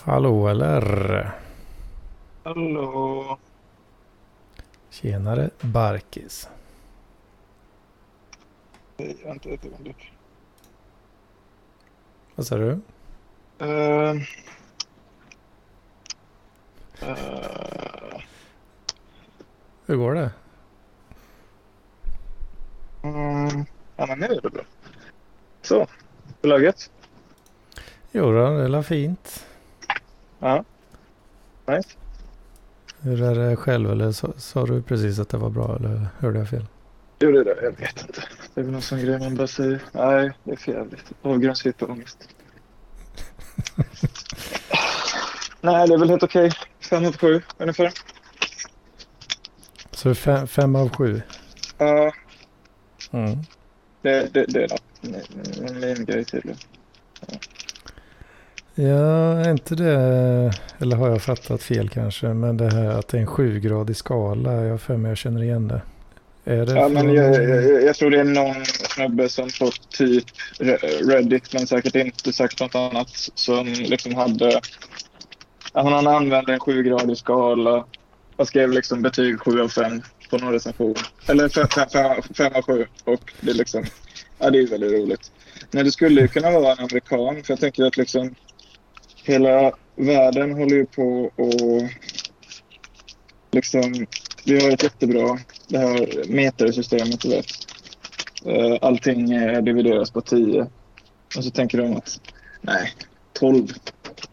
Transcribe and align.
Hallå 0.00 0.48
eller? 0.48 1.32
Hallå. 2.44 3.38
Tjenare 4.90 5.50
Barkis. 5.60 6.48
Hej, 8.98 9.16
vänta 9.24 9.48
ett 9.48 9.64
ögonblick. 9.64 10.12
Vad 12.34 12.46
sa 12.46 12.56
du? 12.56 12.80
Uh, 13.62 14.14
uh, 17.02 18.20
Hur 19.86 19.96
går 19.96 20.14
det? 20.14 20.30
mm, 23.02 23.66
ja, 23.96 24.06
men 24.06 24.18
nu 24.18 24.26
är 24.26 24.40
det 24.40 24.50
bra. 24.50 24.62
Så, 25.62 25.86
hur 26.42 26.48
läget? 26.48 26.90
Jo 28.12 28.32
det 28.32 28.40
är 28.40 28.68
la 28.68 28.82
fint. 28.82 29.46
Ja. 30.38 30.64
Nice. 31.68 31.88
Hur 33.00 33.22
är 33.22 33.34
det 33.34 33.56
själv 33.56 33.90
eller 33.92 34.12
sa, 34.12 34.32
sa 34.36 34.66
du 34.66 34.82
precis 34.82 35.18
att 35.18 35.28
det 35.28 35.36
var 35.36 35.50
bra 35.50 35.76
eller 35.76 36.08
hörde 36.18 36.38
jag 36.38 36.48
fel? 36.48 36.66
Jo, 37.18 37.30
det 37.32 37.38
är 37.40 37.44
det. 37.44 37.56
Jag 37.62 37.70
vet 37.70 38.00
inte. 38.06 38.22
Det 38.54 38.60
är 38.60 38.64
väl 38.64 38.72
någon 38.72 38.82
sån 38.82 38.98
grej 39.00 39.18
man 39.18 39.34
bara 39.36 39.46
säger. 39.46 39.80
Nej, 39.92 40.32
det 40.44 40.52
är 40.52 40.56
för 40.56 40.72
jävligt. 40.72 41.12
Avgrundsdjup 41.22 41.82
ångest. 41.82 42.28
Nej, 45.60 45.88
det 45.88 45.94
är 45.94 45.98
väl 45.98 46.10
helt 46.10 46.22
okej. 46.22 46.50
Fem 46.80 47.04
av 47.06 47.16
sju 47.16 47.42
ungefär. 47.58 47.92
Så 49.90 50.14
fem, 50.14 50.46
fem 50.46 50.76
av 50.76 50.88
sju? 50.96 51.22
Ja, 51.78 52.12
Mm. 53.12 53.38
det, 54.02 54.34
det, 54.34 54.44
det 54.48 54.64
är. 54.64 54.78
Min, 55.00 55.80
min 55.80 56.04
grej 56.04 56.24
tydligen. 56.24 56.58
Ja, 57.26 57.38
är 58.76 59.50
inte 59.50 59.74
det, 59.74 60.52
eller 60.78 60.96
har 60.96 61.08
jag 61.08 61.22
fattat 61.22 61.62
fel 61.62 61.88
kanske, 61.88 62.26
men 62.26 62.56
det 62.56 62.70
här 62.72 62.86
att 62.88 63.08
det 63.08 63.16
är 63.16 63.20
en 63.20 63.26
sjugradig 63.26 63.96
skala, 63.96 64.52
jag 64.52 64.70
har 64.70 64.78
för 64.78 64.96
mig 64.96 65.08
jag 65.10 65.18
känner 65.18 65.42
igen 65.42 65.68
det. 65.68 65.82
Är 66.44 66.66
det 66.66 66.72
Ja, 66.74 66.88
men 66.88 67.14
jag, 67.14 67.34
jag, 67.34 67.82
jag 67.84 67.96
tror 67.96 68.10
det 68.10 68.20
är 68.20 68.24
någon 68.24 68.64
snubbe 68.64 69.28
som 69.28 69.48
på 69.60 69.70
typ 69.88 70.24
Re- 70.58 71.08
Reddit, 71.10 71.52
men 71.54 71.66
säkert 71.66 71.94
inte 71.94 72.32
sagt 72.32 72.60
något 72.60 72.74
annat, 72.74 73.10
som 73.34 73.66
liksom 73.66 74.14
hade... 74.14 74.60
ja, 75.72 75.82
Han 75.90 76.06
använde 76.06 76.52
en 76.52 76.60
sjugradig 76.60 77.16
skala 77.16 77.84
och 78.36 78.46
skrev 78.48 78.70
liksom 78.70 79.02
betyg 79.02 79.40
7 79.40 79.60
av 79.60 79.68
5 79.68 80.02
på 80.30 80.38
någon 80.38 80.52
recension. 80.52 80.94
Eller 81.28 81.48
5 82.34 82.52
av 82.54 82.62
7. 82.62 82.86
Och 83.04 83.32
det 83.40 83.50
är 83.50 83.54
liksom... 83.54 83.84
Ja, 84.38 84.50
det 84.50 84.58
är 84.58 84.66
väldigt 84.66 84.92
roligt. 84.92 85.30
Men 85.70 85.84
det 85.84 85.92
skulle 85.92 86.20
ju 86.20 86.28
kunna 86.28 86.50
vara 86.50 86.72
en 86.72 86.78
amerikan, 86.78 87.42
för 87.44 87.52
jag 87.52 87.60
tänker 87.60 87.84
att 87.84 87.96
liksom 87.96 88.34
hela 89.24 89.72
världen 89.96 90.52
håller 90.52 90.76
ju 90.76 90.86
på 90.86 91.30
och 91.36 91.82
liksom 93.50 94.06
vi 94.44 94.64
har 94.64 94.70
ett 94.70 94.82
jättebra 94.82 95.38
det 95.68 95.78
här 95.78 96.24
metersystemet, 96.28 97.20
du 97.20 97.28
vet. 97.28 97.46
Eh, 98.44 98.78
allting 98.82 99.26
divideras 99.64 100.10
på 100.10 100.20
10. 100.20 100.66
Och 101.36 101.44
så 101.44 101.50
tänker 101.50 101.78
de 101.78 101.96
att 101.96 102.20
nej, 102.60 102.92
12. 103.32 103.68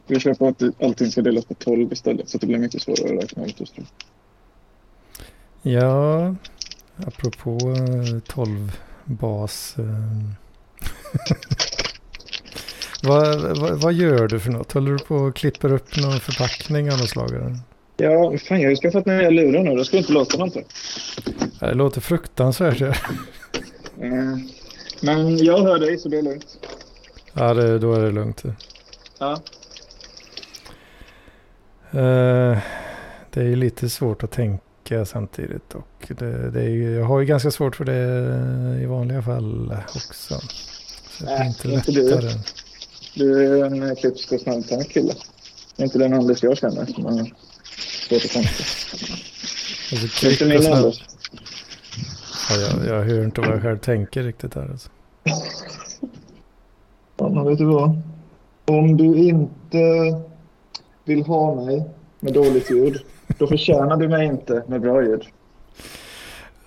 Vi 0.08 0.20
kör 0.20 0.34
på 0.34 0.48
att 0.48 0.84
allting 0.84 1.12
ska 1.12 1.22
delas 1.22 1.46
på 1.46 1.54
12 1.54 1.94
istället 1.94 2.30
så 2.30 2.38
att 2.38 2.42
det 2.42 2.48
blir 2.48 2.58
mycket 2.58 2.82
svårare 2.82 3.18
att 3.18 3.24
räkna 3.24 3.46
ut. 3.46 3.62
Ja, 5.62 6.36
apropå 6.96 7.58
eh, 7.60 8.20
12 8.28 8.72
bas. 9.06 9.76
Eh. 9.78 9.86
vad, 13.04 13.58
vad, 13.60 13.82
vad 13.82 13.94
gör 13.94 14.28
du 14.28 14.40
för 14.40 14.52
något? 14.52 14.72
Håller 14.72 14.92
du 14.92 14.98
på 15.00 15.16
och 15.16 15.36
klipper 15.36 15.74
upp 15.74 15.98
någon 15.98 16.20
förpackning 16.20 16.92
av 16.92 16.98
något 16.98 17.10
slag? 17.10 17.30
eller? 17.34 17.58
Ja, 17.98 18.38
fan 18.38 18.62
jag 18.62 18.68
har 18.68 18.70
ju 18.70 18.76
skaffat 18.76 19.06
nya 19.06 19.30
lurar 19.30 19.64
nu. 19.64 19.76
Det 19.76 19.86
ska 19.86 19.98
inte 19.98 20.12
låta 20.14 20.38
någonting. 20.38 20.66
Det 21.60 21.74
låter 21.74 22.02
fruktansvärt. 22.02 22.80
Ja, 22.80 22.94
Eh, 24.02 24.38
Men 25.02 25.38
jag 25.38 25.62
hör 25.64 25.80
dig 25.80 25.98
så 25.98 26.10
det 26.10 26.18
är 26.18 26.22
lugnt. 26.22 26.46
ja 27.34 27.54
det, 27.54 27.80
då 27.80 27.94
är 27.94 28.00
det 28.02 28.12
lugnt. 28.12 28.44
Ja. 29.20 29.34
Eh, 31.92 32.58
det 33.34 33.40
är 33.42 33.44
ju 33.44 33.56
lite 33.56 33.90
svårt 33.90 34.24
att 34.24 34.32
tänka 34.32 35.06
samtidigt. 35.06 35.76
Och 35.76 36.08
det, 36.08 36.50
det 36.52 36.62
är 36.62 36.70
ju, 36.70 36.96
jag 36.96 37.06
har 37.06 37.20
ju 37.20 37.26
ganska 37.26 37.52
svårt 37.52 37.76
för 37.76 37.86
det 37.86 38.82
i 38.84 38.86
vanliga 38.86 39.22
fall 39.22 39.78
också. 39.96 40.40
Så 41.10 41.26
det 41.26 41.32
är 41.32 41.42
Äh, 41.42 41.48
inte 41.48 41.70
inte 41.72 41.92
du. 43.18 43.60
är 43.60 43.66
en 43.66 43.96
klipsk 43.96 44.32
och 44.32 44.42
snabbtänkt 44.42 44.92
kille. 44.92 45.14
Inte 45.78 45.98
den 45.98 46.14
Anders 46.14 46.44
jag 46.44 46.58
känner 46.58 46.86
som 46.86 47.06
har 47.06 47.14
svårt 48.10 48.26
att 48.26 48.32
tänka. 48.32 48.50
Alltså, 49.92 50.28
Inte 50.28 50.46
min 50.46 50.74
Anders. 50.74 51.04
ja, 52.50 52.56
jag, 52.56 52.88
jag 52.88 53.04
hör 53.04 53.24
inte 53.24 53.42
vad 53.42 53.50
jag 53.50 53.62
själv 53.62 53.78
tänker 53.78 54.24
riktigt 54.24 54.56
här. 54.56 54.62
Alltså. 54.72 54.90
Ja, 57.18 57.30
men 57.30 57.46
vet 57.46 57.58
du 57.58 57.66
vad? 57.66 58.02
Om 58.66 58.98
du 58.98 59.16
inte 59.16 59.78
vill 61.06 61.24
ha 61.24 61.66
mig 61.66 61.84
med 62.20 62.34
dåligt 62.34 62.72
ljud, 62.72 63.02
då 63.38 63.48
förtjänar 63.48 63.98
du 63.98 64.08
mig 64.08 64.26
inte 64.26 64.64
med 64.68 64.82
bra 64.82 65.04
ljud. 65.04 65.24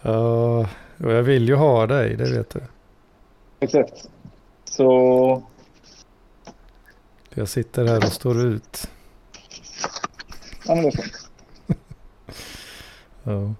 Ja, 0.02 0.58
och 0.98 1.12
jag 1.12 1.22
vill 1.22 1.48
ju 1.48 1.54
ha 1.54 1.86
dig, 1.86 2.16
det 2.16 2.24
vet 2.24 2.50
du. 2.50 2.60
Exakt. 3.60 4.08
Så 4.64 5.42
Jag 7.34 7.48
sitter 7.48 7.86
här 7.86 8.06
och 8.06 8.12
står 8.12 8.40
ut. 8.40 8.90
Ja, 10.66 10.74
men 10.74 10.82
det 10.82 10.88
är 10.88 11.02
fint. 11.02 11.12
Ja. 13.22 13.54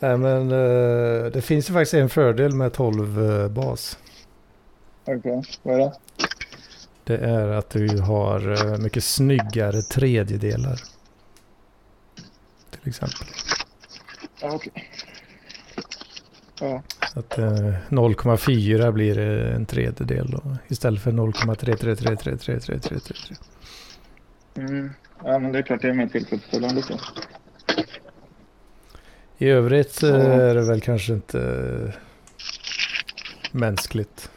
Nej 0.00 0.16
men 0.18 0.50
eh, 0.50 1.24
det 1.32 1.42
finns 1.42 1.70
ju 1.70 1.74
faktiskt 1.74 1.94
en 1.94 2.08
fördel 2.08 2.52
med 2.54 2.72
12 2.72 3.30
eh, 3.30 3.48
bas. 3.48 3.98
Okej, 5.04 5.42
vad 5.62 5.74
är 5.74 5.78
det? 5.78 5.92
Det 7.04 7.16
är 7.18 7.48
att 7.48 7.70
du 7.70 8.00
har 8.00 8.72
eh, 8.72 8.78
mycket 8.78 9.04
snyggare 9.04 9.82
tredjedelar. 9.82 10.80
Till 12.70 12.88
exempel. 12.88 13.26
Ja, 14.40 14.50
okej. 14.54 14.90
Ja, 16.60 16.82
Att 17.16 17.38
eh, 17.38 17.44
0,4 17.88 18.92
blir 18.92 19.18
eh, 19.18 19.54
en 19.54 19.66
tredjedel 19.66 20.30
då, 20.30 20.56
istället 20.68 21.02
för 21.02 21.12
0,333333333. 21.12 23.36
mm. 24.56 24.90
ja, 25.24 25.38
men 25.38 25.52
det 25.52 25.58
är 25.58 25.62
klart 25.62 25.82
det 25.82 25.88
är 25.88 25.94
mer 25.94 26.06
tillfredsställande 26.06 26.82
så. 26.82 26.94
I 29.38 29.48
övrigt 29.48 30.02
eh, 30.02 30.08
Ja. 30.10 30.16
är 30.16 30.54
det 30.54 30.68
väl 30.68 30.80
kanske 30.80 31.12
inte 31.12 31.40
eh, 31.40 31.90
mänskligt 33.52 34.30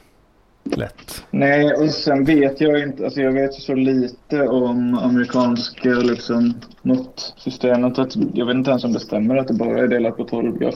lätt. 0.63 1.23
Nej, 1.31 1.73
och 1.73 1.90
sen 1.90 2.25
vet 2.25 2.61
jag 2.61 2.79
inte, 2.84 3.03
alltså 3.06 3.22
jag 3.22 3.31
vet 3.31 3.53
så 3.53 3.73
lite 3.75 4.41
om 4.47 4.97
amerikanska 4.97 5.90
liksom 5.90 6.53
måttsystemet 6.81 8.00
att 8.00 8.16
jag 8.34 8.46
vet 8.46 8.56
inte 8.56 8.69
ens 8.69 8.84
om 8.84 8.94
det 8.94 9.00
stämmer 9.00 9.38
att 9.38 9.47
det 9.47 9.53
bara 9.53 9.79
är 9.79 9.88
delat 9.88 10.17
på 10.17 10.23
12. 10.23 10.57
Jag 10.63 10.73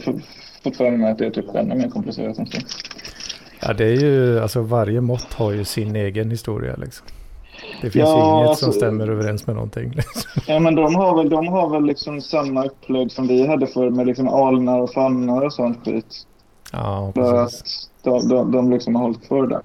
för 0.71 0.91
mig 0.91 1.11
att 1.11 1.17
det 1.17 1.25
är 1.25 1.29
typ 1.31 1.55
ännu 1.55 1.75
mer 1.75 1.89
komplicerat 1.89 2.39
än 2.39 2.45
så. 2.47 2.57
Ja 3.61 3.73
det 3.73 3.85
är 3.85 3.95
ju, 3.95 4.39
alltså 4.39 4.61
varje 4.61 5.01
mått 5.01 5.33
har 5.33 5.51
ju 5.51 5.65
sin 5.65 5.95
egen 5.95 6.31
historia 6.31 6.75
liksom. 6.75 7.07
Det 7.81 7.89
finns 7.89 8.09
Ja, 8.09 8.37
inget 8.37 8.49
alltså- 8.49 8.65
som 8.65 8.73
stämmer 8.73 9.07
överens 9.07 9.47
med 9.47 9.55
någonting. 9.55 9.89
Liksom. 9.95 10.41
Ja, 10.47 10.59
men 10.59 10.75
de 10.75 10.95
har 10.95 11.17
väl, 11.17 11.29
de 11.29 11.47
har 11.47 11.69
väl 11.69 11.85
liksom 11.85 12.21
samma 12.21 12.65
upplägg 12.65 13.11
som 13.11 13.27
vi 13.27 13.47
hade 13.47 13.67
förr 13.67 13.89
med 13.89 14.07
liksom 14.07 14.27
alnar 14.27 14.79
och 14.79 14.93
fannar 14.93 15.41
och 15.45 15.53
sånt 15.53 15.85
skit. 15.85 16.27
Ja, 16.71 17.11
För 17.15 17.43
precis. 17.43 17.89
att 17.97 18.03
de, 18.03 18.29
de, 18.29 18.51
de 18.51 18.71
liksom 18.71 18.95
har 18.95 19.03
hållit 19.03 19.27
kvar 19.27 19.47
det. 19.47 19.61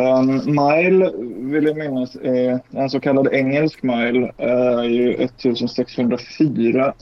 En 0.00 0.26
mile 0.36 1.10
vill 1.52 1.64
jag 1.64 1.76
minnas 1.76 2.16
är 2.16 2.60
en 2.70 2.90
så 2.90 3.00
kallad 3.00 3.28
engelsk 3.32 3.82
mile 3.82 4.32
är 4.38 4.82
ju 4.82 5.12
1604 5.14 6.92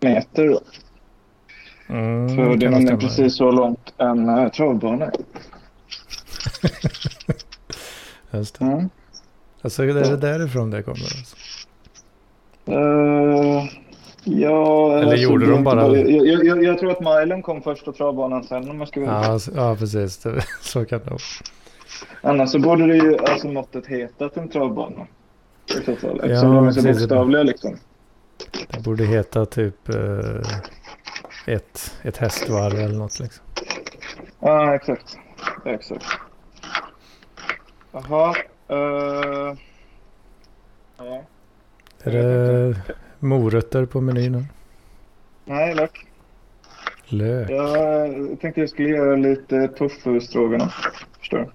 meter. 0.00 0.58
Mm, 1.88 2.36
För 2.36 2.56
det 2.56 2.66
är 2.66 2.96
precis 2.96 3.36
så 3.36 3.50
långt 3.50 3.92
en 3.98 4.28
uh, 4.28 4.48
travbana 4.48 5.04
är. 5.04 5.12
Just 8.36 8.58
det. 8.58 8.64
Mm. 8.64 8.88
Alltså 9.62 9.82
är 9.82 9.86
det 9.86 10.16
därifrån 10.16 10.70
det 10.70 10.82
kommer. 10.82 10.96
Alltså. 10.98 11.36
Eh, 12.66 13.64
ja, 14.24 14.92
Eller 14.92 15.02
alltså, 15.02 15.16
gjorde 15.16 15.46
de 15.46 15.52
inte 15.52 15.62
bara- 15.64 15.96
Jag, 15.96 16.44
jag, 16.44 16.64
jag, 16.64 16.78
tror 16.78 16.90
att 16.90 17.00
milen 17.00 17.42
kom 17.42 17.62
först 17.62 17.88
och 17.88 17.96
travbanan 17.96 18.44
sen 18.44 18.70
om 18.70 18.78
jag 18.78 18.88
ska 18.88 19.00
vara 19.00 19.10
Ja, 19.10 19.26
alltså, 19.26 19.50
ja, 19.54 19.76
precis. 19.76 20.26
Så 20.62 20.84
kan 20.84 21.00
det 21.04 21.10
vara. 21.10 21.18
Annars 22.22 22.50
så 22.50 22.58
borde 22.58 22.86
det 22.86 22.96
ju 22.96 23.18
alltså 23.18 23.48
måttet 23.48 23.86
hetat 23.86 24.36
en 24.36 24.48
travbana. 24.48 25.06
Så. 25.66 25.78
Eftersom 25.78 26.20
Ja, 26.22 26.42
de 26.42 26.66
är 26.66 26.72
så 26.72 26.82
bokstavliga 26.82 27.42
liksom. 27.42 27.76
Det 28.68 28.82
borde 28.82 29.04
heta 29.04 29.46
typ 29.46 29.88
eh, 29.88 29.96
ett, 31.46 31.98
ett 32.02 32.16
hästvarv 32.16 32.74
eller 32.78 32.98
något 32.98 33.18
liksom. 33.20 33.44
Ja, 34.40 34.74
exakt. 34.74 35.18
Exakt. 35.64 36.04
Jaha. 37.92 38.34
eh, 38.68 39.56
Är 42.02 42.12
det 42.12 42.76
morötter 43.18 43.86
på 43.86 44.00
menyn? 44.00 44.46
Nej, 45.44 45.74
lök. 45.74 46.06
Lök? 47.04 47.50
Jag 47.50 48.40
tänkte 48.40 48.60
jag 48.60 48.70
skulle 48.70 48.88
göra 48.88 49.16
lite 49.16 49.68
tofu 49.68 50.20
stroganoff. 50.20 50.74
Förstår 51.18 51.38
du? 51.38 51.50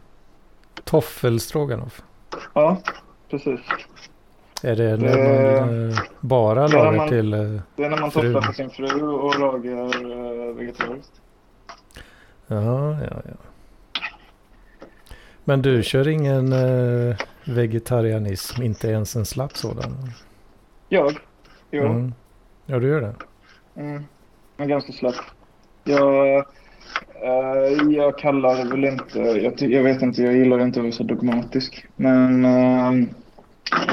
Toffelstroganoff? 0.83 2.01
Ja, 2.53 2.81
precis. 3.29 3.59
Är 4.63 4.75
det 4.75 4.97
när 4.97 5.61
man 5.61 5.89
eh, 5.91 5.97
bara 6.19 6.67
lagar 6.67 6.91
man- 6.97 7.09
till... 7.09 7.33
eh, 7.33 7.39
Det 7.75 7.83
är 7.83 7.89
när 7.89 7.97
man 7.97 8.11
Fru. 8.11 8.21
tofflar 8.21 8.41
för 8.41 8.53
sin 8.53 8.69
fru 8.69 9.01
och 9.07 9.39
lagar 9.39 10.05
uh, 10.05 10.55
vegetariskt. 10.55 11.21
Ja, 12.47 12.91
ja, 13.01 13.21
ja. 13.25 13.35
Men 15.43 15.61
du 15.61 15.83
kör 15.83 16.07
ingen 16.07 16.53
eh, 16.53 17.15
vegetarianism, 17.45 18.61
inte 18.63 18.87
ens 18.87 19.15
en 19.15 19.25
slapp 19.25 19.57
sådan? 19.57 19.91
Jag? 20.89 21.11
Jo. 21.71 21.81
Mm. 21.83 21.95
Mm. 21.97 22.13
Ja, 22.65 22.79
du 22.79 22.87
gör 22.87 23.01
det? 23.01 23.13
Men 24.57 24.67
ganska 24.69 24.91
slapp. 24.93 25.15
Jag, 25.83 26.37
eh, 26.37 26.43
jag 27.89 28.17
kallar 28.17 28.69
väl 28.69 28.83
inte... 28.85 29.19
Jag, 29.19 29.61
jag 29.61 29.83
vet 29.83 30.01
inte, 30.01 30.23
jag 30.23 30.33
gillar 30.35 30.59
inte 30.59 30.79
att 30.79 30.83
vara 30.83 30.93
så 30.93 31.03
dogmatisk. 31.03 31.85
Men 31.95 32.45
eh, 32.45 33.07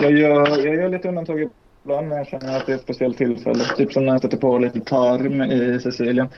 jag, 0.02 0.12
gör, 0.12 0.48
jag 0.66 0.74
gör 0.74 0.88
lite 0.88 1.08
undantag 1.08 1.50
ibland 1.84 2.08
när 2.08 2.16
jag 2.16 2.26
känner 2.26 2.56
att 2.56 2.66
det 2.66 2.72
är 2.72 2.76
ett 2.76 2.82
speciellt 2.82 3.18
tillfälle. 3.18 3.64
Typ 3.76 3.92
som 3.92 4.06
när 4.06 4.12
jag 4.12 4.22
sätter 4.22 4.36
på 4.36 4.58
lite 4.58 4.80
tarm 4.80 5.42
i 5.42 5.80
Sicilien. 5.80 6.28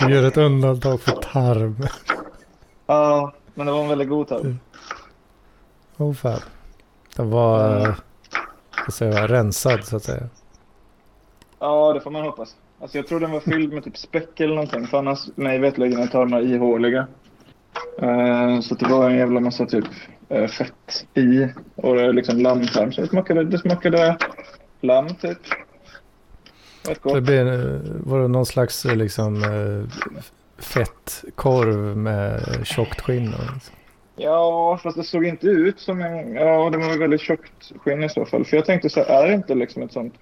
Du 0.00 0.14
gör 0.14 0.28
ett 0.28 0.36
undantag 0.36 1.00
för 1.00 1.12
tarm. 1.12 1.86
Ja, 2.86 3.32
men 3.54 3.66
det 3.66 3.72
var 3.72 3.82
en 3.82 3.88
väldigt 3.88 4.08
god 4.08 4.28
tarm. 4.28 4.58
Åh 5.96 6.10
oh, 6.10 6.14
fan. 6.14 6.40
Den 7.16 7.30
var, 7.30 7.80
eh, 7.80 7.94
vad 8.86 8.94
säger 8.94 9.20
jag, 9.20 9.30
rensad 9.30 9.84
så 9.84 9.96
att 9.96 10.02
säga. 10.02 10.28
Ja, 11.58 11.92
det 11.92 12.00
får 12.00 12.10
man 12.10 12.22
hoppas. 12.22 12.56
Alltså 12.80 12.98
jag 12.98 13.06
tror 13.06 13.20
den 13.20 13.30
var 13.30 13.40
fylld 13.40 13.72
med 13.72 13.84
typ 13.84 13.96
späck 13.96 14.40
eller 14.40 14.54
någonting. 14.54 14.86
För 14.86 14.98
annars, 14.98 15.28
mig 15.34 15.58
veterligen, 15.58 16.02
är 16.02 16.06
tarmar 16.06 16.40
ihåliga. 16.40 17.06
Eh, 17.98 18.60
så 18.60 18.74
det 18.74 18.88
var 18.88 19.10
en 19.10 19.16
jävla 19.16 19.40
massa 19.40 19.66
typ 19.66 19.84
eh, 19.84 19.90
fett 20.28 21.06
i. 21.14 21.48
Och 21.74 21.94
det 21.94 22.02
är 22.02 22.12
liksom 22.12 22.38
lammtarm. 22.38 22.92
Så 22.92 23.00
det 23.00 23.06
smakade, 23.06 23.44
det 23.44 23.58
smakade 23.58 24.16
lamm 24.80 25.08
typ. 25.08 25.38
Det 27.14 27.20
blir, 27.20 27.46
eh, 27.46 27.80
var 27.84 28.20
det 28.20 28.28
någon 28.28 28.46
slags 28.46 28.86
eh, 28.86 28.96
liksom 28.96 29.42
eh, 29.42 29.98
fett 30.62 31.24
korv 31.34 31.96
med 31.96 32.40
tjockt 32.64 33.00
skinn? 33.00 33.34
och- 33.34 33.72
Ja, 34.20 34.78
fast 34.82 34.96
det 34.96 35.02
såg 35.04 35.24
inte 35.26 35.46
ut 35.46 35.80
som 35.80 36.00
en... 36.02 36.34
Ja, 36.34 36.70
det 36.70 36.78
var 36.78 36.98
väldigt 36.98 37.20
tjockt 37.20 37.72
skinn 37.84 38.04
i 38.04 38.08
så 38.08 38.24
fall. 38.24 38.44
För 38.44 38.56
jag 38.56 38.66
tänkte 38.66 38.90
så 38.90 39.00
här, 39.04 39.22
är 39.22 39.28
det 39.28 39.34
inte 39.34 39.54
liksom 39.54 39.82
ett 39.82 39.92
sånt 39.92 40.14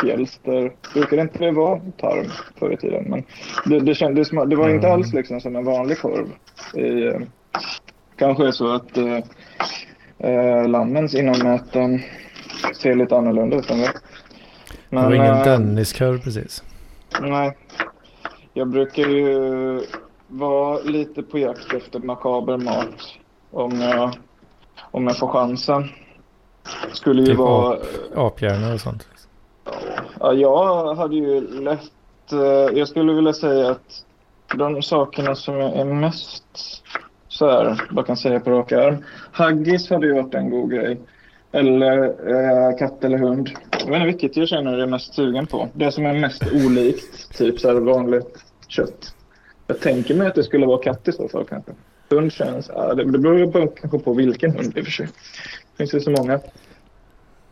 fjälster? 0.00 0.72
Brukade 0.94 1.22
inte 1.22 1.38
det 1.38 1.50
vara 1.52 1.80
tarm 2.00 2.26
förr 2.58 2.72
i 2.72 2.76
tiden? 2.76 3.04
Men 3.08 3.24
det, 3.66 3.80
det, 3.80 3.94
kändes, 3.94 4.30
det 4.30 4.56
var 4.56 4.68
inte 4.70 4.86
Mm. 4.86 4.92
alls 5.00 5.12
liksom 5.12 5.40
som 5.40 5.56
en 5.56 5.64
vanlig 5.64 5.98
korv. 5.98 6.26
I, 6.74 7.06
eh, 7.06 7.20
kanske 8.22 8.46
är 8.46 8.52
så 8.52 8.74
att 8.74 8.96
eh, 8.96 9.18
eh, 10.18 10.68
lammens 10.68 11.14
inommäten 11.14 12.00
ser 12.76 12.94
lite 12.94 13.16
annorlunda 13.16 13.56
ut 13.56 13.70
än 13.70 13.78
det. 13.78 13.92
Det 14.90 14.96
var 14.96 15.12
ingen 15.12 15.34
eh, 15.34 15.44
Denniskorv 15.44 16.22
precis. 16.22 16.62
Nej. 17.20 17.56
Jag 18.52 18.68
brukar 18.68 19.02
ju 19.02 19.80
vara 20.28 20.78
lite 20.78 21.22
på 21.22 21.38
jakt 21.38 21.72
efter 21.74 21.98
makaber 21.98 22.56
mat 22.56 23.14
om 23.50 23.80
jag, 23.80 24.10
om 24.90 25.06
jag 25.06 25.18
får 25.18 25.28
chansen. 25.28 25.88
Skulle 26.92 27.20
ju 27.20 27.26
Typ 27.26 27.36
vara... 27.36 27.78
Aphjärnor 28.16 28.74
och 28.74 28.80
sånt. 28.80 29.08
Ja, 30.20 30.32
jag 30.32 30.94
hade 30.94 31.16
ju 31.16 31.60
lätt... 31.60 32.32
eh, 32.32 32.78
Jag 32.78 32.88
skulle 32.88 33.12
vilja 33.12 33.32
säga 33.32 33.70
att 33.70 34.04
de 34.54 34.82
sakerna 34.82 35.34
som 35.34 35.54
jag 35.54 35.76
är 35.76 35.84
mest 35.84 36.44
här, 37.50 37.82
vad 37.90 38.06
kan 38.06 38.16
säga 38.16 38.40
på 38.40 38.50
rak 38.50 38.72
arm. 38.72 39.04
Haggis 39.32 39.90
hade 39.90 40.06
ju 40.06 40.12
varit 40.12 40.34
en 40.34 40.50
god 40.50 40.70
grej. 40.70 41.00
Eller 41.52 42.02
eh, 42.04 42.78
katt 42.78 43.04
eller 43.04 43.18
hund. 43.18 43.50
Jag 43.70 43.86
vet 43.86 43.94
inte 43.94 44.06
vilket 44.06 44.36
jag 44.36 44.48
känner 44.48 44.78
är 44.78 44.86
mest 44.86 45.14
sugen 45.14 45.46
på. 45.46 45.68
Det 45.74 45.92
som 45.92 46.06
är 46.06 46.12
mest 46.12 46.42
olikt, 46.52 47.38
typ 47.38 47.60
så 47.60 47.68
här 47.68 47.74
vanligt 47.74 48.44
kött. 48.68 49.14
Jag 49.66 49.80
tänker 49.80 50.14
mig 50.14 50.26
att 50.26 50.34
det 50.34 50.44
skulle 50.44 50.66
vara 50.66 50.82
katt 50.82 51.08
i 51.08 51.12
så 51.12 51.28
fall 51.28 51.44
kanske. 51.44 51.72
Hund 52.10 52.32
känns... 52.32 52.70
Ja, 52.74 52.94
det, 52.94 53.04
det 53.12 53.18
beror 53.18 53.38
ju 53.38 53.52
på, 53.52 53.66
kanske 53.66 53.98
på 53.98 54.14
vilken 54.14 54.50
hund 54.50 54.78
i 54.78 54.80
och 54.80 54.84
för 54.84 54.92
sig. 54.92 55.06
Det 55.06 55.76
finns 55.76 55.94
ju 55.94 56.00
så 56.00 56.10
många. 56.10 56.40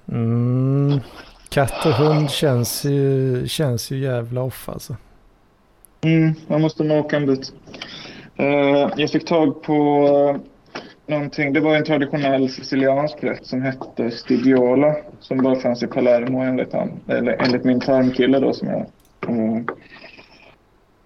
Mm. 0.09 1.01
Katt 1.49 1.87
och 1.87 1.93
hund 1.93 2.31
känns 2.31 2.85
ju, 2.85 3.49
känns 3.49 3.91
ju 3.91 3.99
jävla 3.99 4.43
off 4.43 4.69
alltså. 4.69 4.97
Mm, 6.01 6.35
man 6.47 6.61
måste 6.61 6.85
nog 6.85 6.99
åka 6.99 7.17
en 7.17 7.27
bit. 7.27 7.53
Eh, 8.41 8.89
jag 8.97 9.11
fick 9.11 9.25
tag 9.25 9.63
på 9.63 10.07
eh, 10.35 10.41
någonting. 11.07 11.53
Det 11.53 11.61
var 11.61 11.77
en 11.77 11.85
traditionell 11.85 12.49
siciliansk 12.51 13.25
rätt 13.25 13.47
som 13.47 13.63
hette 13.63 14.11
stigiola 14.11 14.97
Som 15.21 15.39
bara 15.39 15.57
fanns 15.57 15.83
i 15.83 15.87
Palermo 15.87 16.39
enligt, 16.39 16.73
han, 16.73 17.01
eller, 17.09 17.33
enligt 17.33 17.65
min 17.65 17.81
tarmkille 17.81 18.39
då 18.39 18.53
som 18.53 18.69
jag 18.69 18.81
eh, 19.29 19.63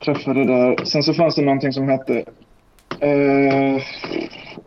träffade 0.04 0.44
där. 0.44 0.84
Sen 0.84 1.02
så 1.02 1.14
fanns 1.14 1.34
det 1.34 1.42
någonting 1.42 1.72
som 1.72 1.88
hette 1.88 2.24
eh, 3.00 3.82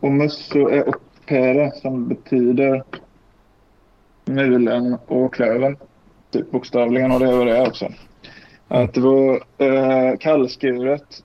Omusso 0.00 0.70
e 0.70 0.82
opere 0.82 1.72
som 1.72 2.08
betyder 2.08 2.84
mulen 4.24 4.96
och 5.06 5.34
klöven. 5.34 5.76
Typ 6.30 6.50
bokstavligen 6.50 7.12
och 7.12 7.20
det 7.20 7.36
var 7.36 7.46
det 7.46 7.66
också. 7.68 7.88
Att 8.68 8.94
det 8.94 9.00
var 9.00 9.42
eh, 9.58 10.16
kallskuret. 10.18 11.22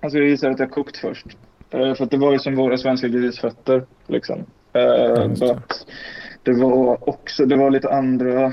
Alltså 0.00 0.18
jag 0.18 0.28
gissar 0.28 0.50
att 0.50 0.58
jag 0.58 0.70
kokt 0.70 0.96
först. 0.96 1.26
Eh, 1.70 1.94
för 1.94 2.06
det 2.06 2.16
var 2.16 2.32
ju 2.32 2.38
som 2.38 2.56
våra 2.56 2.76
svenska 2.78 3.08
grisfötter. 3.08 3.84
Liksom. 4.06 4.44
Eh, 4.72 5.26
just 5.28 5.40
det. 5.40 5.58
det 6.42 6.52
var 6.52 7.08
också, 7.08 7.46
det 7.46 7.56
var 7.56 7.70
lite 7.70 7.90
andra 7.90 8.52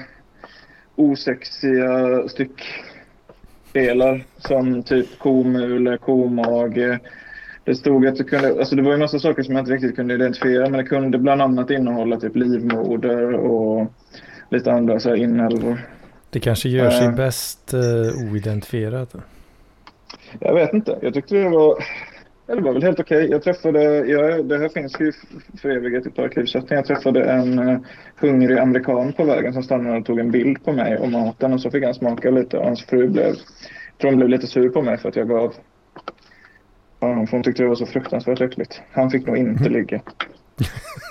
osexiga 0.96 2.24
styckdelar. 2.28 4.24
Som 4.38 4.84
typ 4.84 5.20
komule, 5.20 5.98
komage. 5.98 7.00
Det 7.64 7.76
stod 7.76 8.08
att 8.08 8.16
det 8.16 8.24
kunde, 8.24 8.48
alltså 8.50 8.76
det 8.76 8.82
var 8.82 8.92
ju 8.92 8.98
massa 8.98 9.20
saker 9.20 9.44
som 9.44 9.56
jag 9.56 9.62
inte 9.62 9.74
riktigt 9.74 9.96
kunde 9.96 10.14
identifiera. 10.14 10.70
Men 10.70 10.78
det 10.78 10.84
kunde 10.84 11.18
bland 11.18 11.42
annat 11.42 11.70
innehålla 11.72 12.20
typ 12.20 12.36
livmoder 12.36 13.34
och 13.34 13.88
lite 14.50 14.72
andra 14.72 15.00
så 15.00 15.10
här 15.10 15.16
inälvor. 15.16 15.78
Det 16.30 16.40
kanske 16.40 16.70
gör 16.70 16.90
sig 16.90 17.08
Eh. 17.08 17.16
bäst 17.16 17.74
eh, 17.74 18.32
oidentifierat. 18.32 19.16
Jag 20.40 20.54
vet 20.54 20.74
inte. 20.74 20.98
Jag 21.02 21.14
tyckte 21.14 21.36
det 21.36 21.50
var... 21.50 21.76
ja, 22.48 22.56
Det 22.56 22.62
var 22.62 22.74
väl 22.74 22.84
helt 22.84 23.00
okej. 23.00 23.28
Jag 23.32 23.44
träffade... 23.44 23.84
Jag, 23.84 24.46
det 24.46 24.58
här 24.58 24.70
finns 24.70 25.00
ju 25.00 25.12
förevigat 25.62 26.06
i 26.06 26.10
ett 26.10 26.20
arkivsättning. 26.20 26.76
Jag 26.78 26.86
träffade 26.86 27.24
en 27.24 27.60
uh, 27.60 27.80
hungrig 28.16 28.58
amerikan 28.58 29.14
på 29.14 29.24
vägen 29.24 29.54
som 29.54 29.64
stannade 29.64 29.98
och 29.98 30.06
tog 30.06 30.20
en 30.20 30.32
bild 30.32 30.64
på 30.66 30.74
mig 30.74 30.98
och 30.98 31.10
maten. 31.12 31.54
Och 31.54 31.62
så 31.62 31.72
fick 31.72 31.84
han 31.84 31.94
smaka 31.94 32.30
lite 32.30 32.58
och 32.58 32.66
hans 32.66 32.86
fru 32.86 33.08
blev... 33.10 33.34
Tror 34.02 34.12
hon 34.12 34.18
blev 34.18 34.30
lite 34.30 34.48
sur 34.48 34.70
på 34.70 34.82
mig 34.82 34.98
för 34.98 35.10
att 35.10 35.16
jag 35.16 35.30
gav 35.30 35.54
honom. 37.00 37.28
För 37.28 37.38
hon 37.38 37.44
tyckte 37.44 37.64
det 37.64 37.70
var 37.70 37.76
så 37.76 37.86
fruktansvärt 37.86 38.42
äckligt. 38.42 38.82
Han 38.92 39.10
fick 39.10 39.28
nog 39.28 39.38
inte 39.38 39.70
ligga 39.70 40.02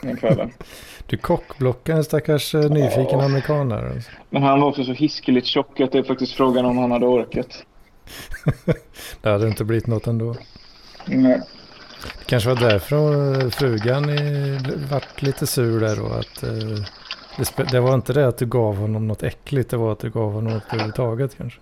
den 0.03 0.17
kvällen. 0.17 0.51
Du 1.07 1.17
kockblockar 1.17 1.95
en 1.95 2.05
stackars 2.05 2.55
eh, 2.55 2.71
nyfiken 2.71 3.19
Ja. 3.19 3.25
amerikan 3.25 3.69
där. 3.69 3.87
Alltså. 3.91 4.11
Men 4.31 4.43
han 4.43 4.61
var 4.61 4.69
också 4.69 4.85
så 4.85 4.93
hiskeligt 4.93 5.47
tjock 5.47 5.81
att 5.81 5.93
det 5.93 5.99
är 5.99 6.03
faktiskt 6.03 6.33
frågan 6.33 6.65
om 6.65 6.79
han 6.79 6.91
hade 6.91 7.07
orkat. 7.07 7.65
Det 9.23 9.31
hade 9.31 9.49
inte 9.49 9.65
blivit 9.65 9.87
något 9.87 10.07
ändå. 10.07 10.35
Nej. 11.07 11.41
Det 12.19 12.25
kanske 12.27 12.49
var 12.49 12.57
därför 12.57 13.41
eh, 13.45 13.51
frugan 13.51 14.11
i, 14.11 14.59
vart 14.91 15.23
lite 15.23 15.47
sur 15.47 15.81
där 15.81 15.97
då. 15.97 16.07
Att, 16.07 16.43
eh, 16.43 16.85
det, 17.57 17.71
det 17.71 17.81
var 17.81 17.95
inte 17.95 18.13
det 18.13 18.29
att 18.29 18.39
du 18.39 18.47
gav 18.47 18.77
honom 18.77 19.09
något 19.09 19.23
äckligt. 19.23 19.71
Det 19.71 19.77
var 19.77 19.93
att 19.93 19.99
du 19.99 20.11
gav 20.11 20.33
honom 20.33 20.53
något 20.53 20.73
överhuvudtaget 20.73 21.37
kanske. 21.37 21.61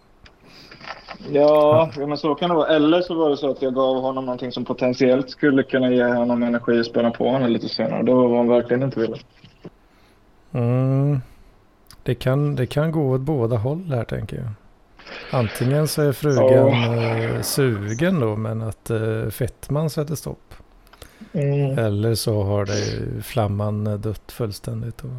Ja, 1.30 1.90
ja, 1.96 2.06
men 2.06 2.16
så 2.16 2.34
kan 2.34 2.50
det 2.50 2.56
vara. 2.56 2.68
Eller 2.68 3.00
så 3.00 3.14
var 3.14 3.30
det 3.30 3.37
så 3.37 3.50
att 3.50 3.62
jag 3.62 3.75
gav 3.75 4.00
honom 4.00 4.25
någonting 4.25 4.52
som 4.52 4.64
potentiellt 4.64 5.30
skulle 5.30 5.62
kunna 5.62 5.90
ge 5.90 6.04
honom 6.04 6.42
energi 6.42 6.80
och 6.80 6.87
spänna 6.87 7.11
på 7.11 7.30
honom 7.30 7.50
lite 7.50 7.68
senare. 7.68 8.02
Det 8.02 8.14
var 8.14 8.28
vad 8.28 8.38
han 8.38 8.49
verkligen 8.49 8.82
inte 8.82 9.00
ville. 9.00 9.16
Mm. 10.52 11.20
Det, 12.02 12.14
kan, 12.14 12.54
det 12.54 12.66
kan 12.66 12.92
gå 12.92 13.11
åt 13.11 13.20
båda 13.20 13.56
håll 13.56 13.84
här 13.90 14.04
tänker 14.04 14.37
jag. 14.37 14.46
Antingen 15.31 15.88
så 15.88 16.02
är 16.02 16.12
frugan 16.12 16.69
eh, 16.69 17.40
sugen 17.40 18.21
då 18.21 18.37
men 18.37 18.62
att 18.62 18.90
eh, 18.90 19.28
fettman 19.31 19.90
sätter 19.90 20.14
stopp. 20.14 20.54
Mm. 21.33 21.78
Eller 21.78 22.14
så 22.14 22.42
har 22.42 22.66
det 22.66 23.23
flamman 23.23 23.85
dött 23.85 24.33
fullständigt. 24.33 25.00
Och, 25.04 25.11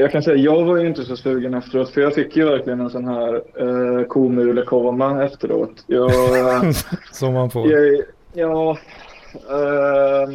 Jag 0.00 0.12
kan 0.12 0.22
säga, 0.22 0.36
jag 0.36 0.64
var 0.64 0.76
ju 0.76 0.88
inte 0.88 1.04
så 1.04 1.16
sugen 1.16 1.54
efteråt 1.54 1.90
för 1.90 2.00
jag 2.00 2.14
fick 2.14 2.36
ju 2.36 2.44
verkligen 2.44 2.80
en 2.80 2.90
sån 2.90 3.04
här 3.04 3.34
eh, 3.34 4.04
komulekoma 4.04 5.24
efteråt. 5.24 5.84
Jag, 5.86 6.10
som 7.12 7.34
man 7.34 7.50
får. 7.50 7.72
jag, 7.72 8.02
ja, 8.32 8.78
eh, 9.34 10.28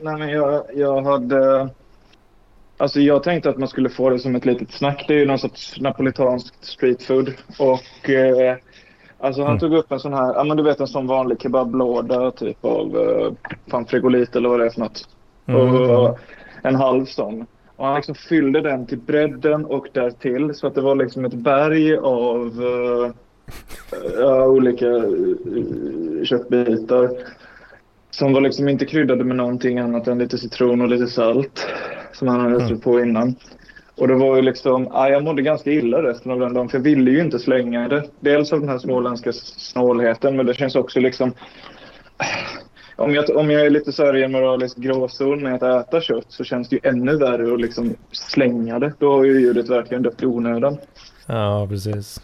nej 0.00 0.16
men 0.18 0.28
jag, 0.28 0.62
jag 0.74 1.02
hade... 1.02 1.68
Alltså 2.80 3.00
jag 3.00 3.22
tänkte 3.22 3.50
att 3.50 3.58
man 3.58 3.68
skulle 3.68 3.88
få 3.88 4.10
det 4.10 4.18
som 4.18 4.34
ett 4.36 4.44
litet 4.44 4.72
snack. 4.72 5.04
Det 5.08 5.14
är 5.14 5.18
ju 5.18 5.26
någon 5.26 5.38
sorts 5.38 5.80
napolitanskt 5.80 6.64
street 6.64 7.02
food. 7.02 7.32
Och 7.58 8.10
eh, 8.10 8.56
alltså 9.18 9.40
han 9.42 9.50
Mm. 9.50 9.60
tog 9.60 9.74
upp 9.74 9.92
en 9.92 10.00
sån 10.00 10.12
här, 10.14 10.34
ja 10.34 10.44
men 10.44 10.56
du 10.56 10.62
vet 10.62 10.80
en 10.80 10.86
sån 10.86 11.06
vanlig 11.06 11.42
kebablåda 11.42 12.30
typ 12.30 12.64
av 12.64 12.96
eh, 12.98 13.32
fan 13.70 13.86
frigolit 13.86 14.36
eller 14.36 14.48
vad 14.48 14.60
det 14.60 14.66
är 14.66 14.70
för 14.70 14.80
något. 14.80 15.08
Mm. 15.46 15.90
Och 15.90 16.18
en 16.62 16.74
halv 16.74 17.04
sån. 17.04 17.46
Och 17.76 17.86
han 17.86 17.96
liksom 17.96 18.14
fyllde 18.14 18.60
den 18.60 18.86
till 18.86 18.98
bredden 18.98 19.64
och 19.64 19.86
därtill 19.92 20.54
så 20.54 20.66
att 20.66 20.74
det 20.74 20.80
var 20.80 20.94
liksom 20.94 21.24
ett 21.24 21.34
berg 21.34 21.96
av 21.96 22.52
ja, 24.18 24.46
olika 24.46 24.86
eh, 24.86 26.24
köttbitar. 26.24 27.10
Som 28.10 28.32
var 28.32 28.40
liksom 28.40 28.68
inte 28.68 28.86
kryddade 28.86 29.24
med 29.24 29.36
någonting 29.36 29.78
annat 29.78 30.08
än 30.08 30.18
lite 30.18 30.38
citron 30.38 30.80
och 30.80 30.88
lite 30.88 31.06
salt. 31.06 31.66
Som 32.12 32.28
han 32.28 32.40
hade 32.40 32.64
Mm. 32.64 32.80
på 32.80 33.00
innan. 33.00 33.34
Och 33.96 34.08
det 34.08 34.14
var 34.14 34.36
ju 34.36 34.42
liksom, 34.42 34.88
ja, 34.92 35.08
jag 35.08 35.24
mådde 35.24 35.42
ganska 35.42 35.70
illa 35.70 36.02
resten 36.02 36.32
av 36.32 36.40
den 36.40 36.54
dagen 36.54 36.68
för 36.68 36.78
jag 36.78 36.82
ville 36.84 37.10
ju 37.10 37.20
inte 37.20 37.38
slänga 37.38 37.88
det. 37.88 38.04
Dels 38.20 38.52
av 38.52 38.60
den 38.60 38.68
här 38.68 38.78
småländska 38.78 39.32
snålheten 39.32 40.36
men 40.36 40.46
det 40.46 40.54
känns 40.54 40.76
också 40.76 41.00
liksom 41.00 41.32
om 42.96 43.14
jag, 43.14 43.36
om 43.36 43.50
jag 43.50 43.66
är 43.66 43.70
lite 43.70 43.92
så 43.92 44.04
här 44.04 44.16
i 44.16 44.22
en 44.22 44.32
moralisk 44.32 44.76
gråzon 44.76 45.42
med 45.42 45.62
att 45.62 45.88
äta 45.88 46.00
kött 46.00 46.24
så 46.28 46.44
känns 46.44 46.68
det 46.68 46.76
ju 46.76 46.80
ännu 46.90 47.16
värre 47.16 47.54
att 47.54 47.60
liksom 47.60 47.94
slänga 48.12 48.78
det. 48.78 48.92
Då 48.98 49.12
har 49.12 49.24
ju 49.24 49.40
djuret 49.40 49.68
verkligen 49.68 50.02
dött 50.02 50.22
i 50.22 50.26
onödan. 50.26 50.76
Ja, 51.26 51.66
precis. 51.70 52.20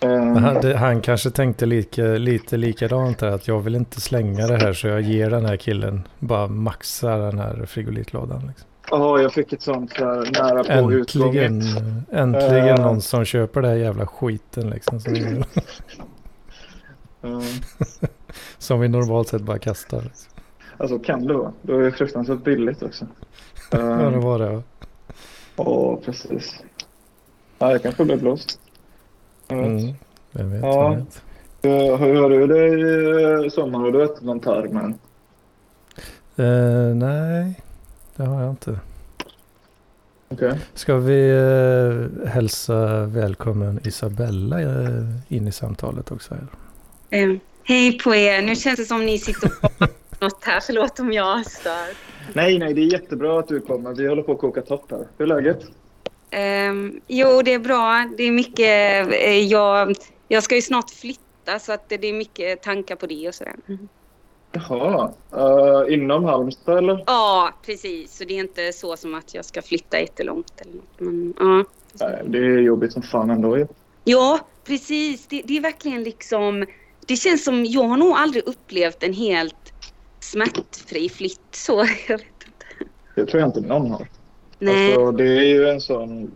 Eh, 0.00 0.36
han, 0.36 0.72
han 0.76 1.00
kanske 1.00 1.30
tänkte 1.30 1.66
lika, 1.66 2.02
lite 2.02 2.56
likadant 2.56 3.18
där. 3.18 3.28
Att 3.28 3.48
jag 3.48 3.60
vill 3.60 3.74
inte 3.74 4.00
slänga 4.00 4.46
det 4.46 4.56
här 4.56 4.72
så 4.72 4.88
jag 4.88 5.00
ger 5.00 5.30
den 5.30 5.44
här 5.46 5.56
killen 5.56 6.02
bara 6.18 6.46
maxa 6.46 7.16
den 7.16 7.38
här 7.38 7.66
frigolitlådan. 7.66 8.46
Liksom. 8.48 8.66
Ja, 8.90 9.20
jag 9.20 9.32
fick 9.32 9.52
ett 9.52 9.62
sånt 9.62 9.92
så 9.92 10.04
här 10.04 10.42
nära 10.42 10.64
på 10.64 10.72
Äntligen, 10.72 11.62
utgånget. 11.62 11.82
äntligen 12.12 12.68
Eh. 12.68 12.80
någon 12.86 13.00
som 13.00 13.24
köper 13.24 13.62
den 13.62 13.70
här 13.70 13.78
jävla 13.78 14.06
skiten 14.06 14.70
liksom. 14.70 15.00
Som 15.00 15.12
vi, 15.12 15.42
Ja. 17.20 17.42
som 18.58 18.80
vi 18.80 18.88
normalt 18.88 19.28
sett 19.28 19.42
bara 19.42 19.58
kastar. 19.58 20.02
Liksom. 20.02 20.32
Alltså 20.76 20.98
kan 20.98 21.26
det 21.26 21.34
vara. 21.34 21.52
Det 21.62 21.72
är 21.72 21.90
fruktansvärt 21.90 22.44
billigt 22.44 22.82
också. 22.82 23.06
Ja, 23.70 23.78
det 23.78 24.16
Eh, 24.16 24.20
var 24.24 24.38
det. 24.38 24.62
Ja, 25.56 26.00
precis. 26.04 26.62
Ja, 27.58 27.72
jag 27.72 27.82
kanske 27.82 28.04
blir 28.04 28.16
blåst. 28.16 28.60
Vet. 29.48 29.58
Mm, 29.58 29.94
vem 30.32 30.50
vet, 30.52 30.62
Ja. 30.62 30.88
vem 30.90 30.98
vet. 30.98 31.22
Eh, 31.62 31.96
Hur 31.96 32.14
har 32.14 32.30
du 32.30 32.46
det 32.46 33.46
i 33.46 33.50
sommar? 33.50 33.78
Har 33.78 33.90
du 33.90 34.04
ätit 34.04 34.22
någon 34.22 34.40
tarm 34.40 34.76
än? 34.76 34.98
Eh, 36.36 36.94
nej, 36.96 37.60
det 38.16 38.22
har 38.22 38.42
jag 38.42 38.50
inte. 38.50 38.78
Okej. 40.28 40.60
Ska 40.74 40.96
vi 40.96 41.30
eh, 41.30 42.28
hälsa 42.28 43.04
välkommen 43.06 43.80
Isabella 43.84 44.60
eh, 44.62 45.04
in 45.28 45.48
i 45.48 45.52
samtalet 45.52 46.12
också? 46.12 46.34
Här? 46.34 46.46
Eh, 47.22 47.36
hej 47.64 47.98
på 47.98 48.14
er. 48.14 48.42
Nu 48.42 48.56
känns 48.56 48.76
det 48.76 48.84
som 48.84 49.06
ni 49.06 49.18
sitter 49.18 49.50
och 49.62 49.72
något 50.20 50.44
här. 50.44 50.60
Förlåt 50.60 51.00
om 51.00 51.12
jag 51.12 51.46
stör. 51.46 51.86
Nej, 52.32 52.58
nej, 52.58 52.74
det 52.74 52.80
är 52.80 52.92
jättebra 52.92 53.38
att 53.38 53.48
du 53.48 53.60
kommer. 53.60 53.94
Vi 53.94 54.08
håller 54.08 54.22
på 54.22 54.32
att 54.32 54.38
koka 54.38 54.60
topp 54.62 54.90
här. 54.90 55.06
Hur 55.18 55.24
är 55.32 55.36
läget? 55.42 55.60
Eh, 56.30 57.00
jo, 57.06 57.42
det 57.42 57.52
är 57.54 57.58
bra. 57.58 58.08
Det 58.16 58.22
är 58.22 58.32
mycket... 58.32 59.08
Eh, 59.12 59.38
jag, 59.38 59.94
jag 60.28 60.42
ska 60.42 60.54
ju 60.54 60.62
snart 60.62 60.90
flytta 60.90 61.58
så 61.58 61.72
att 61.72 61.88
det, 61.88 61.96
det 61.96 62.08
är 62.08 62.12
mycket 62.12 62.62
tankar 62.62 62.96
på 62.96 63.06
det 63.06 63.28
och 63.28 63.34
sådär. 63.34 63.54
Mm. 63.68 63.88
Jaha. 64.52 65.12
Uh, 65.36 65.94
inom 65.94 66.24
Halmstad 66.24 66.78
eller? 66.78 67.04
Ja, 67.06 67.52
precis. 67.66 68.16
Så 68.16 68.24
det 68.24 68.34
är 68.34 68.38
inte 68.38 68.72
så 68.72 68.96
som 68.96 69.14
att 69.14 69.34
jag 69.34 69.44
ska 69.44 69.62
flytta 69.62 70.00
jättelångt 70.00 70.60
eller 70.60 70.72
något. 70.72 71.00
Men, 71.00 71.34
ja. 71.38 71.64
Nej, 71.92 72.22
det 72.26 72.38
är 72.38 72.58
jobbigt 72.58 72.92
som 72.92 73.02
fan 73.02 73.30
ändå 73.30 73.58
ju. 73.58 73.66
ja, 74.04 74.38
precis. 74.64 75.26
Det, 75.26 75.42
det 75.44 75.56
är 75.56 75.60
verkligen 75.60 76.02
liksom... 76.02 76.66
Det 77.06 77.16
känns 77.16 77.44
som... 77.44 77.64
Jag 77.64 77.82
har 77.82 77.96
nog 77.96 78.12
aldrig 78.12 78.46
upplevt 78.46 79.02
en 79.02 79.12
helt 79.12 79.72
smärtfri 80.20 81.08
flytt 81.08 81.54
så. 81.54 81.76
Jag 82.08 82.18
vet 82.18 82.26
inte. 82.46 82.90
Det 83.14 83.26
tror 83.26 83.40
jag 83.40 83.48
inte 83.48 83.60
någon 83.60 83.90
har. 83.90 84.06
Nej. 84.58 84.92
Alltså, 84.94 85.12
det 85.12 85.24
är 85.24 85.44
ju 85.44 85.68
en 85.68 85.80
sån 85.80 86.30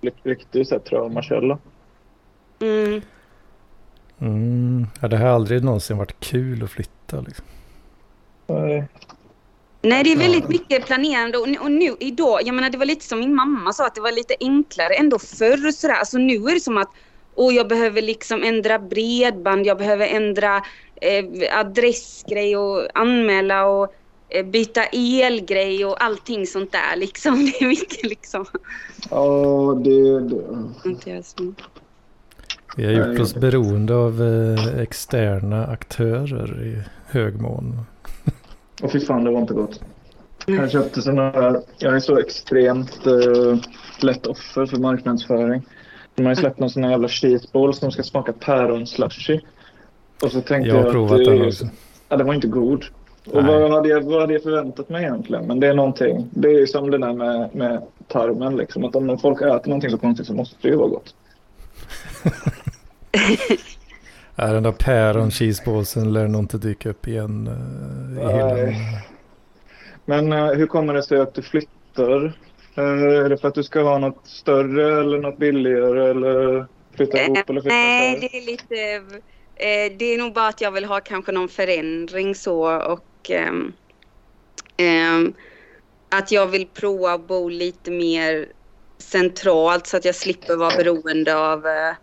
ri- 0.00 0.12
riktig 0.22 0.66
så 0.66 0.74
här, 0.74 0.80
traumakälla. 0.80 1.58
Mm. 2.60 3.00
Mm, 4.20 4.86
ja, 5.00 5.08
det 5.08 5.16
har 5.16 5.28
aldrig 5.28 5.64
någonsin 5.64 5.98
varit 5.98 6.20
kul 6.20 6.62
att 6.64 6.70
flytta. 6.70 7.20
Liksom. 7.20 7.44
Nej. 8.46 8.88
Nej, 9.82 10.04
det 10.04 10.12
är 10.12 10.16
väldigt 10.16 10.48
mycket 10.48 10.86
planerande 10.86 11.38
och, 11.38 11.48
nu- 11.48 11.58
och 11.58 11.70
nu 11.70 11.96
idag, 12.00 12.40
jag 12.44 12.54
menar 12.54 12.70
det 12.70 12.78
var 12.78 12.86
lite 12.86 13.04
som 13.04 13.18
min 13.18 13.34
mamma 13.34 13.72
sa 13.72 13.86
att 13.86 13.94
det 13.94 14.00
var 14.00 14.12
lite 14.12 14.34
enklare 14.40 14.94
ändå 14.94 15.18
förr 15.18 15.70
sådär. 15.72 15.94
Alltså 15.94 16.18
nu 16.18 16.34
är 16.34 16.54
det 16.54 16.60
som 16.60 16.78
att 16.78 16.90
åh, 17.34 17.54
jag 17.54 17.68
behöver 17.68 18.02
liksom 18.02 18.42
ändra 18.42 18.78
bredband, 18.78 19.66
jag 19.66 19.78
behöver 19.78 20.06
ändra 20.06 20.56
eh, 21.00 21.58
adressgrej 21.58 22.56
och 22.56 22.86
anmäla 22.94 23.64
och 23.66 23.94
byta 24.44 24.84
elgrej 24.92 25.84
och 25.84 26.04
allting 26.04 26.46
sånt 26.46 26.72
där 26.72 26.96
liksom. 26.96 27.44
Det 27.60 27.64
är 27.64 27.68
mycket 27.68 28.04
liksom. 28.04 28.44
Ja, 29.10 29.80
det... 29.84 30.20
det. 30.20 31.10
Jag 31.10 31.24
så. 31.24 31.54
Vi 32.76 32.84
har 32.84 32.92
gjort 32.92 33.20
oss 33.20 33.34
beroende 33.34 33.94
av 33.94 34.22
eh, 34.22 34.80
externa 34.80 35.66
aktörer 35.66 36.62
i 36.62 36.82
hög 37.06 37.40
mån. 37.40 37.80
Och 38.82 38.92
fy 38.92 39.00
fan, 39.00 39.24
det 39.24 39.30
var 39.30 39.40
inte 39.40 39.54
gott. 39.54 39.80
Jag 40.46 40.70
köpte 40.70 41.02
såna 41.02 41.30
här... 41.30 41.62
Jag 41.78 41.96
är 41.96 42.00
så 42.00 42.18
extremt 42.18 43.06
eh, 43.06 43.56
lätt 44.00 44.26
offer 44.26 44.66
för 44.66 44.76
marknadsföring. 44.76 45.62
De 46.14 46.22
har 46.22 46.32
ju 46.32 46.36
släppt 46.36 46.58
någon 46.58 46.70
sån 46.70 46.84
här 46.84 46.90
jävla 46.90 47.08
cheeseball 47.08 47.74
som 47.74 47.92
ska 47.92 48.02
smaka 48.02 48.32
päronslushy. 48.32 49.40
Och 50.22 50.32
så 50.32 50.40
tänkte 50.40 50.68
Jag 50.68 50.76
jag, 50.76 50.80
har 50.80 50.86
att 50.86 50.92
provat 50.92 51.18
det, 51.18 51.24
den 51.24 51.46
också. 51.46 51.68
Ja, 52.08 52.16
den 52.16 52.26
var 52.26 52.34
inte 52.34 52.48
god. 52.48 52.84
Och 53.26 53.44
vad 53.44 53.72
hade, 53.72 53.88
jag, 53.88 54.00
vad 54.02 54.20
hade 54.20 54.32
jag 54.32 54.42
förväntat 54.42 54.88
mig 54.88 55.02
egentligen? 55.02 55.46
Men 55.46 55.60
det 55.60 55.66
är 55.66 55.74
någonting. 55.74 56.28
Det 56.30 56.48
är 56.48 56.58
ju 56.58 56.66
som 56.66 56.90
det 56.90 56.98
där 56.98 57.12
med, 57.12 57.54
med 57.54 57.82
tarmen 58.08 58.56
liksom. 58.56 58.84
Att 58.84 58.96
om 58.96 59.18
folk 59.18 59.42
äter 59.42 59.68
någonting 59.68 59.90
så 59.90 59.98
konstigt 59.98 60.26
så 60.26 60.34
måste 60.34 60.56
det 60.60 60.68
ju 60.68 60.76
vara 60.76 60.88
gott. 60.88 61.14
Ja, 64.36 64.46
den 64.46 64.62
där 64.62 64.72
päron 64.72 65.30
cheeseballsen 65.30 66.12
lär 66.12 66.28
nog 66.28 66.42
inte 66.42 66.58
dyka 66.58 66.90
upp 66.90 67.08
igen 67.08 67.46
eh, 67.46 68.30
i 68.30 68.32
hyllan. 68.32 68.74
Men 70.04 70.32
eh, 70.32 70.46
hur 70.46 70.66
kommer 70.66 70.94
det 70.94 71.02
sig 71.02 71.20
att 71.20 71.34
du 71.34 71.42
flyttar? 71.42 72.24
Eh, 72.74 72.84
är 73.24 73.28
det 73.28 73.36
för 73.36 73.48
att 73.48 73.54
du 73.54 73.62
ska 73.62 73.82
ha 73.82 73.98
något 73.98 74.26
större 74.26 75.00
eller 75.00 75.18
något 75.18 75.38
billigare 75.38 76.10
eller 76.10 76.66
flytta 76.96 77.22
ihop 77.22 77.50
eller 77.50 77.60
flytta 77.60 77.74
Nej, 77.74 78.18
det 78.20 78.36
är 78.36 78.46
lite... 78.46 79.02
Eh, 79.54 79.92
det 79.98 80.04
är 80.04 80.18
nog 80.18 80.34
bara 80.34 80.48
att 80.48 80.60
jag 80.60 80.72
vill 80.72 80.84
ha 80.84 81.00
kanske 81.00 81.32
någon 81.32 81.48
förändring 81.48 82.34
så 82.34 82.82
och 82.82 83.30
ehm, 83.30 83.72
att 86.14 86.32
jag 86.32 86.46
vill 86.46 86.66
prova 86.66 87.12
att 87.12 87.26
bo 87.26 87.48
lite 87.48 87.90
mer 87.90 88.52
centralt 89.02 89.86
så 89.86 89.96
att 89.96 90.04
jag 90.04 90.14
slipper 90.14 90.56
vara 90.56 90.76
beroende 90.76 91.36
av 91.36 91.66
eh, 91.66 91.94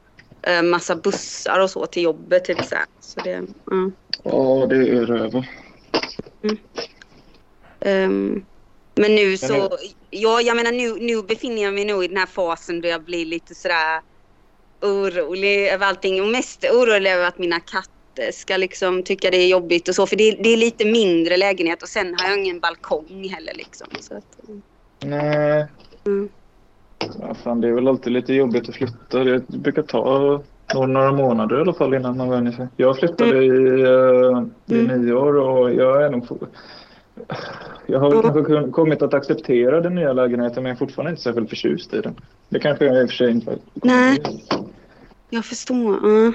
eh, 0.41 0.63
massa 0.63 0.95
bussar 0.95 1.59
och 1.59 1.69
så 1.69 1.85
till 1.85 2.03
jobbet 2.03 2.45
till 2.45 2.59
exempel. 2.59 2.87
Så 2.99 3.19
det, 3.19 3.43
ja. 3.65 3.91
Ja, 4.23 4.65
det 4.69 4.75
är 4.75 5.05
röver. 5.05 5.49
Ehm, 7.81 8.45
men 8.95 9.15
nu 9.15 9.37
så, 9.37 9.77
ja 10.09 10.41
jag 10.41 10.55
menar 10.55 10.71
nu, 10.71 10.99
nu 10.99 11.23
befinner 11.23 11.63
jag 11.63 11.73
mig 11.73 11.85
nog 11.85 12.03
i 12.03 12.07
den 12.07 12.17
här 12.17 12.25
fasen 12.25 12.81
då 12.81 12.87
jag 12.87 13.03
blir 13.03 13.25
lite 13.25 13.55
sådär 13.55 14.01
orolig 14.81 15.67
över 15.67 15.85
allting 15.85 16.21
och 16.21 16.27
mest 16.27 16.65
orolig 16.73 17.11
över 17.11 17.27
att 17.27 17.37
mina 17.37 17.59
katter 17.59 18.31
ska 18.33 18.57
liksom 18.57 19.03
tycka 19.03 19.31
det 19.31 19.37
är 19.37 19.47
jobbigt 19.47 19.87
och 19.89 19.95
så 19.95 20.07
för 20.07 20.15
det, 20.15 20.31
det 20.31 20.49
är 20.49 20.57
lite 20.57 20.85
mindre 20.85 21.37
lägenhet 21.37 21.83
och 21.83 21.89
sen 21.89 22.15
har 22.19 22.29
jag 22.29 22.39
ingen 22.39 22.59
balkong 22.59 23.29
heller 23.33 23.53
liksom. 23.55 23.87
Så 23.99 24.17
att, 24.17 24.23
Nej. 25.03 25.65
Mm. 26.05 26.29
Ja, 27.21 27.33
fan, 27.43 27.61
det 27.61 27.67
är 27.67 27.71
väl 27.71 27.87
alltid 27.87 28.13
lite 28.13 28.33
jobbigt 28.33 28.69
att 28.69 28.75
flytta. 28.75 29.23
Det 29.23 29.47
brukar 29.47 29.81
ta 29.83 30.43
några- 30.73 31.11
månader 31.11 31.57
i 31.57 31.61
alla 31.61 31.73
fall 31.73 31.93
innan 31.93 32.17
man 32.17 32.29
vänjer 32.29 32.51
sig. 32.51 32.67
Jag 32.77 32.97
flyttade 32.99 33.37
i, 33.45 33.49
uh, 33.49 34.43
i 34.65 34.79
Mm. 34.79 35.01
nio 35.01 35.13
år 35.13 35.35
och 35.35 35.73
jag 35.73 36.03
är 36.05 36.09
nog... 36.09 36.27
Jag 37.87 37.99
har 37.99 38.09
väl 38.09 38.19
Mm. 38.19 38.45
kanske 38.45 38.71
kommit 38.71 39.01
att 39.01 39.13
acceptera 39.13 39.81
den 39.81 39.95
nya 39.95 40.13
lägenheten 40.13 40.63
men 40.63 40.69
jag 40.69 40.75
är 40.75 40.79
fortfarande 40.79 41.09
inte 41.11 41.21
särskilt 41.21 41.49
förtjust 41.49 41.93
i 41.93 42.01
den. 42.01 42.15
Det 42.49 42.59
kanske 42.59 42.85
jag 42.85 43.01
i 43.01 43.05
och 43.05 43.09
för 43.09 43.15
sig 43.17 43.31
inte 43.31 43.57
Nej. 43.73 44.19
jag 45.29 45.45
förstår. 45.45 45.99
ja. 46.03 46.33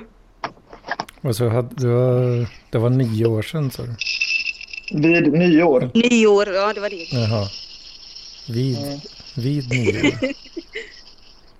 Och 1.28 1.36
så 1.36 1.48
hade, 1.48 1.68
du 1.74 1.88
var, 1.88 2.46
det 2.70 2.78
var 2.78 2.90
nio 2.90 3.26
år 3.26 3.42
sedan 3.42 3.70
sa 3.70 3.82
du? 3.82 3.94
Vid 5.00 5.32
nio 5.32 5.62
år. 5.62 5.90
Nyår, 5.94 6.48
ja 6.48 6.72
det 6.72 6.80
var 6.80 6.90
det. 6.90 6.96
Jaha. 7.12 7.46
Vid, 8.48 8.78
Mm. 8.78 8.98
vid 9.36 9.70
nio 9.70 10.08
år? 10.10 10.34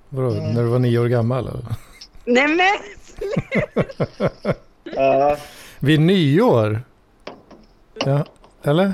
Vadå, 0.09 0.31
när 0.31 0.63
du 0.63 0.69
var 0.69 0.79
nio 0.79 0.99
år 0.99 1.07
gammal? 1.09 1.49
Eller? 1.49 1.65
Nej 2.25 2.49
men! 2.49 2.77
Ja, 4.95 5.37
Vid 5.81 6.01
nyår? 6.01 6.83
Ja, 8.05 8.25
eller? 8.63 8.93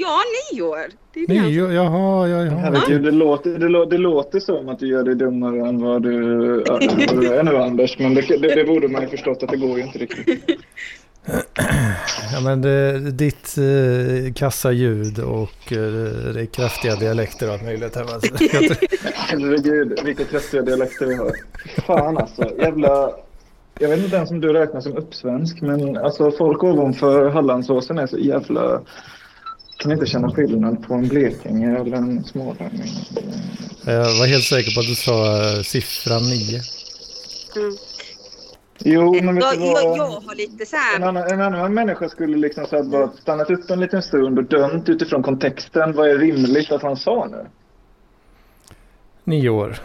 Ja, 0.00 0.18
nio 0.52 0.62
år. 0.62 0.86
Det 1.14 1.20
är 1.20 1.26
det 1.26 1.40
Nio, 1.42 1.72
jaha, 1.72 2.28
ja, 2.28 2.44
jaha. 2.44 2.56
Herregud, 2.58 3.02
det 3.02 3.10
låter, 3.10 3.50
det, 3.50 3.66
lå- 3.68 3.90
det 3.90 3.98
låter 3.98 4.40
som 4.40 4.68
att 4.68 4.78
du 4.78 4.88
gör 4.88 5.04
dig 5.04 5.14
dummare 5.14 5.68
än 5.68 5.80
vad 5.82 6.02
du, 6.02 6.54
äh, 6.60 6.64
vad 6.68 7.20
du 7.20 7.34
är 7.34 7.42
nu 7.42 7.56
Anders. 7.56 7.98
Men 7.98 8.14
det, 8.14 8.20
det, 8.20 8.54
det 8.54 8.64
borde 8.64 8.88
man 8.88 9.02
ju 9.02 9.08
förstått 9.08 9.42
att 9.42 9.48
det 9.48 9.56
går 9.56 9.78
ju 9.78 9.84
inte 9.84 9.98
riktigt. 9.98 10.44
Ja, 12.32 12.40
men 12.44 12.62
det, 12.62 12.98
ditt 13.10 13.56
eh, 13.58 14.32
kassa 14.34 14.72
ljud 14.72 15.18
och 15.18 15.72
eh, 15.72 16.32
det 16.34 16.46
kraftiga 16.52 16.96
dialekter 16.96 17.46
och 17.48 17.52
allt 17.54 17.64
möjligt 17.64 17.92
tror- 17.92 18.06
Herregud, 19.14 20.00
vilka 20.04 20.24
träskiga 20.24 20.62
dialekter 20.62 21.06
vi 21.06 21.14
har. 21.14 21.32
Fan 21.86 22.18
alltså, 22.18 22.50
jävla... 22.58 23.10
Jag 23.80 23.88
vet 23.88 23.98
inte 23.98 24.16
ens 24.16 24.30
om 24.30 24.40
du 24.40 24.52
räknas 24.52 24.84
som 24.84 24.96
uppsvensk, 24.96 25.60
men 25.60 25.96
alltså 25.96 26.30
folk 26.30 26.64
ovanför 26.64 27.28
Hallandsåsen 27.28 27.98
är 27.98 28.06
så 28.06 28.18
jävla... 28.18 28.80
Kan 29.78 29.92
inte 29.92 30.06
känna 30.06 30.30
skillnad 30.30 30.86
på 30.86 30.94
en 30.94 31.08
blekinge 31.08 31.80
eller 31.80 31.96
en 31.96 32.24
smålänning. 32.24 32.88
Jag 33.86 34.18
var 34.18 34.26
helt 34.26 34.44
säker 34.44 34.74
på 34.74 34.80
att 34.80 34.86
du 34.86 34.94
sa 34.94 35.42
eh, 35.42 35.62
siffran 35.62 36.22
nio. 36.22 36.60
Mm. 37.56 37.76
Jo, 38.78 39.14
men 39.22 39.34
vet 39.34 39.44
Jag, 39.44 39.58
du 39.58 39.64
jag, 39.64 39.88
vad? 39.88 39.98
jag 39.98 40.04
har 40.06 40.34
lite 40.34 40.66
så 40.66 40.76
En 40.76 41.02
här... 41.02 41.08
annan, 41.08 41.30
en 41.32 41.40
annan 41.40 41.74
människa 41.74 42.08
skulle 42.08 42.36
liksom 42.36 42.66
så 42.66 42.82
bara 42.82 43.08
stannat 43.22 43.50
upp 43.50 43.70
en 43.70 43.80
liten 43.80 44.02
stund 44.02 44.38
och 44.38 44.44
dömt 44.44 44.88
utifrån 44.88 45.22
kontexten. 45.22 45.92
Vad 45.92 46.08
är 46.10 46.18
rimligt 46.18 46.72
att 46.72 46.82
han 46.82 46.96
sa 46.96 47.28
nu? 47.30 47.46
Nio 49.24 49.48
år. 49.48 49.76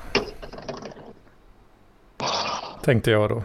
Tänkte 2.83 3.11
jag 3.11 3.29
då. 3.29 3.43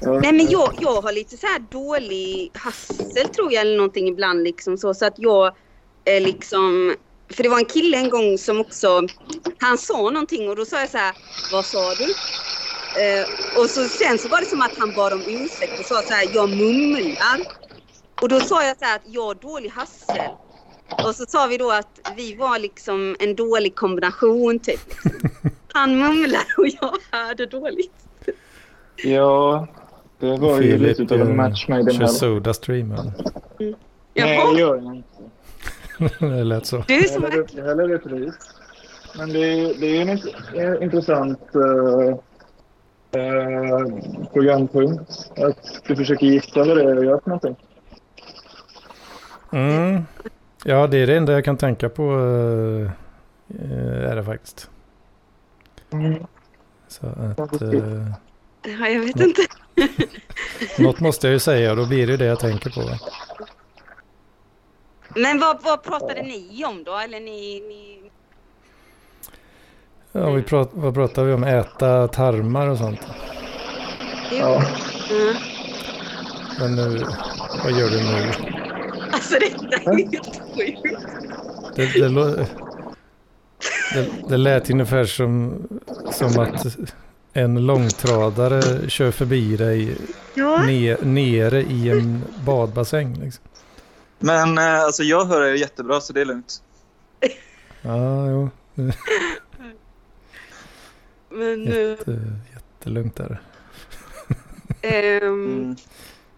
Nej 0.20 0.32
men 0.32 0.50
jag, 0.50 0.74
jag 0.80 1.02
har 1.02 1.12
lite 1.12 1.36
så 1.36 1.46
här 1.46 1.58
dålig 1.58 2.50
hassel 2.54 3.28
tror 3.28 3.52
jag 3.52 3.60
eller 3.60 3.76
någonting 3.76 4.08
ibland 4.08 4.42
liksom 4.42 4.78
så, 4.78 4.94
så 4.94 5.06
att 5.06 5.18
jag 5.18 5.54
är 6.04 6.20
liksom 6.20 6.94
för 7.30 7.42
det 7.42 7.48
var 7.48 7.58
en 7.58 7.64
kille 7.64 7.96
en 7.96 8.10
gång 8.10 8.38
som 8.38 8.60
också 8.60 9.02
han 9.58 9.78
sa 9.78 10.10
någonting 10.10 10.48
och 10.48 10.56
då 10.56 10.64
sa 10.64 10.80
jag 10.80 10.90
så 10.90 10.98
här 10.98 11.14
vad 11.52 11.64
sa 11.64 11.94
du? 11.94 12.04
Eh, 13.02 13.26
och 13.58 13.70
så 13.70 13.84
sen 13.84 14.18
så 14.18 14.28
var 14.28 14.40
det 14.40 14.46
som 14.46 14.62
att 14.62 14.78
han 14.78 14.92
bad 14.94 15.12
om 15.12 15.22
ursäkt 15.26 15.80
och 15.80 15.86
sa 15.86 16.02
så 16.02 16.14
här 16.14 16.28
jag 16.34 16.48
mumlar. 16.48 17.40
Och 18.22 18.28
då 18.28 18.40
sa 18.40 18.64
jag 18.64 18.78
så 18.78 18.84
här 18.84 18.96
att 18.96 19.02
jag 19.06 19.22
har 19.22 19.34
dålig 19.34 19.70
hassel. 19.70 20.30
Och 21.04 21.14
så 21.14 21.26
sa 21.26 21.46
vi 21.46 21.56
då 21.56 21.70
att 21.70 22.00
vi 22.16 22.34
var 22.34 22.58
liksom 22.58 23.16
en 23.18 23.34
dålig 23.34 23.74
kombination 23.74 24.58
typ. 24.58 24.80
Han 25.72 25.98
mumlade 25.98 26.46
och 26.56 26.66
jag 26.80 26.96
hörde 27.10 27.46
dåligt. 27.46 28.05
Ja, 29.04 29.66
det 30.18 30.36
var 30.36 30.60
ju 30.60 30.78
lite 30.78 31.02
utav 31.02 31.20
en 31.20 31.36
match 31.36 31.68
made 31.68 31.80
in 31.80 31.90
kör 31.90 31.98
hell. 31.98 32.08
Sodastream. 32.08 32.88
Nej, 33.58 33.74
Jaha. 34.14 34.52
det 34.52 34.60
gör 34.60 34.76
jag 34.76 34.94
inte. 34.96 35.08
det 36.26 36.44
lät 36.44 36.66
så. 36.66 36.84
Du 36.88 36.94
är 36.94 37.02
som 37.02 37.22
jag 37.56 37.64
häller 37.64 37.92
upp 37.92 38.06
ris. 38.06 38.34
Men 39.18 39.28
det 39.32 39.38
är, 39.38 39.80
det 39.80 39.96
är 39.96 40.02
en 40.02 40.08
int- 40.08 40.54
en 40.54 40.82
intressant 40.82 41.40
uh, 41.54 41.62
uh, 43.16 43.86
programpunkt. 44.32 45.30
Att 45.36 45.80
du 45.86 45.96
försöker 45.96 46.26
gissa 46.26 46.64
vad 46.64 46.76
det 46.76 46.82
är 46.82 46.94
jag 46.94 47.04
gör 47.04 47.20
för 47.24 47.30
någonting. 47.30 47.56
Mm. 49.52 50.02
Ja, 50.64 50.86
det 50.86 50.96
är 50.98 51.06
det 51.06 51.16
enda 51.16 51.32
jag 51.32 51.44
kan 51.44 51.56
tänka 51.56 51.88
på. 51.88 52.02
eh, 52.02 52.90
är 54.10 54.16
det 54.16 54.24
faktiskt. 54.24 54.70
Så 56.88 57.06
att, 57.06 57.62
eh, 57.62 57.70
Ja, 58.66 58.88
jag 58.88 59.00
vet 59.00 59.20
inte. 59.20 59.42
något 60.82 61.00
måste 61.00 61.26
jag 61.26 61.32
ju 61.32 61.38
säga 61.38 61.70
och 61.70 61.76
då 61.76 61.86
blir 61.86 62.06
det 62.06 62.16
det 62.16 62.24
jag 62.24 62.40
tänker 62.40 62.70
på. 62.70 62.98
Men 65.20 65.40
vad, 65.40 65.62
vad 65.62 65.82
pratade 65.82 66.22
ni 66.22 66.64
om 66.64 66.84
då? 66.84 66.96
Eller 66.96 67.20
ni... 67.20 67.60
ni... 67.68 68.10
Ja, 70.12 70.30
vi 70.30 70.42
prat, 70.42 70.70
vad 70.72 70.94
pratar 70.94 71.24
vi 71.24 71.32
om? 71.32 71.44
Äta 71.44 72.08
tarmar 72.08 72.68
och 72.68 72.78
sånt. 72.78 73.00
Ja. 74.32 74.62
Mm. 75.10 75.34
Men 76.58 76.74
nu, 76.74 77.06
vad 77.64 77.72
gör 77.72 77.90
du 77.90 77.96
nu? 77.96 78.32
Alltså 79.12 79.34
detta 79.38 79.90
är 79.90 79.96
helt 79.96 80.40
sjukt. 80.56 80.82
Det, 81.76 81.92
det, 81.92 82.08
det, 83.94 84.10
det 84.28 84.36
lät 84.36 84.70
ungefär 84.70 85.04
som, 85.04 85.62
som 86.12 86.38
att 86.38 86.76
en 87.36 87.66
långtradare 87.66 88.90
kör 88.90 89.10
förbi 89.10 89.56
dig 89.56 89.96
Ja. 90.34 90.62
ne, 90.66 90.96
nere 91.02 91.62
i 91.62 91.90
en 91.90 92.22
badbassäng. 92.44 93.14
Liksom. 93.14 93.44
Men 94.18 94.58
eh, 94.58 94.80
alltså 94.82 95.02
jag 95.02 95.24
hör 95.24 95.42
er 95.42 95.54
jättebra 95.54 96.00
så 96.00 96.12
det 96.12 96.20
är 96.20 96.24
lugnt. 96.24 96.62
Ja, 97.82 98.30
jo. 98.30 98.50
Men... 101.30 101.68
eh, 101.68 101.74
Jätte, 101.78 102.18
jättelugnt 102.54 103.16
där. 103.16 103.40
ehm, 104.82 105.22
Mm. 105.22 105.76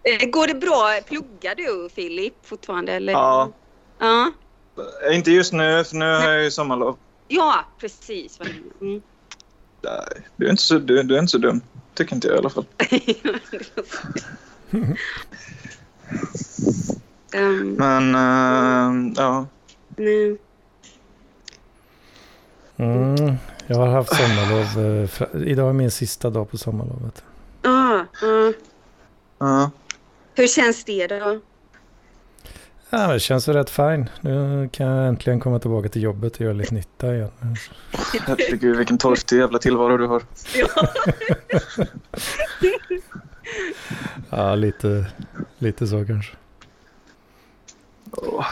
eh, 0.03 0.29
går 0.29 0.47
det 0.47 0.53
bra? 0.55 0.99
Pluggar 1.07 1.55
du 1.55 1.89
Filip 1.95 2.33
fortfarande? 2.43 2.91
Eller? 2.93 3.13
Ja. 3.13 3.51
Ja. 3.99 4.31
Inte 5.11 5.31
just 5.31 5.53
nu, 5.53 5.83
för 5.83 5.95
nu 5.95 6.05
har 6.05 6.29
jag 6.31 6.43
ju 6.43 6.51
sommarlov. 6.51 6.97
Ja, 7.27 7.65
precis. 7.79 8.39
Mm. 8.81 9.01
Nej, 9.81 10.27
Du 10.35 10.45
är, 10.45 10.49
inte 10.49 10.61
så, 10.63 10.79
du, 10.79 11.03
du 11.03 11.15
är 11.15 11.19
inte 11.19 11.31
så 11.31 11.37
dum. 11.37 11.61
Tycker 11.93 12.15
inte 12.15 12.27
jag 12.27 12.35
i 12.35 12.39
alla 12.39 12.49
fall. 12.49 12.65
um, 17.35 17.73
Men 17.77 18.15
uh, 18.15 19.13
ja. 19.17 19.45
nej. 19.97 20.37
Mm, 22.77 23.35
jag 23.67 23.77
har 23.77 23.87
haft 23.87 24.15
sommarlov. 24.15 24.85
eh, 25.35 25.47
Idag 25.51 25.69
är 25.69 25.73
min 25.73 25.91
sista 25.91 26.29
dag 26.29 26.51
på 26.51 26.57
sommarlovet. 26.57 27.23
Ah, 27.63 27.99
ah. 28.27 28.53
ja. 29.39 29.71
Hur 30.35 30.47
känns 30.47 30.83
det 30.83 31.07
då? 31.07 31.39
Ja, 32.89 33.13
det 33.13 33.19
känns 33.19 33.47
rätt 33.47 33.69
fine. 33.69 34.09
Nu 34.21 34.69
kan 34.71 34.87
jag 34.87 35.07
äntligen 35.07 35.39
komma 35.39 35.59
tillbaka 35.59 35.89
till 35.89 36.03
jobbet 36.03 36.35
och 36.35 36.41
göra 36.41 36.53
lite 36.53 36.73
nytta 36.73 37.15
igen. 37.15 37.31
Herregud 38.27 38.77
vilken 38.77 38.97
torftig 38.97 39.37
jävla 39.37 39.59
tillvaro 39.59 39.97
du 39.97 40.07
har. 40.07 40.23
Ja. 40.55 40.67
Ja, 44.29 44.55
lite, 44.55 45.05
lite 45.57 45.87
så 45.87 46.05
kanske. 46.05 46.35
Åh. 48.11 48.45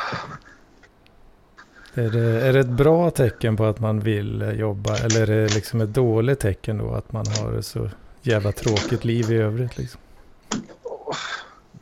Är 1.93 2.10
det, 2.10 2.21
är 2.21 2.54
det 2.54 2.60
ett 2.60 2.67
bra 2.67 3.10
tecken 3.10 3.58
på 3.58 3.65
att 3.65 3.80
man 3.80 4.00
vill 4.00 4.54
jobba 4.56 4.97
eller 4.97 5.21
är 5.21 5.28
det 5.28 5.56
liksom 5.56 5.82
ett 5.82 5.93
dåligt 5.93 6.39
tecken 6.39 6.78
då 6.78 6.93
att 6.93 7.12
man 7.12 7.26
har 7.28 7.54
ett 7.54 7.65
så 7.65 7.89
jävla 8.21 8.52
tråkigt 8.52 9.06
liv 9.06 9.32
i 9.32 9.36
övrigt? 9.36 9.78
Liksom? 9.78 10.02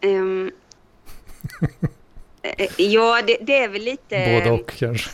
Ehm, 0.02 0.52
eh, 1.62 1.90
ja, 2.78 3.22
det, 3.28 3.38
det 3.42 3.58
är 3.58 3.70
väl 3.70 3.82
lite... 3.82 4.42
Både 4.44 4.52
och 4.52 4.72
kanske. 4.78 5.10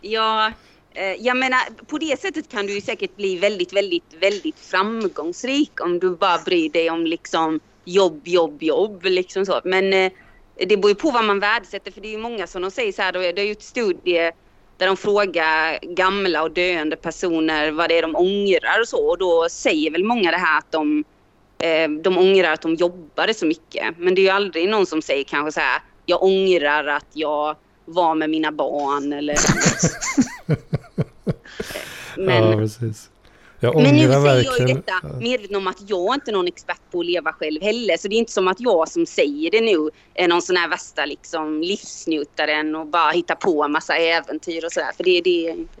Ja, 0.00 0.52
eh, 0.94 1.12
jag 1.12 1.36
menar 1.36 1.58
på 1.86 1.98
det 1.98 2.20
sättet 2.20 2.48
kan 2.48 2.66
du 2.66 2.80
säkert 2.80 3.16
bli 3.16 3.38
väldigt, 3.38 3.72
väldigt, 3.72 4.14
väldigt 4.20 4.58
framgångsrik 4.58 5.80
om 5.80 5.98
du 5.98 6.16
bara 6.16 6.38
bryr 6.38 6.70
dig 6.70 6.90
om 6.90 7.06
liksom 7.06 7.60
jobb, 7.84 8.20
jobb, 8.24 8.62
jobb 8.62 9.04
liksom 9.04 9.46
så. 9.46 9.60
Men 9.64 9.92
eh, 9.92 10.12
det 10.56 10.76
beror 10.76 10.90
ju 10.90 10.94
på 10.94 11.10
vad 11.10 11.24
man 11.24 11.40
värdesätter 11.40 11.92
för 11.92 12.00
det 12.00 12.08
är 12.08 12.12
ju 12.12 12.18
många 12.18 12.46
som 12.46 12.62
de 12.62 12.70
säger 12.70 12.92
så 12.92 13.02
här, 13.02 13.12
det 13.12 13.42
är 13.42 13.44
ju 13.44 13.52
ett 13.52 13.62
studie 13.62 14.32
där 14.76 14.86
de 14.86 14.96
frågar 14.96 15.78
gamla 15.82 16.42
och 16.42 16.50
döende 16.50 16.96
personer 16.96 17.70
vad 17.70 17.88
det 17.88 17.98
är 17.98 18.02
de 18.02 18.16
ångrar 18.16 18.80
och 18.80 18.88
så 18.88 19.10
och 19.10 19.18
då 19.18 19.48
säger 19.50 19.90
väl 19.90 20.04
många 20.04 20.30
det 20.30 20.36
här 20.36 20.58
att 20.58 20.72
de 20.72 21.04
eh, 21.58 21.90
de 21.90 22.18
ångrar 22.18 22.52
att 22.52 22.62
de 22.62 22.74
jobbade 22.74 23.34
så 23.34 23.46
mycket. 23.46 23.98
Men 23.98 24.14
det 24.14 24.20
är 24.20 24.22
ju 24.22 24.30
aldrig 24.30 24.68
någon 24.68 24.86
som 24.86 25.02
säger 25.02 25.24
kanske 25.24 25.52
så 25.52 25.60
här, 25.60 25.80
jag 26.10 26.22
ångrar 26.22 26.86
att 26.86 27.06
jag 27.12 27.56
var 27.84 28.14
med 28.14 28.30
mina 28.30 28.52
barn 28.52 29.12
eller... 29.12 29.36
men, 32.16 32.50
ja, 32.50 32.56
precis. 32.56 33.10
Jag 33.60 33.82
men 33.82 33.96
nu 33.96 34.00
säger 34.00 34.12
jag 34.12 34.38
ju 34.38 34.44
verkligen. 34.44 34.76
detta 34.76 35.18
medveten 35.20 35.56
om 35.56 35.66
att 35.66 35.90
jag 35.90 36.14
inte 36.14 36.30
är 36.30 36.32
någon 36.32 36.46
expert 36.46 36.80
på 36.90 37.00
att 37.00 37.06
leva 37.06 37.32
själv 37.32 37.62
heller. 37.62 37.96
Så 37.96 38.08
det 38.08 38.14
är 38.14 38.18
inte 38.18 38.32
som 38.32 38.48
att 38.48 38.60
jag 38.60 38.88
som 38.88 39.06
säger 39.06 39.50
det 39.50 39.60
nu 39.60 39.90
är 40.14 40.28
någon 40.28 40.42
sån 40.42 40.56
här 40.56 40.68
värsta 40.68 41.04
liksom 41.04 41.60
livsnjutaren 41.60 42.76
och 42.76 42.86
bara 42.86 43.10
hittar 43.10 43.34
på 43.34 43.64
en 43.64 43.72
massa 43.72 43.96
äventyr 43.96 44.64
och 44.64 44.72
sådär. 44.72 44.90
För 44.96 45.04
det, 45.04 45.20
det 45.20 45.46
är 45.46 45.50
inte. 45.50 45.80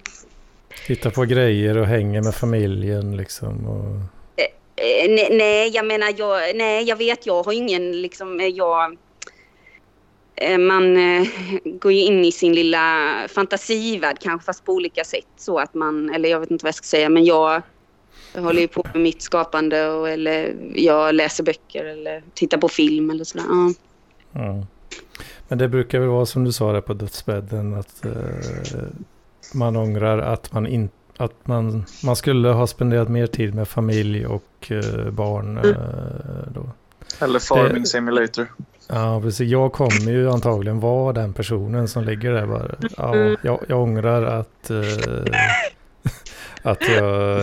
Hitta 0.86 1.10
på 1.10 1.24
grejer 1.24 1.76
och 1.76 1.86
hänger 1.86 2.22
med 2.22 2.34
familjen 2.34 3.16
liksom. 3.16 3.66
Och... 3.66 3.86
Eh, 4.76 5.10
nej, 5.10 5.28
nej, 5.30 5.70
jag 5.74 5.86
menar, 5.86 6.14
jag, 6.18 6.56
nej, 6.56 6.84
jag 6.84 6.96
vet, 6.96 7.26
jag 7.26 7.42
har 7.42 7.52
ingen 7.52 8.02
liksom, 8.02 8.40
eh, 8.40 8.46
jag... 8.46 8.96
eh, 10.40 10.58
Man 10.58 10.96
eh, 10.96 11.26
går 11.64 11.92
ju 11.92 12.00
in 12.00 12.24
i 12.24 12.32
sin 12.32 12.52
lilla 12.54 13.08
fantasivärld 13.28 14.16
kanske 14.20 14.44
fast 14.46 14.64
på 14.64 14.72
olika 14.72 15.04
sätt 15.04 15.26
så 15.36 15.58
att 15.58 15.74
man, 15.74 16.10
eller 16.14 16.28
jag 16.28 16.40
vet 16.40 16.50
inte 16.50 16.64
vad 16.64 16.68
jag 16.68 16.74
ska 16.74 16.84
säga, 16.84 17.08
men 17.08 17.24
jag, 17.24 17.62
håller 18.34 18.60
ju 18.60 18.68
på 18.68 18.84
med 18.92 19.02
mitt 19.02 19.22
skapande 19.22 19.88
och 19.90 20.08
eller 20.08 20.54
jag 20.74 21.14
läser 21.14 21.44
böcker 21.44 21.84
eller 21.84 22.22
tittar 22.34 22.58
på 22.58 22.68
film 22.68 23.10
eller 23.10 23.24
sådär. 23.24 23.44
Ja. 23.48 23.72
Ja. 24.32 24.66
Men 25.48 25.58
det 25.58 25.68
brukar 25.68 26.00
väl 26.00 26.08
vara 26.08 26.26
som 26.26 26.44
du 26.44 26.52
sa 26.52 26.72
där 26.72 26.80
på 26.80 26.94
dödsbädden 26.94 27.74
att 27.74 28.04
eh, 28.04 28.12
man 29.54 29.76
ångrar 29.76 30.18
att 30.18 30.52
man 30.52 30.66
inte 30.66 30.94
att 31.16 31.46
man, 31.46 31.84
man 32.04 32.16
skulle 32.16 32.48
ha 32.48 32.66
spenderat 32.66 33.08
mer 33.08 33.26
tid 33.26 33.54
med 33.54 33.68
familj 33.68 34.26
och 34.26 34.66
eh, 34.70 35.10
barn. 35.10 35.58
Mm. 35.58 35.70
Eh, 35.70 35.76
då. 36.54 36.70
Eller 37.20 37.38
Farming 37.38 37.82
Det- 37.82 37.88
Simulator. 37.88 38.46
Ja, 38.92 39.20
precis. 39.20 39.50
Jag 39.50 39.72
kommer 39.72 40.12
ju 40.12 40.30
antagligen 40.30 40.80
vara 40.80 41.12
den 41.12 41.32
personen 41.32 41.88
som 41.88 42.04
ligger 42.04 42.32
där 42.32 42.46
bara. 42.46 42.70
Ja, 42.96 43.14
Mm. 43.14 43.36
jag, 43.42 43.60
jag 43.68 43.80
ångrar 43.82 44.22
att, 44.22 44.70
eh, 44.70 44.78
att 46.62 46.88
jag 46.88 47.42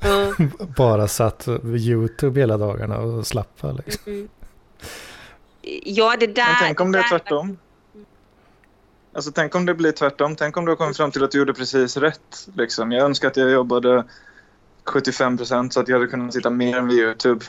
Ja. 0.00 0.32
bara 0.76 1.08
satt 1.08 1.48
vid 1.62 1.80
YouTube 1.82 2.40
hela 2.40 2.56
dagarna 2.56 2.98
och 2.98 3.26
slappade. 3.26 3.82
Liksom. 3.86 4.12
Mm. 4.12 4.28
Ja, 5.84 6.16
det 6.20 6.26
där... 6.26 6.44
Men 6.46 6.54
tänk 6.60 6.80
om 6.80 6.92
det 6.92 6.98
är 6.98 7.08
tvärtom. 7.08 7.56
Alltså 9.14 9.32
tänk 9.32 9.54
om 9.54 9.66
det 9.66 9.74
blir 9.74 9.92
tvärtom. 9.92 10.36
Tänk 10.36 10.56
om 10.56 10.64
du 10.64 10.70
har 10.70 10.76
kommit 10.76 10.96
fram 10.96 11.10
till 11.10 11.24
att 11.24 11.30
du 11.30 11.38
gjorde 11.38 11.54
precis 11.54 11.96
rätt. 11.96 12.48
Liksom. 12.54 12.92
Jag 12.92 13.04
önskar 13.04 13.28
att 13.28 13.36
jag 13.36 13.50
jobbade 13.50 14.04
75 14.84 15.36
procent 15.36 15.72
så 15.72 15.80
att 15.80 15.88
jag 15.88 15.96
hade 15.96 16.10
kunnat 16.10 16.32
sitta 16.34 16.50
mer 16.50 16.80
vid 16.80 16.98
YouTube. 16.98 17.44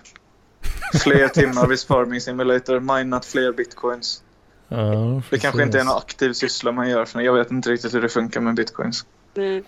Fler 1.04 1.28
timmar 1.28 1.67
vid 1.67 1.80
Farming 1.80 2.22
Simulator, 2.22 2.80
minat 2.80 3.26
fler 3.26 3.52
bitcoins. 3.54 4.22
Ja, 4.67 5.22
Det 5.30 5.39
kanske 5.39 5.63
inte 5.63 5.80
är 5.80 5.84
någon 5.84 5.98
aktiv 5.98 6.34
syssla 6.34 6.72
man 6.72 6.89
gör 6.89 7.06
för 7.06 7.22
jag 7.22 7.34
vet 7.34 7.52
inte 7.52 7.70
riktigt 7.70 7.93
hur 7.93 8.02
det 8.02 8.10
funkar 8.10 8.41
med 8.41 8.56
bitcoins. 8.56 9.06
Nej. 9.34 9.63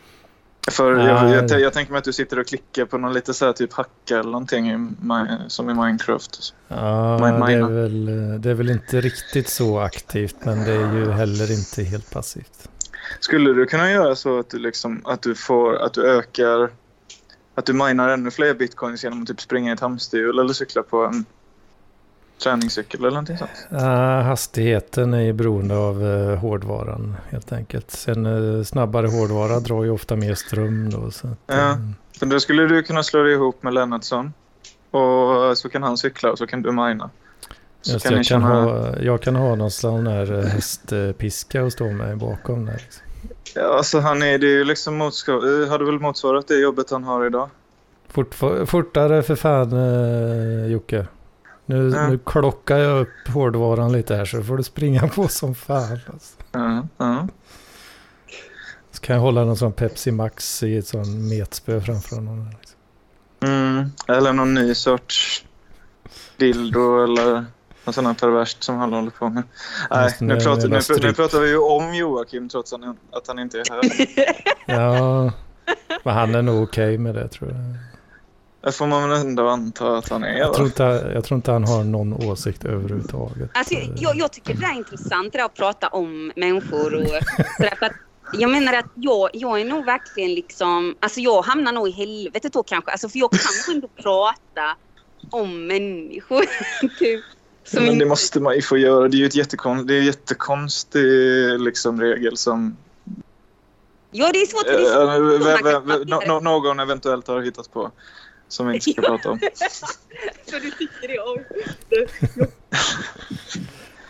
För 0.71 0.95
Nej. 0.95 1.06
jag, 1.06 1.49
jag, 1.49 1.62
jag 1.62 1.73
tänker 1.73 1.91
mig 1.91 1.99
att 1.99 2.04
du 2.06 2.13
sitter 2.13 2.39
och 2.39 2.47
klickar 2.47 2.86
på 2.86 2.97
någon 2.97 3.13
lite 3.13 3.34
så 3.34 3.45
här 3.45 3.54
typ 3.54 3.73
hacka 3.73 4.19
eller 4.19 4.32
någonting 4.32 4.71
i, 4.71 4.88
som 5.47 5.69
i 5.69 5.73
Minecraft. 5.73 6.54
Ja, 6.67 7.17
Min- 7.17 7.39
det 7.45 7.54
är, 7.54 7.82
väl, 7.82 8.06
det 8.41 8.49
är 8.49 8.54
väl 8.54 8.69
inte 8.69 9.02
riktigt 9.02 9.49
så 9.49 9.80
aktivt 9.80 10.36
men 10.45 10.63
det 10.65 10.71
är 10.71 10.93
ju 10.95 11.12
heller 11.12 11.52
inte 11.52 11.84
helt 11.84 12.12
passivt. 12.12 12.69
Skulle 13.19 13.54
du 13.54 13.65
kunna 13.65 13.91
göra 13.91 14.15
så 14.15 14.39
att 14.39 14.49
du, 14.49 14.60
liksom, 14.60 15.02
att 15.06 15.21
du, 15.21 15.36
får, 15.36 15.75
att 15.75 15.93
du 15.93 16.06
ökar 16.12 16.69
att 17.60 17.65
du 17.65 17.74
minar 17.74 18.10
ännu 18.10 18.32
fler 18.32 18.54
bitcoins 18.54 19.04
genom 19.04 19.22
att 19.22 19.28
typ 19.28 19.41
springa 19.41 19.72
i 19.72 19.74
ett 19.74 19.80
hamsterhjul 19.80 20.39
eller 20.39 20.54
cykla 20.54 20.84
på 20.84 21.06
en 21.06 21.26
träningscykel 22.43 23.00
eller 23.00 23.10
någonting 23.10 23.38
sånt? 23.38 23.67
Ja, 23.69 24.22
hastigheten 24.22 25.13
är 25.13 25.22
ju 25.22 25.34
beroende 25.34 25.78
av 25.78 26.04
uh, 26.04 26.36
hårdvaran 26.36 27.15
helt 27.30 27.52
enkelt. 27.52 27.91
Sen 27.91 28.26
eh, 28.26 28.63
snabbare 28.63 29.08
hårdvara 29.08 29.60
drar 29.60 29.84
ju 29.84 29.89
ofta 29.89 30.15
mer 30.15 30.36
ström 30.36 30.89
då. 30.89 31.12
Så 31.12 31.28
att, 31.28 31.38
Ja. 31.48 31.78
Så 32.19 32.26
då 32.26 32.39
skulle 32.39 32.67
du 32.67 32.84
kunna 32.84 33.04
slå 33.04 33.24
dig 33.24 33.34
ihop 33.34 33.63
med 33.63 33.74
Lennartsson 33.74 34.34
och 34.91 35.58
så 35.58 35.69
kan 35.69 35.84
han 35.84 35.98
cykla 35.98 36.32
och 36.32 36.38
så 36.38 36.48
kan 36.48 36.62
du 36.62 36.72
mina. 36.72 37.10
Så 37.82 37.91
just, 37.93 38.06
kan 38.06 38.12
jag, 38.12 38.17
kan 38.17 38.24
känna... 38.24 38.63
ha, 38.63 39.00
jag 39.00 39.22
kan 39.22 39.36
ha 39.36 39.56
någon 39.56 39.72
sån 39.72 40.08
här 40.08 40.43
hästpiska 40.43 41.63
och 41.63 41.72
stå 41.72 41.91
med 41.91 42.17
bakom 42.17 42.65
där. 42.65 42.74
Liksom. 42.74 43.04
Ja, 43.56 43.78
alltså 43.78 44.00
han 44.00 44.22
är, 44.24 44.38
det 44.38 44.48
är 44.48 44.58
ju 44.58 44.64
liksom 44.64 44.98
motsvar- 45.02 45.64
eh, 45.64 45.70
hade 45.70 45.86
väl 45.86 46.00
motsvarat 46.00 46.48
det 46.48 46.60
jobbet 46.60 46.92
han 46.92 47.04
har 47.04 47.26
idag. 47.26 47.50
Fort, 48.10 48.36
fortare 48.66 49.24
för 49.24 49.36
fan 49.36 49.74
uh, 49.74 50.72
Jocke. 50.72 51.06
Nu, 51.66 51.92
Ja. 51.96 52.08
nu 52.08 52.20
klockar 52.26 52.78
jag 52.78 53.02
upp 53.02 53.28
hårdvaran 53.34 53.92
lite 53.92 54.16
här 54.16 54.26
så 54.26 54.44
får 54.44 54.58
du 54.58 54.64
springa 54.64 55.08
på 55.08 55.28
som 55.28 55.56
fan. 55.56 56.00
Alltså. 56.14 56.36
Ja, 56.52 56.88
ja. 56.98 57.28
Så 58.92 59.02
kan 59.02 59.16
jag 59.16 59.22
hålla 59.24 59.44
någon 59.46 59.58
sån 59.58 59.74
Pepsi 59.74 60.12
Max 60.12 60.64
i 60.64 60.78
ett 60.78 60.88
sån 60.88 61.28
metspö 61.30 61.82
framför 61.82 62.16
honom. 62.16 62.50
Liksom. 62.60 62.78
Mm, 63.50 63.92
eller 64.08 64.34
någon 64.34 64.54
ny 64.54 64.76
sorts 64.76 65.46
dildo 66.38 67.04
eller 67.04 67.46
något 67.97 68.06
här 68.06 68.13
perverst 68.13 68.63
som 68.63 68.78
han 68.78 68.93
håller 68.93 69.12
på 69.12 69.30
med. 69.30 69.43
Nej, 69.89 70.15
nu 70.19 70.39
pratar, 70.39 70.67
nu, 70.67 70.80
nu 71.02 71.13
pratar 71.13 71.39
vi 71.39 71.49
ju 71.49 71.58
om 71.58 71.95
Joakim 71.95 72.49
trots 72.49 72.73
att 72.73 72.82
han, 72.84 72.97
att 73.12 73.28
han 73.28 73.39
inte 73.39 73.60
är 73.60 73.65
här. 73.69 73.82
Ja, 74.75 75.32
men 76.04 76.13
han 76.13 76.36
är 76.36 76.41
nog 76.41 76.63
okej 76.63 76.97
med 76.97 77.15
det 77.15 77.28
tror 77.28 77.49
jag. 77.49 77.60
Det 78.62 78.71
får 78.71 78.88
man 78.88 79.10
väl 79.10 79.21
ändå 79.21 79.47
anta 79.47 79.97
att 79.97 80.10
han 80.10 80.23
är. 80.23 80.38
Jag 80.38 80.54
tror, 80.54 80.67
inte, 80.67 81.12
jag 81.13 81.23
tror 81.23 81.36
inte 81.36 81.52
han 81.52 81.63
har 81.63 81.84
någon 81.84 82.13
åsikt 82.13 82.65
överhuvudtaget. 82.65 83.49
Alltså, 83.54 83.73
jag, 83.95 84.15
jag 84.15 84.32
tycker 84.32 84.54
det 84.54 84.65
är 84.65 84.78
intressant, 84.78 85.32
det 85.32 85.38
där 85.38 85.45
att 85.45 85.56
prata 85.56 85.88
om 85.88 86.32
människor 86.36 86.95
och. 86.95 87.08
För 87.58 87.86
att 87.86 87.91
jag 88.34 88.52
menar 88.52 88.73
att 88.73 88.86
jag, 88.95 89.30
jag 89.34 89.62
är 89.62 89.65
nog 89.65 89.86
verkligen 89.86 90.34
liksom, 90.34 90.95
alltså 90.99 91.19
jag 91.19 91.41
hamnar 91.41 91.71
nog 91.71 91.88
i 91.88 91.91
helvetet 91.91 92.54
då 92.54 92.63
kanske. 92.63 92.91
Alltså 92.91 93.10
för 93.10 93.19
jag 93.19 93.32
kan 93.32 93.75
ändå 93.75 93.88
prata 93.88 94.75
om 95.30 95.67
människor. 95.67 96.45
typ. 96.99 97.23
Som 97.69 97.75
Men 97.79 97.86
det 97.86 97.93
inte- 97.93 98.05
måste 98.05 98.39
man 98.39 98.55
ju 98.55 98.62
få 98.62 98.77
göra. 98.77 99.08
Det 99.08 99.17
är 99.17 99.19
ju 99.19 99.25
ett 99.25 99.36
jättekon, 99.36 99.86
det 99.88 99.93
är 99.95 99.99
en 99.99 100.05
jättekonstig 100.05 101.03
liksom, 101.60 102.01
regel 102.01 102.38
som 102.38 102.77
Ja, 104.12 104.29
det 104.34 104.41
är 104.41 104.45
svårt. 104.45 104.65
det 104.65 104.71
är 104.71 105.01
eh, 105.71 106.05
no- 106.05 106.41
någon 106.43 106.79
eventuellt 106.79 107.27
har 107.27 107.41
hittat 107.41 107.71
på. 107.73 107.91
Som 108.47 108.67
vi 108.67 108.73
inte 108.75 108.91
ska 108.91 109.01
prata 109.01 109.29
om. 109.32 109.39
För 110.49 110.60
du 110.60 110.71
tycker 110.71 111.08
det 111.08 111.19
om. 111.19 111.38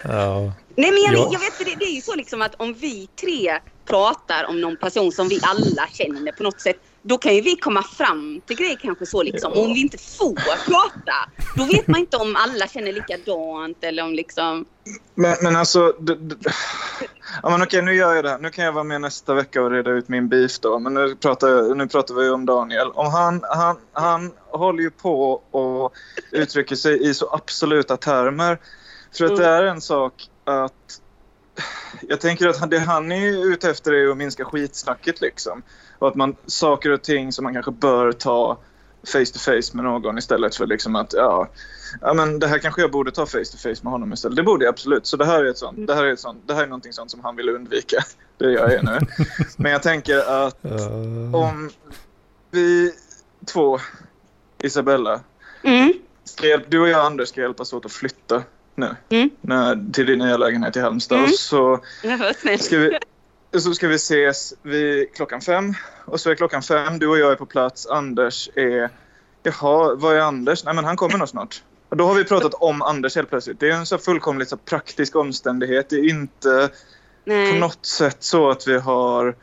Ja, 0.04 0.54
Nej 0.76 0.92
men 0.92 1.02
jag, 1.02 1.14
Ja. 1.14 1.30
jag 1.32 1.40
vet 1.40 1.60
det, 1.60 1.76
det 1.80 1.86
är 1.86 1.96
ju 1.96 2.02
så 2.02 2.16
liksom 2.16 2.42
att 2.42 2.56
om 2.58 2.74
vi 2.74 3.08
tre 3.22 3.60
pratar 3.86 4.44
om 4.50 4.62
någon 4.62 4.78
person 4.78 5.12
som 5.12 5.28
vi 5.28 5.40
alla 5.42 5.88
känner 5.94 6.32
på 6.32 6.44
något 6.44 6.62
sätt. 6.62 6.78
Då 7.02 7.18
kan 7.18 7.36
ju 7.36 7.42
vi 7.42 7.56
komma 7.56 7.84
fram 7.84 8.42
till 8.46 8.56
grejer 8.58 8.76
kanske 8.82 9.06
så 9.06 9.24
liksom. 9.24 9.52
Ja. 9.56 9.62
Om 9.62 9.74
vi 9.74 9.82
inte 9.82 9.98
får 9.98 10.34
prata. 10.66 11.30
Då 11.56 11.64
vet 11.66 11.88
man 11.88 12.00
inte 12.00 12.18
om 12.18 12.36
alla 12.36 12.68
känner 12.68 12.94
likadant 12.94 13.78
eller 13.84 14.04
om 14.04 14.14
liksom. 14.14 14.66
Men, 15.16 15.36
men 15.42 15.56
alltså... 15.56 15.92
d- 16.00 16.16
d- 16.20 16.36
Ja, 17.44 17.50
men 17.50 17.62
okej, 17.62 17.82
nu 17.82 17.94
gör 17.96 18.16
jag 18.16 18.24
det. 18.26 18.38
Nu 18.38 18.50
kan 18.50 18.66
jag 18.66 18.72
vara 18.72 18.84
med 18.84 19.02
nästa 19.02 19.34
vecka 19.34 19.62
och 19.62 19.72
reda 19.72 19.92
ut 19.92 20.10
min 20.10 20.30
beef 20.30 20.60
då. 20.60 20.80
Men 20.80 20.94
nu 20.94 21.16
pratar, 21.16 21.76
nu 21.76 21.88
pratar 21.88 22.16
vi 22.16 22.30
om 22.30 22.46
Daniel. 22.46 22.92
Om 22.92 23.12
han, 23.12 23.44
han, 23.50 23.78
han 23.94 24.32
håller 24.52 24.84
ju 24.84 24.90
på 24.92 25.32
och 25.52 25.94
uttrycker 26.32 26.76
sig 26.76 27.10
i 27.10 27.14
så 27.14 27.30
absoluta 27.34 27.98
termer. 27.98 28.58
För 29.18 29.26
att 29.26 29.32
Mm. 29.32 29.42
det 29.44 29.48
är 29.48 29.64
en 29.64 29.82
sak 29.82 30.14
att... 30.44 31.02
Jag 32.02 32.22
tänker 32.22 32.48
att 32.48 32.72
det 32.72 32.80
han 32.80 33.12
är 33.12 33.52
ute 33.54 33.70
efter 33.70 33.94
är 33.94 34.12
att 34.12 34.18
minska 34.18 34.46
skitsnacket 34.46 35.22
liksom. 35.22 35.62
Och 36.00 36.08
att 36.08 36.16
man, 36.16 36.36
saker 36.46 36.92
och 36.92 37.02
ting 37.02 37.32
som 37.32 37.44
man 37.44 37.54
kanske 37.54 37.72
bör 37.72 38.12
ta 38.12 38.58
face 39.04 39.26
to 39.34 39.40
face 39.40 39.78
med 39.78 39.84
någon 39.86 40.18
istället 40.18 40.56
för 40.56 40.68
liksom 40.68 40.96
att 40.96 41.14
ja, 41.14 41.50
ja 42.02 42.14
men 42.14 42.40
det 42.40 42.48
här 42.48 42.60
kanske 42.60 42.82
jag 42.82 42.92
borde 42.92 43.12
ta 43.12 43.26
face 43.26 43.46
to 43.52 43.58
face 43.58 43.84
med 43.84 43.92
honom 43.92 44.14
istället. 44.14 44.36
Det 44.36 44.44
borde 44.44 44.66
jag 44.66 44.72
absolut. 44.74 45.06
Så 45.06 45.18
det 45.18 45.26
här 45.26 45.46
är 45.46 45.50
ett 45.50 45.58
sånt, 45.58 45.88
det 45.88 45.96
här 45.96 46.04
är 46.04 46.14
ett 46.14 46.20
sånt, 46.20 46.44
det 46.48 46.54
här 46.54 46.64
är 46.64 46.68
någonting 46.68 46.94
sånt 46.94 47.12
som 47.12 47.20
han 47.24 47.36
vill 47.36 47.50
undvika. 47.50 47.98
Det 48.38 48.52
gör 48.52 48.70
jag 48.70 48.84
nu. 48.84 49.00
Men 49.58 49.72
jag 49.72 49.84
tänker 49.84 50.46
att 50.46 50.66
om 51.34 51.70
vi 52.52 52.94
två, 53.46 53.80
Isabella, 54.62 55.22
Mm. 55.64 55.94
hjälp, 56.42 56.64
du 56.68 56.80
och 56.80 56.90
jag 56.90 57.06
Anders 57.06 57.30
ska 57.30 57.42
hjälpas 57.42 57.74
åt 57.74 57.86
att 57.86 57.92
flytta 57.92 58.44
nu. 58.76 58.96
Mm. 59.10 59.30
När, 59.42 59.92
till 59.94 60.06
din 60.06 60.20
nya 60.20 60.38
lägenhet 60.38 60.76
i 60.76 60.80
Halmstad. 60.80 61.18
Mm. 61.18 61.30
Och 61.30 61.36
så 61.36 61.80
ska 62.60 62.78
vi, 62.78 62.98
så 63.58 63.74
ska 63.74 63.88
vi 63.88 63.96
ses 63.96 64.54
vid 64.62 65.14
klockan 65.16 65.42
fem. 65.42 65.74
Och 66.06 66.20
så 66.20 66.30
är 66.32 66.36
klockan 66.36 66.62
fem, 66.64 67.00
du 67.00 67.08
och 67.08 67.18
jag 67.20 67.32
är 67.32 67.36
på 67.36 67.46
plats. 67.46 67.88
Anders 67.88 68.50
är... 68.56 68.90
Jaha, 69.44 69.96
vad 69.96 70.16
är 70.16 70.20
Anders? 70.20 70.64
Nej 70.64 70.74
men 70.74 70.86
han 70.86 70.98
kommer 70.98 71.18
nog 71.18 71.30
snart. 71.30 71.64
Och 71.90 71.98
då 71.98 72.06
har 72.06 72.16
vi 72.16 72.24
pratat 72.24 72.54
om 72.54 72.82
Anders 72.82 73.16
helt 73.16 73.30
plötsligt. 73.30 73.60
Det 73.60 73.70
är 73.70 73.74
en 73.76 73.86
så 73.86 73.98
fullkomligt 73.98 74.50
så 74.50 74.58
praktisk 74.58 75.16
omständighet. 75.16 75.90
Det 75.90 75.96
är 75.96 76.10
inte 76.10 76.70
på 77.26 77.32
Nej. 77.32 77.60
något 77.60 77.86
sätt 77.86 78.18
så 78.20 78.50
att 78.50 78.68
vi 78.68 78.78
har... 78.80 79.36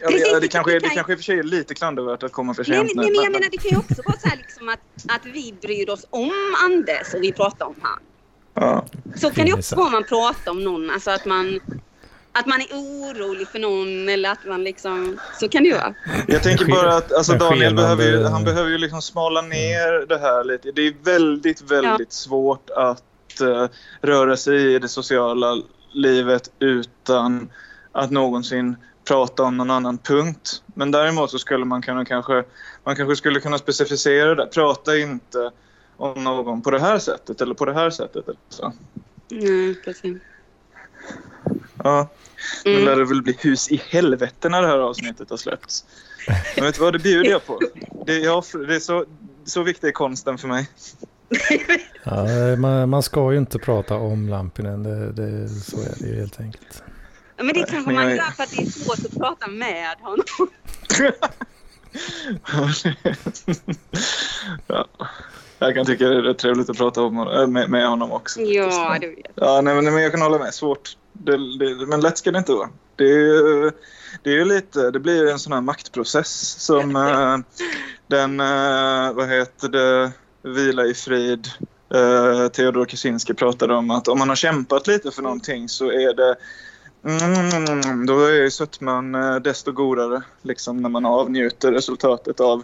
Ja, 0.00 0.10
det, 0.10 0.18
det 0.34 0.40
det, 0.40 0.48
kanske, 0.48 0.76
är- 0.76 0.80
det 0.80 0.88
kanske 0.88 1.12
i 1.12 1.14
och 1.14 1.18
för 1.18 1.24
sig 1.24 1.38
är 1.38 1.42
lite 1.42 1.74
klandervärt 1.74 2.22
att 2.22 2.32
komma 2.32 2.54
för 2.54 2.64
Nej, 2.68 2.78
sent 2.78 2.94
men, 2.94 3.04
nej, 3.04 3.12
men 3.14 3.14
jag 3.14 3.32
men- 3.32 3.40
menar 3.40 3.50
det 3.50 3.56
kan 3.58 3.70
ju 3.70 3.76
också 3.76 4.02
vara 4.06 4.18
så 4.18 4.28
här 4.28 4.36
liksom 4.36 4.68
att, 4.68 4.80
att 5.08 5.26
vi 5.26 5.54
bryr 5.62 5.90
oss 5.90 6.06
om 6.10 6.32
Anders 6.64 7.14
och 7.14 7.22
vi 7.22 7.32
pratar 7.32 7.66
om 7.66 7.74
han. 7.82 7.98
Ja. 8.60 8.84
Så 9.16 9.30
kan 9.30 9.46
det 9.46 9.52
också 9.52 9.76
vara 9.76 9.86
om 9.86 9.92
man 9.92 10.04
pratar 10.04 10.50
om 10.50 10.64
någon. 10.64 10.90
Alltså 10.90 11.10
att 11.10 11.24
man, 11.24 11.60
att 12.32 12.46
man 12.46 12.60
är 12.60 12.66
orolig 12.72 13.48
för 13.48 13.58
någon 13.58 14.08
eller 14.08 14.30
att 14.30 14.44
man 14.46 14.64
liksom... 14.64 15.18
Så 15.40 15.48
kan 15.48 15.62
det 15.62 15.68
ju 15.68 15.74
vara. 15.74 15.94
Jag 16.28 16.42
tänker 16.42 16.64
bara 16.64 16.96
att 16.96 17.12
alltså, 17.12 17.32
Daniel 17.32 17.74
behöver 17.74 18.04
ju, 18.04 18.24
han 18.24 18.44
behöver 18.44 18.70
ju 18.70 18.78
liksom 18.78 19.02
smala 19.02 19.42
ner 19.42 20.06
det 20.06 20.18
här 20.18 20.44
lite. 20.44 20.72
Det 20.72 20.86
är 20.86 20.94
väldigt, 21.04 21.70
väldigt 21.70 22.12
svårt 22.12 22.70
att 22.70 23.40
eh, 23.40 23.66
röra 24.02 24.36
sig 24.36 24.74
i 24.74 24.78
det 24.78 24.88
sociala 24.88 25.62
livet 25.92 26.50
utan 26.58 27.50
att 27.92 28.10
någonsin 28.10 28.76
prata 29.08 29.42
om 29.42 29.56
någon 29.56 29.70
annan 29.70 29.98
punkt. 29.98 30.62
Men 30.74 30.90
däremot 30.90 31.30
så 31.30 31.38
skulle 31.38 31.64
man 31.64 31.82
kunna 31.82 32.04
kanske, 32.04 32.44
man 32.84 32.96
kanske 32.96 33.16
skulle 33.16 33.40
kunna 33.40 33.58
specificera 33.58 34.34
det. 34.34 34.46
Prata 34.46 34.96
inte 34.96 35.50
om 35.98 36.24
någon 36.24 36.62
på 36.62 36.70
det 36.70 36.80
här 36.80 36.98
sättet 36.98 37.40
eller 37.40 37.54
på 37.54 37.64
det 37.64 37.74
här 37.74 37.90
sättet. 37.90 38.28
Eller 38.28 38.38
så. 38.48 38.72
Nej, 39.30 39.74
precis. 39.74 40.16
Ja. 41.84 42.08
Nu 42.64 42.72
Mm. 42.72 42.84
lär 42.84 42.96
det 42.96 43.04
väl 43.04 43.22
bli 43.22 43.36
hus 43.40 43.70
i 43.70 43.82
helvete 43.88 44.48
när 44.48 44.62
det 44.62 44.68
här 44.68 44.78
avsnittet 44.78 45.30
har 45.30 45.36
släppts. 45.36 45.84
Men 46.56 46.64
vet 46.64 46.74
du 46.74 46.80
vad, 46.80 46.92
det 46.92 46.98
bjuder 46.98 47.30
jag 47.30 47.46
på. 47.46 47.60
Det 48.06 48.12
är, 48.16 48.24
jag, 48.24 48.44
det 48.68 48.74
är 48.74 48.80
så, 48.80 49.04
så 49.44 49.62
viktig 49.62 49.88
är 49.88 49.92
konsten 49.92 50.38
för 50.38 50.48
mig. 50.48 50.68
Ja, 52.04 52.26
man, 52.56 52.88
man 52.88 53.02
ska 53.02 53.32
ju 53.32 53.38
inte 53.38 53.58
prata 53.58 53.94
om 53.96 54.28
Lampinen, 54.28 54.82
det, 54.82 55.12
det, 55.12 55.48
så 55.48 55.80
är 55.80 55.94
det 55.98 56.06
ju 56.08 56.14
helt 56.20 56.40
enkelt. 56.40 56.82
Ja, 57.36 57.44
Men 57.44 57.54
det 57.54 57.64
kanske 57.70 57.92
man 57.92 58.04
jag- 58.04 58.16
gör 58.16 58.22
för 58.24 58.42
att 58.42 58.50
det 58.50 58.62
är 58.62 58.66
svårt 58.70 58.98
att 58.98 59.18
prata 59.18 59.46
med 59.46 59.96
honom. 60.00 60.24
ja. 64.66 64.86
Jag 65.58 65.74
kan 65.74 65.86
tycka 65.86 66.08
det 66.08 66.30
är 66.30 66.34
trevligt 66.34 66.70
att 66.70 66.78
prata 66.78 67.02
om, 67.02 67.18
äh, 67.18 67.46
med, 67.46 67.70
med 67.70 67.88
honom 67.88 68.12
också. 68.12 68.40
Ja, 68.40 68.98
du 69.00 69.08
vet. 69.08 69.26
Ja, 69.34 69.60
nej, 69.60 69.74
men, 69.74 69.84
men 69.84 70.02
jag 70.02 70.12
kan 70.12 70.22
hålla 70.22 70.38
med. 70.38 70.54
Svårt. 70.54 70.96
Det, 71.12 71.58
det, 71.58 71.86
men 71.86 72.00
lätt 72.00 72.18
ska 72.18 72.30
det 72.30 72.38
inte 72.38 72.52
vara. 72.52 72.68
Det 72.96 73.72
det 74.22 74.38
är 74.38 74.44
lite, 74.44 74.90
det 74.90 75.00
blir 75.00 75.30
en 75.30 75.38
sån 75.38 75.52
här 75.52 75.60
maktprocess 75.60 76.56
som 76.58 76.96
eh, 76.96 77.38
den, 78.06 78.40
eh, 78.40 79.12
vad 79.12 79.28
heter 79.28 79.68
det, 79.68 80.12
Vila 80.42 80.84
i 80.84 80.94
frid, 80.94 81.48
eh, 81.94 82.48
Theodor 82.48 82.84
Kaczynski 82.84 83.34
pratade 83.34 83.74
om 83.74 83.90
att 83.90 84.08
om 84.08 84.18
man 84.18 84.28
har 84.28 84.36
kämpat 84.36 84.86
lite 84.86 85.10
för 85.10 85.22
någonting 85.22 85.68
så 85.68 85.90
är 85.90 86.14
det 86.14 86.36
Mm, 87.04 88.06
då 88.06 88.24
är 88.24 88.32
ju 88.32 88.50
sötman 88.50 89.14
eh, 89.14 89.36
desto 89.36 89.72
godare 89.72 90.22
liksom 90.42 90.82
när 90.82 90.88
man 90.88 91.06
avnjuter 91.06 91.72
resultatet 91.72 92.40
av 92.40 92.62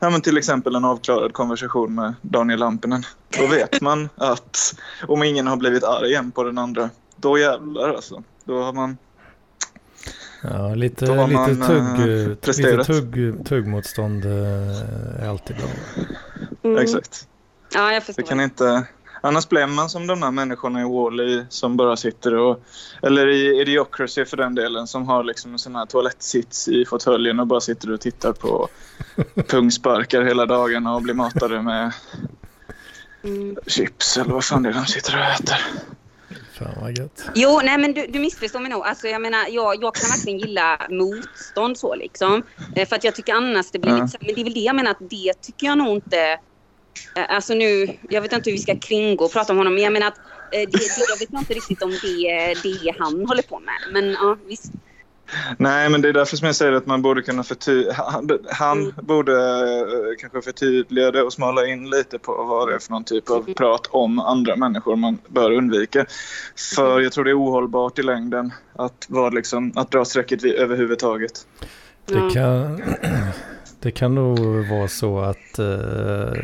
ja, 0.00 0.10
men 0.10 0.20
till 0.20 0.38
exempel 0.38 0.74
en 0.74 0.84
avklarad 0.84 1.32
konversation 1.32 1.94
med 1.94 2.14
Daniel 2.22 2.58
Lampinen. 2.60 3.02
Då 3.38 3.46
vet 3.46 3.80
man 3.80 4.08
att 4.16 4.74
om 5.08 5.22
ingen 5.22 5.46
har 5.46 5.56
blivit 5.56 5.84
arg 5.84 6.14
än 6.14 6.30
på 6.30 6.42
den 6.42 6.58
andra, 6.58 6.90
då 7.16 7.38
jävlar 7.38 7.88
alltså. 7.88 8.22
Då 8.44 8.62
har 8.62 8.72
man... 8.72 8.96
Ja, 10.42 10.74
lite, 10.74 11.04
lite, 11.04 11.14
man, 11.32 11.66
tugg, 11.66 12.00
eh, 12.00 12.28
lite 12.28 12.36
presterat. 12.40 12.86
tugg, 12.86 13.46
tuggmotstånd 13.46 14.24
eh, 14.24 15.22
är 15.24 15.28
alltid 15.28 15.56
bra. 15.56 15.66
Mm. 16.62 16.82
Exakt. 16.82 17.28
Ja, 17.74 17.92
jag 17.92 18.02
Det 18.02 18.06
förstår. 18.06 18.22
kan 18.22 18.40
inte... 18.40 18.86
Annars 19.26 19.48
blir 19.48 19.66
man 19.66 19.88
som 19.90 20.06
de 20.06 20.20
där 20.20 20.30
människorna 20.30 20.80
i 20.80 20.84
Wall-E 20.84 21.46
som 21.48 21.76
bara 21.76 21.96
sitter 21.96 22.34
och... 22.34 22.62
Eller 23.02 23.26
i 23.28 23.60
Idiocracy 23.60 24.24
för 24.24 24.36
den 24.36 24.54
delen 24.54 24.86
som 24.86 25.06
har 25.08 25.24
liksom 25.24 25.52
en 25.52 25.58
sån 25.58 25.76
här 25.76 25.86
toalettsits 25.86 26.68
i 26.68 26.84
fåtöljen 26.84 27.40
och 27.40 27.46
bara 27.46 27.60
sitter 27.60 27.92
och 27.92 28.00
tittar 28.00 28.32
på 28.32 28.68
pungsparkar 29.48 30.22
hela 30.22 30.46
dagen 30.46 30.86
och 30.86 31.02
blir 31.02 31.14
matade 31.14 31.62
med 31.62 31.92
Mm. 33.24 33.56
chips 33.66 34.16
eller 34.16 34.32
vad 34.34 34.44
fan 34.44 34.62
det 34.62 34.68
är 34.68 34.72
de 34.72 34.86
sitter 34.86 35.16
och 35.18 35.24
äter. 35.24 35.56
Fan 36.58 36.68
vad 36.80 36.98
gött. 36.98 37.24
Jo, 37.34 37.60
nej 37.64 37.78
men 37.78 37.92
du, 37.94 38.06
du 38.06 38.18
missförstår 38.18 38.60
mig 38.60 38.70
nog. 38.70 38.82
Alltså 38.86 39.06
jag 39.08 39.22
menar, 39.22 39.38
jag, 39.50 39.82
jag 39.82 39.94
kan 39.94 40.08
verkligen 40.10 40.38
gilla 40.38 40.80
motstånd 40.90 41.78
så 41.78 41.94
liksom. 41.94 42.42
Eh, 42.76 42.88
För 42.88 42.96
att 42.96 43.04
jag 43.04 43.14
tycker 43.14 43.34
annars 43.34 43.70
det 43.70 43.78
blir 43.78 43.92
Ja. 43.96 44.02
lite 44.04 44.18
men 44.20 44.34
det 44.34 44.40
är 44.40 44.44
väl 44.44 44.54
det 44.54 44.60
jag 44.60 44.76
menar 44.76 44.90
att 44.90 45.10
det 45.10 45.32
tycker 45.42 45.66
jag 45.66 45.78
nog 45.78 45.88
inte. 45.96 46.38
Eh, 47.16 47.24
Alltså 47.28 47.54
nu, 47.54 47.96
jag 48.08 48.22
vet 48.22 48.32
inte 48.32 48.50
hur 48.50 48.56
vi 48.56 48.62
ska 48.62 48.78
kringgå 48.78 49.24
och 49.24 49.32
prata 49.32 49.52
om 49.52 49.58
honom, 49.58 49.74
men 49.74 49.82
jag 49.82 49.92
menar 49.92 50.06
att 50.06 50.18
eh, 50.52 50.60
det, 50.60 50.66
det, 50.66 51.06
jag 51.08 51.18
vet 51.18 51.32
inte 51.32 51.54
riktigt 51.54 51.82
om 51.82 51.90
det 51.90 52.30
är 52.30 52.54
det 52.62 52.94
han 52.98 53.26
håller 53.26 53.42
på 53.42 53.60
med. 53.60 53.74
Men 53.92 54.10
ja, 54.12 54.36
visst. 54.46 54.72
Nej, 55.58 55.88
men 55.88 56.02
det 56.02 56.08
är 56.08 56.12
därför 56.12 56.36
som 56.36 56.46
jag 56.46 56.56
säger 56.56 56.72
att 56.72 56.86
man 56.86 57.02
borde 57.02 57.22
kunna 57.22 57.42
förtydliga... 57.42 57.92
Han, 57.94 58.38
han 58.50 58.78
Mm. 58.82 58.92
borde 59.02 59.32
eh, 59.32 60.16
kanske 60.20 60.42
förtydliga 60.42 61.10
det 61.10 61.22
och 61.22 61.32
smala 61.32 61.66
in 61.66 61.90
lite 61.90 62.18
på 62.18 62.44
vad 62.44 62.68
det 62.68 62.74
är 62.74 62.78
för 62.78 62.90
någon 62.90 63.04
typ 63.04 63.30
av 63.30 63.54
prat 63.54 63.86
om 63.90 64.18
andra 64.18 64.56
människor 64.56 64.96
man 64.96 65.18
bör 65.28 65.50
undvika. 65.52 66.06
För 66.76 67.00
jag 67.00 67.12
tror 67.12 67.24
det 67.24 67.30
är 67.30 67.40
ohållbart 67.40 67.98
i 67.98 68.02
längden 68.02 68.52
att, 68.72 69.06
vara 69.08 69.30
liksom, 69.30 69.72
att 69.76 69.90
dra 69.90 70.04
strecket 70.04 70.44
vid, 70.44 70.54
överhuvudtaget. 70.54 71.46
Det 72.06 72.30
kan, 72.34 72.82
det 73.86 73.92
kan 73.92 74.14
nog 74.14 74.38
vara 74.68 74.88
så 74.88 75.18
att... 75.20 75.58
eh, 75.58 76.34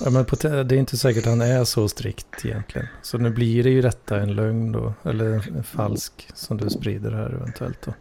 ja, 0.00 0.10
men 0.10 0.24
det 0.40 0.74
är 0.74 0.78
inte 0.78 0.96
säkert 0.96 1.22
att 1.24 1.30
han 1.30 1.40
är 1.40 1.64
så 1.64 1.88
strikt 1.88 2.44
egentligen. 2.44 2.88
Så 3.02 3.18
nu 3.18 3.30
blir 3.30 3.62
det 3.64 3.70
ju 3.70 3.82
detta 3.82 4.16
en 4.16 4.34
lögn 4.34 4.72
då. 4.72 4.94
Eller 5.02 5.24
en 5.56 5.64
falsk 5.64 6.28
som 6.34 6.56
du 6.56 6.70
sprider 6.70 7.10
här 7.10 7.34
eventuellt 7.34 7.82
då. 7.84 7.94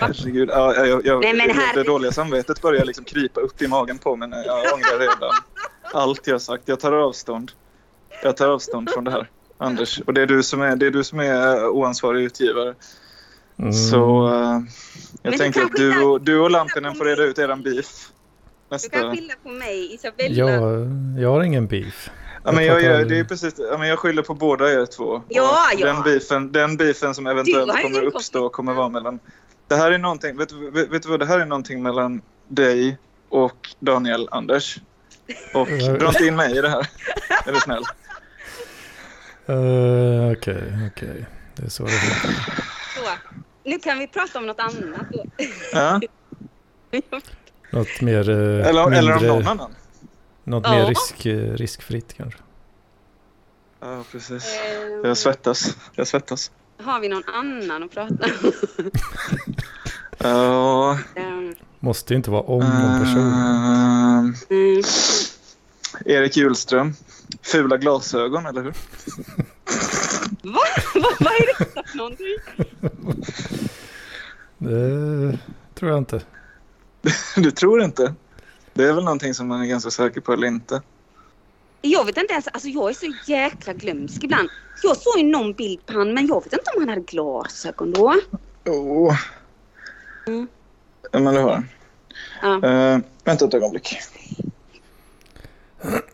Herregud, 0.00 0.48
ja, 0.52 0.74
jag, 0.74 0.86
jag, 0.88 1.06
jag, 1.06 1.20
Nej, 1.22 1.34
men 1.34 1.56
här- 1.56 1.74
det 1.74 1.82
dåliga 1.82 2.12
samvetet 2.12 2.62
börjar 2.62 2.84
liksom 2.84 3.04
krypa 3.04 3.40
upp 3.40 3.62
i 3.62 3.68
magen 3.68 3.98
på 3.98 4.16
mig. 4.16 4.28
Jag 4.46 4.56
ångrar 4.74 4.98
redan 4.98 5.30
allt 5.92 6.26
jag 6.26 6.42
sagt. 6.42 6.62
Jag 6.66 6.80
tar 6.80 6.92
avstånd. 6.92 7.52
Jag 8.22 8.36
tar 8.36 8.48
avstånd 8.48 8.90
från 8.90 9.04
det 9.04 9.10
här, 9.10 9.28
Anders. 9.58 10.00
Och 10.06 10.14
det 10.14 10.22
är 10.22 10.26
du 10.26 10.42
som 10.42 10.62
är, 10.62 10.76
det 10.76 10.86
är, 10.86 10.90
du 10.90 11.04
som 11.04 11.20
är 11.20 11.68
oansvarig 11.68 12.24
utgivare. 12.24 12.74
Mm. 13.62 13.72
Så 13.72 14.26
eh, 14.28 14.32
jag 14.34 14.62
Men 15.22 15.32
du 15.32 15.38
tänker 15.38 15.62
att 15.62 15.72
du 15.76 16.02
och, 16.04 16.20
du 16.20 16.38
och 16.38 16.50
Lampinen 16.50 16.92
på 16.92 16.98
får 16.98 17.04
reda 17.04 17.22
ut 17.22 17.38
eran 17.38 17.62
beef. 17.62 18.08
Du 18.68 18.74
Nästa. 18.74 18.88
kan 19.00 19.16
skylla 19.16 19.34
på 19.42 19.48
mig, 19.48 19.94
Isabella. 19.94 20.34
jag, 20.34 20.88
jag 21.18 21.30
har 21.32 21.42
ingen 21.42 21.66
beef. 21.66 22.10
Ja, 22.44 22.52
men 22.52 22.64
jag, 22.66 22.76
aldrig- 22.76 23.08
det 23.08 23.18
är 23.18 23.24
precis, 23.24 23.54
ja, 23.70 23.78
men 23.78 23.88
jag 23.88 23.98
skyller 23.98 24.22
på 24.22 24.34
båda 24.34 24.72
er 24.72 24.86
två. 24.86 25.22
Ja, 25.28 25.58
ja. 25.78 25.86
Den 25.86 26.02
beefen, 26.02 26.52
den 26.52 26.76
beefen 26.76 27.14
som 27.14 27.24
Du 27.24 27.30
eventuellt 27.30 27.82
kommer 27.82 28.02
uppstå 28.02 28.48
kommer 28.48 28.74
vara 28.74 28.88
mellan... 28.88 29.18
Det 29.68 29.76
här 29.76 29.92
är 29.92 29.98
någonting, 29.98 30.36
vet, 30.36 30.48
du- 30.48 30.70
vet, 30.70 30.88
vet 30.88 31.02
du 31.02 31.08
vad, 31.08 31.20
det 31.20 31.26
här 31.26 31.40
är 31.40 31.46
någonting 31.46 31.82
mellan 31.82 32.22
dig 32.48 32.98
och 33.28 33.68
Daniel 33.80 34.28
Anders. 34.30 34.76
Och 35.54 35.68
dra 35.98 36.08
inte 36.08 36.26
in 36.26 36.36
mig 36.36 36.58
i 36.58 36.60
det 36.60 36.68
här. 36.68 36.86
Är 37.46 37.52
du 37.52 37.60
snäll? 37.60 37.82
Eh, 39.46 40.32
Okej, 40.32 40.62
okej. 40.92 41.26
Det 41.56 41.64
är 41.64 41.68
så 41.68 41.82
det 41.84 41.90
funkar. 41.90 42.64
Så, 42.94 43.00
nu 43.64 43.78
kan 43.78 43.98
vi 43.98 44.06
prata 44.06 44.38
om 44.38 44.46
något 44.46 44.60
annat 44.60 45.06
då. 45.12 45.24
Ja? 45.72 46.00
Något 47.72 48.00
mer... 48.00 48.30
eh, 48.30 48.36
Eller, 48.68 48.82
mindre, 48.90 48.98
eller 48.98 49.16
om 49.16 49.26
någon 49.26 49.46
annan. 49.48 49.74
Något 50.44 50.64
Ja. 50.66 50.70
mer 50.72 50.86
risk, 50.86 51.26
eh, 51.26 51.52
riskfritt 51.54 52.14
kanske. 52.16 52.40
Ja, 53.80 54.04
precis. 54.12 54.44
Eh, 54.54 55.08
Jag 55.08 55.16
svettas. 55.16 55.76
Jag 55.94 56.06
svettas. 56.08 56.50
Har 56.82 57.00
vi 57.00 57.08
någon 57.08 57.24
annan 57.34 57.82
att 57.82 57.90
prata 57.90 58.14
om? 58.42 58.52
Ja... 60.18 60.92
Eh, 61.14 61.24
Måste 61.80 62.14
inte 62.14 62.30
vara 62.30 62.42
om 62.42 62.58
någon 62.60 63.00
person. 63.00 63.32
ehm, 63.32 64.34
mm. 64.50 64.82
Erik 66.06 66.36
Hjulström. 66.36 66.94
Fula 67.42 67.76
glasögon, 67.76 68.46
eller 68.46 68.62
hur? 68.62 68.70
Va? 70.42 70.60
Va? 70.94 71.08
Vad 71.20 71.32
är 71.32 71.58
detta 71.58 71.82
för 71.88 71.96
någonting? 71.96 72.26
Det 74.62 75.38
tror 75.74 75.90
jag 75.90 75.98
inte. 75.98 76.22
Du 77.36 77.50
tror 77.50 77.82
inte? 77.82 78.14
Det 78.74 78.84
är 78.84 78.92
väl 78.92 79.04
någonting 79.04 79.34
som 79.34 79.48
man 79.48 79.60
är 79.60 79.66
ganska 79.66 79.90
säker 79.90 80.20
på 80.20 80.32
eller 80.32 80.46
inte? 80.46 80.82
Jag 81.80 82.04
vet 82.04 82.16
inte 82.16 82.32
ens, 82.32 82.48
alltså 82.48 82.68
jag 82.68 82.90
är 82.90 82.94
så 82.94 83.14
jäkla 83.26 83.72
glömsk 83.72 84.24
ibland. 84.24 84.48
Jag 84.82 84.96
såg 84.96 85.18
ju 85.18 85.24
någon 85.24 85.52
bild 85.52 85.86
på 85.86 85.92
han 85.92 86.14
men 86.14 86.26
jag 86.26 86.44
vet 86.44 86.52
inte 86.52 86.70
om 86.76 86.82
han 86.82 86.88
hade 86.88 87.00
glasögon 87.00 87.92
då. 87.92 88.14
Oh. 88.64 89.16
Mm. 90.26 90.48
Ja, 91.12 91.18
men 91.20 91.34
det 91.34 91.40
har 91.40 91.52
han. 91.52 91.68
Ja. 92.62 92.94
Uh, 92.94 93.00
vänta 93.24 93.44
ett 93.44 93.54
ögonblick. 93.54 93.96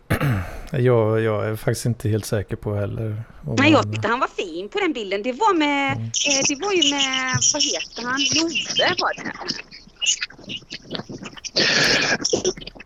Jag, 0.73 1.21
jag 1.21 1.47
är 1.49 1.57
faktiskt 1.57 1.87
inte 1.87 2.09
helt 2.09 2.27
säker 2.27 2.57
på 2.57 2.75
heller. 2.75 3.23
om 3.47 3.57
Nej, 3.59 3.71
jag 3.71 3.79
han- 3.79 3.93
tyckte 3.93 4.09
han 4.09 4.21
var 4.21 4.29
fin 4.29 4.69
på 4.69 4.79
den 4.79 4.93
bilden. 4.93 5.23
Det 5.23 5.33
var 5.33 5.55
med, 5.55 5.93
Mm. 5.93 6.05
eh, 6.05 6.11
det 6.49 6.55
var 6.65 6.73
ju 6.73 6.91
med, 6.91 7.37
vad 7.53 7.63
heter 7.63 8.03
han, 8.03 8.21
Love 8.37 8.95
var 8.99 9.15
det. 9.15 9.33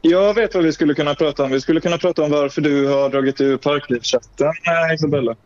Jag 0.02 0.34
vet 0.34 0.54
vad 0.54 0.64
vi 0.64 0.72
skulle 0.72 0.94
kunna 0.94 1.14
prata 1.14 1.44
om. 1.44 1.50
Vi 1.50 1.60
skulle 1.60 1.80
kunna 1.80 1.98
prata 1.98 2.22
om 2.22 2.30
varför 2.30 2.60
du 2.60 2.86
har 2.86 3.10
dragit 3.10 3.40
ur 3.40 3.56
parklivschatten, 3.56 4.46
eh, 4.46 4.94
Isabella. 4.94 5.36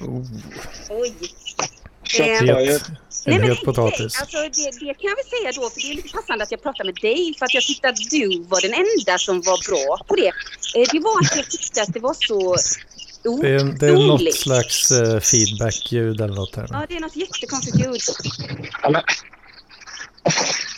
Oh, 0.00 0.24
Oj. 0.90 1.14
Shots 2.04 2.20
Eh, 2.20 2.40
en 3.24 3.30
Nej, 3.30 3.40
men 3.40 3.48
het 3.48 3.64
potatis. 3.64 4.20
Alltså, 4.20 4.36
det, 4.36 4.86
det 4.86 4.94
kan 4.94 5.08
jag 5.12 5.16
väl 5.16 5.28
säga 5.34 5.62
då, 5.62 5.70
för 5.70 5.80
det 5.80 5.90
är 5.90 5.94
lite 5.94 6.08
passande 6.08 6.44
att 6.44 6.50
jag 6.50 6.62
pratar 6.62 6.84
med 6.84 6.94
dig, 6.94 7.34
för 7.38 7.44
att 7.46 7.54
jag 7.54 7.62
tyckte 7.62 7.88
att 7.88 7.96
du 8.10 8.42
var 8.42 8.60
den 8.60 8.74
enda 8.74 9.18
som 9.18 9.40
var 9.40 9.58
bra 9.70 10.04
på 10.08 10.14
det. 10.14 10.32
Eh, 10.76 10.86
det 10.92 11.00
var 11.00 11.20
att 11.20 11.36
jag 11.36 11.50
tyckte 11.50 11.82
att 11.82 11.94
det 11.94 12.00
var 12.00 12.16
så 12.18 12.56
Det 13.42 13.48
är, 13.48 13.64
det 13.80 13.86
är 13.86 13.92
något 13.92 14.34
slags 14.34 14.90
eh, 14.90 15.20
feedback-ljud 15.20 16.20
eller 16.20 16.34
något 16.34 16.56
här. 16.56 16.66
Ja, 16.70 16.86
det 16.88 16.96
är 16.96 17.00
något 17.00 17.16
jättekonstigt 17.16 17.78
ljud. 17.78 18.00
Men... 18.82 19.02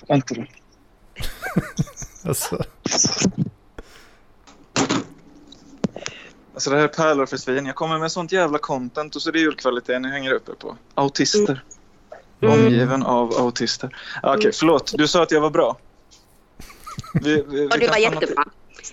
Vänta 0.08 0.34
då. 0.34 0.44
Alltså, 2.24 2.64
Alltså 6.54 6.70
det 6.70 6.76
här 6.76 6.84
är 6.84 6.88
pärlor 6.88 7.26
för 7.26 7.36
svin. 7.36 7.66
Jag 7.66 7.74
kommer 7.74 7.98
med 7.98 8.12
sånt 8.12 8.32
jävla 8.32 8.58
content 8.58 9.16
och 9.16 9.22
så 9.22 9.28
är 9.28 9.32
det 9.32 9.38
julkvalitet 9.38 10.02
ni 10.02 10.08
hänger 10.08 10.32
uppe 10.32 10.52
på. 10.52 10.76
Autister. 10.94 11.62
Mm. 12.42 12.66
Omgiven 12.66 13.02
av 13.02 13.32
autister. 13.32 13.96
Ah, 14.22 14.36
Okej, 14.36 14.52
förlåt. 14.52 14.92
Du 14.96 15.08
sa 15.08 15.22
att 15.22 15.30
jag 15.30 15.40
var 15.40 15.50
bra. 15.50 15.76
Vi, 17.14 17.44
vi, 17.48 17.68
Ja, 17.70 17.76
du 17.76 17.86
var 17.86 17.96
jättebra. 17.96 18.44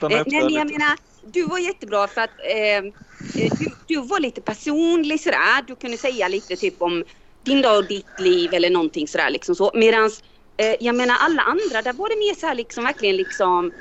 Eh, 0.02 0.10
nej, 0.10 0.24
men 0.26 0.54
jag 0.54 0.72
menar, 0.72 0.98
du 1.26 1.46
var 1.46 1.60
jättebra 1.60 2.08
för 2.08 2.22
att 2.22 2.30
eh, 2.56 2.78
eh, 3.44 3.52
du, 3.60 3.68
du 3.88 4.02
var 4.02 4.20
lite 4.20 4.42
personlig 4.42 5.22
sådär. 5.22 5.64
Du 5.68 5.76
kunde 5.76 5.98
säga 5.98 6.28
lite 6.28 6.56
typ 6.56 6.82
om 6.82 7.04
din 7.44 7.62
dag 7.62 7.78
och 7.78 7.86
ditt 7.86 8.20
liv 8.20 8.54
eller 8.54 8.70
någonting 8.70 9.08
sådär 9.08 9.30
liksom 9.30 9.56
så. 9.56 9.72
Medans 9.74 10.24
eh, 10.58 10.76
jag 10.80 10.96
menar 10.96 11.16
alla 11.20 11.42
andra, 11.42 11.82
där 11.82 11.94
var 11.94 12.10
det 12.10 12.16
mer 12.16 12.40
såhär 12.40 12.56
liksom 12.56 12.84
verkligen 12.84 13.16
liksom 13.16 13.72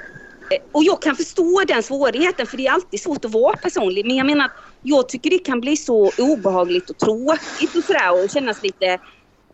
Eh, 0.51 0.59
Och 0.73 0.85
jag 0.85 1.03
kan 1.03 1.17
förstå 1.17 1.65
den 1.69 1.83
svårigheten 1.83 2.47
för 2.47 2.57
det 2.57 2.67
är 2.67 2.73
alltid 2.73 3.01
svårt 3.01 3.25
att 3.25 3.31
vara 3.33 3.57
personlig. 3.57 4.07
Men 4.07 4.17
jag 4.17 4.27
menar 4.27 4.45
att 4.45 4.53
jag 4.83 5.09
tycker 5.09 5.31
det 5.31 5.39
kan 5.39 5.61
bli 5.61 5.77
så 5.77 6.13
obehagligt 6.19 6.91
och 6.91 6.99
tråkigt 6.99 7.77
och 7.77 7.85
sådär 7.85 8.25
och 8.25 8.31
kännas 8.31 8.63
lite 8.63 8.99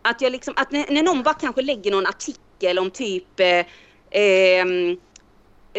att 0.09 0.21
jag 0.21 0.31
liksom, 0.31 0.53
att 0.57 0.71
när, 0.71 0.85
när 0.89 1.03
någon 1.03 1.23
bara 1.23 1.33
kanske 1.33 1.61
lägger 1.61 1.91
någon 1.91 2.05
artikel 2.07 2.79
om 2.79 2.91
typ 2.91 3.39
eh, 3.39 3.65
ehm, 4.11 4.97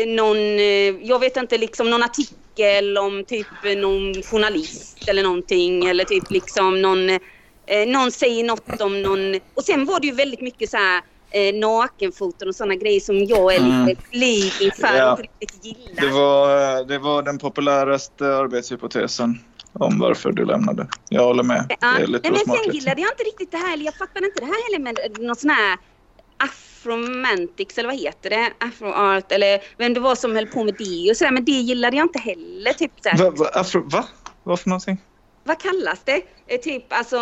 någon, 0.07 0.37
eh, 0.37 1.07
jag 1.07 1.19
vet 1.19 1.37
inte, 1.37 1.59
liksom 1.59 1.91
någon 1.91 2.03
artikel 2.03 2.99
om 2.99 3.25
typ 3.25 3.47
eh, 3.65 3.77
någon 3.79 4.23
journalist 4.23 5.09
eller 5.09 5.23
någonting 5.23 5.87
eller 5.87 6.05
typ 6.05 6.31
liksom 6.31 6.83
någon, 6.83 7.11
eh, 7.11 7.19
någon 7.87 8.13
säger 8.13 8.45
något 8.45 8.81
om 8.81 9.03
någon 9.03 9.35
och 9.55 9.65
sen 9.65 9.85
var 9.85 10.01
det 10.01 10.07
ju 10.07 10.15
väldigt 10.15 10.41
mycket 10.41 10.71
så 10.71 10.77
här 10.77 11.03
eh, 11.31 11.55
nakenfoton 11.55 12.49
och 12.49 12.55
sådana 12.55 12.75
grejer 12.75 13.01
som 13.01 13.25
jag 13.25 13.55
är 13.55 13.59
Mm. 13.61 13.87
lite 13.87 14.03
blyg 14.11 14.53
inför 14.61 14.97
Ja. 14.97 15.13
och 15.13 15.21
inte 15.21 15.33
riktigt 15.41 15.65
gillar. 15.65 16.01
Det 16.03 16.09
var, 16.09 16.85
det 16.85 16.99
var 16.99 17.23
den 17.23 17.39
populäraste 17.39 18.37
arbetshypotesen 18.37 19.39
om 19.81 19.99
varför 19.99 20.33
du 20.33 20.45
lämnade. 20.45 20.87
Jag 21.09 21.25
håller 21.25 21.43
med. 21.43 21.77
Ja, 21.81 21.93
Det 21.99 22.03
är 22.03 22.07
lite 22.07 22.31
men 22.31 22.41
sen 22.41 22.73
gillade 22.73 23.01
jag 23.01 23.11
inte 23.13 23.23
riktigt 23.23 23.51
det 23.51 23.57
här, 23.57 23.77
jag 23.77 23.95
fattade 23.95 24.27
inte 24.27 24.41
det 24.41 24.47
här 24.47 24.73
heller 24.73 24.85
med 24.85 24.99
någon 25.27 25.37
sån 25.37 25.51
här 25.51 25.79
afromantics 26.39 27.79
eller 27.79 27.89
vad 27.89 27.99
heter 27.99 28.31
det? 28.31 28.53
Afroart 28.61 29.33
eller 29.33 29.61
vem 29.79 29.95
det 29.95 30.01
var 30.01 30.15
som 30.15 30.35
höll 30.37 30.47
på 30.47 30.65
med 30.65 30.75
det 30.79 31.11
och 31.11 31.17
sådär. 31.17 31.33
Men 31.33 31.45
det 31.45 31.53
gillade 31.53 31.97
jag 31.97 32.05
inte 32.05 32.19
heller. 32.19 32.73
Typ 32.73 32.93
så 33.03 33.25
Va, 33.25 33.31
va, 33.31 33.51
afro, 33.55 33.89
va? 33.89 34.05
Vad 34.43 34.61
för 34.61 34.69
någonting? 34.69 34.99
Vad 35.45 35.61
kallas 35.61 36.01
det? 36.05 36.23
Eh, 36.47 36.61
typ 36.61 36.85
alltså, 36.89 37.17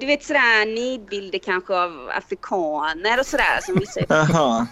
du 0.00 0.06
vet 0.06 0.24
sådär 0.24 0.66
nidbilder 0.66 1.38
kanske 1.38 1.74
av 1.74 2.10
afrikaner 2.16 3.20
och 3.20 3.26
sådär 3.26 3.60
som 3.62 3.74
vissa 3.74 4.00
Jaha. 4.08 4.66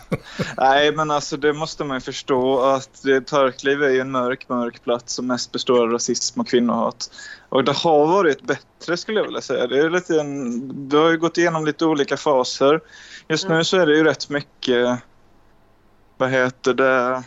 Nej, 0.56 0.92
men 0.92 1.10
alltså 1.10 1.36
det 1.36 1.52
måste 1.52 1.84
man 1.84 1.96
ju 1.96 2.00
förstå 2.00 2.60
att 2.60 3.02
det, 3.02 3.20
Parkliv 3.20 3.82
är 3.82 3.88
ju 3.88 4.00
en 4.00 4.10
mörk, 4.10 4.48
mörk 4.48 4.84
plats 4.84 5.14
som 5.14 5.26
mest 5.26 5.52
består 5.52 5.82
av 5.82 5.90
rasism 5.90 6.40
och 6.40 6.48
kvinnohat. 6.48 7.10
Och 7.48 7.64
det 7.64 7.72
har 7.72 8.06
varit 8.06 8.42
bättre 8.42 8.96
skulle 8.96 9.20
jag 9.20 9.24
vilja 9.24 9.40
säga. 9.40 9.66
Det 9.66 9.78
är 9.78 9.90
lite 9.90 10.20
en, 10.20 10.88
du 10.88 10.96
har 10.96 11.10
ju 11.10 11.18
gått 11.18 11.38
igenom 11.38 11.64
lite 11.64 11.84
olika 11.84 12.16
faser. 12.16 12.80
Just 13.28 13.48
nu 13.48 13.64
så 13.64 13.76
är 13.76 13.86
det 13.86 13.96
ju 13.96 14.04
rätt 14.04 14.28
mycket, 14.28 14.98
vad 16.16 16.30
heter 16.30 16.74
det, 16.74 17.22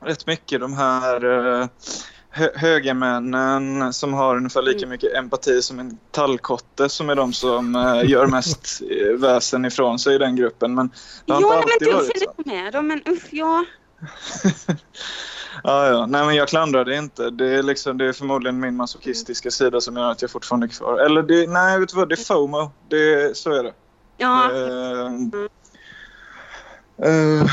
rätt 0.00 0.26
mycket 0.26 0.60
de 0.60 0.72
här 0.72 1.24
eh, 1.24 1.66
hö, 2.34 2.48
högermännen 2.54 3.92
som 3.92 4.14
har 4.14 4.36
ungefär 4.36 4.62
lika 4.62 4.78
Mm. 4.78 4.88
mycket 4.88 5.14
empati 5.14 5.62
som 5.62 5.78
en 5.80 5.98
tallkotte 6.10 6.88
som 6.88 7.10
är 7.10 7.14
de 7.14 7.32
som 7.32 7.74
eh, 7.76 8.10
gör 8.10 8.26
mest 8.26 8.82
eh, 8.90 9.16
väsen 9.18 9.64
ifrån 9.64 9.98
sig 9.98 10.14
i 10.14 10.18
den 10.18 10.36
gruppen. 10.36 10.74
Men 10.74 10.90
det 11.26 11.32
har 11.32 11.40
Ja, 11.40 11.46
inte 11.46 11.66
men 11.66 11.72
alltid 11.72 11.88
du 11.88 11.92
varit 11.92 12.36
så. 12.36 12.50
med 12.50 12.72
dem, 12.72 12.86
men 12.86 13.02
usch 13.08 13.28
ja. 13.30 13.64
Ja, 15.64 15.86
ja. 15.88 16.06
Nej, 16.06 16.26
men 16.26 16.34
jag 16.34 16.48
klandrar 16.48 16.84
det 16.84 16.96
inte. 16.96 17.30
Det 17.30 17.46
är, 17.54 17.62
liksom, 17.62 17.98
det 17.98 18.04
är 18.08 18.12
förmodligen 18.12 18.60
min 18.60 18.76
masochistiska 18.76 19.50
sida 19.50 19.80
som 19.80 19.96
gör 19.96 20.10
att 20.10 20.22
jag 20.22 20.30
fortfarande 20.30 20.66
är 20.66 20.68
kvar. 20.68 20.98
Eller 20.98 21.22
det, 21.22 21.46
nej, 21.50 21.80
vet 21.80 21.88
du 21.88 21.96
vad? 21.96 22.08
Det 22.08 22.14
är 22.14 22.24
FOMO. 22.24 22.70
Det, 22.88 23.36
så 23.36 23.52
är 23.52 23.62
det. 23.62 23.72
Ja, 24.16 24.50
Eh, 24.52 25.06
eh, 27.08 27.46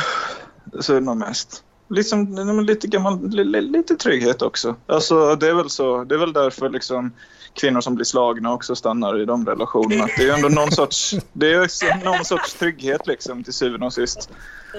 så 0.79 0.91
är 0.93 0.99
det 0.99 1.05
nog 1.05 1.17
mest. 1.17 1.63
Liksom, 1.91 2.63
lite, 2.67 2.87
gammal, 2.87 3.29
li, 3.29 3.43
li, 3.43 3.61
lite 3.61 3.95
trygghet 3.95 4.41
också. 4.41 4.75
Alltså, 4.87 5.35
det, 5.35 5.47
är 5.47 5.53
väl 5.53 5.69
så, 5.69 6.03
det 6.03 6.15
är 6.15 6.19
väl 6.19 6.33
därför 6.33 6.69
liksom, 6.69 7.11
kvinnor 7.53 7.81
som 7.81 7.95
blir 7.95 8.05
slagna 8.05 8.53
också 8.53 8.75
stannar 8.75 9.21
i 9.21 9.25
de 9.25 9.45
relationerna. 9.45 10.07
Det 10.17 10.29
är 10.29 10.33
ändå 10.33 10.49
någon 10.49 10.71
sorts, 10.71 11.15
det 11.33 11.53
är 11.53 12.03
någon 12.05 12.25
sorts 12.25 12.53
trygghet 12.53 13.07
liksom, 13.07 13.43
till 13.43 13.53
syvende 13.53 13.85
och 13.85 13.93
sist. 13.93 14.29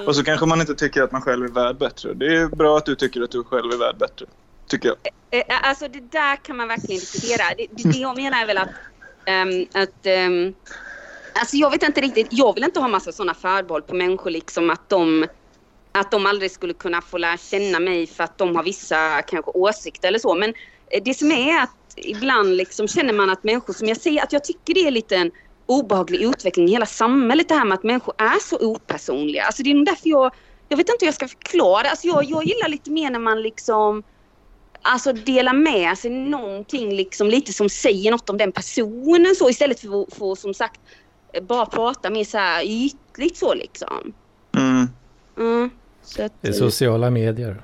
Och 0.07 0.17
så 0.17 0.25
kanske 0.25 0.47
man 0.47 0.61
inte 0.61 0.75
tycker 0.75 1.03
att 1.03 1.13
man 1.13 1.23
själv 1.23 1.45
är 1.45 1.49
värd 1.49 1.79
bättre. 1.79 2.15
Det 2.15 2.37
är 2.37 2.47
bra 2.47 2.77
att 2.77 2.87
du 2.87 2.95
tycker 2.95 3.23
att 3.23 3.31
du 3.31 3.45
själv 3.45 3.73
är 3.73 3.77
värd 3.77 3.99
bättre. 3.99 4.27
Tycker 4.69 4.89
jag. 4.89 4.97
Eh, 5.31 5.69
Alltså 5.69 5.89
det 5.89 6.13
där 6.13 6.37
kan 6.37 6.57
man 6.57 6.69
verkligen 6.69 7.01
diskutera. 7.01 7.43
Det, 7.59 7.67
det, 7.71 7.89
det 7.93 7.99
jag 7.99 8.17
menar 8.17 8.43
är 8.43 8.47
väl 8.47 8.59
att, 8.59 8.71
ehm, 9.25 9.67
att 9.73 10.07
ehm, 10.07 10.55
alltså 11.35 11.57
jag 11.57 11.71
vet 11.71 11.83
inte 11.83 12.01
riktigt, 12.01 12.27
jag 12.31 12.55
vill 12.55 12.65
inte 12.65 12.81
ha 12.81 12.89
massa 12.89 13.13
sådana 13.13 13.35
förbehåll 13.35 13.83
på 13.83 13.95
människor 13.95 14.31
liksom 14.31 14.71
att 14.71 14.89
de 14.89 15.27
att 15.93 16.11
de 16.11 16.27
aldrig 16.27 16.51
skulle 16.51 16.75
kunna 16.75 17.03
få 17.03 17.19
lära 17.19 17.37
känna 17.37 17.81
mig 17.81 18.07
för 18.07 18.25
att 18.25 18.39
de 18.39 18.57
har 18.57 18.63
vissa 18.63 19.23
kanske 19.23 19.51
åsikter 19.51 20.09
eller 20.09 20.19
så. 20.19 20.35
Men 20.35 20.55
eh, 20.91 21.03
det 21.05 21.15
som 21.15 21.33
är 21.33 21.63
att 21.63 21.71
ibland 21.97 22.57
liksom 22.57 22.89
känner 22.89 23.13
man 23.13 23.31
att 23.31 23.45
människor, 23.45 23.73
som 23.73 23.89
jag 23.89 23.97
säger, 23.97 24.23
att 24.23 24.33
jag 24.33 24.45
tycker 24.45 24.75
det 24.75 24.87
är 24.87 24.91
lite 24.91 25.17
en 25.17 25.31
obehaglig 25.67 26.21
utveckling 26.21 26.69
i 26.69 26.71
hela 26.71 26.87
samhället 26.87 27.49
det 27.49 27.55
här 27.55 27.65
med 27.65 27.75
att 27.75 27.83
människor 27.83 28.15
är 28.19 28.41
så 28.41 28.59
opersonliga. 28.59 29.45
Alltså 29.45 29.63
det 29.63 29.71
är 29.71 29.75
nog 29.75 29.87
därför 29.87 30.09
jag, 30.09 30.35
jag 30.69 30.77
vet 30.77 30.89
inte 30.89 31.05
hur 31.05 31.07
jag 31.07 31.15
ska 31.15 31.29
förklara. 31.29 31.89
Alltså 31.89 32.07
jag, 32.07 32.25
jag 32.25 32.45
gillar 32.45 32.69
lite 32.69 32.91
mer 32.91 33.11
när 33.11 33.19
man 33.19 33.43
liksom 33.43 34.03
Alltså 34.85 35.13
dela 35.13 35.53
med 35.53 35.99
sig 35.99 36.11
någonting 36.11 36.95
liksom 36.95 37.29
lite 37.29 37.53
som 37.53 37.69
säger 37.69 38.11
något 38.11 38.31
om 38.31 38.39
den 38.39 38.53
personen 38.53 39.35
så 39.35 39.51
istället 39.51 39.81
för 39.81 40.03
att 40.03 40.15
få 40.15 40.37
som 40.37 40.55
sagt 40.55 40.81
bara 41.43 41.67
prata 41.67 42.11
mer 42.11 42.25
så 42.25 42.39
här 42.39 42.63
ytligt 42.65 43.37
så 43.37 43.55
liksom. 43.55 44.13
Mm. 44.57 44.89
Mm. 45.39 45.71
Så 46.05 46.23
att, 46.25 46.33
Det 46.41 46.49
är 46.49 46.53
sociala 46.53 47.11
medier. 47.11 47.63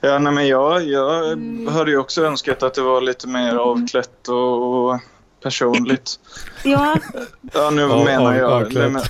Ja, 0.00 0.18
nej, 0.18 0.32
men 0.32 0.48
jag, 0.48 0.82
jag 0.88 1.32
Mm. 1.32 1.66
hade 1.74 1.90
ju 1.90 1.98
också 1.98 2.24
önskat 2.24 2.62
att 2.62 2.74
det 2.74 2.82
var 2.82 3.00
lite 3.00 3.28
mer 3.28 3.54
avklätt 3.56 4.28
och, 4.28 4.84
och 4.92 5.00
personligt. 5.42 6.20
ja, 6.64 6.96
Ja, 7.54 7.70
nu 7.70 7.84
Av- 7.84 8.04
menar 8.04 8.34
jag... 8.34 8.52
avklätt. 8.52 8.82
Nej, 8.82 8.90
men, 8.90 9.02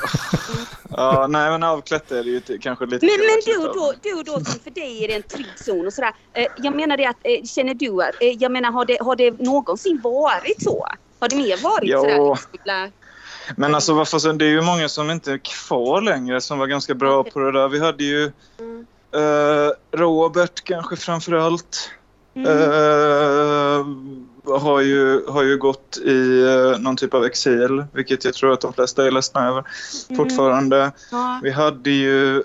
ja, 0.90 1.26
nej, 1.26 1.50
men 1.50 1.62
avklätt 1.62 2.12
är 2.12 2.24
det 2.24 2.30
ju 2.30 2.58
kanske 2.58 2.86
lite... 2.86 3.06
men, 3.06 3.14
men 3.18 3.40
du 3.46 3.72
då, 3.72 3.92
du 4.02 4.22
då 4.22 4.32
som 4.32 4.60
för 4.64 4.70
dig 4.70 5.04
är 5.04 5.08
det 5.08 5.14
en 5.14 5.22
trygg 5.22 5.46
zon 5.56 5.86
och 5.86 5.92
sådär. 5.92 6.12
Eh, 6.32 6.46
jag 6.56 6.76
menar 6.76 6.96
det 6.96 7.06
att, 7.06 7.16
eh, 7.22 7.44
känner 7.44 7.74
du 7.74 8.02
att, 8.02 8.22
eh, 8.22 8.28
jag 8.28 8.52
menar 8.52 8.70
har 8.72 8.84
det, 8.84 8.98
har 9.00 9.16
det 9.16 9.40
någonsin 9.40 10.00
varit 10.04 10.62
så? 10.62 10.86
Har 11.20 11.28
det 11.28 11.36
mer 11.36 11.62
varit 11.62 11.88
Ja. 11.90 11.98
sådär? 12.00 12.92
Men 13.56 13.74
alltså 13.74 13.94
varför 13.94 14.32
det 14.32 14.44
är 14.44 14.50
ju 14.50 14.60
många 14.62 14.88
som 14.88 15.10
inte 15.10 15.32
är 15.32 15.38
kvar 15.38 16.00
längre 16.00 16.40
som 16.40 16.58
var 16.58 16.66
ganska 16.66 16.94
bra 16.94 17.24
på 17.24 17.38
det 17.38 17.52
där. 17.52 17.68
Vi 17.68 17.78
hade 17.80 18.04
ju 18.04 18.32
Mm. 18.58 18.86
eh, 19.14 19.70
Robert 19.98 20.64
kanske 20.64 20.96
framför 20.96 21.32
allt. 21.32 21.90
Mm. 22.34 22.46
Eh, 22.48 23.86
har, 24.60 24.80
ju, 24.80 25.26
har 25.26 25.42
ju 25.42 25.56
gått 25.58 25.96
i 26.04 26.42
eh, 26.42 26.78
någon 26.80 26.96
typ 26.96 27.14
av 27.14 27.24
exil, 27.24 27.84
vilket 27.92 28.24
jag 28.24 28.34
tror 28.34 28.52
att 28.52 28.60
de 28.60 28.72
flesta 28.72 29.06
är 29.06 29.10
ledsna 29.10 29.48
över 29.48 29.64
fortfarande. 30.16 30.92
ja. 31.10 31.40
Vi 31.42 31.50
hade 31.50 31.90
ju... 31.90 32.42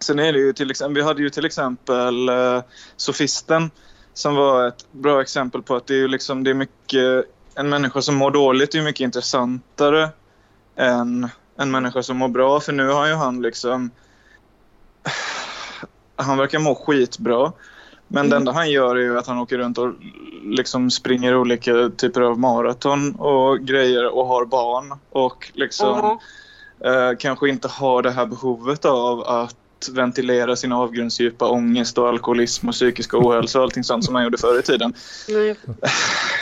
Sen 0.00 0.18
är 0.18 0.32
det 0.32 0.38
ju 0.38 0.52
till 0.52 0.70
exempel, 0.70 0.94
vi 0.94 1.02
hade 1.02 1.22
ju 1.22 1.30
till 1.30 1.46
exempel 1.46 2.28
eh, 2.28 2.62
Sofisten 2.96 3.70
som 4.14 4.34
var 4.34 4.68
ett 4.68 4.86
bra 4.92 5.20
exempel 5.22 5.62
på 5.62 5.76
att 5.76 5.86
det 5.86 5.94
är 5.94 5.98
ju 5.98 6.08
liksom, 6.08 6.44
det 6.44 6.50
är 6.50 6.54
mycket, 6.54 7.24
en 7.58 7.68
människa 7.68 8.02
som 8.02 8.14
mår 8.14 8.30
dåligt 8.30 8.74
är 8.74 8.82
mycket 8.82 9.00
intressantare 9.00 10.08
än 10.76 11.28
en 11.56 11.70
människa 11.70 12.02
som 12.02 12.16
mår 12.16 12.28
bra. 12.28 12.60
För 12.60 12.72
nu 12.72 12.88
har 12.88 13.06
ju 13.06 13.14
han 13.14 13.42
liksom, 13.42 13.90
han 16.16 16.38
verkar 16.38 16.58
må 16.58 16.74
skitbra. 16.74 17.52
Men 18.10 18.24
det 18.30 18.36
Mm. 18.36 18.40
enda 18.42 18.52
han 18.52 18.70
gör 18.70 18.96
är 18.96 19.00
ju 19.00 19.18
att 19.18 19.26
han 19.26 19.38
åker 19.38 19.58
runt 19.58 19.78
och 19.78 19.92
liksom 20.42 20.90
springer 20.90 21.36
olika 21.36 21.90
typer 21.96 22.20
av 22.20 22.38
maraton 22.38 23.14
och 23.14 23.58
grejer 23.60 24.06
och 24.16 24.26
har 24.26 24.44
barn. 24.44 24.98
Och 25.10 25.50
liksom 25.54 26.18
Ja. 26.80 26.90
eh, 26.90 27.16
kanske 27.18 27.48
inte 27.48 27.68
har 27.68 28.02
det 28.02 28.10
här 28.10 28.26
behovet 28.26 28.84
av 28.84 29.20
att 29.20 29.54
ventilera 29.92 30.56
sin 30.56 30.72
avgrundsdjupa 30.72 31.48
ångest 31.48 31.98
och 31.98 32.08
alkoholism 32.08 32.68
och 32.68 32.74
psykisk 32.74 33.14
ohälsa 33.14 33.58
och 33.58 33.64
allting 33.64 33.84
sånt 33.84 34.04
som 34.04 34.12
man 34.12 34.24
gjorde 34.24 34.38
förr 34.38 34.58
i 34.58 34.62
tiden. 34.62 34.94
Nej. 35.28 35.56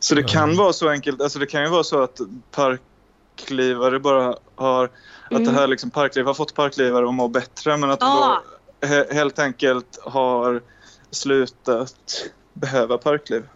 Så 0.00 0.14
det 0.14 0.22
kan 0.22 0.44
Mm. 0.44 0.56
vara 0.56 0.72
så 0.72 0.88
enkelt, 0.88 1.20
alltså 1.22 1.38
det 1.38 1.46
kan 1.46 1.62
ju 1.62 1.68
vara 1.68 1.84
så 1.84 2.02
att 2.02 2.18
parklivare 2.50 3.98
bara 4.00 4.36
har, 4.54 4.84
att 5.24 5.30
Mm. 5.30 5.44
det 5.44 5.50
här 5.50 5.66
liksom 5.66 5.90
parkliv 5.90 6.26
har 6.26 6.34
fått 6.34 6.54
parklivare 6.54 7.08
att 7.08 7.14
må 7.14 7.28
bättre 7.28 7.76
men 7.76 7.90
att 7.90 8.00
de 8.00 8.06
Ja. 8.06 8.42
då 8.80 8.86
he- 8.86 9.12
helt 9.14 9.38
enkelt 9.38 9.98
har 10.02 10.62
slutat 11.10 11.94
behöva 12.52 12.98
parkliv 12.98 13.48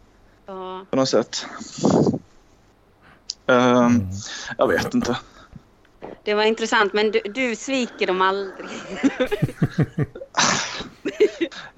Ja. 0.47 0.85
på 0.91 0.97
något 0.97 1.09
sätt. 1.09 1.47
Ehm, 3.47 3.77
Mm. 3.77 4.01
Jag 4.59 4.69
vet 4.69 4.95
inte. 4.95 5.17
Det 6.25 6.35
var 6.35 6.43
intressant 6.43 6.93
men 6.93 7.11
du, 7.11 7.21
du 7.35 7.57
sviker 7.57 8.07
dem 8.07 8.23
aldrig. 8.23 8.69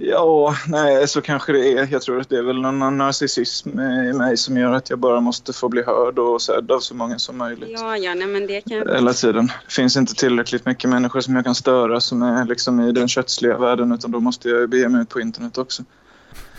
Ja, 0.00 0.54
nej, 0.66 1.08
så 1.08 1.20
kanske 1.20 1.52
det 1.52 1.72
är. 1.72 1.88
Jag 1.90 2.02
tror 2.02 2.20
att 2.20 2.28
det 2.28 2.38
är 2.38 2.42
väl 2.42 2.60
någon 2.60 2.98
narcissism 2.98 3.80
i 3.80 4.12
mig 4.12 4.36
som 4.36 4.56
gör 4.56 4.72
att 4.72 4.90
jag 4.90 4.98
bara 4.98 5.20
måste 5.20 5.52
få 5.52 5.68
bli 5.68 5.82
hörd 5.82 6.18
och 6.18 6.42
sedd 6.42 6.70
av 6.70 6.80
så 6.80 6.94
många 6.94 7.18
som 7.18 7.38
möjligt. 7.38 7.70
Ja, 7.72 7.96
ja, 7.96 8.14
nej 8.14 8.26
men 8.26 8.46
det 8.46 8.60
kan 8.60 8.76
jag 8.76 8.94
Hela 8.94 9.12
tiden. 9.12 9.46
Det 9.46 9.72
finns 9.72 9.96
inte 9.96 10.14
tillräckligt 10.14 10.66
mycket 10.66 10.90
människor 10.90 11.20
som 11.20 11.36
jag 11.36 11.44
kan 11.44 11.54
störa 11.54 12.00
som 12.00 12.22
är 12.22 12.44
liksom 12.44 12.80
i 12.80 12.92
den 12.92 13.08
kötsliga 13.08 13.58
världen 13.58 13.92
utan 13.92 14.10
då 14.10 14.20
måste 14.20 14.48
jag 14.48 14.68
bege 14.68 14.88
mig 14.88 15.02
ut 15.02 15.08
på 15.08 15.20
internet 15.20 15.58
också. 15.58 15.82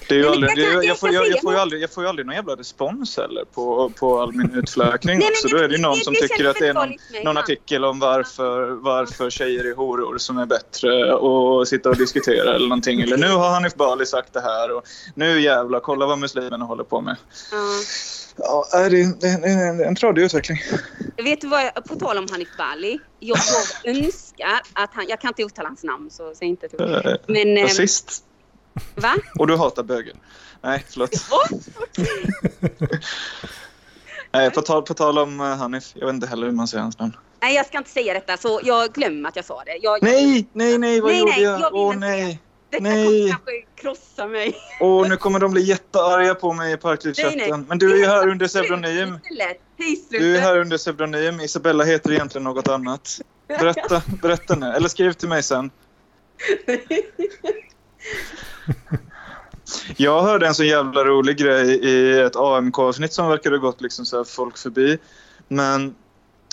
Det 0.10 0.16
är 0.16 0.20
ju 0.20 0.28
aldrig, 0.28 0.50
jag 0.52 0.58
det, 0.58 0.74
jag, 0.74 0.86
jag 0.86 1.00
får, 1.00 1.14
jag, 1.14 1.28
jag, 1.28 1.42
får 1.42 1.54
ju 1.54 1.60
aldrig, 1.60 1.82
jag 1.82 1.92
får 1.92 2.04
ju 2.04 2.10
aldrig 2.10 2.26
någon 2.26 2.36
jävla 2.36 2.56
respons 2.56 3.18
heller 3.18 3.46
på, 3.54 3.92
på 4.00 4.20
all 4.20 4.34
min 4.34 4.56
utfläkning. 4.56 5.22
Så 5.36 5.48
då 5.48 5.58
är 5.58 5.68
det 5.68 5.76
ju 5.76 5.82
någon 5.82 5.96
som 5.96 6.14
tycker 6.14 6.46
att 6.46 6.56
det 6.60 6.68
är 6.68 6.74
någon, 6.74 6.94
någon 7.24 7.38
artikel 7.38 7.86
om 7.86 8.00
varför, 8.00 8.68
varför 8.70 9.30
tjejer 9.30 9.66
är 9.66 9.76
horor 9.76 10.18
som 10.18 10.38
är 10.38 10.46
bättre 10.46 11.14
att 11.14 11.68
sitta 11.68 11.90
och 11.90 11.98
diskutera 11.98 12.56
eller 12.56 12.68
någonting. 12.68 13.02
Eller 13.02 13.18
nu 13.18 13.28
har 13.28 13.50
Hanif 13.50 13.76
Bali 13.76 14.06
sagt 14.06 14.34
det 14.34 14.42
här 14.42 14.72
och 14.72 14.84
nu 15.16 15.42
jävlar, 15.42 15.80
kolla 15.80 16.06
vad 16.06 16.20
muslimerna 16.20 16.66
håller 16.66 16.84
på 16.84 17.02
med. 17.02 17.16
Ja. 17.52 17.58
Ja, 18.42 18.66
det 18.72 19.02
är, 19.02 19.22
det 19.22 19.28
är, 19.28 19.42
det 19.42 19.48
är 19.48 19.70
en, 19.70 19.80
en 19.80 19.96
tradig 19.96 20.22
utveckling. 20.22 20.58
Vet 21.18 21.42
du 21.42 21.48
vad, 21.48 21.62
jag, 21.62 21.86
på 21.86 21.96
tal 21.96 22.18
om 22.18 22.28
Hanif 22.32 22.58
Bali. 22.58 23.00
Jag, 23.20 23.40
önskar 23.84 24.62
att 24.74 24.90
han, 24.94 25.06
jag 25.10 25.22
kan 25.22 25.28
inte 25.28 25.42
uttala 25.42 25.68
hans 25.68 25.84
namn 25.84 26.10
så 26.12 26.34
säg 26.36 26.48
inte 26.48 26.70
till 26.70 26.80
Eh, 26.82 27.14
Men, 27.28 27.58
eh, 27.58 27.64
Rasist. 27.64 28.24
Va? 28.96 29.16
Och 29.40 29.48
du 29.48 29.58
hatar 29.58 29.84
bögen. 29.84 30.18
Nej, 30.62 30.86
förlåt. 30.90 31.10
Nej, 34.32 34.52
på 34.52 34.62
tal, 34.62 34.82
på 34.82 34.94
tal 34.94 35.18
om 35.18 35.40
eh, 35.40 35.58
Hanif. 35.58 35.92
Jag 35.96 36.06
vet 36.06 36.14
inte 36.14 36.28
heller 36.28 36.48
hur 36.48 36.54
man 36.54 36.68
säger 36.68 36.82
hans 36.82 37.00
namn. 37.00 37.18
Nej, 37.42 37.56
jag 37.56 37.66
ska 37.66 37.78
inte 37.78 37.90
säga 37.90 38.14
detta 38.14 38.38
så 38.38 38.60
jag 38.64 38.94
glömmer 38.94 39.30
att 39.30 39.36
jag 39.36 39.46
sa 39.46 39.64
det. 39.66 39.78
Jag, 39.82 40.04
Nej, 40.04 40.48
nej, 40.54 40.78
nej, 40.78 41.02
vad 41.02 41.12
Nej, 41.12 41.20
gjorde 41.20 41.32
nej, 41.32 41.44
jag? 41.44 41.62
jag 41.62 41.76
Åh 41.76 41.96
nej. 41.96 42.40
Detta 42.70 42.84
nej. 42.84 43.06
kommer 43.06 43.30
kanske 43.30 43.52
krossa 43.76 44.28
mig. 44.28 44.56
Åh, 44.80 45.10
nu 45.10 45.18
kommer 45.18 45.40
de 45.40 45.52
bli 45.52 45.62
jättearga 45.62 46.36
på 46.36 46.54
mig 46.54 46.74
i 46.74 46.78
Parklivschatten. 46.78 47.66
Men 47.70 47.78
du 47.78 47.94
är 47.94 47.98
ju 47.98 48.06
här 48.06 48.28
under 48.28 48.48
pseudonym. 48.48 49.20
Du 50.10 50.38
är 50.38 50.42
här 50.42 50.58
under 50.58 50.78
pseudonym. 50.78 51.40
Isabella 51.40 51.84
heter 51.84 52.12
egentligen 52.12 52.44
något 52.44 52.68
annat. 52.68 53.22
Berätta, 53.48 54.02
berätta 54.22 54.56
nu. 54.56 54.66
Eller 54.66 54.90
skriv 54.90 55.14
till 55.14 55.30
mig 55.30 55.44
sen. 55.44 55.72
Jag 59.98 60.22
hörde 60.22 60.48
en 60.48 60.56
så 60.56 60.64
jävla 60.64 61.04
rolig 61.04 61.38
grej 61.38 61.70
i 61.72 62.20
ett 62.20 62.36
AMK-avsnitt 62.36 63.14
som 63.14 63.30
verkade 63.30 63.56
ha 63.56 63.62
gått 63.62 63.82
liksom 63.82 64.06
så 64.06 64.26
folk 64.26 64.58
förbi. 64.58 64.98
Men 65.48 65.96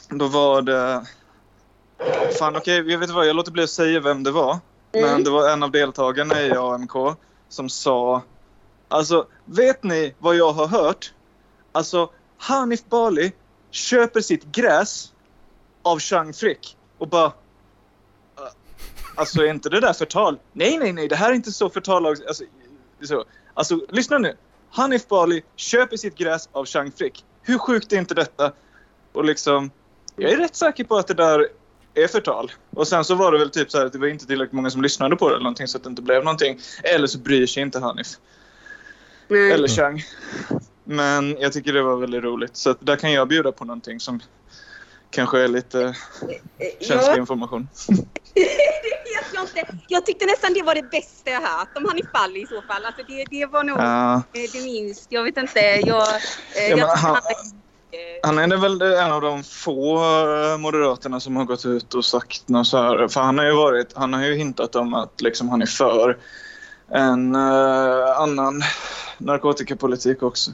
då 0.09 0.27
var 0.27 0.63
det... 0.63 1.07
Fan 2.39 2.57
okej, 2.57 2.91
jag 2.91 2.99
vet 2.99 3.11
vad, 3.11 3.27
jag 3.27 3.37
låter 3.37 3.53
bli 3.53 3.63
att 3.63 3.71
säga 3.71 4.01
vem 4.01 4.23
det 4.23 4.31
var. 4.31 4.59
Men 4.93 5.25
det 5.25 5.31
var 5.31 5.51
en 5.51 5.63
av 5.63 5.71
deltagarna 5.71 6.43
i 6.43 6.53
AMK 6.53 6.93
som 7.49 7.69
sa... 7.69 8.23
Alltså, 8.89 9.27
vet 9.45 9.83
ni 9.83 10.15
vad 10.19 10.37
jag 10.37 10.53
har 10.53 10.67
hört? 10.67 11.13
Alltså, 11.73 12.11
Hanif 12.39 12.85
Bali 12.85 13.33
köper 13.71 14.21
sitt 14.21 14.45
gräs 14.45 15.13
av 15.83 15.99
Chang 15.99 16.33
Frick 16.33 16.77
och 16.99 17.09
bara... 17.09 17.33
"Uh, 19.17 19.21
Alltså 19.21 19.41
är 19.41 19.51
inte 19.51 19.69
det 19.69 19.81
där 19.81 19.93
förtal? 19.93 20.39
Nej, 20.53 20.79
nej, 20.79 20.93
nej, 20.93 21.09
det 21.09 21.17
här 21.17 21.31
är 21.31 21.35
inte 21.35 21.53
så 21.53 21.71
förtal. 21.71 22.07
Alltså, 22.07 22.45
så. 23.03 23.25
alltså 23.55 23.81
lyssna 23.89 24.19
nu. 24.19 24.37
Hanif 24.71 25.09
Bali 25.09 25.43
köper 25.57 25.97
sitt 25.97 26.19
gräs 26.19 26.49
av 26.53 26.67
Chang 26.67 26.93
Frick. 26.93 27.25
Hur 27.43 27.59
sjukt 27.59 27.93
är 27.93 27.97
inte 27.97 28.15
detta? 28.15 28.53
Och 29.13 29.25
liksom, 29.25 29.71
jag 30.17 30.31
är 30.31 30.37
rätt 30.37 30.57
säker 30.57 30.85
på 30.85 30.97
att 30.97 31.07
det 31.07 31.15
där 31.15 31.49
är 31.95 32.07
förtal. 32.07 32.53
Och 32.71 32.89
sen 32.89 33.05
så 33.05 33.15
var 33.15 33.33
det 33.33 33.39
väl 33.39 33.51
typ 33.51 33.71
så 33.71 33.87
att 33.87 33.93
det 33.93 33.99
var 33.99 34.07
inte 34.07 34.27
tillräckligt 34.27 34.53
många 34.53 34.71
som 34.71 34.83
lyssnade 34.83 35.17
på 35.17 35.29
det 35.29 35.35
eller 35.35 35.43
någonting 35.43 35.69
så 35.69 35.79
att 35.79 35.85
det 35.85 35.91
inte 35.91 36.03
blev 36.03 36.25
någonting. 36.25 36.61
Eller 36.83 37.07
så 37.07 37.19
bryr 37.19 37.47
sig 37.47 37.63
inte 37.63 37.79
Hanif. 37.79 38.07
Nej. 39.29 39.53
Eller 39.53 39.69
Chang. 39.69 40.03
Men 40.85 41.37
jag 41.41 41.53
tycker 41.53 41.73
det 41.73 41.83
var 41.83 41.97
väldigt 41.97 42.23
roligt. 42.23 42.57
Så 42.57 42.75
där 42.81 42.97
kan 42.97 43.13
jag 43.13 43.29
bjuda 43.29 43.53
på 43.53 43.65
någonting 43.65 44.01
som 44.01 44.21
kanske 45.11 45.41
är 45.41 45.49
lite 45.49 45.97
känslig 46.81 47.13
Ja, 47.13 47.17
information. 47.17 47.69
jag 49.37 49.45
inte. 49.45 49.79
Jag 49.89 50.07
tyckte 50.07 50.27
nästan 50.27 50.55
det 50.55 50.63
var 50.63 50.75
det 50.75 50.91
bästa 50.91 51.31
jag 51.31 51.41
hört 51.41 51.69
om 51.77 51.85
Hanif 51.89 52.13
Bali 52.13 52.41
i 52.43 52.47
så 52.47 52.63
fall. 52.63 52.85
Alltså 52.85 53.03
det, 53.09 53.25
det 53.31 53.47
var 53.47 53.65
nog 53.65 53.79
eh, 53.79 54.51
det 54.53 54.61
minst. 54.65 55.07
Jag 55.09 55.23
vet 55.23 55.37
inte. 55.37 55.59
Jag, 55.61 56.03
eh, 56.09 56.69
Ja, 56.71 56.77
jag 56.77 56.87
han- 56.87 57.15
han, 58.23 58.39
Han 58.39 58.53
är 58.53 58.57
väl 58.57 58.83
en 58.83 59.13
av 59.13 59.21
de 59.21 59.45
få 59.45 59.97
eh, 59.97 60.59
moderaterna 60.59 61.21
som 61.21 61.37
har 61.37 61.45
gått 61.45 61.65
ut 61.67 61.95
och 61.95 62.05
sagt 62.05 62.49
något 62.49 62.67
så 62.67 62.77
här. 62.83 63.09
För 63.09 63.21
han 63.21 63.39
har 63.39 63.45
ju, 63.45 63.53
varit, 63.53 63.93
han 63.97 64.13
har 64.15 64.25
ju 64.25 64.35
hintat 64.35 64.77
om 64.77 64.95
att 64.95 65.21
liksom 65.21 65.49
han 65.49 65.63
är 65.63 65.67
för 65.67 66.19
en 66.91 67.35
eh, 67.35 68.21
annan 68.21 68.63
narkotikapolitik 69.19 70.23
också. 70.23 70.51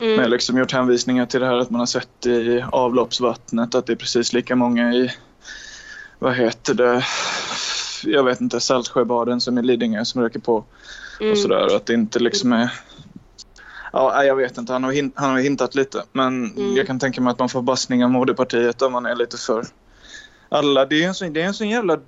mm. 0.00 0.16
Med 0.16 0.30
liksom 0.30 0.58
gjort 0.58 0.72
hänvisningar 0.72 1.26
till 1.26 1.40
det 1.40 1.46
här 1.46 1.58
att 1.58 1.70
man 1.70 1.78
har 1.78 1.86
sett 1.86 2.26
i 2.26 2.64
avloppsvattnet 2.72 3.74
att 3.74 3.86
det 3.86 3.92
är 3.92 3.96
precis 3.96 4.32
lika 4.32 4.56
många 4.56 4.92
i, 4.94 5.10
vad 6.18 6.34
heter 6.34 6.74
det, 6.74 7.04
jag 8.06 8.24
vet 8.24 8.40
inte, 8.40 8.60
Saltsjöbaden 8.60 9.40
som 9.40 9.58
i 9.58 9.62
Lidingö 9.62 10.04
som 10.04 10.22
röker 10.22 10.40
på 10.40 10.64
mm. 11.20 11.32
och 11.32 11.38
sådär. 11.38 11.76
Att 11.76 11.86
det 11.86 11.94
inte 11.94 12.18
liksom 12.18 12.52
är... 12.52 12.70
Ja, 13.92 14.24
jag 14.24 14.36
vet 14.36 14.58
inte. 14.58 14.72
Han 14.72 14.84
har, 14.84 14.92
hin- 14.92 15.12
han 15.14 15.30
har 15.30 15.38
hintat 15.38 15.74
lite. 15.74 16.02
Men 16.12 16.52
Mm. 16.56 16.76
jag 16.76 16.86
kan 16.86 16.98
tänka 16.98 17.20
mig 17.20 17.30
att 17.30 17.38
man 17.38 17.48
får 17.48 17.62
bassning 17.62 18.04
av 18.04 18.10
moderpartiet 18.10 18.82
om 18.82 18.92
man 18.92 19.06
är 19.06 19.14
lite 19.14 19.36
för... 19.36 19.66
Alla, 20.48 20.86
det 20.86 21.04
är 21.04 21.08
en 21.08 21.14
sån, 21.14 21.32
det 21.32 21.42
är 21.42 21.46
en 21.46 21.54
sån 21.54 21.68
jävla 21.68 21.98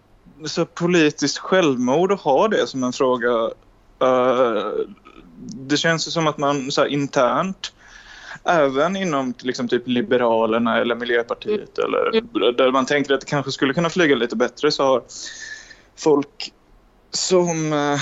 så 0.44 0.66
politiskt 0.66 1.38
självmord 1.38 2.12
att 2.12 2.20
ha 2.20 2.48
det 2.48 2.66
som 2.66 2.84
en 2.84 2.92
fråga. 2.92 3.30
Eh, 4.02 4.70
det 5.68 5.76
känns 5.76 6.06
ju 6.06 6.10
som 6.10 6.26
att 6.26 6.38
man 6.38 6.70
så 6.72 6.80
här, 6.80 6.88
internt 6.88 7.72
Även 8.44 8.96
inom 8.96 9.34
liksom 9.38 9.68
typ 9.68 9.82
Liberalerna 9.88 10.78
eller 10.78 10.94
Miljöpartiet 10.94 11.78
eller 11.78 12.20
där 12.52 12.72
man 12.72 12.86
tänker 12.86 13.14
att 13.14 13.20
det 13.20 13.26
kanske 13.26 13.52
skulle 13.52 13.74
kunna 13.74 13.90
flyga 13.90 14.16
lite 14.16 14.36
bättre 14.36 14.70
så 14.70 14.82
har 14.82 15.02
folk 15.96 16.52
som 17.10 17.72
eh, 17.72 18.00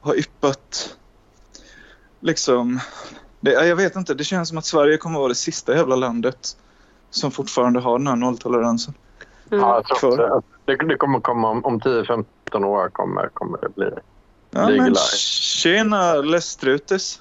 har 0.00 0.14
yppat 0.14 0.96
liksom 2.20 2.80
det, 3.40 3.66
jag 3.66 3.76
vet 3.76 3.96
inte, 3.96 4.14
det 4.14 4.24
känns 4.24 4.48
som 4.48 4.58
att 4.58 4.64
Sverige 4.64 4.96
kommer 4.96 5.18
att 5.18 5.20
vara 5.20 5.28
det 5.28 5.34
sista 5.34 5.76
jävla 5.76 5.96
landet 5.96 6.56
som 7.10 7.30
fortfarande 7.30 7.80
har 7.80 7.98
den 7.98 8.06
här 8.06 8.16
nolltoleransen. 8.16 8.94
Ja, 9.48 9.82
jag 9.88 9.98
tror 9.98 10.36
att 10.36 10.44
det, 10.64 10.76
det 10.76 10.96
kommer 10.96 11.20
komma 11.20 11.50
om, 11.50 11.64
om 11.64 11.80
10-15 11.80 12.24
år 12.64 12.88
kommer, 12.88 13.28
kommer 13.28 13.58
det 13.58 13.68
bli. 13.68 13.90
Ja, 14.50 14.68
men 14.68 14.94
tjena 14.94 16.14
Lästrutes. 16.14 17.20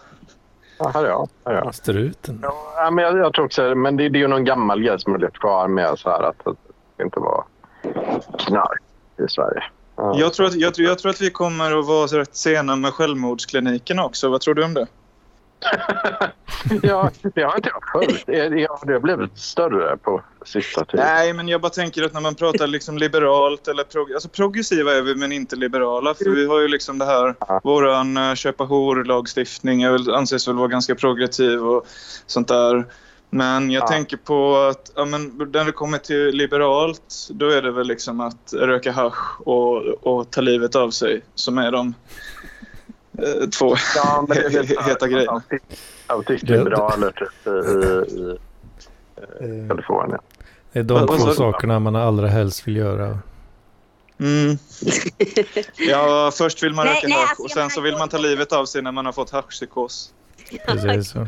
Ja, 0.78 0.92
här 0.94 1.04
är 1.04 1.10
jag. 1.10 1.30
Här 1.46 1.54
är 1.54 1.64
jag. 1.64 1.76
Struten. 1.76 2.40
Ja, 2.42 2.90
men 2.92 3.04
jag, 3.04 3.18
jag 3.18 3.34
tror 3.34 3.46
också, 3.46 3.76
men 3.76 3.98
det, 3.98 4.10
det 4.10 4.18
är 4.18 4.22
ju 4.22 4.28
någon 4.28 4.46
gammal 4.46 4.82
grej 4.82 5.00
som 5.00 5.12
har 5.12 5.20
levt 5.20 5.40
kvar 5.40 5.68
med 5.68 6.00
så 6.00 6.10
här 6.10 6.24
att, 6.24 6.48
att 6.48 6.58
det 6.98 7.04
inte 7.04 7.20
var 7.20 7.44
knark 8.38 8.82
i 9.18 9.28
Sverige. 9.30 9.64
Ja. 9.96 10.20
Jag 10.20 10.34
tror, 10.34 10.46
att, 10.46 10.56
jag, 10.56 10.74
jag 10.78 11.00
tror 11.00 11.10
att 11.10 11.22
vi 11.22 11.30
kommer 11.30 11.80
att 11.80 11.86
vara 11.86 12.08
rätt 12.08 12.36
sena 12.36 12.76
med 12.76 12.94
självmordsklinikerna 12.94 14.06
också. 14.06 14.30
Vad 14.30 14.42
tror 14.42 14.54
du 14.54 14.64
om 14.64 14.74
det? 14.74 14.88
ja, 16.84 17.12
det 17.36 17.44
har 17.44 17.56
inte 17.56 17.70
jag 17.70 17.84
följt. 17.94 18.26
Det, 18.26 18.68
har 18.68 19.00
blivit 19.00 19.38
större 19.38 19.98
på 19.98 20.22
sista 20.46 20.86
tiden. 20.86 21.06
Nej, 21.06 21.34
men 21.34 21.48
jag 21.48 21.62
bara 21.62 21.70
tänker 21.70 22.04
att 22.04 22.14
när 22.14 22.22
man 22.22 22.36
pratar 22.36 22.68
liksom 22.68 22.98
liberalt 22.98 23.68
eller 23.68 23.84
prog- 23.84 24.14
alltså 24.14 24.30
progressiva 24.30 24.94
är 24.94 25.02
vi 25.02 25.16
men 25.16 25.32
inte 25.32 25.56
liberala. 25.56 26.14
För 26.14 26.30
vi 26.30 26.48
har 26.48 26.60
ju 26.60 26.68
liksom 26.68 26.98
det 26.98 27.06
här, 27.06 27.36
Ja. 27.40 27.62
våran 27.64 28.18
uh, 28.18 28.36
köpa 28.36 28.64
hor-lagstiftning 28.64 29.84
anses 30.16 30.48
väl 30.48 30.56
vara 30.56 30.68
ganska 30.68 30.96
progressiv 30.96 31.66
och 31.66 31.88
sånt 32.26 32.48
där. 32.48 32.86
Men 33.34 33.72
jag 33.72 33.84
Ja. 33.84 33.88
tänker 33.88 34.18
på 34.18 34.58
att 34.58 34.92
ja, 34.96 35.06
men 35.06 35.50
när 35.54 35.66
det 35.66 35.72
kommer 35.72 35.98
till 35.98 36.28
liberalt 36.28 37.28
då 37.30 37.50
är 37.50 37.62
det 37.62 37.72
väl 37.72 37.88
liksom 37.88 38.20
att 38.20 38.54
röka 38.54 38.92
hasch 38.92 39.42
och, 39.48 39.78
och 39.84 40.32
ta 40.32 40.42
livet 40.42 40.76
av 40.76 40.92
sig 40.92 41.22
som 41.36 41.58
är 41.58 41.72
de 41.72 41.94
eh, 43.18 43.50
två 43.50 43.76
Ja, 43.96 44.26
men 44.28 44.38
det, 44.38 44.50
det, 44.68 44.84
heta 44.86 45.08
grejer. 45.08 45.42
Autistliberaler 46.08 47.12
typ 47.12 47.48
i, 47.48 47.50
i, 47.50 48.24
i 48.24 48.38
Eh, 49.18 49.68
Kalifornien. 49.68 50.20
Det 50.72 50.80
är 50.80 50.84
de 50.84 51.08
två 51.08 51.32
sakerna 51.32 51.80
man 51.80 51.96
allra 51.96 52.28
helst 52.28 52.68
vill 52.68 52.76
göra. 52.76 53.20
Mm. 54.20 54.58
Ja, 55.78 56.32
först 56.34 56.64
vill 56.64 56.74
man 56.74 56.86
röka 56.86 57.08
nej, 57.08 57.18
hasch 57.18 57.30
alltså, 57.30 57.44
och 57.44 57.52
sen 57.52 57.70
så 57.70 57.82
vill 57.82 57.98
man 57.98 58.10
ta 58.10 58.18
livet 58.18 58.54
av 58.54 58.66
sig 58.66 58.82
när 58.82 58.92
man 58.92 59.06
har 59.06 59.14
fått 59.14 59.30
haschpsykos. 59.30 60.14
Precis 60.68 61.12
så. 61.12 61.28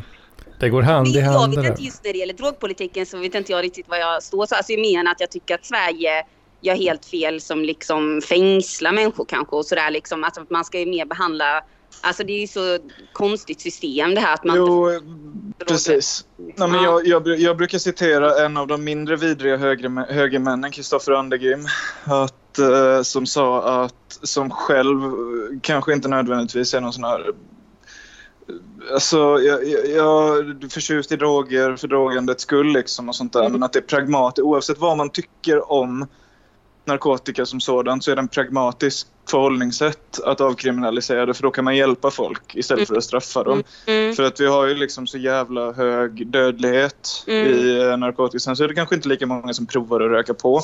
Det 0.58 0.68
går 0.68 0.82
hand 0.82 1.08
i 1.08 1.18
jag 1.18 1.24
hand 1.24 1.54
det 1.54 1.60
vet 1.60 1.70
inte 1.70 1.82
just 1.82 2.04
när 2.04 2.12
det 2.12 2.18
gäller 2.18 2.34
drogpolitiken 2.34 3.06
så 3.06 3.18
vet 3.18 3.34
inte 3.34 3.52
jag 3.52 3.64
riktigt 3.64 3.88
vad 3.88 3.98
jag 3.98 4.22
står. 4.22 4.46
Så 4.46 4.54
alltså 4.54 4.72
jag 4.72 4.80
menar 4.80 5.12
att 5.12 5.20
jag 5.20 5.30
tycker 5.30 5.54
att 5.54 5.66
Sverige 5.66 6.24
gör 6.60 6.74
helt 6.74 7.04
fel 7.04 7.40
som 7.40 7.62
liksom 7.62 8.20
fängslar 8.28 8.92
människor 8.92 9.24
kanske 9.24 9.56
och 9.56 9.66
sådär 9.66 9.90
liksom. 9.90 10.24
Alltså 10.24 10.40
att 10.40 10.50
man 10.50 10.64
ska 10.64 10.78
ju 10.78 10.86
mer 10.86 11.04
behandla 11.04 11.64
Alltså 12.00 12.24
det 12.24 12.32
är 12.32 12.40
ju 12.40 12.46
så 12.46 12.78
konstigt 13.12 13.60
system 13.60 14.14
det 14.14 14.20
här 14.20 14.34
att 14.34 14.44
man 14.44 14.56
Jo, 14.56 14.90
inte 14.90 15.64
precis. 15.66 16.24
Nej, 16.36 16.68
men 16.68 16.82
jag, 16.82 17.06
jag, 17.06 17.28
jag 17.28 17.56
brukar 17.56 17.78
citera 17.78 18.44
en 18.44 18.56
av 18.56 18.66
de 18.66 18.84
mindre 18.84 19.16
vidriga 19.16 19.56
högre, 19.56 20.06
högermännen, 20.08 20.70
Kristoffer 20.70 21.12
Andergrim, 21.12 21.66
att, 22.04 22.58
eh, 22.58 23.02
som 23.02 23.26
sa 23.26 23.82
att 23.84 24.18
som 24.22 24.50
själv 24.50 25.00
kanske 25.60 25.92
inte 25.92 26.08
nödvändigtvis 26.08 26.74
är 26.74 26.80
någon 26.80 26.92
sån 26.92 27.04
här 27.04 27.32
Alltså, 28.92 29.16
jag, 29.18 29.64
jag, 29.68 29.86
jag 29.90 30.38
är 30.38 30.68
förtjust 30.68 31.12
i 31.12 31.16
droger 31.16 31.76
för 31.76 31.88
drogandets 31.88 32.42
skull 32.42 32.72
liksom 32.72 33.08
och 33.08 33.14
sånt 33.16 33.32
där. 33.32 33.48
Men 33.48 33.62
att 33.62 33.72
det 33.72 33.78
är 33.78 33.82
pragmatiskt 33.82 34.44
oavsett 34.44 34.78
vad 34.78 34.96
man 34.96 35.10
tycker 35.10 35.72
om 35.72 36.06
narkotika 36.84 37.46
som 37.46 37.60
sådant 37.60 38.04
så 38.04 38.10
är 38.10 38.16
det 38.16 38.20
en 38.20 38.28
pragmatisk 38.28 39.06
förhållningssätt 39.30 40.20
att 40.24 40.40
avkriminalisera 40.40 41.26
det 41.26 41.34
för 41.34 41.42
då 41.42 41.50
kan 41.50 41.64
man 41.64 41.76
hjälpa 41.76 42.10
folk 42.10 42.54
istället 42.56 42.88
för 42.88 42.96
att 42.96 43.04
straffa 43.04 43.42
dem. 43.44 43.62
Mm. 43.86 44.14
För 44.14 44.22
att 44.22 44.40
vi 44.40 44.46
har 44.46 44.66
ju 44.66 44.74
liksom 44.74 45.06
så 45.06 45.18
jävla 45.18 45.72
hög 45.72 46.26
dödlighet 46.26 47.24
Mm. 47.26 47.46
i 47.52 47.80
eh, 47.80 47.96
narkotika. 47.96 48.38
Sen 48.38 48.56
så 48.56 48.64
är 48.64 48.68
det 48.68 48.74
kanske 48.74 48.94
inte 48.94 49.08
lika 49.08 49.26
många 49.26 49.54
som 49.54 49.66
provar 49.66 50.00
att 50.00 50.10
röka 50.10 50.34
på. 50.34 50.60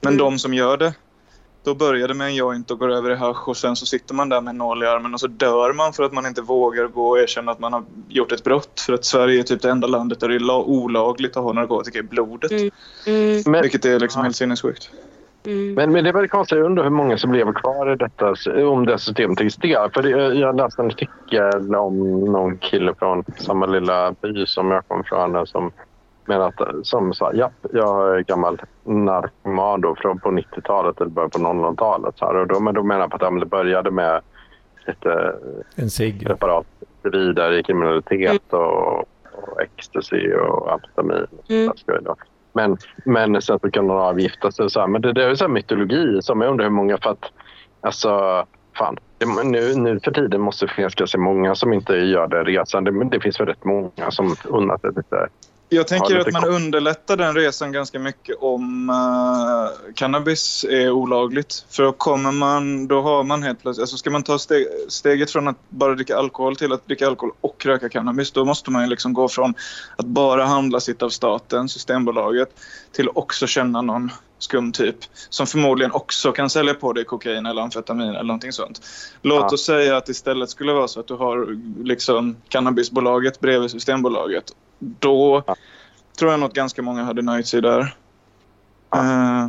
Men 0.00 0.12
Mm. 0.12 0.24
de 0.24 0.38
som 0.38 0.54
gör 0.54 0.76
det, 0.76 0.94
då 1.64 1.74
börjar 1.74 2.08
det 2.08 2.14
med 2.14 2.26
en 2.26 2.34
joint 2.34 2.70
och 2.70 2.78
går 2.78 2.90
över 2.90 3.10
i 3.10 3.14
hasch 3.14 3.48
och 3.48 3.56
sen 3.56 3.76
så 3.76 3.86
sitter 3.86 4.14
man 4.14 4.28
där 4.28 4.40
med 4.40 4.54
nål 4.54 4.82
i 4.82 4.86
armen 4.86 5.14
och 5.14 5.20
så 5.20 5.26
dör 5.26 5.72
man 5.72 5.92
för 5.92 6.02
att 6.02 6.12
man 6.12 6.26
inte 6.26 6.42
vågar 6.42 6.86
gå 6.86 7.08
och 7.08 7.18
erkänna 7.18 7.52
att 7.52 7.58
man 7.58 7.72
har 7.72 7.84
gjort 8.08 8.32
ett 8.32 8.44
brott. 8.44 8.80
För 8.80 8.92
att 8.92 9.04
Sverige 9.04 9.38
är 9.38 9.42
typ 9.42 9.62
det 9.62 9.70
enda 9.70 9.86
landet 9.86 10.20
där 10.20 10.28
det 10.28 10.34
är 10.34 10.40
la- 10.40 10.64
olagligt 10.64 11.36
att 11.36 11.42
ha 11.42 11.52
narkotika 11.52 11.98
i 11.98 12.02
blodet. 12.02 12.50
Mm. 12.50 12.70
Mm. 13.46 13.62
Vilket 13.62 13.84
är 13.84 14.00
liksom 14.00 14.22
helt 14.22 14.36
sinnessjukt. 14.36 14.90
Mm. 15.46 15.74
men, 15.74 15.92
men 15.92 16.04
det 16.04 16.10
är 16.10 16.14
väldigt 16.14 16.30
konstigt. 16.30 16.58
Jag 16.58 16.66
undrar 16.66 16.84
hur 16.84 16.90
många 16.90 17.18
som 17.18 17.32
lever 17.32 17.52
kvar 17.52 17.92
i 17.92 17.96
detta, 17.96 18.34
om 18.66 18.86
det 18.86 18.98
systemet 18.98 19.40
existerar. 19.40 19.90
För 19.94 20.02
det, 20.02 20.10
jag 20.34 20.56
läste 20.56 20.82
en 20.82 20.88
artikel 20.88 21.74
om 21.74 22.24
någon 22.24 22.58
kille 22.58 22.94
från 22.98 23.24
samma 23.36 23.66
lilla 23.66 24.14
by 24.22 24.46
som 24.46 24.70
jag 24.70 24.88
kom 24.88 25.04
från 25.04 25.46
som 25.46 25.72
menar 26.26 26.48
att, 26.48 26.86
som 26.86 27.14
sa 27.14 27.32
ja, 27.34 27.50
jag 27.72 28.16
är 28.16 28.20
gammal 28.20 28.60
narkoman 28.84 29.80
då 29.80 29.94
från 29.94 30.18
på 30.18 30.30
90-talet 30.30 31.00
eller 31.00 31.10
början 31.10 31.30
på 31.30 31.38
00-talet. 31.38 32.18
Så 32.18 32.26
här, 32.26 32.36
och 32.36 32.46
då, 32.46 32.60
men 32.60 32.74
då 32.74 32.82
menar 32.82 33.00
jag 33.00 33.10
på 33.10 33.26
att 33.26 33.32
men 33.32 33.40
det 33.40 33.46
började 33.46 33.90
med 33.90 34.20
lite 34.86 35.34
En 35.76 35.90
cigg. 35.90 36.26
preparat 36.26 36.66
vidare 37.02 37.58
i 37.58 37.62
kriminalitet 37.62 38.52
och, 38.52 38.98
och 38.98 39.60
ecstasy 39.62 40.32
och 40.34 40.72
amfetamin. 40.72 41.26
Och 41.32 41.50
Mm. 41.50 42.16
Men, 42.52 42.76
men 43.04 43.42
sen 43.42 43.58
så 43.58 43.70
kan 43.70 43.86
de 43.86 43.96
avgifta 43.96 44.52
sig. 44.52 44.70
Så 44.70 44.80
här. 44.80 44.86
Men 44.86 45.02
det, 45.02 45.12
det 45.12 45.24
är 45.24 45.28
ju 45.28 45.36
så 45.36 45.44
här 45.44 45.48
mytologi 45.48 46.22
som 46.22 46.40
jag 46.40 46.50
undrar 46.50 46.64
hur 46.64 46.72
många 46.72 46.98
för 46.98 47.10
att 47.10 47.24
alltså 47.80 48.44
fan. 48.76 48.96
Nu, 49.44 49.74
nu 49.74 50.00
för 50.00 50.10
tiden 50.10 50.40
måste 50.40 50.66
det 50.66 50.72
finnas 50.72 50.94
ganska 50.94 51.18
många 51.18 51.54
som 51.54 51.72
inte 51.72 51.96
gör 51.96 52.26
den 52.28 52.44
resan. 52.44 52.84
Det, 52.84 52.92
men 52.92 53.08
det 53.08 53.20
finns 53.20 53.40
väl 53.40 53.46
rätt 53.46 53.64
många 53.64 54.10
som 54.10 54.34
unnar 54.44 54.78
sig 54.78 54.90
lite. 54.96 55.28
Jag 55.74 55.88
tänker 55.88 56.18
att 56.18 56.32
man 56.32 56.44
underlättar 56.44 57.16
den 57.16 57.34
resan 57.34 57.72
ganska 57.72 57.98
mycket 57.98 58.36
om 58.40 58.90
eh, 58.90 59.92
cannabis 59.94 60.64
är 60.70 60.90
olagligt. 60.90 61.64
För 61.70 61.82
då 61.82 61.92
kommer 61.92 62.32
man, 62.32 62.88
då 62.88 63.00
har 63.02 63.24
man 63.24 63.42
helt 63.42 63.62
plötsligt, 63.62 63.82
alltså 63.82 63.96
ska 63.96 64.10
man 64.10 64.22
ta 64.22 64.38
steg, 64.38 64.66
steget 64.88 65.30
från 65.30 65.48
att 65.48 65.56
bara 65.68 65.94
dricka 65.94 66.16
alkohol 66.16 66.56
till 66.56 66.72
att 66.72 66.86
dricka 66.86 67.06
alkohol 67.06 67.34
och 67.40 67.66
röka 67.66 67.88
cannabis, 67.88 68.32
då 68.32 68.44
måste 68.44 68.70
man 68.70 68.88
liksom 68.88 69.12
gå 69.12 69.28
från 69.28 69.54
att 69.96 70.06
bara 70.06 70.44
handla 70.44 70.80
sitt 70.80 71.02
av 71.02 71.08
staten, 71.10 71.68
Systembolaget, 71.68 72.48
till 72.92 73.08
också 73.14 73.46
känna 73.46 73.82
någon 73.82 74.10
skum 74.38 74.72
typ 74.72 74.96
som 75.28 75.46
förmodligen 75.46 75.92
också 75.92 76.32
kan 76.32 76.50
sälja 76.50 76.74
på 76.74 76.92
dig 76.92 77.04
kokain 77.04 77.46
eller 77.46 77.62
amfetamin 77.62 78.08
eller 78.08 78.22
någonting 78.22 78.52
sånt. 78.52 78.80
Låt 79.22 79.40
Ja. 79.40 79.54
oss 79.54 79.64
säga 79.64 79.96
att 79.96 80.08
istället 80.08 80.50
skulle 80.50 80.72
vara 80.72 80.88
så 80.88 81.00
att 81.00 81.08
du 81.08 81.14
har 81.14 81.58
liksom 81.84 82.36
cannabisbolaget 82.48 83.40
bredvid 83.40 83.70
Systembolaget. 83.70 84.44
Då 84.78 85.42
Ja. 85.46 85.56
tror 86.18 86.30
jag 86.30 86.40
nog 86.40 86.48
att 86.48 86.54
ganska 86.54 86.82
många 86.82 87.04
hade 87.04 87.22
nöjt 87.22 87.46
sig 87.46 87.62
där. 87.62 87.96
Eh, 88.94 89.48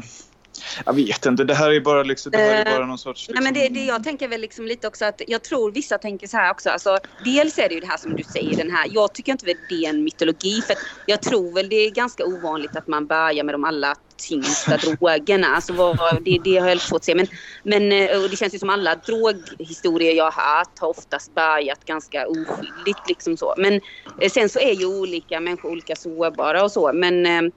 jag 0.85 0.93
vet 0.93 1.25
inte, 1.25 1.43
det 1.43 1.53
här 1.53 1.71
är 1.71 1.79
bara, 1.79 2.03
liksom, 2.03 2.31
det 2.31 2.37
här 2.37 2.65
är 2.65 2.65
Eh, 2.65 2.77
bara 2.77 2.85
någon 2.85 2.97
sorts... 2.97 3.29
Nej, 3.29 3.43
men 3.43 3.53
det, 3.53 3.59
liksom- 3.59 3.73
det 3.73 3.85
jag 3.85 4.03
tänker 4.03 4.27
väl 4.27 4.41
liksom 4.41 4.65
lite 4.65 4.87
också 4.87 5.05
att 5.05 5.21
jag 5.27 5.43
tror 5.43 5.71
vissa 5.71 5.97
tänker 5.97 6.27
så 6.27 6.37
här 6.37 6.51
också. 6.51 6.69
Alltså, 6.69 6.97
dels 7.25 7.57
är 7.57 7.69
det 7.69 7.75
ju 7.75 7.79
det 7.79 7.87
här 7.87 7.97
som 7.97 8.15
du 8.15 8.23
säger, 8.23 8.57
den 8.57 8.71
här. 8.71 8.87
Jag 8.91 9.13
tycker 9.13 9.31
inte 9.31 9.45
väl 9.45 9.55
det 9.69 9.85
är 9.85 9.89
en 9.89 10.03
mytologi 10.03 10.61
för 10.61 10.75
jag 11.05 11.21
tror 11.21 11.53
väl 11.53 11.69
det 11.69 11.75
är 11.75 11.91
ganska 11.91 12.25
ovanligt 12.25 12.75
att 12.75 12.87
man 12.87 13.07
börjar 13.07 13.43
med 13.43 13.53
de 13.53 13.63
allra 13.65 13.95
tyngsta 14.17 14.77
drogerna. 14.83 15.47
Alltså, 15.47 15.73
vad, 15.73 15.97
det, 16.25 16.39
det 16.43 16.57
har 16.57 16.69
jag 16.69 16.81
svårt 16.81 16.99
att 16.99 17.03
se. 17.05 17.15
Men, 17.15 17.27
men 17.63 17.91
eh, 17.91 18.21
det 18.29 18.37
känns 18.37 18.53
ju 18.53 18.59
som 18.59 18.69
alla 18.69 18.95
droghistorier 18.95 20.13
jag 20.13 20.31
har 20.31 20.57
hört 20.57 20.79
har 20.79 20.87
oftast 20.89 21.35
börjat 21.35 21.85
ganska 21.85 22.27
oskyldigt. 22.27 23.09
Liksom 23.09 23.37
så. 23.37 23.53
Men 23.57 23.73
eh, 24.21 24.29
sen 24.31 24.49
så 24.49 24.59
är 24.59 24.73
ju 24.73 24.85
olika 24.85 25.39
människor 25.39 25.71
olika 25.71 25.95
sårbara 25.95 26.63
och 26.63 26.71
så. 26.71 26.93
Men 26.93 27.25
eh, 27.25 27.51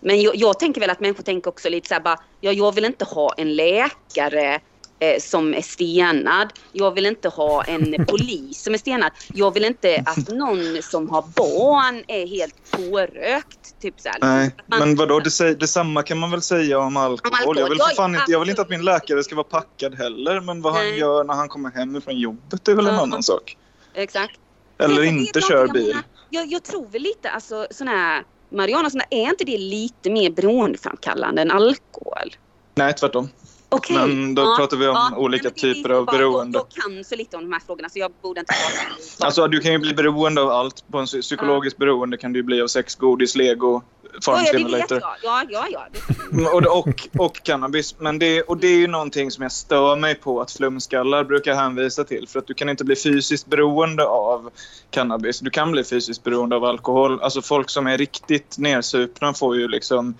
men 0.00 0.22
jag, 0.22 0.36
jag 0.36 0.58
tänker 0.58 0.80
väl 0.80 0.90
att 0.90 1.00
människor 1.00 1.22
tänker 1.22 1.48
också 1.50 1.68
lite 1.68 1.88
så 1.88 1.94
här 1.94 2.00
bara, 2.00 2.18
ja, 2.40 2.52
jag 2.52 2.74
vill 2.74 2.84
inte 2.84 3.04
ha 3.04 3.34
en 3.36 3.56
läkare 3.56 4.60
eh, 4.98 5.20
som 5.20 5.54
är 5.54 5.62
stenad. 5.62 6.52
Jag 6.72 6.90
vill 6.94 7.06
inte 7.06 7.28
ha 7.28 7.62
en 7.64 8.06
polis 8.08 8.62
som 8.62 8.74
är 8.74 8.78
stenad. 8.78 9.12
Jag 9.34 9.54
vill 9.54 9.64
inte 9.64 10.02
att 10.06 10.28
någon 10.28 10.82
som 10.82 11.10
har 11.10 11.22
barn 11.36 12.04
är 12.08 12.26
helt 12.26 12.70
pårökt. 12.70 13.80
Typ 13.80 14.00
så 14.00 14.08
här. 14.08 14.18
Nej, 14.20 14.54
man- 14.66 14.78
men 14.78 14.96
vadå, 14.96 15.20
det 15.20 15.54
detsamma 15.60 16.02
kan 16.02 16.18
man 16.18 16.30
väl 16.30 16.42
säga 16.42 16.78
om 16.78 16.96
alkohol? 16.96 17.34
alkohol, 17.34 17.58
Jag 17.58 17.68
vill, 17.68 17.78
ja, 17.78 17.86
för 17.88 17.94
fan 17.94 18.14
ja, 18.14 18.20
inte, 18.20 18.32
jag 18.32 18.40
vill 18.40 18.50
inte 18.50 18.62
att 18.62 18.70
min 18.70 18.84
läkare 18.84 19.24
ska 19.24 19.34
vara 19.34 19.44
packad 19.44 19.94
heller, 19.94 20.40
men 20.40 20.62
vad 20.62 20.72
han 20.74 20.82
Nej. 20.84 20.98
gör 20.98 21.24
när 21.24 21.34
han 21.34 21.48
kommer 21.48 21.70
hem 21.70 22.00
från 22.00 22.18
jobbet 22.18 22.68
är 22.68 22.74
väl 22.74 22.86
en 22.86 22.94
Ja. 22.94 23.00
annan 23.02 23.22
sak. 23.22 23.56
Exakt. 23.94 24.40
Eller 24.78 24.94
Men 24.94 25.04
jag 25.04 25.14
inte 25.16 25.40
kör 25.40 25.56
jag 25.56 25.72
bil. 25.72 25.96
Jag, 26.30 26.46
jag 26.46 26.62
tror 26.64 26.86
väl 26.86 27.02
lite 27.02 27.30
alltså 27.30 27.66
sån 27.70 27.88
här 27.88 28.24
Mariana, 28.56 28.90
är 29.10 29.30
inte 29.30 29.44
det 29.44 29.58
lite 29.58 30.10
mer 30.10 30.30
beroendeframkallande 30.30 31.42
än 31.42 31.50
alkohol? 31.50 32.36
Nej, 32.74 32.92
tvärtom. 32.92 33.28
Okej. 33.68 33.96
Men 33.96 34.34
då 34.34 34.56
pratar 34.56 34.76
vi 34.76 34.88
om 34.88 35.14
olika 35.16 35.42
det 35.42 35.48
är 35.48 35.74
typer 35.74 35.90
av 35.90 36.06
beroende. 36.06 36.58
Jag, 36.58 36.68
kan 36.68 37.04
så 37.04 37.16
lite 37.16 37.36
om 37.36 37.42
de 37.42 37.52
här 37.52 37.60
frågorna 37.66 37.88
så 37.88 37.98
jag 37.98 38.12
borde 38.22 38.40
inte 38.40 38.54
vara 38.54 39.26
Alltså 39.26 39.48
du 39.48 39.60
kan 39.60 39.72
ju 39.72 39.78
bli 39.78 39.94
beroende 39.94 40.42
av 40.42 40.50
allt. 40.50 40.84
På 40.90 40.98
en 40.98 41.06
psykologiskt 41.06 41.78
beroende 41.78 42.16
kan 42.16 42.32
du 42.32 42.38
ju 42.38 42.42
bli 42.42 42.62
av 42.62 42.66
sex, 42.66 42.94
godis, 42.94 43.36
lego, 43.36 43.82
farm 44.24 44.36
Ja, 44.36 44.42
ja, 44.44 44.52
simulator. 44.52 45.00
Ja, 45.22 45.42
ja, 45.48 45.66
ja. 45.70 45.86
Det, 46.30 46.46
Och, 46.46 46.78
och, 46.78 47.08
och 47.18 47.42
cannabis. 47.42 47.94
Men 47.98 48.18
det, 48.18 48.42
och 48.42 48.56
det 48.56 48.66
är 48.66 48.78
ju 48.78 48.86
någonting 48.86 49.30
som 49.30 49.42
jag 49.42 49.52
stör 49.52 49.96
mig 49.96 50.14
på 50.14 50.40
att 50.40 50.52
flumskallar 50.52 51.24
brukar 51.24 51.54
hänvisa 51.54 52.04
till. 52.04 52.28
För 52.28 52.38
att 52.38 52.46
du 52.46 52.54
kan 52.54 52.68
inte 52.68 52.84
bli 52.84 52.96
fysiskt 52.96 53.46
beroende 53.46 54.06
av 54.06 54.50
cannabis. 54.90 55.40
Du 55.40 55.50
kan 55.50 55.72
bli 55.72 55.84
fysiskt 55.84 56.24
beroende 56.24 56.56
av 56.56 56.64
alkohol. 56.64 57.20
Alltså 57.20 57.42
folk 57.42 57.70
som 57.70 57.86
är 57.86 57.98
riktigt 57.98 58.58
nersupna 58.58 59.34
får 59.34 59.56
ju 59.56 59.68
liksom 59.68 60.14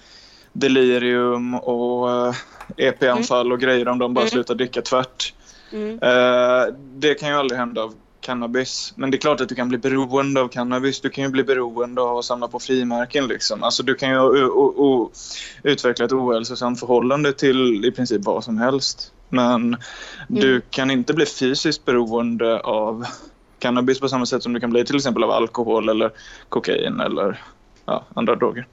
delirium 0.52 1.54
och 1.54 2.10
eh, 2.10 2.34
EP-anfall 2.76 3.52
och 3.52 3.60
grejer 3.60 3.88
om 3.88 3.98
de 3.98 4.14
bara 4.14 4.20
Mm. 4.20 4.30
slutar 4.30 4.54
dricka 4.54 4.82
tvärt. 4.82 5.34
mm. 5.72 5.98
Eh, 6.02 6.74
det 6.78 7.14
kan 7.14 7.28
ju 7.28 7.34
aldrig 7.34 7.58
hända 7.58 7.82
av 7.82 7.94
cannabis. 8.20 8.92
Men 8.96 9.10
det 9.10 9.16
är 9.16 9.18
klart 9.20 9.40
att 9.40 9.48
du 9.48 9.54
kan 9.54 9.68
bli 9.68 9.78
beroende 9.78 10.40
av 10.40 10.48
cannabis. 10.48 11.00
Du 11.00 11.08
kan 11.10 11.24
ju 11.24 11.30
bli 11.30 11.44
beroende 11.44 12.00
av 12.02 12.18
att 12.18 12.24
samla 12.24 12.48
på 12.48 12.58
frimärken. 12.58 13.26
Liksom. 13.28 13.62
Alltså, 13.62 13.82
du 13.82 13.94
kan 13.94 14.10
ju 14.10 15.08
utveckla 15.62 16.04
ett 16.04 16.12
ohälsosamt 16.12 16.80
förhållande 16.80 17.32
till 17.32 17.84
i 17.84 17.90
princip 17.92 18.24
vad 18.24 18.44
som 18.44 18.58
helst. 18.58 19.12
Men 19.28 19.76
du 20.28 20.60
kan 20.70 20.90
inte 20.90 21.14
bli 21.14 21.26
fysiskt 21.26 21.84
beroende 21.84 22.60
av 22.60 23.06
cannabis 23.58 24.00
på 24.00 24.08
samma 24.08 24.26
sätt 24.26 24.42
som 24.42 24.52
du 24.52 24.60
kan 24.60 24.70
bli 24.70 24.84
till 24.84 24.96
exempel 24.96 25.24
av 25.24 25.30
alkohol 25.30 25.88
eller 25.88 26.10
kokain 26.48 27.00
eller 27.00 27.42
ja, 27.84 28.04
andra 28.14 28.34
droger. 28.34 28.66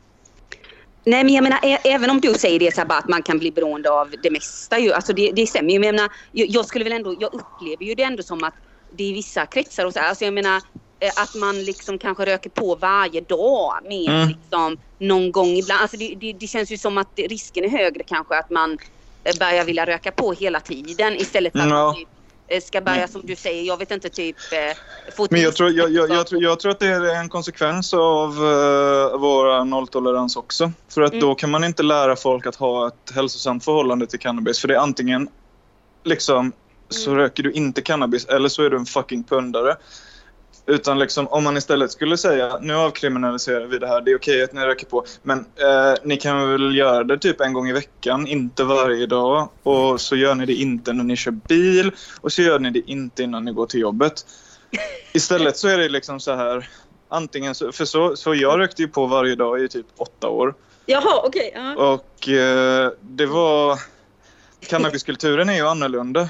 Nej 1.05 1.23
men 1.23 1.33
jag 1.33 1.43
menar 1.43 1.59
även 1.83 2.09
om 2.09 2.21
du 2.21 2.33
säger 2.33 2.59
det 2.59 2.87
bara 2.87 2.99
att 2.99 3.09
man 3.09 3.23
kan 3.23 3.39
bli 3.39 3.51
beroende 3.51 3.91
av 3.91 4.13
det 4.23 4.31
mesta 4.31 4.79
ju. 4.79 4.93
Alltså 4.93 5.13
det, 5.13 5.31
det 5.31 5.47
stämmer 5.47 5.73
ju. 5.73 5.79
Men 5.79 5.87
jag 5.87 5.95
menar 5.95 6.11
jag, 6.31 6.49
jag 6.49 6.65
skulle 6.65 6.83
väl 6.83 6.93
ändå, 6.93 7.15
jag 7.19 7.33
upplever 7.33 7.85
ju 7.85 7.95
det 7.95 8.03
ändå 8.03 8.23
som 8.23 8.43
att 8.43 8.53
det 8.97 9.03
är 9.09 9.13
vissa 9.13 9.45
kretsar 9.45 9.85
och 9.85 9.93
så. 9.93 9.99
Alltså 9.99 10.25
jag 10.25 10.33
menar 10.33 10.61
att 11.17 11.35
man 11.35 11.63
liksom 11.63 11.99
kanske 11.99 12.25
röker 12.25 12.49
på 12.49 12.75
varje 12.75 13.21
dag 13.21 13.73
mer 13.83 14.09
Mm. 14.09 14.27
liksom 14.27 14.77
någon 14.99 15.31
gång 15.31 15.47
ibland. 15.47 15.81
Alltså 15.81 15.97
det, 15.97 16.15
det, 16.15 16.33
det 16.33 16.47
känns 16.47 16.71
ju 16.71 16.77
som 16.77 16.97
att 16.97 17.11
risken 17.17 17.63
är 17.63 17.69
högre 17.69 18.03
kanske 18.03 18.37
att 18.39 18.49
man 18.49 18.77
börjar 19.39 19.65
vilja 19.65 19.85
röka 19.85 20.11
på 20.11 20.33
hela 20.33 20.59
tiden 20.59 21.15
istället 21.15 21.53
för 21.53 21.59
att 21.59 21.69
Ja. 21.69 21.95
Eh, 22.47 22.61
ska 22.61 22.81
börja 22.81 23.07
som 23.07 23.21
du 23.23 23.35
säger, 23.35 23.63
jag 23.63 23.77
vet 23.77 23.91
inte 23.91 24.09
typ 24.09 24.37
eh, 24.51 25.27
Men 25.29 25.41
jag 25.41 25.55
tror, 25.55 25.71
jag, 25.71 25.91
jag, 25.91 26.09
jag, 26.09 26.27
tror, 26.27 26.43
jag 26.43 26.59
tror 26.59 26.71
att 26.71 26.79
det 26.79 26.87
är 26.87 27.15
en 27.15 27.29
konsekvens 27.29 27.93
av 27.93 28.29
uh, 28.29 29.17
vår 29.17 29.65
nolltolerans 29.65 30.35
också. 30.35 30.71
För 30.93 31.01
att 31.01 31.11
Mm. 31.13 31.21
då 31.21 31.35
kan 31.35 31.51
man 31.51 31.63
inte 31.63 31.83
lära 31.83 32.15
folk 32.15 32.45
att 32.45 32.55
ha 32.55 32.87
ett 32.87 33.15
hälsosamt 33.15 33.65
förhållande 33.65 34.07
till 34.07 34.19
cannabis. 34.19 34.59
För 34.59 34.67
det 34.67 34.75
är 34.75 34.79
antingen 34.79 35.29
liksom 36.05 36.51
så 36.89 37.09
Mm. 37.11 37.21
röker 37.23 37.43
du 37.43 37.51
inte 37.51 37.81
cannabis 37.81 38.25
eller 38.25 38.49
så 38.49 38.63
är 38.63 38.69
du 38.69 38.77
en 38.77 38.85
fucking 38.85 39.23
pundare. 39.23 39.75
Utan 40.65 40.99
liksom, 40.99 41.27
om 41.27 41.43
man 41.43 41.57
istället 41.57 41.91
skulle 41.91 42.17
säga 42.17 42.57
nu 42.61 42.75
avkriminaliserar 42.75 43.65
vi 43.65 43.79
det 43.79 43.87
här, 43.87 44.01
det 44.01 44.11
är 44.11 44.15
okej 44.15 44.43
att 44.43 44.53
ni 44.53 44.61
röker 44.61 44.85
på. 44.85 45.05
Men 45.23 45.39
eh, 45.39 45.93
ni 46.03 46.17
kan 46.17 46.51
väl 46.51 46.75
göra 46.75 47.03
det 47.03 47.17
typ 47.17 47.41
en 47.41 47.53
gång 47.53 47.69
i 47.69 47.73
veckan, 47.73 48.27
inte 48.27 48.63
varje 48.63 49.05
dag. 49.05 49.49
Och 49.63 50.01
så 50.01 50.15
gör 50.15 50.35
ni 50.35 50.45
det 50.45 50.53
inte 50.53 50.93
när 50.93 51.03
ni 51.03 51.15
kör 51.15 51.31
bil 51.31 51.91
och 52.21 52.33
så 52.33 52.41
gör 52.41 52.59
ni 52.59 52.69
det 52.69 52.91
inte 52.91 53.23
innan 53.23 53.45
ni 53.45 53.51
går 53.51 53.65
till 53.65 53.79
jobbet. 53.79 54.25
Istället 55.13 55.57
så 55.57 55.67
är 55.67 55.77
det 55.77 55.89
liksom 55.89 56.19
så 56.19 56.35
här, 56.35 56.69
antingen 57.09 57.55
så, 57.55 57.71
för 57.71 57.85
så, 57.85 58.15
så 58.15 58.35
jag 58.35 58.59
rökte 58.59 58.81
ju 58.81 58.87
på 58.87 59.05
varje 59.05 59.35
dag 59.35 59.63
i 59.63 59.67
typ 59.67 59.87
åtta 59.97 60.29
år. 60.29 60.55
Jaha 60.85 61.21
okej. 61.23 61.51
ja. 61.55 61.75
Och 61.75 62.29
eh, 62.29 62.91
det 63.01 63.25
var... 63.25 63.79
Cannabiskulturen 64.67 65.49
är 65.49 65.53
ju 65.53 65.67
annorlunda. 65.67 66.29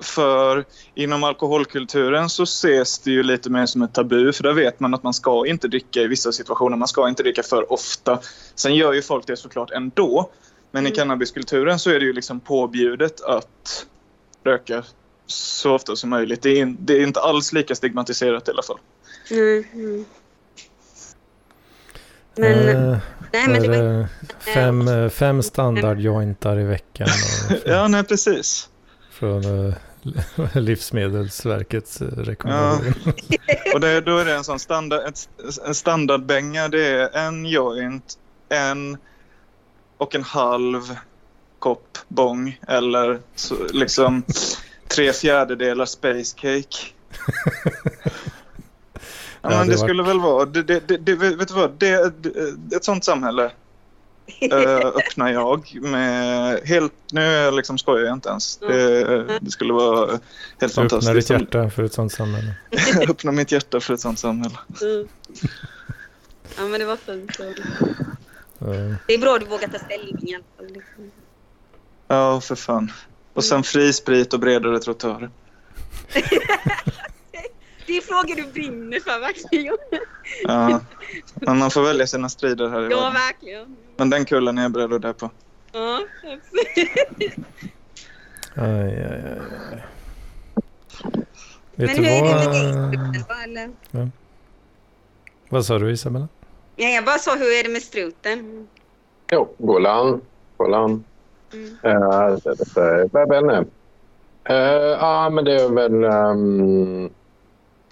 För 0.00 0.64
inom 0.94 1.24
alkoholkulturen 1.24 2.28
så 2.28 2.42
ses 2.42 2.98
det 2.98 3.10
ju 3.10 3.22
lite 3.22 3.50
mer 3.50 3.66
som 3.66 3.82
ett 3.82 3.94
tabu 3.94 4.32
för 4.32 4.42
där 4.42 4.52
vet 4.52 4.80
man 4.80 4.94
att 4.94 5.02
man 5.02 5.14
ska 5.14 5.46
inte 5.46 5.68
dricka 5.68 6.00
i 6.00 6.06
vissa 6.06 6.32
situationer. 6.32 6.76
Man 6.76 6.88
ska 6.88 7.08
inte 7.08 7.22
dricka 7.22 7.42
för 7.42 7.72
ofta. 7.72 8.18
Sen 8.54 8.74
gör 8.74 8.92
ju 8.92 9.02
folk 9.02 9.26
det 9.26 9.36
såklart 9.36 9.70
ändå. 9.70 10.30
Men 10.70 10.86
i 10.86 10.88
Mm. 10.88 10.96
cannabiskulturen 10.96 11.78
så 11.78 11.90
är 11.90 11.98
det 12.00 12.04
ju 12.04 12.12
liksom 12.12 12.40
påbjudet 12.40 13.20
att 13.20 13.86
röka 14.44 14.84
så 15.26 15.74
ofta 15.74 15.96
som 15.96 16.10
möjligt. 16.10 16.42
Det 16.42 16.50
är, 16.50 16.56
in, 16.56 16.76
det 16.80 16.92
är 16.96 17.02
inte 17.02 17.20
alls 17.20 17.52
lika 17.52 17.74
stigmatiserat 17.74 18.48
i 18.48 18.50
alla 18.50 18.62
fall. 18.62 18.78
Mm, 19.30 19.64
mm. 19.74 20.04
Men, 22.34 22.68
Eh, 22.68 22.98
nej 23.32 23.48
men 23.48 23.70
var 23.70 24.06
fem, 24.54 24.88
eh, 24.88 25.08
fem 25.08 25.42
standardjointar 25.42 26.60
i 26.60 26.64
veckan 26.64 27.08
Ja, 27.66 27.88
nej 27.88 28.04
precis. 28.04 28.68
från 29.10 29.66
eh, 29.68 29.74
Livsmedelsverkets 30.54 32.00
eh, 32.02 32.06
rekommendation. 32.06 33.12
Och 33.74 33.80
det, 33.80 34.00
då 34.00 34.18
är 34.18 34.24
det 34.24 34.34
en 34.34 34.44
sån 34.44 34.58
standard, 34.58 35.00
en 35.66 35.74
standardbänga. 35.74 36.68
Det 36.68 36.86
är 36.86 37.26
en 37.26 37.46
joint, 37.46 38.18
en 38.48 38.96
och 39.98 40.14
en 40.14 40.22
halv 40.22 40.82
kopp 41.58 41.98
bong 42.08 42.60
eller 42.68 43.18
så, 43.34 43.54
liksom 43.72 44.22
tre 44.88 45.12
fjärdedelar 45.12 45.86
space 45.86 46.36
cake. 46.38 46.76
Ja, 49.42 49.50
Ja, 49.52 49.58
men 49.58 49.66
det 49.66 49.72
det 49.72 49.78
var- 49.78 49.86
skulle 49.86 50.02
väl 50.02 50.20
vara, 50.20 50.44
det, 50.44 50.62
det, 50.62 50.96
det, 50.96 51.14
vet 51.14 51.48
du 51.48 51.54
vad, 51.54 51.70
det, 51.78 52.22
det, 52.22 52.76
ett 52.76 52.84
sånt 52.84 53.04
samhälle 53.04 53.50
öppnar 54.94 55.32
jag 55.32 55.78
med 55.82 56.60
helt, 56.64 56.92
nu 57.12 57.20
är 57.20 57.44
jag 57.44 57.54
liksom 57.54 57.78
skojar 57.78 58.04
jag 58.06 58.12
inte 58.16 58.28
ens. 58.28 58.56
Det, 58.56 59.38
det 59.40 59.50
skulle 59.50 59.72
vara 59.72 60.06
helt 60.10 60.22
Du 60.58 60.66
öppnar 60.66 60.82
ditt 60.84 60.90
fantastiskt. 60.92 61.30
hjärta 61.30 61.70
för 61.70 61.82
ett 61.82 61.92
sånt 61.92 62.12
samhälle. 62.12 62.54
öppna 63.08 63.32
mitt 63.32 63.52
hjärta 63.52 63.80
för 63.80 63.94
ett 63.94 64.00
sånt 64.00 64.18
samhälle. 64.18 64.58
Mm. 64.82 65.08
Ja 66.56 66.64
men 66.64 66.80
det 66.80 66.86
var 66.86 66.96
fint. 66.96 67.40
Eh, 67.40 67.46
Det 69.06 69.14
är 69.14 69.18
bra 69.18 69.34
att 69.34 69.40
du 69.40 69.46
vågar 69.46 69.68
ta 69.68 69.78
ställning 69.78 70.18
i 70.28 70.34
alla 70.34 70.44
fall. 70.56 70.66
liksom. 70.66 71.10
Ja, 72.08 72.40
för 72.40 72.54
fan. 72.54 72.92
Och 73.34 73.44
sen 73.44 73.62
fri 73.62 73.92
sprit 73.92 74.32
och 74.34 74.40
bredare 74.40 74.78
trottoarer. 74.78 75.30
Det 77.86 77.96
är 77.96 78.00
frågor 78.00 78.36
du 78.36 78.44
brinner 78.52 79.00
för 79.00 79.20
verkligen. 79.20 79.76
Ja. 80.42 80.80
Men 81.34 81.58
man 81.58 81.70
får 81.70 81.82
välja 81.82 82.06
sina 82.06 82.28
strider 82.28 82.68
här 82.68 82.80
i 82.80 82.90
Ja 82.90 82.96
världen. 83.00 83.12
verkligen. 83.14 83.76
Men 83.98 84.10
den 84.10 84.24
kullen 84.24 84.58
är 84.58 84.62
jag 84.62 84.72
beredd 84.72 84.92
att 84.92 85.02
dö 85.02 85.12
på. 85.12 85.30
Ja, 85.72 86.00
absolut. 86.22 87.36
Aj, 88.54 88.70
aj, 88.70 89.02
aj, 89.02 89.50
aj. 89.72 89.82
Vet 91.74 91.86
Men 91.86 91.96
du 91.96 92.02
hur 92.02 92.10
är 92.10 92.22
det 92.22 92.34
med 92.34 92.46
vad? 92.46 92.52
dig 92.54 93.20
struten? 93.20 93.74
Eller? 93.92 94.10
Vad 95.48 95.64
sa 95.66 95.78
du 95.78 95.90
Isabella? 95.92 96.28
Ja, 96.76 96.88
jag 96.88 97.04
bara 97.04 97.18
sa 97.18 97.34
hur 97.36 97.58
är 97.58 97.62
det 97.62 97.68
med 97.68 97.82
struten? 97.82 98.68
Jo, 99.32 99.54
Golan. 99.58 100.20
Golan. 100.56 101.04
Mm. 101.52 102.02
Uh, 102.02 102.30
vet 102.44 102.60
inte. 102.60 103.08
Eh, 104.44 104.56
Ja, 105.00 105.30
men 105.30 105.44
det 105.44 105.60
är 105.62 105.68
väl... 105.68 106.04
Um, 106.04 107.10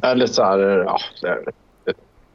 är 0.02 0.14
lite 0.14 0.32
så 0.32 0.42
här... 0.42 0.58
Ja, 0.58 0.98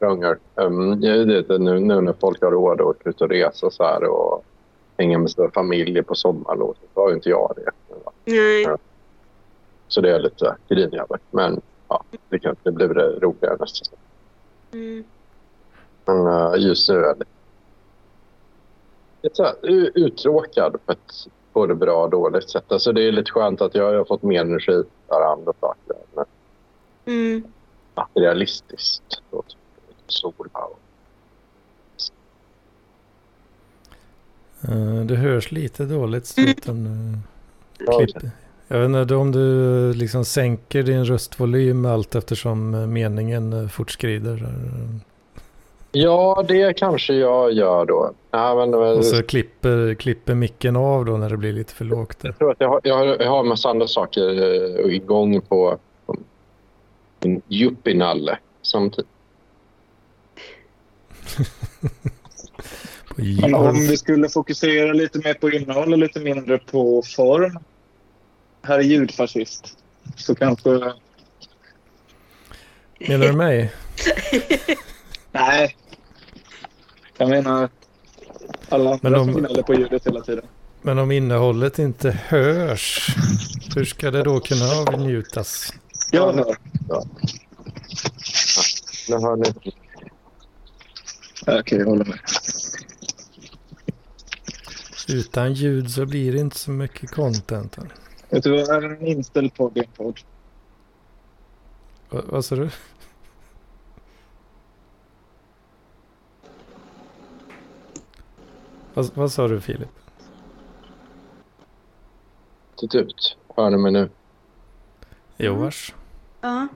det. 0.02 0.38
Um, 0.54 1.00
det 1.00 1.08
är 1.08 1.26
lite 1.26 1.58
nu, 1.58 1.80
nu 1.80 2.00
när 2.00 2.12
folk 2.20 2.42
har 2.42 2.50
råd 2.50 2.80
att 2.80 2.86
åka 2.86 3.10
ut 3.10 3.20
och 3.20 3.28
resa 3.28 3.70
så 3.70 3.84
här 3.84 4.04
och 4.04 4.44
hänga 4.98 5.18
med 5.18 5.30
sina 5.30 5.50
familjer 5.50 6.02
på 6.02 6.14
sommarlov 6.14 6.76
så 6.94 7.00
har 7.00 7.08
ju 7.08 7.14
inte 7.14 7.28
jag 7.28 7.52
det. 7.56 7.70
Nej. 8.24 8.76
Så 9.88 10.00
det 10.00 10.14
är 10.14 10.18
lite 10.18 10.56
grinig 10.68 10.98
över. 10.98 11.18
Men 11.30 11.60
ja, 11.88 12.04
det, 12.28 12.38
kan, 12.38 12.56
det 12.62 12.72
blir 12.72 12.88
roligare 13.20 13.56
nästa 13.60 13.84
säsong. 13.84 13.98
Mm. 14.72 15.04
Men 16.04 16.26
uh, 16.26 16.54
just 16.58 16.88
nu 16.88 16.96
är 16.96 17.02
jag 17.02 17.22
lite, 19.22 19.36
så 19.36 19.42
här, 19.42 19.54
uttråkad 19.94 20.76
på 20.86 20.92
ett 20.92 21.26
både 21.52 21.74
bra 21.74 22.02
och 22.02 22.10
dåligt 22.10 22.50
sätt. 22.50 22.72
Alltså 22.72 22.92
det 22.92 23.02
är 23.02 23.12
lite 23.12 23.30
skönt 23.30 23.60
att 23.60 23.74
jag, 23.74 23.92
jag 23.92 23.98
har 23.98 24.04
fått 24.04 24.22
mer 24.22 24.40
energi 24.40 24.82
för 25.08 25.32
andra 25.32 25.52
saker. 25.60 25.96
Men 26.14 26.24
Mm. 27.04 27.42
materialistiskt. 27.94 29.02
Så, 29.08 29.20
sola 29.30 29.61
och 30.24 30.34
Eh, 34.68 35.04
Det 35.04 35.16
hörs 35.16 35.52
lite 35.52 35.84
dåligt 35.84 36.26
struten. 36.26 36.86
eh, 37.80 37.96
Klipp. 37.98 38.16
Jag 38.68 38.78
vet 38.78 39.02
inte 39.02 39.14
om 39.14 39.32
du 39.32 39.92
liksom 39.92 40.24
sänker 40.24 40.82
din 40.82 41.04
röstvolym 41.04 41.86
allt 41.86 42.14
eftersom 42.14 42.74
eh, 42.74 42.86
meningen 42.86 43.68
fortskrider. 43.68 44.48
Ja, 45.92 46.44
det 46.48 46.76
kanske 46.76 47.14
jag 47.14 47.52
gör 47.52 47.86
då. 47.86 48.12
Ja, 48.30 48.54
men, 48.54 48.74
Och 48.74 49.04
så 49.04 49.22
klipper, 49.22 49.94
klipper 49.94 50.34
micken 50.34 50.76
av 50.76 51.04
då 51.04 51.16
när 51.16 51.30
det 51.30 51.36
blir 51.36 51.52
lite 51.52 51.74
för 51.74 51.84
lågt. 51.84 52.18
Jag 52.22 52.38
tror 52.38 52.50
att 52.50 52.60
jag 52.60 52.68
har, 52.68 52.80
jag 52.84 52.94
har, 52.96 53.04
jag 53.06 53.30
har 53.30 53.40
en 53.40 53.48
massa 53.48 53.68
andra 53.70 53.86
saker 53.86 54.90
igång 54.90 55.40
på, 55.40 55.78
min 57.20 57.42
yuppie-nalle 57.48 58.38
samtidigt. 58.62 59.11
Men 63.40 63.54
om 63.54 63.74
vi 63.88 63.96
skulle 63.96 64.28
fokusera 64.28 64.92
lite 64.92 65.18
mer 65.18 65.34
på 65.34 65.50
innehåll 65.50 65.92
och 65.92 65.98
lite 65.98 66.20
mindre 66.20 66.58
på 66.58 67.02
form. 67.16 67.58
Här 68.62 68.78
är 68.78 68.82
ljudfascist. 68.82 69.76
Så 70.16 70.34
kanske... 70.34 70.70
Menar 73.08 73.26
du 73.26 73.32
mig? 73.32 73.72
Nej. 75.32 75.76
Jag 77.18 77.28
menar 77.28 77.68
alla 78.68 78.90
andra 78.90 79.10
Men 79.10 79.14
om- 79.20 79.32
som 79.32 79.40
gnäller 79.42 79.62
på 79.62 79.74
ljudet 79.74 80.06
hela 80.06 80.20
tiden. 80.20 80.44
Men 80.82 80.98
om 80.98 81.10
innehållet 81.10 81.78
inte 81.78 82.10
hörs, 82.10 83.16
hur 83.76 83.84
ska 83.84 84.10
det 84.10 84.22
då 84.22 84.40
kunna 84.40 84.64
avnjutas? 84.64 85.72
Jag 86.10 86.32
hör. 86.32 86.56
Nu 89.08 89.14
hör 89.16 89.36
ni. 89.36 89.72
Okej, 91.46 91.78
jag 91.78 91.86
håller 91.86 92.04
med. 92.04 92.18
Utan 95.08 95.52
ljud 95.52 95.90
så 95.90 96.06
blir 96.06 96.32
det 96.32 96.38
inte 96.38 96.58
så 96.58 96.70
mycket 96.70 97.10
content. 97.10 97.78
Vet 98.30 98.44
du 98.44 98.50
vad? 98.50 98.68
Är 98.70 98.82
en 98.82 99.06
inställd 99.06 99.54
podd 99.54 99.76
i 99.76 99.80
en 99.80 99.86
podd? 99.96 100.20
Va- 102.10 102.22
Vad 102.26 102.44
sa 102.44 102.56
du? 102.56 102.70
Vad, 108.94 109.10
vad 109.14 109.32
sa 109.32 109.48
du 109.48 109.60
Filip? 109.60 109.88
Titta 112.76 112.98
ut. 112.98 113.36
Hör 113.56 113.70
ni 113.70 113.76
mig 113.76 113.92
nu? 113.92 114.10
Jo 115.36 115.54
vars. 115.54 115.94
Ja. 116.40 116.68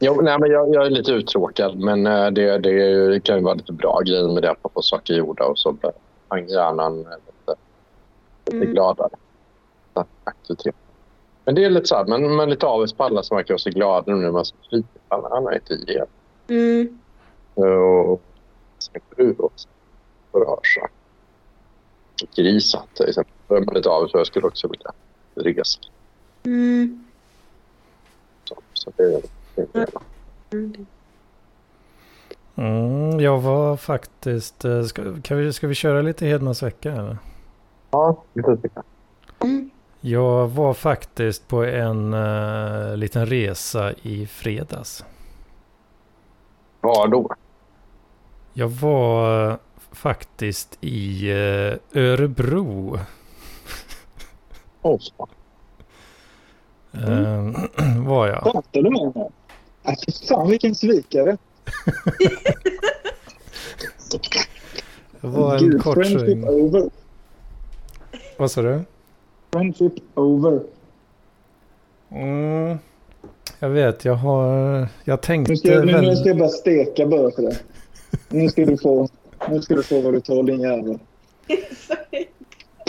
Jo, 0.00 0.20
nej, 0.20 0.38
men 0.38 0.50
jag, 0.50 0.74
jag 0.74 0.86
är 0.86 0.90
lite 0.90 1.12
uttråkad, 1.12 1.78
men 1.78 2.06
eh, 2.06 2.30
det, 2.30 2.58
det 2.58 3.24
kan 3.24 3.36
ju 3.36 3.42
vara 3.42 3.54
lite 3.54 3.72
bra 3.72 4.00
grejer 4.00 4.28
med 4.28 4.42
det 4.42 4.54
får 4.74 4.82
saker 4.82 5.14
gjorda 5.14 5.44
och 5.44 5.58
så 5.58 5.72
blir 5.72 5.92
hjärnan 6.48 6.98
lite, 6.98 7.54
lite 8.46 8.56
Mm. 8.56 8.72
gladare. 8.72 9.10
Aktivitet. 10.24 10.74
Men 11.44 11.54
det 11.54 11.64
är 11.64 11.70
lite 11.70 11.86
så 11.86 11.96
här, 11.96 12.04
man 12.06 12.40
är 12.40 12.46
lite 12.46 12.66
avis 12.66 12.92
på 12.92 13.04
alla 13.04 13.22
som 13.22 13.36
verkar 13.36 13.54
vara 13.54 13.58
så 13.58 13.70
glada 13.70 14.12
nu 14.12 14.22
när 14.22 14.30
man. 14.30 14.44
Alla 15.08 15.28
andra 15.28 15.52
är 15.52 15.56
inte 15.56 15.92
igen. 15.92 16.06
Mm. 16.48 16.98
Och 18.10 18.22
sin 18.78 19.00
fru 19.16 19.34
också. 19.38 19.68
Rör 20.32 20.60
sig. 20.74 20.82
Grisat 22.36 22.86
till 22.94 23.08
exempel. 23.08 23.34
Då 23.48 23.54
är 23.54 23.60
man 23.60 23.74
lite 23.74 23.88
avis 23.88 24.10
jag 24.14 24.26
skulle 24.26 24.46
också 24.46 24.68
vilja 24.68 24.92
resa. 25.34 25.80
Mm. 26.44 27.04
Så, 28.44 28.56
så 28.72 28.92
det, 28.96 29.02
är-. 29.02 29.39
Mm. 30.52 30.86
Mm, 32.56 33.20
jag 33.20 33.38
var 33.40 33.76
faktiskt... 33.76 34.64
eh, 34.64 34.82
Ska, 34.82 35.02
kan 35.22 35.36
vi, 35.38 35.52
ska 35.52 35.66
vi 35.66 35.74
köra 35.74 36.02
lite 36.02 36.26
Hedmans 36.26 36.62
vecka 36.62 36.92
eller? 36.92 37.18
Ja, 37.90 38.24
det 38.32 38.42
tycker 38.56 38.70
jag. 38.74 38.84
Mm. 39.50 39.70
Jag 40.00 40.48
var 40.48 40.74
faktiskt 40.74 41.48
på 41.48 41.64
en 41.64 42.14
uh, 42.14 42.96
liten 42.96 43.26
resa 43.26 43.92
i 44.02 44.26
fredags. 44.26 45.04
Var 46.80 47.08
då? 47.08 47.34
Jag 48.52 48.68
var 48.68 49.50
eh, 49.50 49.56
faktiskt 49.92 50.78
i 50.80 51.30
eh, 51.30 52.00
Örebro. 52.02 52.98
Åh, 54.82 54.98
fan. 55.18 55.28
Eh, 56.92 57.98
var 58.06 58.26
jag. 58.26 58.42
Pratar 58.42 58.82
du 58.82 58.90
med 58.90 59.16
mig? 59.16 59.30
Äh, 59.84 59.94
fy 60.06 60.26
fan 60.28 60.50
vilken 60.50 60.74
svikare. 60.74 61.36
Det 65.20 65.26
var 65.26 65.54
en 65.56 65.60
Gud, 65.70 65.82
kort 65.82 65.94
friendship 65.94 66.20
sväng. 66.20 66.44
over. 66.44 66.90
Vad 68.38 68.50
sa 68.50 68.62
du? 68.62 68.80
Friendship 69.52 69.92
over. 70.14 70.60
Mm, 72.10 72.78
jag 73.58 73.68
vet, 73.68 74.04
jag 74.04 74.14
har... 74.14 74.88
Jag 75.04 75.20
tänkte 75.20 75.52
Nu 75.52 75.56
ska, 75.56 75.68
jag, 75.68 75.86
nu, 75.86 76.00
nu 76.00 76.16
ska 76.16 76.28
jag 76.28 76.38
bara 76.38 76.48
steka 76.48 77.06
bara 77.06 77.30
för 77.30 77.42
det. 77.42 77.56
Nu 78.28 78.48
ska 78.48 78.64
du 78.64 78.76
få 78.78 79.08
Nu 79.48 79.62
ska 79.62 79.74
du 79.74 79.82
få 79.82 80.00
vad 80.00 80.12
du 80.14 80.20
tål 80.20 80.46
din 80.46 80.60
jävel. 80.60 80.98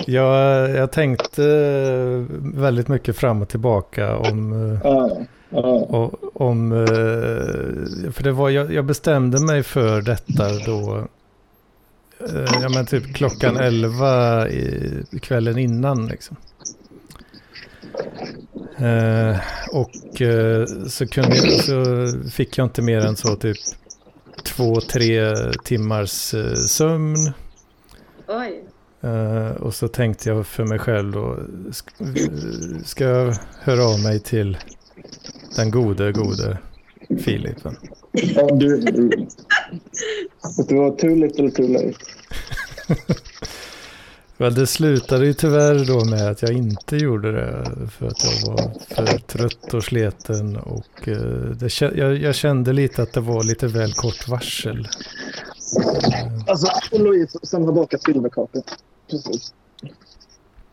Jag, 0.06 0.70
jag 0.70 0.92
tänkte 0.92 1.42
väldigt 2.56 2.88
mycket 2.88 3.16
fram 3.16 3.42
och 3.42 3.50
tillbaka 3.50 4.18
om... 4.18 4.54
eh, 4.74 4.80
Ja, 4.84 5.10
ja. 5.10 5.18
Och, 5.52 6.42
om, 6.42 6.72
eh, 6.72 8.12
för 8.12 8.24
det 8.24 8.32
var, 8.32 8.50
jag, 8.50 8.74
jag 8.74 8.86
bestämde 8.86 9.40
mig 9.46 9.64
för 9.64 10.02
detta 10.02 10.50
då, 10.66 11.08
eh, 12.30 12.46
ja 12.62 12.70
men 12.70 12.86
typ 12.86 13.16
klockan 13.16 13.58
11 13.58 14.50
i, 14.50 15.04
kvällen 15.22 15.58
innan 15.58 16.08
liksom. 16.08 16.38
Eh, 18.78 19.38
och 19.72 20.22
eh, 20.22 20.66
så, 20.88 21.08
kunde, 21.08 21.36
jag- 21.38 21.64
så 21.64 22.08
fick 22.30 22.58
jag 22.58 22.66
inte 22.66 22.82
mer 22.82 23.00
än 23.00 23.16
så 23.16 23.36
typ 23.36 23.58
två, 24.44 24.82
tre 24.82 25.34
timmars 25.64 26.34
eh, 26.34 26.54
sömn. 26.56 27.32
Oj. 28.28 28.64
Och 29.60 29.74
så 29.74 29.88
tänkte 29.88 30.30
jag 30.30 30.48
för 30.48 30.66
mig 30.66 30.80
själv 30.80 31.12
då, 31.12 31.38
sk- 31.70 32.84
ska 32.86 33.04
jag 33.04 33.36
höra 33.60 33.84
av 33.86 34.00
mig 34.00 34.20
till 34.20 34.58
den 35.56 35.72
gode, 35.72 36.12
gode 36.12 36.58
Filip? 37.20 37.66
va? 37.66 37.72
ja 38.12 38.48
du, 38.56 38.78
det 40.68 40.76
var 40.76 40.92
too 40.98 41.16
little 41.16 41.52
too 41.52 41.68
late. 41.68 41.94
Väl, 44.42 44.56
det 44.56 44.68
slutade 44.68 45.26
ju 45.26 45.34
tyvärr 45.34 45.86
då 45.86 46.06
med 46.06 46.32
att 46.32 46.42
jag 46.42 46.52
inte 46.52 46.98
gjorde 46.98 47.32
det 47.32 47.66
för 47.88 48.08
att 48.08 48.24
jag 48.24 48.52
var 48.52 48.72
för 48.96 49.18
trött 49.18 49.74
och 49.74 49.84
sleten 49.84 50.58
och 50.58 51.08
eh, 51.08 51.18
det, 51.56 51.82
jag, 51.82 52.18
jag 52.18 52.36
kände 52.36 52.74
lite 52.74 53.02
att 53.02 53.14
det 53.14 53.20
var 53.20 53.44
lite 53.44 53.68
väl 53.68 53.94
kort 53.94 54.28
varsel. 54.28 54.88
Alltså, 56.48 56.68
Louise 56.92 57.40
som 57.44 57.66
har 57.66 57.72
bakat 57.72 58.04
silverkakor. 58.04 58.62
Precis. 59.10 59.54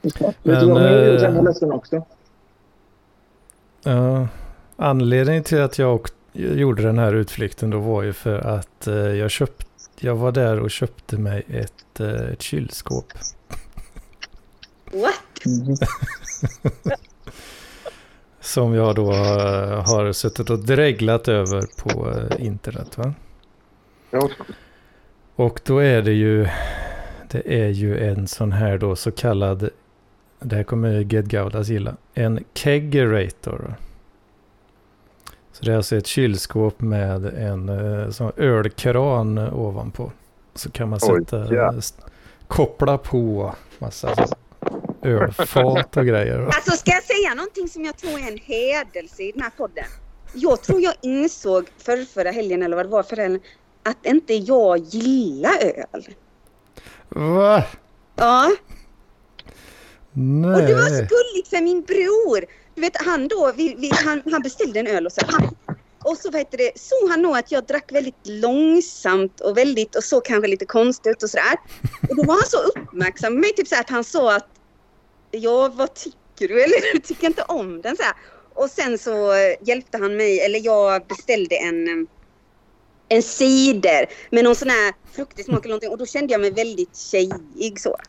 Vet 0.02 0.20
Men, 0.42 0.60
du 0.60 0.66
vad? 0.66 0.82
Nu 0.82 0.88
är 0.88 1.24
eh, 1.24 1.44
ledsen 1.44 1.72
också. 1.72 2.06
Ja, 3.82 4.28
anledningen 4.78 5.44
till 5.44 5.60
att 5.60 5.78
jag 5.78 6.08
gjorde 6.32 6.82
den 6.82 6.98
här 6.98 7.14
utflykten 7.14 7.70
då 7.70 7.78
var 7.78 8.02
ju 8.02 8.12
för 8.12 8.38
att 8.38 8.86
eh, 8.86 8.94
jag, 8.94 9.30
köpt, 9.30 9.68
jag 10.00 10.16
var 10.16 10.32
där 10.32 10.60
och 10.60 10.70
köpte 10.70 11.18
mig 11.18 11.44
ett, 11.48 12.00
eh, 12.00 12.32
ett 12.32 12.42
kylskåp. 12.42 13.12
What? 14.92 15.22
Som 18.40 18.74
jag 18.74 18.94
då 18.94 19.12
eh, 19.12 19.86
har 19.86 20.12
suttit 20.12 20.50
och 20.50 20.58
dreglat 20.58 21.28
över 21.28 21.62
på 21.82 22.14
internet. 22.38 22.98
Va? 22.98 23.14
Ja. 24.10 24.28
Och 25.34 25.60
då 25.64 25.78
är 25.78 26.02
det 26.02 26.12
ju, 26.12 26.48
det 27.30 27.62
är 27.62 27.68
ju 27.68 28.08
en 28.08 28.26
sån 28.26 28.52
här 28.52 28.78
då 28.78 28.96
så 28.96 29.10
kallad, 29.10 29.70
det 30.40 30.56
här 30.56 30.64
kommer 30.64 31.00
Ged 31.00 31.28
Gaudas 31.28 31.68
gilla, 31.68 31.96
en 32.14 32.44
kegerator. 32.54 33.76
Så 35.58 35.64
det 35.64 35.72
är 35.72 35.76
alltså 35.76 35.96
ett 35.96 36.06
kylskåp 36.06 36.80
med 36.80 37.26
en 37.26 37.68
eh, 37.68 38.10
sån 38.10 38.32
ölkran 38.36 39.38
ovanpå. 39.38 40.12
Så 40.54 40.70
kan 40.70 40.88
man 40.88 40.98
Oj, 41.02 41.20
sätta, 41.24 41.54
ja. 41.54 41.74
koppla 42.48 42.98
på 42.98 43.54
massa 43.78 44.28
ölfat 45.02 45.96
och 45.96 46.06
grejer. 46.06 46.38
Alltså 46.46 46.70
ska 46.70 46.90
jag 46.90 47.04
säga 47.04 47.34
någonting 47.34 47.68
som 47.68 47.84
jag 47.84 47.96
tror 47.96 48.12
är 48.12 48.32
en 48.32 48.38
hädelse 48.38 49.22
i 49.22 49.32
den 49.32 49.42
här 49.42 49.50
podden? 49.56 49.84
Jag 50.34 50.62
tror 50.62 50.80
jag 50.80 50.94
insåg 51.00 51.68
för 51.78 52.04
förra 52.04 52.30
helgen 52.30 52.62
eller 52.62 52.76
vad 52.76 52.86
det 52.86 52.90
var 52.90 53.02
för 53.02 53.16
helgen 53.16 53.40
att 53.82 54.06
inte 54.06 54.34
jag 54.34 54.78
gillar 54.78 55.56
öl. 55.94 56.04
Va? 57.08 57.64
Ja, 58.16 58.50
Nej. 60.12 60.54
och 60.54 60.62
det 60.68 60.74
var 60.74 60.88
så 60.88 60.94
gulligt 60.94 61.48
för 61.48 61.62
min 61.62 61.82
bror. 61.82 62.44
Du 62.78 62.82
vet 62.82 63.02
han 63.02 63.28
då, 63.28 63.52
vi, 63.56 63.74
vi, 63.78 63.90
han, 63.92 64.22
han 64.30 64.42
beställde 64.42 64.80
en 64.80 64.86
öl 64.86 65.06
och 65.06 65.12
så. 65.12 65.20
Han, 65.26 65.56
och 66.04 66.16
så 66.16 66.30
vad 66.30 66.40
heter 66.40 66.58
det, 66.58 66.72
såg 66.74 67.10
han 67.10 67.22
nog 67.22 67.36
att 67.36 67.52
jag 67.52 67.66
drack 67.66 67.92
väldigt 67.92 68.26
långsamt 68.26 69.40
och 69.40 69.56
väldigt 69.56 69.96
och 69.96 70.04
så 70.04 70.20
kanske 70.20 70.48
lite 70.48 70.66
konstigt 70.66 71.10
ut 71.10 71.22
och 71.22 71.30
sådär. 71.30 71.54
Och 72.08 72.16
då 72.16 72.22
var 72.22 72.34
han 72.34 72.46
så 72.46 72.58
uppmärksam 72.58 73.32
med 73.32 73.40
mig, 73.40 73.52
typ 73.52 73.68
så 73.68 73.80
att 73.80 73.90
han 73.90 74.04
sa 74.04 74.36
att 74.36 74.48
ja 75.30 75.68
vad 75.68 75.94
tycker 75.94 76.48
du 76.48 76.62
eller 76.62 76.92
du 76.92 76.98
tycker 76.98 77.26
inte 77.26 77.42
om 77.42 77.82
den 77.82 77.96
så 77.96 78.02
här. 78.02 78.14
Och 78.54 78.70
sen 78.70 78.98
så 78.98 79.32
hjälpte 79.60 79.98
han 79.98 80.16
mig, 80.16 80.40
eller 80.40 80.60
jag 80.64 81.06
beställde 81.06 81.56
en 81.56 82.06
en 83.08 83.22
cider 83.22 84.06
med 84.30 84.44
någon 84.44 84.54
sån 84.54 84.70
här 84.70 84.94
fruktig 85.12 85.44
smak 85.44 85.58
eller 85.64 85.68
någonting 85.68 85.90
och 85.90 85.98
då 85.98 86.06
kände 86.06 86.32
jag 86.32 86.40
mig 86.40 86.50
väldigt 86.50 86.96
tjejig 86.96 87.80
så. 87.80 87.96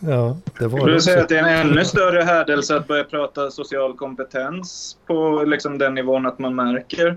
Ja, 0.00 0.36
det 0.58 0.66
var 0.66 0.86
det 0.86 0.94
du 0.94 1.00
säga 1.00 1.22
att 1.22 1.28
det 1.28 1.38
är 1.38 1.42
en 1.42 1.68
ännu 1.68 1.84
större 1.84 2.22
härdelse 2.22 2.76
att 2.76 2.88
börja 2.88 3.04
prata 3.04 3.50
social 3.50 3.96
kompetens 3.96 4.96
på 5.06 5.44
liksom 5.46 5.78
den 5.78 5.94
nivån 5.94 6.26
att 6.26 6.38
man 6.38 6.54
märker 6.54 7.16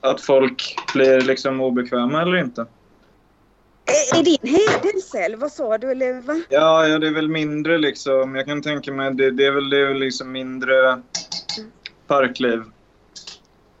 att 0.00 0.20
folk 0.20 0.76
blir 0.94 1.20
liksom 1.20 1.60
obekväma 1.60 2.22
eller 2.22 2.36
inte? 2.36 2.66
Är, 4.14 4.24
det 4.24 4.38
en 4.42 4.54
hädelse 4.54 5.18
eller 5.18 5.36
vad 5.36 5.52
sa 5.52 5.78
du 5.78 5.90
eller 5.90 6.20
va? 6.20 6.40
Ja, 6.48 6.88
ja, 6.88 6.98
det 6.98 7.06
är 7.06 7.14
väl 7.14 7.28
mindre 7.28 7.78
liksom. 7.78 8.34
Jag 8.34 8.46
kan 8.46 8.62
tänka 8.62 8.92
mig 8.92 9.14
det, 9.14 9.30
det 9.30 9.46
är 9.46 9.52
väl 9.52 9.70
det 9.70 9.80
är 9.80 9.86
väl 9.86 9.98
liksom 9.98 10.32
mindre 10.32 11.02
parkliv. 12.06 12.62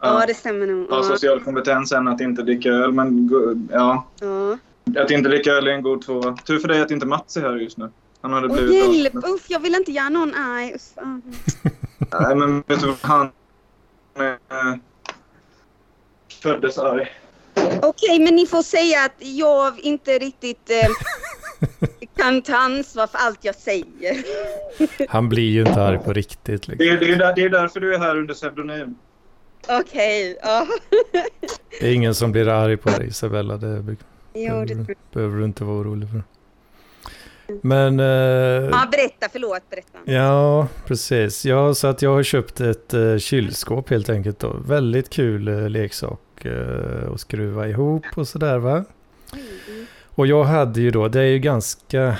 Ja, 0.00 0.24
det 0.26 0.34
stämmer 0.34 0.66
nog. 0.66 0.86
Ja, 0.90 1.02
social 1.02 1.40
kompetens 1.40 1.92
än 1.92 2.08
att 2.08 2.20
inte 2.20 2.42
dricka 2.42 2.68
öl. 2.68 2.92
Men 2.92 3.30
ja, 3.72 4.06
ja. 4.20 4.58
att 5.02 5.10
inte 5.10 5.28
dricka 5.28 5.52
öl 5.52 5.66
är 5.66 5.72
en 5.72 5.82
god 5.82 6.02
tvåa. 6.02 6.36
Tur 6.36 6.58
för 6.58 6.68
dig 6.68 6.80
att 6.80 6.90
inte 6.90 7.06
Mats 7.06 7.36
är 7.36 7.40
här 7.40 7.56
just 7.56 7.78
nu. 7.78 7.90
Han 8.20 8.32
hade 8.32 8.48
Åh 8.48 8.54
blivit 8.54 8.96
hjälp! 8.96 9.14
Uff, 9.14 9.44
jag 9.48 9.60
vill 9.60 9.74
inte 9.74 9.92
göra 9.92 10.08
någon 10.08 10.34
arg. 10.34 10.76
Nej, 12.20 12.36
men 12.36 12.64
vet 12.66 12.80
du 12.80 12.86
vad? 12.86 12.96
Han 13.02 13.30
eh, 14.18 14.78
föddes 16.42 16.78
arg. 16.78 17.08
Okej, 17.82 18.18
men 18.18 18.34
ni 18.36 18.46
får 18.46 18.62
säga 18.62 19.04
att 19.04 19.16
jag 19.18 19.80
inte 19.80 20.18
riktigt 20.18 20.70
eh, 20.70 20.88
kan 22.16 22.42
ta 22.42 22.56
ansvar 22.56 23.06
för 23.06 23.18
allt 23.18 23.44
jag 23.44 23.54
säger. 23.54 24.24
Han 25.08 25.28
blir 25.28 25.50
ju 25.50 25.60
inte 25.60 25.82
arg 25.82 25.98
på 25.98 26.12
riktigt. 26.12 26.66
Det 26.66 26.68
Liksom. 26.68 26.88
är, 26.88 27.00
det, 27.00 27.12
är 27.12 27.16
där, 27.16 27.34
det 27.36 27.42
är 27.42 27.48
därför 27.48 27.80
du 27.80 27.94
är 27.94 27.98
här 27.98 28.16
under 28.18 28.34
pseudonym. 28.34 28.94
Okej, 29.68 30.38
ja. 30.42 30.66
Det 31.80 31.88
är 31.88 31.92
ingen 31.92 32.14
som 32.14 32.32
blir 32.32 32.48
arg 32.48 32.76
på 32.76 32.88
dig 32.90 33.06
Isabella. 33.08 33.56
Det 33.56 33.82
be- 33.82 33.96
Jo, 34.34 34.60
det 34.64 34.74
tror 34.74 34.84
jag. 34.88 34.96
behöver 35.12 35.38
du 35.38 35.44
inte 35.44 35.64
vara 35.64 35.76
orolig 35.78 36.08
för. 36.10 36.22
Men... 37.62 38.00
Eh, 38.00 38.06
Ja, 38.06 38.88
berätta. 38.92 39.28
Förlåt, 39.32 39.70
berätta. 39.70 39.98
Ja, 40.12 40.68
precis. 40.86 41.44
Ja, 41.44 41.74
så 41.74 41.86
att 41.86 42.02
jag 42.02 42.10
har 42.14 42.22
köpt 42.22 42.60
ett 42.60 42.94
eh, 42.94 43.16
kylskåp 43.18 43.90
helt 43.90 44.08
enkelt 44.08 44.38
då. 44.38 44.56
Väldigt 44.66 45.10
kul 45.10 45.48
eh, 45.48 45.68
leksak 45.68 46.44
eh, 46.44 47.12
att 47.14 47.20
skruva 47.20 47.68
ihop 47.68 48.04
och 48.14 48.28
sådär 48.28 48.58
va. 48.58 48.84
Mm. 49.32 49.86
Och 50.06 50.26
jag 50.26 50.44
hade 50.44 50.80
ju 50.80 50.90
då, 50.90 51.08
det 51.08 51.20
är 51.20 51.24
ju 51.26 51.38
ganska... 51.38 52.16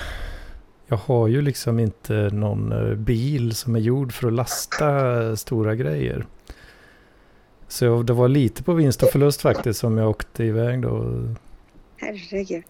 Jag 0.86 0.96
har 0.96 1.28
ju 1.28 1.42
liksom 1.42 1.78
inte 1.78 2.12
någon 2.32 2.72
eh, 2.72 2.94
bil 2.94 3.54
som 3.54 3.76
är 3.76 3.80
gjord 3.80 4.12
för 4.12 4.26
att 4.28 4.32
lasta 4.34 5.22
eh, 5.22 5.34
stora 5.34 5.74
grejer. 5.74 6.26
Så 7.68 8.02
det 8.02 8.12
var 8.12 8.28
lite 8.28 8.62
på 8.62 8.72
vinst 8.74 9.02
och 9.02 9.10
förlust 9.10 9.40
faktiskt 9.40 9.80
som 9.80 9.98
jag 9.98 10.10
åkte 10.10 10.44
iväg 10.44 10.82
då. 10.82 11.22
Herregud. 11.96 12.64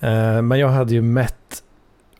Eh, 0.00 0.42
Men 0.42 0.58
jag 0.58 0.68
hade 0.68 0.94
ju 0.94 1.02
mätt 1.02 1.62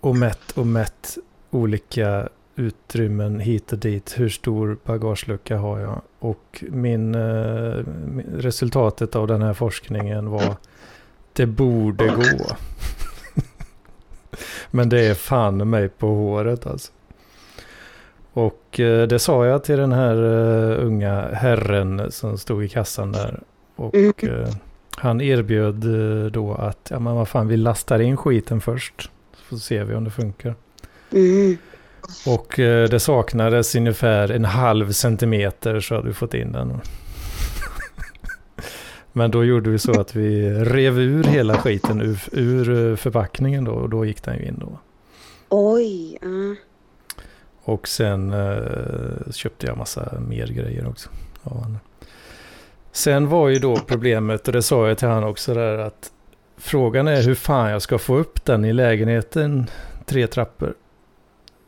och 0.01 0.17
mätt 0.17 0.51
och 0.55 0.67
mätt 0.67 1.19
olika 1.51 2.29
utrymmen 2.57 3.41
hit 3.41 3.73
och 3.73 3.79
dit. 3.79 4.15
Hur 4.19 4.29
stor 4.29 4.79
bagagelucka 4.85 5.57
har 5.59 5.79
jag? 5.79 6.01
Och 6.19 6.65
min, 6.69 7.15
eh, 7.15 7.85
min- 8.07 8.35
resultatet 8.39 9.17
av 9.17 9.27
den 9.27 9.43
här 9.43 9.55
forskningen 9.55 10.31
var 10.31 10.57
det 11.33 11.47
borde 11.47 12.07
gå. 12.09 12.23
Men 14.71 14.89
det 14.89 15.01
är 15.01 15.15
fan 15.15 15.71
mig 15.71 15.89
på 15.89 16.07
håret 16.09 16.67
alltså. 16.67 16.93
Och 18.33 18.81
eh, 18.81 19.07
det 19.09 19.19
sa 19.19 19.47
jag 19.47 19.65
till 19.65 19.77
den 19.79 19.93
här 19.93 20.17
eh, 20.17 20.87
unga 20.87 21.29
herren 21.35 22.13
som 22.13 22.39
stod 22.39 22.65
i 22.65 22.69
kassan 22.69 23.13
där. 23.13 23.41
Och 23.77 23.95
Mm. 23.95 24.13
eh, 24.23 24.49
han 24.97 25.21
erbjöd 25.21 25.85
då 26.33 26.55
att, 26.55 26.89
ja 26.91 26.99
men 26.99 27.15
vad 27.15 27.29
fan, 27.29 27.49
vi 27.49 27.57
lastar 27.57 27.99
in 28.01 28.17
skiten 28.17 28.61
först. 28.61 29.11
Så 29.51 29.59
ser 29.59 29.85
vi 29.85 29.95
om 29.95 30.05
det 30.05 30.11
funkar. 30.11 30.55
Mm. 31.13 31.57
Och 32.27 32.53
det 32.91 33.01
saknades 33.01 33.75
ungefär 33.75 34.31
en 34.31 34.45
halv 34.45 34.93
centimeter 34.93 35.81
så 35.81 35.95
hade 35.95 36.07
vi 36.09 36.15
fått 36.15 36.35
in 36.35 36.53
den. 36.53 36.81
Men 39.13 39.31
då 39.31 39.45
gjorde 39.45 39.71
vi 39.71 39.79
så 39.79 40.01
att 40.01 40.17
vi 40.17 40.51
rev 40.55 40.99
ur 40.99 41.25
hela 41.25 41.57
skiten 41.57 42.01
ur, 42.01 42.21
ur 42.33 42.97
förpackningen 42.97 43.65
då 43.65 43.73
och 43.73 43.91
då 43.91 44.05
gick 44.05 44.23
den 44.23 44.37
ju 44.39 44.45
in 44.45 44.59
då. 44.61 44.79
Oj. 45.49 46.19
ja. 46.23 46.29
Och 47.63 47.89
sen 47.89 48.33
eh, 48.33 49.33
köpte 49.33 49.67
jag 49.67 49.77
massa 49.79 50.13
mer 50.29 50.47
grejer 50.47 50.89
också. 50.89 51.11
honom. 51.43 51.79
Sen 52.93 53.29
var 53.29 53.49
ju 53.49 53.59
då 53.59 53.77
problemet, 53.77 54.47
och 54.47 54.53
det 54.53 54.63
sa 54.63 54.89
jag 54.89 54.99
till 54.99 55.09
han 55.09 55.25
också 55.25 55.55
där, 55.55 55.79
att 55.79 56.13
Frågan 56.61 57.09
är 57.09 57.23
hur 57.23 57.35
fan 57.35 57.71
jag 57.71 57.83
ska 57.83 57.99
få 57.99 58.17
upp 58.17 58.45
den 58.45 58.65
i 58.65 58.73
lägenheten. 58.73 59.67
Tre 60.07 60.27
trappor. 60.27 60.75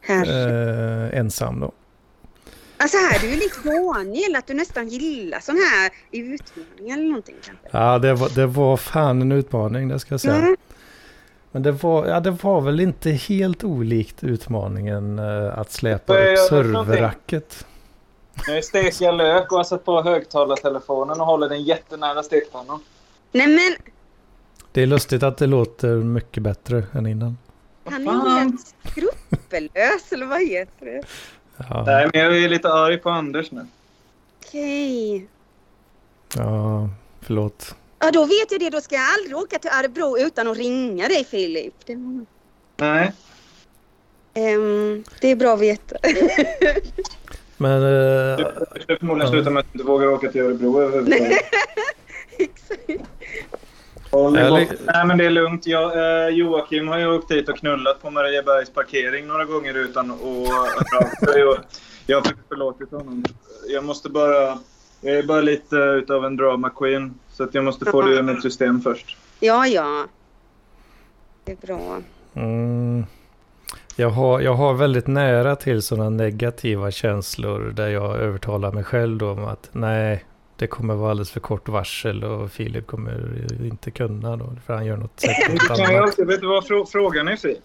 Eh, 0.09 1.19
ensam 1.19 1.61
då. 1.61 1.73
Alltså 2.77 2.97
här 2.97 3.17
är 3.17 3.21
du 3.21 3.27
ju 3.27 3.35
lite 3.35 3.69
Daniel, 3.69 4.37
att 4.37 4.47
du 4.47 4.55
nästan 4.55 4.89
gillar 4.89 5.41
sån 5.41 5.57
här 5.57 5.91
utmaning 6.11 6.91
eller 6.91 7.05
någonting 7.05 7.35
kanske. 7.45 7.69
Ja, 7.71 7.99
det 7.99 8.15
var, 8.15 8.29
det 8.35 8.47
var 8.47 8.77
fan 8.77 9.23
en 9.23 9.33
utmaning, 9.33 9.89
det 9.89 9.99
ska 9.99 10.15
jag 10.15 10.21
säga. 10.21 10.35
Mm. 10.35 10.57
Men 11.53 11.63
det 11.63 11.73
var, 11.73 12.07
ja, 12.07 12.21
det 12.21 12.31
var 12.31 12.61
väl 12.61 12.81
inte 12.81 13.11
helt 13.11 13.65
olikt 13.65 14.25
utmaningen 14.25 15.19
eh, 15.19 15.59
att 15.59 15.73
släpa 15.73 16.13
upp 16.13 16.39
serverracket. 16.39 17.67
Nu 18.49 18.63
steker 18.63 19.05
jag 19.05 19.15
lök 19.15 19.53
och 19.53 19.57
har 19.57 19.65
satt 19.65 19.85
på 19.85 20.03
högtalartelefonen 20.03 21.21
och 21.21 21.27
håller 21.27 21.49
den 21.49 21.63
jättenära 21.63 22.23
stekpannan. 22.23 22.81
Nej 23.33 23.47
men, 23.47 23.93
Det 24.73 24.83
är 24.83 24.87
lustigt 24.87 25.23
att 25.23 25.37
det 25.39 25.47
låter 25.47 25.97
mycket 25.97 26.43
bättre 26.43 26.85
än 26.93 27.07
innan. 27.07 27.39
han 27.85 28.09
är 28.09 28.41
helt 28.41 28.75
skrupellös 28.85 30.13
eller 30.13 30.27
vad 30.27 30.41
heter 30.49 30.87
det? 30.87 31.03
Ja, 31.57 31.85
Nej, 31.87 32.11
men 32.13 32.21
jag 32.21 32.39
är 32.39 32.49
lite 32.49 32.73
arg 32.73 32.99
på 32.99 33.11
Anders 33.11 33.51
nu. 33.51 33.67
Okej. 34.47 35.27
ja 36.37 36.89
förlåt. 37.21 37.75
Ja 38.03 38.11
då 38.11 38.25
vet 38.25 38.53
jag 38.53 38.61
det, 38.61 38.71
då 38.71 38.81
ska 38.81 38.95
jag 38.95 39.05
aldrig 39.19 39.37
åka 39.37 39.59
till 39.59 39.71
Örebro 39.79 40.19
utan 40.19 40.49
att 40.49 40.57
ringa 40.57 41.09
dig 41.09 41.25
Filip. 41.25 41.75
Det, 41.87 41.99
Nej. 42.77 43.13
Ehm, 44.35 45.05
det 45.21 45.29
är 45.29 45.37
bra 45.37 45.55
att 45.55 45.61
veta. 45.61 45.97
Men 47.57 47.83
eh, 47.83 48.37
Det 48.75 48.81
skulle 48.83 48.99
förmodligen 48.99 49.33
sluta 49.33 49.51
med 49.51 49.61
att 49.61 49.67
du 49.73 49.79
inte 49.79 49.91
vågar 49.91 50.07
åka 50.07 50.33
till 50.33 50.41
Örebro 50.41 50.81
överhuvudtaget. 50.81 51.33
Exakt. 52.39 53.09
Nej, 54.87 55.07
men 55.07 55.19
det 55.19 55.25
är 55.25 55.31
lugnt. 55.31 55.67
Jag, 55.67 56.27
eh, 56.27 56.29
Joakim 56.29 56.89
har 56.89 56.99
ju 56.99 57.07
åkt 57.07 57.31
hit 57.31 57.49
och 57.49 57.57
knullat 57.57 58.03
på 58.03 58.11
Mariebergs 58.11 58.71
parkering 58.71 59.27
några 59.27 59.45
gånger 59.45 59.75
utan 59.75 60.11
att 60.11 60.21
och 60.21 60.49
Jag 62.07 62.21
har 62.21 62.35
förlåtit 62.49 62.91
honom. 62.91 63.25
Jag 63.69 63.85
måste 63.85 64.09
bara... 64.09 64.59
Jag 65.01 65.17
är 65.19 65.23
bara 65.23 65.41
lite 65.41 65.77
utav 65.77 66.25
en 66.25 66.37
drama 66.37 66.71
queen. 66.71 67.15
Så 67.33 67.43
att 67.45 67.55
jag 67.55 67.65
måste 67.65 67.85
få 67.85 68.03
det 68.03 68.15
ur 68.15 68.23
mitt 68.23 68.43
system 68.43 68.81
först. 68.81 69.17
Ja, 69.41 69.67
ja. 69.67 70.07
Det 71.45 71.53
är 71.53 71.67
bra. 71.67 72.01
mm, 72.35 73.05
jag, 73.97 74.11
har, 74.11 74.41
jag 74.41 74.55
har 74.55 74.75
väldigt 74.75 75.07
nära 75.07 75.57
till 75.57 75.83
sådana 75.83 76.11
negativa 76.11 76.91
känslor 76.91 77.61
där 77.77 77.89
jag 77.89 78.17
övertalar 78.17 78.73
mig 78.73 78.85
själv 78.85 79.19
då 79.19 79.31
om 79.31 79.45
att 79.45 79.69
nej, 79.73 80.25
det 80.57 80.67
kommer 80.67 80.95
vara 80.95 81.11
alldeles 81.11 81.31
för 81.31 81.41
kort 81.41 81.69
varsel 81.69 82.25
och 82.25 82.51
Filip 82.53 82.87
kommer 82.87 83.47
inte 83.65 83.91
kunna 83.91 84.37
då 84.37 84.53
för 84.67 84.75
han 84.75 84.87
gör 84.87 84.97
något 84.97 85.21
säkert 85.21 85.59
Kan 85.69 85.79
jag 85.79 85.95
annat. 85.95 86.19
vet 86.19 86.41
du 86.41 86.47
vad 86.47 86.65
frå- 86.65 86.87
frågan 86.87 87.29
är 87.29 87.37
fri? 87.37 87.57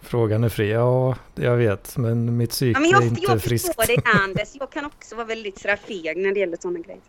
Frågan 0.00 0.44
är 0.44 0.48
fri, 0.48 0.70
ja 0.72 1.16
jag 1.34 1.56
vet 1.56 1.96
men 1.96 2.36
mitt 2.36 2.50
psyke 2.50 2.80
Ja, 2.80 2.80
men 2.80 2.88
är 2.88 2.92
jag, 2.92 3.04
inte 3.04 3.22
jag 3.22 3.42
friskt. 3.42 3.66
förstår 3.66 3.86
dig 3.86 4.02
Anders. 4.24 4.48
Jag 4.52 4.70
kan 4.70 4.84
också 4.84 5.16
vara 5.16 5.26
väldigt 5.26 5.58
sådär 5.58 5.76
feg 5.76 6.16
när 6.16 6.32
det 6.34 6.40
gäller 6.40 6.56
sådana 6.60 6.78
grejer. 6.78 7.00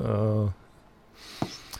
Uh, 0.00 0.50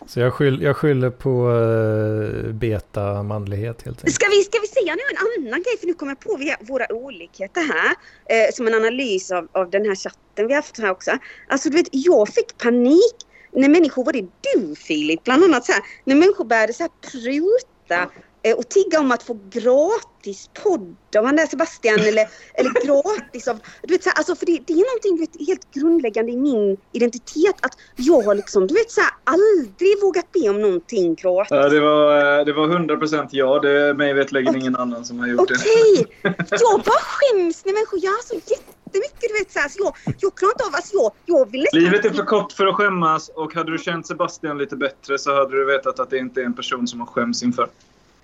Så 0.07 0.21
jag, 0.21 0.33
skyll, 0.33 0.63
jag 0.63 0.77
skyller 0.77 1.11
på 1.11 1.51
eh, 1.51 2.47
uh, 2.47 2.53
beta-manlighet 2.53 3.83
helt 3.83 3.99
enkelt. 3.99 4.15
Ska 4.15 4.27
vi, 4.31 4.45
ska 4.45 4.59
vi 4.61 4.67
säga 4.67 4.95
nu 4.95 5.01
en 5.11 5.47
annan 5.49 5.63
grej? 5.63 5.79
För 5.81 5.87
nu 5.87 5.95
kommer 5.95 6.13
jag 6.13 6.21
på 6.21 6.37
vi- 6.37 6.67
våra 6.67 6.93
olikheter 6.93 7.61
här. 7.61 7.91
Uh, 7.91 8.53
som 8.53 8.67
en 8.67 8.75
analys 8.75 9.31
av, 9.31 9.49
av 9.53 9.71
den 9.71 9.85
här 9.87 9.95
chatten 9.95 10.47
vi 10.47 10.55
har 10.55 10.63
haft 10.63 10.79
här 10.79 10.91
också. 10.91 11.11
Alltså 11.49 11.71
du 11.71 11.77
vet, 11.77 11.89
jag 11.91 12.29
fick 12.29 12.59
panik 12.59 13.17
när 13.53 13.69
människor, 13.69 14.05
var 14.05 14.13
det 14.13 14.27
du 14.55 14.75
Filip 14.75 15.25
bland 15.25 15.45
annat 15.45 15.65
så 15.65 15.73
här, 15.73 15.83
när 16.05 16.15
människor 16.15 16.45
började 16.45 16.73
så 16.73 16.83
här 16.83 16.91
pruta 17.11 18.11
och 18.53 18.69
tigga 18.69 19.01
om 19.01 19.13
att 19.13 19.23
få 19.23 19.39
gratis 19.51 20.51
podd 20.63 20.97
av 21.17 21.25
han 21.25 21.39
Sebastian 21.49 22.01
eller, 22.09 22.29
eller 22.55 22.87
gratis 22.87 23.49
av, 23.49 23.59
du 23.83 23.95
vet 23.95 24.03
så 24.03 24.11
här, 24.11 24.17
alltså 24.17 24.35
för 24.37 24.47
det, 24.47 24.61
det 24.67 24.73
är 24.73 24.77
någonting 24.77 25.21
vet, 25.21 25.49
helt 25.49 25.75
grundläggande 25.75 26.33
i 26.33 26.37
min 26.37 26.77
identitet 26.93 27.57
att 27.61 27.79
jag 27.97 28.23
har 28.23 28.35
liksom, 28.35 28.67
du 28.67 28.75
vet 28.75 28.91
så 28.91 29.01
här, 29.01 29.11
aldrig 29.25 30.03
vågat 30.03 30.33
be 30.33 30.49
om 30.49 30.61
någonting 30.61 31.15
gratis. 31.15 31.51
Ja, 31.51 31.69
det, 31.69 31.81
var, 31.81 32.39
eh, 32.39 32.45
det 32.45 32.53
var 32.53 32.69
100% 32.69 33.29
ja. 33.31 33.59
Det 33.59 33.71
är 33.71 33.95
mig 33.95 34.15
veterligen 34.15 34.57
ingen 34.57 34.77
annan 34.77 35.05
som 35.05 35.19
har 35.19 35.27
gjort 35.27 35.49
det. 35.49 35.55
Okej! 35.55 36.07
Jag 36.51 36.81
bara 36.81 37.01
skäms 37.01 37.65
när 37.65 37.73
människor 37.73 37.99
gör 37.99 38.23
så 38.23 38.35
jättemycket. 38.35 39.21
Du 39.21 39.39
vet, 39.39 39.53
så 39.53 39.59
här, 39.59 39.69
så 39.69 39.79
jag, 39.85 40.15
jag 40.21 40.35
klarar 40.35 40.53
inte 40.53 40.65
av... 40.65 40.75
Alltså, 40.75 40.97
jag, 40.97 41.13
jag 41.27 41.51
vill 41.51 41.61
nästan... 41.61 41.81
Livet 41.81 42.05
är 42.05 42.11
för 42.11 42.25
kort 42.25 42.53
för 42.53 42.67
att 42.67 42.75
skämmas 42.75 43.29
och 43.29 43.55
hade 43.55 43.73
du 43.73 43.79
känt 43.79 44.07
Sebastian 44.07 44.59
lite 44.59 44.77
bättre 44.77 45.19
så 45.19 45.35
hade 45.35 45.51
du 45.51 45.65
vetat 45.65 46.01
att 46.01 46.11
det 46.11 46.19
inte 46.19 46.41
är 46.41 46.45
en 46.45 46.55
person 46.55 46.89
som 46.89 46.99
man 46.99 47.07
skäms 47.07 47.43
inför. 47.43 47.69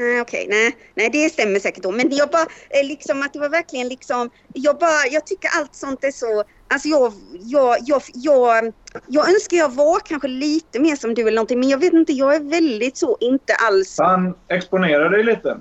Nej, 0.00 0.20
Okej, 0.20 0.46
nej, 0.50 0.76
nej, 0.94 1.10
det 1.10 1.30
stämmer 1.30 1.58
säkert 1.58 1.82
då. 1.82 1.90
Men 1.90 2.16
jag 2.16 2.30
bara, 2.30 2.46
eh, 2.70 2.86
liksom 2.86 3.22
att 3.22 3.32
det 3.32 3.38
var 3.38 3.48
verkligen 3.48 3.88
liksom... 3.88 4.30
Jag 4.54 4.78
bara, 4.78 5.06
jag 5.10 5.26
tycker 5.26 5.50
allt 5.58 5.74
sånt 5.74 6.04
är 6.04 6.10
så... 6.10 6.44
Alltså 6.68 6.88
jag, 6.88 7.12
jag, 7.40 7.76
jag, 7.80 8.02
jag, 8.14 8.72
jag 9.06 9.28
önskar 9.28 9.56
jag 9.56 9.74
var 9.74 10.00
kanske 10.00 10.28
lite 10.28 10.80
mer 10.80 10.96
som 10.96 11.14
du 11.14 11.22
eller 11.22 11.32
någonting. 11.32 11.60
Men 11.60 11.68
jag 11.68 11.78
vet 11.78 11.92
inte, 11.92 12.12
jag 12.12 12.34
är 12.34 12.40
väldigt 12.40 12.96
så 12.96 13.16
inte 13.20 13.54
alls... 13.54 13.98
Han 13.98 14.34
exponerar 14.48 15.10
dig 15.10 15.24
lite. 15.24 15.60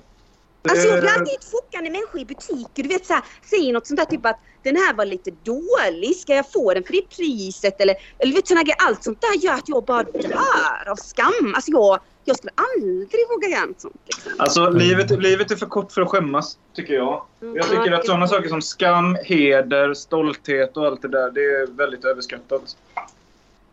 Alltså 0.69 0.87
jag 0.87 0.99
blir 0.99 1.11
alltid 1.11 1.37
chockad 1.51 1.83
när 1.83 1.91
människor 1.91 2.21
i 2.21 2.25
butiker 2.25 2.83
du 2.83 2.89
vet 2.89 3.05
så 3.05 3.13
här, 3.13 3.23
säger 3.49 3.73
något 3.73 3.87
sånt 3.87 3.99
där 3.99 4.05
typ 4.05 4.25
att 4.25 4.39
den 4.63 4.75
här 4.75 4.93
var 4.93 5.05
lite 5.05 5.31
dålig, 5.31 6.15
ska 6.15 6.35
jag 6.35 6.51
få 6.51 6.73
den 6.73 6.83
för 6.83 6.93
det 6.93 7.09
priset? 7.09 7.81
Eller, 7.81 7.95
eller 8.19 8.33
vet, 8.33 8.47
såna 8.47 8.63
grejer. 8.63 8.77
allt 8.79 9.03
sånt 9.03 9.21
där 9.21 9.45
gör 9.45 9.53
att 9.53 9.69
jag 9.69 9.85
bara 9.85 10.03
dör 10.03 10.89
av 10.89 10.95
skam. 10.95 11.53
Alltså 11.55 11.71
jag, 11.71 11.99
jag 12.25 12.37
skulle 12.37 12.51
aldrig 12.55 13.27
våga 13.29 13.47
göra 13.47 13.65
något 13.65 13.81
sånt. 13.81 14.01
Liksom. 14.05 14.31
Alltså, 14.37 14.69
livet, 14.69 15.11
livet 15.11 15.51
är 15.51 15.55
för 15.55 15.65
kort 15.65 15.91
för 15.91 16.01
att 16.01 16.09
skämmas, 16.09 16.57
tycker 16.75 16.93
jag. 16.93 17.25
Jag 17.39 17.69
tycker 17.69 17.91
att 17.91 18.05
sådana 18.05 18.27
saker 18.27 18.49
som 18.49 18.61
skam, 18.61 19.17
heder, 19.23 19.93
stolthet 19.93 20.77
och 20.77 20.85
allt 20.85 21.01
det 21.01 21.07
där, 21.07 21.31
det 21.31 21.41
är 21.41 21.67
väldigt 21.67 22.05
överskattat. 22.05 22.77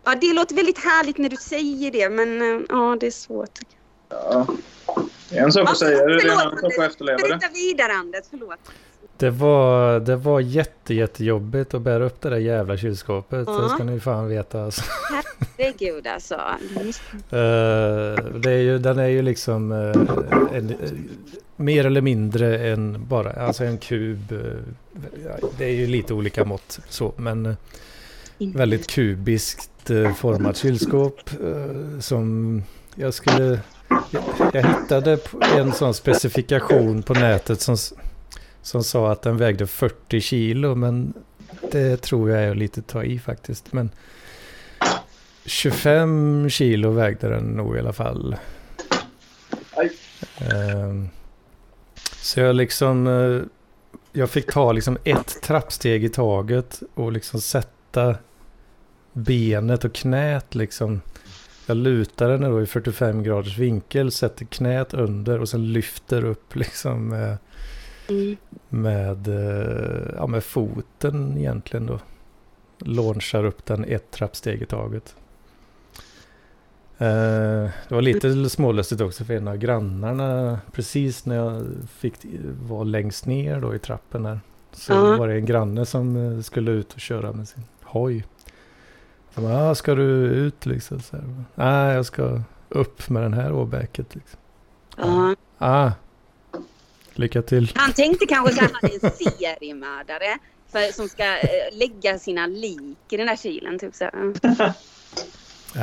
Ja, 0.05 0.15
det 0.21 0.33
låter 0.33 0.55
väldigt 0.55 0.79
härligt 0.79 1.19
när 1.19 1.29
du 1.29 1.37
säger 1.37 1.91
det 1.91 2.11
men 2.11 2.43
eh, 2.43 2.63
ja, 2.69 2.97
det 3.01 3.07
är 3.07 3.11
svårt. 3.11 3.59
Ja. 4.09 4.47
Det 5.31 5.39
är 5.39 5.45
en 5.45 5.53
sak 5.53 5.71
att 5.71 5.79
säga 5.79 6.07
det, 6.07 6.17
det 6.17 6.23
är 6.23 6.33
en 6.33 6.39
annan 6.39 6.59
sak 6.59 6.79
att 6.79 6.85
efterleva 6.85 7.19
det. 7.19 7.29
Berätta 7.29 7.49
vidare 7.55 7.93
Anders, 7.93 8.25
förlåt. 8.31 8.59
Det 9.17 9.31
var, 9.31 10.01
det 10.01 10.17
var 10.17 10.41
jätte, 10.41 10.95
jättejobbigt 10.95 11.75
att 11.75 11.83
bära 11.83 12.05
upp 12.05 12.21
det 12.21 12.31
där 12.31 12.37
jävla 12.37 12.77
kylskåpet. 12.77 13.45
Ja. 13.47 13.53
Det 13.53 13.69
ska 13.69 13.85
ni 13.85 14.01
fan 14.01 14.29
veta. 14.29 14.65
Alltså. 14.65 14.83
Herregud 15.59 16.07
alltså. 16.07 16.41
Eh, 17.31 18.25
det 18.35 18.51
är 18.51 18.63
ju, 18.63 18.79
den 18.79 18.99
är 18.99 19.07
ju 19.07 19.23
liksom 19.23 19.73
eh, 19.73 20.57
en, 20.57 20.71
eh, 20.71 20.91
mer 21.57 21.87
eller 21.87 22.01
mindre 22.01 22.69
än 22.69 23.07
bara 23.09 23.33
alltså 23.33 23.65
en 23.65 23.79
kub. 23.79 24.35
det 25.59 25.65
är 25.65 25.71
ju 25.73 25.87
lite 25.87 26.15
olika 26.15 26.45
mått 26.45 26.81
så, 26.89 27.13
men 27.17 27.57
väldigt 28.39 28.87
kubiskt 28.87 29.91
format 30.17 30.57
kylskåp 30.57 31.31
som 32.01 32.63
jag 32.95 33.15
skulle... 33.15 33.61
Jag, 34.11 34.23
jag 34.53 34.63
hittade 34.63 35.19
en 35.57 35.73
sån 35.73 35.95
specifikation 35.95 37.03
på 37.03 37.15
nätet 37.15 37.61
som, 37.61 37.77
som 38.67 38.85
sa 38.85 39.13
att 39.13 39.23
den 39.23 39.37
vägde 39.37 39.67
40 39.67 40.21
kilo, 40.21 40.75
men 40.75 41.13
det 41.73 41.97
tror 41.97 42.31
jag 42.31 42.45
är 42.45 42.55
lite 42.55 42.83
ta 42.83 43.05
i 43.05 43.19
faktiskt. 43.19 43.73
Men 43.73 43.91
25 45.45 46.51
kilo 46.51 46.91
vägde 46.91 47.29
den 47.29 47.45
nog 47.45 47.77
i 47.77 47.81
alla 47.81 47.93
fall. 47.93 48.37
Ehm, 50.39 51.09
så 52.21 52.41
jag 52.41 52.57
liksom... 52.57 53.07
eh, 53.07 53.43
Jag 54.13 54.31
fick 54.31 54.53
ta 54.53 54.73
liksom 54.73 54.99
ett 55.05 55.43
trappsteg 55.43 56.05
i 56.05 56.09
taget 56.09 56.83
och 56.95 57.13
liksom 57.13 57.41
sätta 57.41 58.17
benet 59.13 59.85
och 59.85 59.95
knät 59.95 60.55
liksom. 60.55 61.01
Jag 61.67 61.77
lutar 61.77 62.29
den 62.29 62.41
då 62.41 62.63
i 62.63 62.67
45 62.67 63.23
graders 63.23 63.59
vinkel, 63.59 64.13
sätter 64.13 64.45
knät 64.45 64.95
under 64.95 65.41
och 65.41 65.49
sen 65.49 65.73
lyfter 65.73 66.25
upp 66.25 66.57
liksom 66.57 67.09
med, 67.09 67.37
Mm. 68.09 68.37
med, 68.69 69.29
eh, 69.29 70.15
ja, 70.17 70.27
med 70.27 70.45
foten 70.45 71.39
egentligen 71.39 71.87
då. 71.87 71.99
Launchar 72.79 73.45
upp 73.45 73.67
den 73.67 73.85
ett 73.85 74.11
trappsteg 74.11 74.63
i 74.63 74.67
taget. 74.67 75.17
Eh, 76.99 77.07
Det 77.89 77.91
var 77.95 78.03
lite 78.03 78.49
smålustigt 78.51 79.01
också 79.01 79.25
för 79.25 79.35
en 79.35 79.49
av 79.49 79.57
grannarna 79.57 80.59
precis 80.73 81.27
när 81.27 81.37
jag 81.37 81.63
fick 81.99 82.15
vara 82.69 82.85
längst 82.85 83.27
ner 83.27 83.61
då 83.61 83.75
i 83.75 83.79
trappen 83.79 84.27
här. 84.27 84.41
Så 84.73 84.93
Ja. 84.93 85.17
var 85.17 85.29
det 85.29 85.35
en 85.35 85.47
granne 85.47 85.87
som 85.87 86.17
eh, 86.17 86.41
skulle 86.41 86.71
ut 86.71 86.93
och 86.95 87.01
köra 87.01 87.33
med 87.33 87.49
sin 87.49 87.65
hoj. 87.83 88.25
Så 89.35 89.41
bara, 89.41 89.71
ah, 89.71 89.75
ska 89.75 89.95
du 89.95 90.03
ut 90.25 90.67
liksom? 90.67 91.01
Så 91.01 91.17
här. 91.17 91.25
Nej, 91.55 91.95
jag 91.95 92.07
ska 92.07 92.43
upp 92.69 93.09
med 93.11 93.23
den 93.23 93.35
här 93.35 93.53
åbäket. 93.53 94.15
Liksom. 94.15 94.39
Ja. 94.97 95.35
Ah, 95.59 95.91
lycka 97.19 97.43
till. 97.43 97.73
Han 97.75 97.93
tänkte 97.93 98.27
kanske 98.27 98.61
här, 98.61 98.71
han 98.73 98.91
är 98.91 99.05
en 99.05 99.11
seriemördare 99.11 100.39
för, 100.73 100.93
som 100.93 101.09
ska 101.09 101.25
eh, 101.25 101.49
lägga 101.73 102.19
sina 102.19 102.47
lik 102.47 102.97
i 103.11 103.17
den 103.17 103.27
där 103.27 103.37
kylen. 103.37 103.79
Typ 103.79 103.95
så. 103.95 104.05
Uh, 105.77 105.83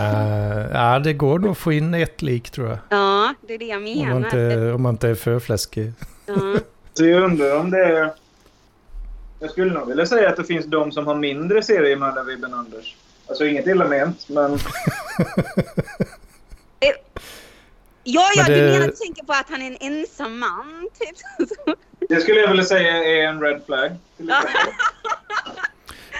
ja, 0.73 0.99
det 0.99 1.13
går 1.13 1.39
nog 1.39 1.51
att 1.51 1.57
få 1.57 1.71
in 1.71 1.93
ett 1.93 2.21
lik 2.21 2.49
tror 2.49 2.69
jag. 2.69 2.77
Ja, 2.89 3.33
det 3.47 3.53
är 3.53 3.57
det 3.57 3.65
jag 3.65 3.77
Om 3.77 3.83
menar. 3.83 4.13
man 4.13 4.23
inte, 4.23 4.71
om 4.71 4.81
man 4.81 4.93
inte 4.93 5.09
är 5.09 5.15
för 5.15 5.39
fläskig. 5.39 5.93
Ja. 6.25 6.33
Så 6.93 7.05
jag 7.05 7.23
undrar 7.23 7.59
om 7.59 7.71
det 7.71 7.85
är... 7.85 8.13
Jag 9.39 9.51
skulle 9.51 9.73
nog 9.73 9.87
vilja 9.87 10.05
säga 10.05 10.29
att 10.29 10.37
det 10.37 10.43
finns 10.43 10.65
de 10.65 10.91
som 10.91 11.07
har 11.07 11.15
mindre 11.15 11.63
seriemördarvibb 11.63 12.43
än 12.43 12.53
Anders. 12.53 12.95
Alltså 13.27 13.45
inget 13.45 13.67
illa 13.67 13.87
ment, 13.87 14.29
men... 14.29 14.59
Ja, 18.03 18.29
ja, 18.35 18.43
Men 18.43 18.51
det- 18.51 18.65
du 18.65 18.71
menar 18.71 18.87
du 18.87 18.93
tänker 18.93 19.23
på 19.23 19.33
att 19.33 19.49
han 19.49 19.61
är 19.61 19.67
en 19.67 19.77
ensam 19.79 20.39
man, 20.39 20.87
typ? 20.99 21.17
Det 22.09 22.21
skulle 22.21 22.39
jag 22.39 22.47
vilja 22.47 22.63
säga 22.65 23.03
är 23.03 23.27
en 23.27 23.41
red 23.41 23.61
flag. 23.65 23.91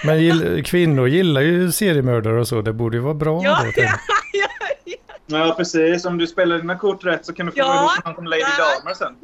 Men 0.04 0.20
gill, 0.22 0.64
kvinnor 0.64 1.08
gillar 1.08 1.40
ju 1.40 1.72
seriemördare 1.72 2.40
och 2.40 2.48
så. 2.48 2.60
Det 2.62 2.72
borde 2.72 2.96
ju 2.96 3.02
vara 3.02 3.14
bra 3.14 3.40
Ja, 3.44 3.60
då. 3.76 3.82
ja, 3.82 3.98
ja, 4.32 4.68
ja. 4.84 4.96
Ja, 5.26 5.54
precis. 5.56 6.04
Om 6.04 6.18
du 6.18 6.26
spelar 6.26 6.58
dina 6.58 6.78
kort 6.78 7.04
rätt 7.04 7.26
så 7.26 7.32
kan 7.34 7.46
du 7.46 7.52
få 7.52 7.58
Ja. 7.58 7.90
ihop 7.94 8.04
någon 8.04 8.14
som 8.14 8.24
Lady 8.26 8.40
Ja. 8.40 8.80
Damer 8.80 8.94
sen. 8.94 9.16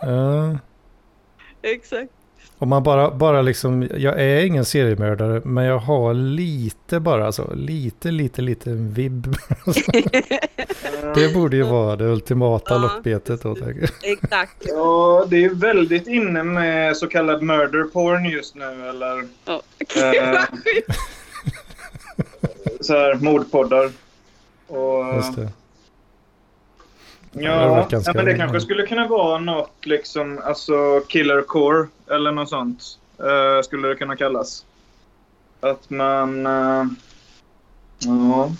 Ja. 0.00 0.58
Exakt. 1.62 2.12
Om 2.60 2.68
man 2.68 2.82
bara, 2.82 3.10
bara 3.10 3.42
liksom, 3.42 3.88
jag 3.96 4.20
är 4.20 4.44
ingen 4.44 4.64
seriemördare, 4.64 5.40
men 5.44 5.64
jag 5.64 5.78
har 5.78 6.14
lite 6.14 7.00
bara, 7.00 7.26
alltså 7.26 7.54
lite, 7.54 8.10
lite, 8.10 8.42
lite 8.42 8.70
vibb. 8.70 9.26
det 11.14 11.34
borde 11.34 11.56
ju 11.56 11.62
vara 11.62 11.96
det 11.96 12.04
ultimata 12.04 12.74
Ja. 12.74 12.78
lockbetet 12.78 13.42
då. 13.42 13.54
tänker 13.54 13.80
jag. 14.02 14.12
Exakt. 14.12 14.56
Ja, 14.60 15.24
det 15.28 15.44
är 15.44 15.50
väldigt 15.54 16.06
inne 16.06 16.42
med 16.42 16.96
så 16.96 17.06
kallad 17.06 17.42
murder 17.42 17.84
porn 17.84 18.24
just 18.24 18.54
nu. 18.54 18.88
Eller 18.88 19.28
Ja. 19.44 19.62
Eh. 19.96 20.40
så 22.80 22.92
här 22.92 23.14
mordpoddar. 23.14 23.90
Och, 24.66 25.14
Just 25.16 25.36
det. 25.36 25.48
Ja, 27.32 27.86
det 27.90 28.02
ja, 28.06 28.12
men 28.14 28.24
det 28.24 28.34
kanske 28.34 28.60
skulle 28.60 28.86
kunna 28.86 29.06
vara 29.06 29.38
något 29.38 29.86
liksom, 29.86 30.40
alltså 30.44 31.00
killer 31.08 31.42
core 31.42 31.86
eller 32.10 32.32
något 32.32 32.48
sånt. 32.48 32.82
eh, 33.18 33.62
skulle 33.62 33.88
det 33.88 33.94
kunna 33.94 34.16
kallas. 34.16 34.64
Att 35.60 35.90
man... 35.90 36.46
eh, 36.46 36.84
ja. 37.98 38.52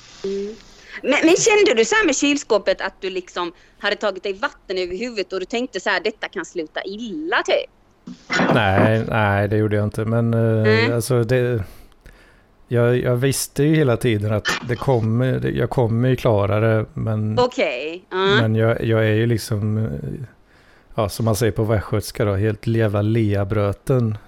Men, 1.03 1.19
men 1.25 1.37
kände 1.37 1.75
du 1.77 1.85
så 1.85 1.95
här 1.95 2.07
med 2.07 2.17
kylskåpet 2.17 2.81
att 2.81 2.95
du 3.01 3.11
liksom 3.11 3.53
hade 3.79 3.97
tagit 3.97 4.23
dig 4.23 4.33
vatten 4.33 4.79
över 4.79 4.99
huvudet 4.99 5.33
och 5.33 5.41
du 5.41 5.47
tänkte 5.47 5.81
så 5.81 5.91
här, 5.91 6.01
detta 6.01 6.29
kan 6.29 6.45
sluta 6.45 6.81
illa 6.85 7.43
typ? 7.43 7.71
Nej, 8.55 9.05
nej, 9.09 9.49
det 9.49 9.57
gjorde 9.57 9.77
jag 9.77 9.85
inte. 9.85 10.05
Men 10.05 10.35
eh, 10.35 10.63
Nej. 10.63 10.93
alltså 10.93 11.23
det... 11.23 11.65
Jag, 12.69 12.99
jag 12.99 13.17
visste 13.17 13.63
ju 13.63 13.75
hela 13.75 13.97
tiden 13.97 14.33
att 14.33 14.47
det 14.69 14.77
kommer, 14.77 15.47
jag 15.55 15.71
kommer 15.71 16.09
ju 16.09 16.17
klara 16.17 16.61
det. 16.61 16.87
Men, 16.95 17.39
Okej. 17.39 18.05
ja. 18.11 18.17
men 18.17 18.55
jag, 18.55 18.85
jag 18.85 19.01
är 19.09 19.15
ju 19.15 19.27
liksom, 19.27 19.89
ja, 20.95 21.09
som 21.09 21.25
man 21.25 21.37
säger 21.37 21.53
på 21.53 21.65
västgötska 21.65 22.25
då, 22.25 22.35
helt 22.35 22.67
jävla 22.67 23.03
leabröten 23.03 24.19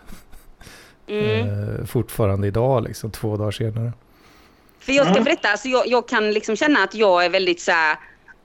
Mm. 1.07 1.49
eh, 1.49 1.85
fortfarande 1.87 2.47
idag, 2.47 2.85
liksom 2.85 3.11
två 3.11 3.37
dagar 3.37 3.51
senare. 3.51 3.93
För 4.81 4.93
jag 4.93 5.05
ska 5.07 5.13
Mm. 5.15 5.25
berätta, 5.25 5.49
alltså 5.49 5.69
jag, 5.69 5.87
jag 5.87 6.09
kan 6.09 6.33
liksom 6.33 6.57
känna 6.57 6.83
att 6.85 6.95
jag 6.95 7.25
är 7.25 7.29
väldigt 7.31 7.61
så 7.61 7.71
här, 7.73 7.97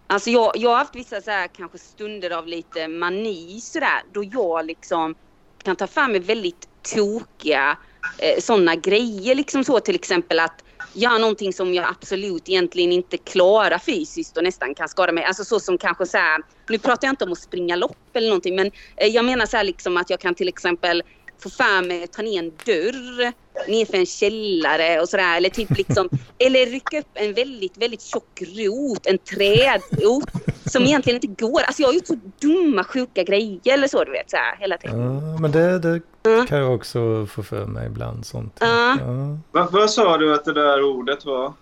Alltså 0.07 0.29
jag, 0.29 0.51
jag 0.55 0.69
har 0.69 0.77
haft 0.77 0.95
vissa 0.95 1.21
så 1.21 1.31
här, 1.31 1.47
kanske 1.47 1.77
stunder 1.77 2.31
av 2.37 2.47
lite 2.47 2.87
mani 2.87 3.59
sådär, 3.61 4.01
då 4.13 4.23
jag 4.23 4.65
liksom 4.65 5.15
kan 5.63 5.75
ta 5.75 5.87
fram 5.87 6.11
mig 6.11 6.19
väldigt 6.19 6.67
tokiga 6.95 7.77
eh, 8.18 8.39
sådana 8.39 8.76
grejer. 8.76 9.36
Liksom 9.36 9.64
så 9.64 9.80
till 9.80 9.95
exempel 9.95 10.39
att 10.39 10.64
göra 10.93 11.18
någonting 11.18 11.53
som 11.53 11.74
jag 11.74 11.86
absolut 11.89 12.49
egentligen 12.49 12.91
inte 12.91 13.18
klarar 13.18 13.78
fysiskt 13.78 14.38
och 14.38 14.43
nästan 14.43 14.76
kan 14.76 14.89
skada 14.89 15.12
mig. 15.12 15.24
Alltså 15.24 15.45
så 15.45 15.60
som 15.60 15.78
kanske 15.78 16.06
så 16.06 16.18
här, 16.18 16.41
nu 16.70 16.78
pratar 16.78 17.08
jag 17.08 17.12
inte 17.12 17.26
om 17.26 17.32
att 17.32 17.39
springa 17.39 17.76
lopp 17.76 17.97
eller 18.14 18.28
någonting 18.28 18.56
men 18.56 18.72
eh, 18.97 19.08
jag 19.08 19.26
menar 19.26 19.45
så 19.45 19.58
här 19.58 19.64
liksom 19.64 19.97
att 19.97 20.10
jag 20.10 20.20
kan 20.20 20.36
till 20.36 20.47
exempel 20.47 21.03
få 21.39 21.49
för 21.49 21.88
mig 21.88 22.03
att 22.03 22.14
ta 22.14 22.22
ner 22.22 22.39
en 22.39 22.51
dörr 22.66 23.34
nerför 23.68 23.97
en 23.97 24.06
källare 24.06 25.01
och 25.01 25.10
sådär. 25.10 25.38
Eller 25.38 25.49
typ 25.49 25.78
liksom, 25.78 26.10
eller 26.39 26.66
rycka 26.66 26.99
upp 26.99 27.12
en 27.14 27.34
väldigt, 27.34 27.78
väldigt 27.78 28.01
tjock 28.01 28.41
rot, 28.41 29.06
en 29.06 29.18
trädrot 29.18 30.30
som 30.66 30.84
egentligen 30.84 31.20
inte 31.24 31.43
går. 31.45 31.61
Alltså 31.61 31.82
jag 31.82 31.89
har 31.89 31.93
gjort 31.93 32.07
så 32.07 32.18
dumma, 32.41 32.84
sjuka 32.84 33.24
grejer 33.24 33.74
eller 33.74 33.88
så 33.88 34.03
du 34.03 34.11
vet 34.11 34.30
så 34.32 34.38
här 34.38 34.55
hela 34.59 34.78
tiden. 34.78 34.99
Ja, 35.01 35.39
men 35.39 35.51
det, 35.51 35.80
det 35.80 36.01
Ja. 36.24 36.45
kan 36.47 36.57
jag 36.57 36.76
också 36.76 37.26
få 37.26 37.43
för 37.43 37.66
mig 37.66 37.88
ibland 37.88 38.26
sånt. 38.26 38.57
Ja. 38.61 38.97
Ja. 38.99 39.38
Vad, 39.51 39.72
vad 39.72 39.89
sa 39.89 40.18
du 40.18 40.34
att 40.34 40.45
det 40.45 40.53
där 40.53 40.84
ordet 40.84 41.26
var? 41.26 41.53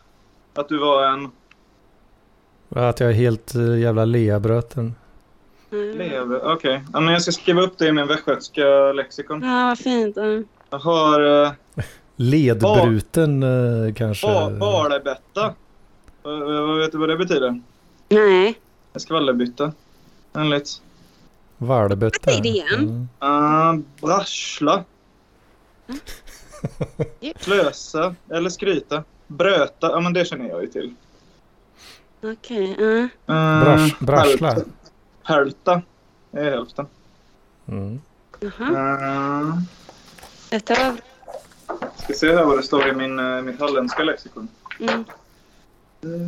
Att 0.55 0.69
du 0.69 0.77
var 0.77 1.07
en... 1.07 1.31
Att 2.75 2.99
jag 2.99 3.09
är 3.09 3.13
helt 3.13 3.55
eh, 3.55 3.79
jävla 3.79 4.05
leabröten. 4.05 4.95
Mm. 5.71 6.39
Okej. 6.43 6.83
Ja, 6.93 6.99
men 6.99 7.13
jag 7.13 7.21
ska 7.21 7.31
skriva 7.31 7.61
upp 7.61 7.77
det 7.77 7.87
i 7.87 7.91
min 7.91 8.07
västgötska 8.07 8.91
lexikon. 8.93 9.41
Ja, 9.43 9.65
vad 9.65 9.79
fint. 9.79 10.15
Ja. 10.17 10.23
Jag 10.69 10.79
har... 10.79 11.21
Uh, 11.21 11.51
Ledbruten 12.15 13.43
eh, 13.43 13.93
kanske. 13.93 14.27
ba, 14.27 14.49
Balebätta. 14.49 15.53
Vad 16.23 16.39
vad 16.67 16.77
vet 16.77 16.91
du 16.91 16.97
vad 16.97 17.09
det 17.09 17.17
betyder? 17.17 17.61
Nej. 18.09 18.59
Skvallerbytta. 18.95 19.73
Enligt. 20.33 20.81
Valbötta. 21.57 22.19
Vad 22.25 22.35
är 22.35 22.41
det 22.41 22.49
igen? 22.49 23.09
Ja. 23.19 23.73
Uh, 23.73 23.79
brassla. 24.01 24.83
Slösa. 27.39 28.15
Eller 28.29 28.49
skryta. 28.49 29.03
Bröta. 29.27 29.91
Ja, 29.91 29.99
men 29.99 30.13
det 30.13 30.25
känner 30.25 30.49
jag 30.49 30.61
ju 30.61 30.67
till. 30.67 30.93
Okej. 32.21 32.77
Uh, 32.79 33.07
hälfta. 33.25 34.55
Hälfta. 35.23 35.81
Det 36.31 36.39
är 36.39 36.51
hälften. 36.51 36.85
Mm. 37.65 38.01
Jaha. 38.39 39.41
Uh, 39.41 39.57
Detta 40.49 40.73
var... 40.73 40.97
ska 42.03 42.13
se 42.13 42.35
här 42.35 42.45
vad 42.45 42.57
det 42.57 42.63
står 42.63 42.87
i 42.87 42.93
min, 42.93 43.19
uh, 43.19 43.41
mitt 43.41 43.59
halländska 43.59 44.03
lexikon. 44.03 44.47
Mm. 44.79 45.03
Mm. 46.03 46.23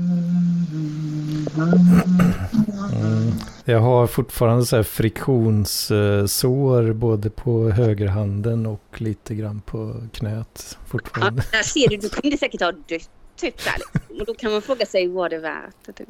Jag 3.66 3.80
har 3.80 4.08
fortfarande 4.08 4.66
så 4.66 4.76
här 4.76 4.84
friktionssår 4.84 6.94
både 6.94 7.30
på 7.30 7.70
högerhanden 7.70 8.66
och 8.66 9.02
lite 9.02 9.36
grann 9.36 9.62
på 9.62 9.96
knät 10.14 10.68
Ja, 10.72 10.78
fortfarande. 10.88 11.44
där 11.52 11.64
ser 11.64 11.88
du, 11.90 11.98
du 11.98 12.10
kunde 12.10 12.38
säkert 12.38 12.62
ha 12.62 12.72
dött. 12.72 13.10
Typ 13.36 13.64
där. 13.66 13.74
liksom. 13.78 14.02
Och 14.20 14.26
då 14.26 14.34
kan 14.34 14.52
man 14.52 14.62
fråga 14.62 14.86
sig, 14.86 15.08
var 15.08 15.30
det 15.30 15.38
värt 15.38 15.76
det? 15.98 16.06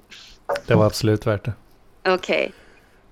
Det 0.68 0.76
var 0.76 0.86
absolut 0.86 1.28
värt 1.28 1.46
det. 1.46 1.54
Okej. 2.08 2.54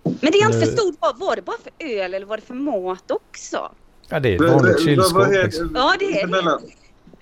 Men 0.04 0.32
det 0.32 0.38
jag 0.38 0.52
inte 0.54 0.66
förstod 0.66 0.96
var, 1.00 1.14
var 1.14 1.36
det 1.36 1.42
bara 1.42 1.58
för 1.64 1.72
öl 1.88 2.14
eller 2.14 2.26
var 2.26 2.38
det 2.38 2.44
för 2.44 2.54
mat 2.54 3.12
också? 3.12 3.72
Ja, 4.10 4.20
det 4.20 4.30
är 4.30 4.36
ett 4.46 4.52
vanligt 4.52 4.84
kylskåp. 4.84 5.28
Liksom. 5.32 5.72
Ja, 5.76 5.94
det 6.00 6.22
är 6.22 6.28
det. 6.28 6.60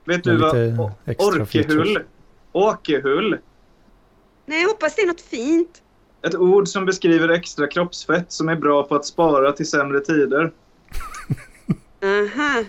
Vet 0.05 0.23
du 0.23 0.37
vad 0.37 0.55
orkehull? 1.17 1.99
Åkehull. 2.51 3.37
Nej, 4.45 4.61
jag 4.61 4.69
hoppas 4.69 4.95
det 4.95 5.01
är 5.01 5.07
något 5.07 5.21
fint. 5.21 5.81
Ett 6.21 6.35
ord 6.35 6.67
som 6.67 6.85
beskriver 6.85 7.29
extra 7.29 7.67
kroppsfett 7.67 8.31
som 8.31 8.49
är 8.49 8.55
bra 8.55 8.83
på 8.83 8.95
att 8.95 9.05
spara 9.05 9.51
till 9.51 9.69
sämre 9.69 9.99
tider. 9.99 10.51
Aha. 12.03 12.63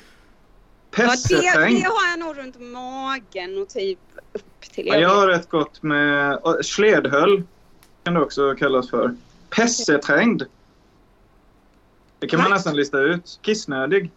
Ja, 0.97 1.15
det, 1.29 1.37
det 1.37 1.87
har 1.89 2.11
jag 2.11 2.19
nog 2.19 2.39
runt 2.39 2.61
magen 2.61 3.63
och 3.63 3.69
typ 3.69 3.99
upp 4.33 4.61
till. 4.61 4.87
Ja, 4.87 4.97
jag 4.97 5.09
har 5.09 5.27
rätt 5.27 5.49
gott 5.49 5.83
med... 5.83 6.39
Sledhöll 6.63 7.43
kan 8.03 8.15
det 8.15 8.21
också 8.21 8.55
kallas 8.55 8.91
för. 8.91 9.17
Pesseträngd. 9.51 10.43
Det 12.19 12.27
kan 12.27 12.41
man 12.41 12.51
nästan 12.51 12.77
lista 12.77 12.99
ut. 12.99 13.39
Kissnödig. 13.43 14.11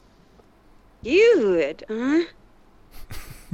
Gud. 1.02 1.84
Uh. 1.90 2.22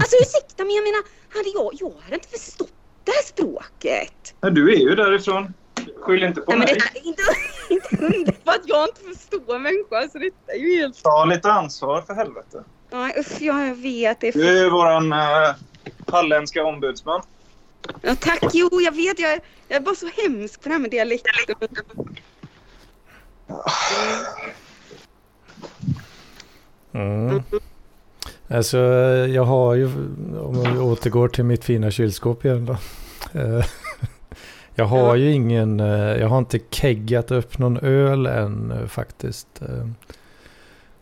Alltså 0.01 0.15
ursäkta, 0.21 0.63
men 0.65 0.75
jag 0.75 0.83
menar, 0.83 1.03
hade 1.35 1.49
jag, 1.49 1.69
jag 1.73 2.01
hade 2.03 2.15
inte 2.15 2.27
förstått 2.27 2.73
det 3.03 3.11
här 3.11 3.23
språket. 3.23 4.33
Ja, 4.41 4.49
du 4.49 4.73
är 4.73 4.77
ju 4.77 4.95
därifrån. 4.95 5.53
Skyll 6.01 6.23
inte 6.23 6.41
på 6.41 6.51
Nej, 6.51 6.59
men 6.59 6.67
mig. 6.67 6.75
detta 6.75 6.99
är 6.99 7.07
inte, 7.07 7.23
inte 7.69 8.15
undra 8.17 8.31
på 8.43 8.51
att 8.51 8.61
jag 8.65 8.87
inte 8.89 9.01
förstår 9.01 9.59
människor. 9.59 9.97
Alltså 9.97 10.19
detta 10.19 10.51
är 10.51 10.57
ju 10.57 10.75
helt... 10.75 11.03
Ta 11.03 11.25
lite 11.25 11.51
ansvar 11.51 12.01
för 12.01 12.13
helvete. 12.13 12.63
Ja, 12.89 13.09
usch, 13.19 13.41
ja, 13.41 13.65
jag 13.65 13.75
vet. 13.75 14.19
Det 14.19 14.27
är 14.27 14.31
Du 14.31 14.47
är 14.47 14.63
ju 14.63 14.69
våran 14.69 15.13
uh, 15.13 15.55
halländska 16.07 16.63
ombudsman. 16.63 17.21
Ja, 18.01 18.15
tack, 18.15 18.43
jo 18.53 18.81
jag 18.81 18.95
vet. 18.95 19.19
Jag, 19.19 19.39
jag 19.67 19.75
är 19.77 19.79
bara 19.81 19.95
så 19.95 20.07
hemsk 20.07 20.61
på 20.61 20.69
det 20.69 20.73
här 20.73 20.79
med 20.79 20.91
dialekter. 20.91 21.55
Mm. 26.93 27.43
Alltså, 28.53 28.77
jag 29.29 29.43
har 29.43 29.75
ju, 29.75 29.85
om 30.39 30.73
vi 30.73 30.79
återgår 30.79 31.27
till 31.27 31.43
mitt 31.43 31.63
fina 31.63 31.91
kylskåp 31.91 32.45
igen 32.45 32.65
då. 32.65 32.77
Eh, 33.39 33.65
Jag 34.75 34.85
har 34.85 35.15
ju 35.15 35.31
ingen, 35.31 35.79
eh, 35.79 36.17
jag 36.19 36.27
har 36.27 36.37
inte 36.37 36.59
keggat 36.69 37.31
upp 37.31 37.57
någon 37.57 37.77
öl 37.77 38.25
än 38.25 38.71
eh, 38.71 38.87
faktiskt. 38.87 39.61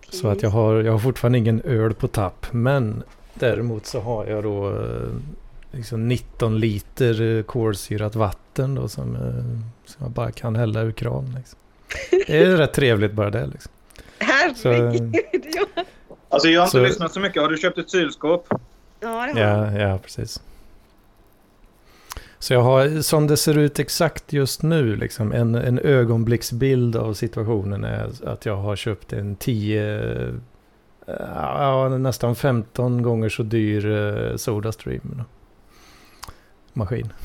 Så 0.10 0.28
att 0.28 0.44
jag 0.44 0.50
har, 0.50 0.82
jag 0.82 0.92
har 0.92 1.00
fortfarande 1.00 1.38
ingen 1.38 1.62
öl 1.62 1.94
på 1.94 2.08
tapp. 2.08 2.46
Men 2.52 3.04
däremot 3.34 3.86
så 3.86 4.00
har 4.00 4.26
jag 4.26 4.44
då 4.44 4.74
liksom 5.72 6.08
19 6.08 6.60
liter 6.60 7.44
kolsyrat 7.44 8.16
vatten 8.16 8.76
då 8.76 8.88
som, 8.88 9.18
som 9.86 10.04
jag 10.04 10.12
bara 10.12 10.32
kan 10.32 10.56
hälla 10.56 10.82
ur 10.82 10.92
kran. 10.92 11.36
Liksom. 11.38 11.60
Det 12.28 12.38
är 12.38 12.58
rätt 12.58 12.74
trevligt 12.74 13.14
bara 13.14 13.30
det. 13.30 13.46
Liksom. 13.46 13.72
Så, 14.56 14.70
Herregud. 14.72 15.16
Ja, 15.76 15.84
Alltså 16.30 16.48
jag 16.50 16.62
har 16.62 16.66
inte 16.66 16.78
Så- 16.78 16.84
lyssnat 16.84 17.14
så 17.14 17.20
mycket. 17.20 17.42
Har 17.42 17.50
du 17.50 17.58
köpt 17.58 17.78
ett 17.78 17.92
kylskåp? 17.92 18.48
ja 18.50 18.58
det 19.00 19.08
har 19.08 19.28
jag. 19.28 19.38
ja, 19.38 19.80
ja, 19.90 19.98
precis. 19.98 20.42
Så 22.40 22.54
jag 22.54 22.62
har, 22.62 23.02
som 23.02 23.28
det 23.28 23.38
ser 23.38 23.58
ut 23.58 23.80
exakt 23.80 24.34
just 24.34 24.62
nu, 24.64 24.96
liksom, 24.96 25.32
en, 25.34 25.56
en 25.56 25.80
ögonblicksbild 25.80 26.96
av 26.96 27.14
situationen 27.14 27.84
är 27.84 28.10
att 28.26 28.46
jag 28.46 28.56
har 28.56 28.76
köpt 28.76 29.14
en 29.14 29.36
10, 29.36 30.00
eh, 31.08 31.14
ja, 31.36 31.90
nästan 31.90 32.36
15 32.36 33.02
gånger 33.02 33.30
så 33.30 33.44
dyr 33.44 33.86
eh, 33.92 34.36
Sodastream. 34.36 35.24
Maskin. 36.74 37.14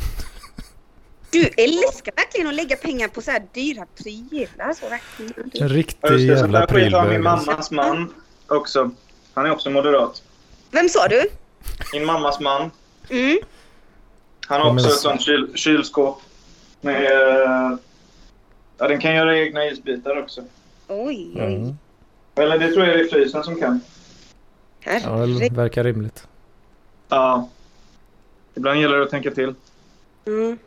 Du 1.33 1.41
älskar 1.57 2.13
verkligen 2.17 2.49
att 2.49 2.55
lägga 2.55 2.77
pengar 2.77 3.09
på 3.09 3.23
så 3.23 3.31
här 3.31 3.43
dyra 3.55 3.87
prylar. 4.03 4.73
Så 4.73 4.89
verkligen. 4.89 5.51
En 5.63 5.69
riktig 5.69 6.19
jävla 6.21 6.59
har 6.61 6.67
min 6.67 6.69
prylbög. 6.69 7.25
alltså. 7.27 7.51
mammas 7.51 7.71
man 7.71 8.15
också. 8.47 8.91
Han 9.35 9.47
är 9.47 9.51
också 9.53 9.71
moderat. 9.71 10.23
Vem 10.71 10.89
sa 10.89 11.09
du? 11.09 11.23
Min 11.93 12.05
mammas 12.05 12.41
man. 12.41 12.71
Mm. 13.11 13.39
Han 14.47 14.61
har 14.61 14.71
också 14.73 14.87
ett 14.87 14.93
så- 14.93 14.99
sånt 15.01 15.21
kyl, 15.23 15.53
kylskåp. 15.55 16.21
Med, 16.81 17.03
eh, 17.05 17.77
ja, 18.79 18.89
den 18.89 19.01
kan 19.01 19.15
göra 19.15 19.39
egna 19.39 19.67
isbitar 19.67 20.19
också. 20.23 20.41
Oj, 20.89 21.31
oj. 21.35 21.55
Mm. 21.55 21.77
Eller 22.35 22.59
det 22.59 22.73
tror 22.73 22.87
jag 22.87 23.01
är 23.01 23.09
frysen 23.09 23.43
som 23.45 23.61
kan. 23.61 23.81
Ja, 24.85 24.93
det 24.93 24.99
Herregud. 25.01 25.53
verkar 25.53 25.85
rimligt. 25.85 26.29
Ja. 27.09 27.49
Ibland 28.55 28.81
gäller 28.81 28.97
det 28.97 29.03
att 29.03 29.11
tänka 29.11 29.31
till. 29.31 29.55
Mm. 30.27 30.59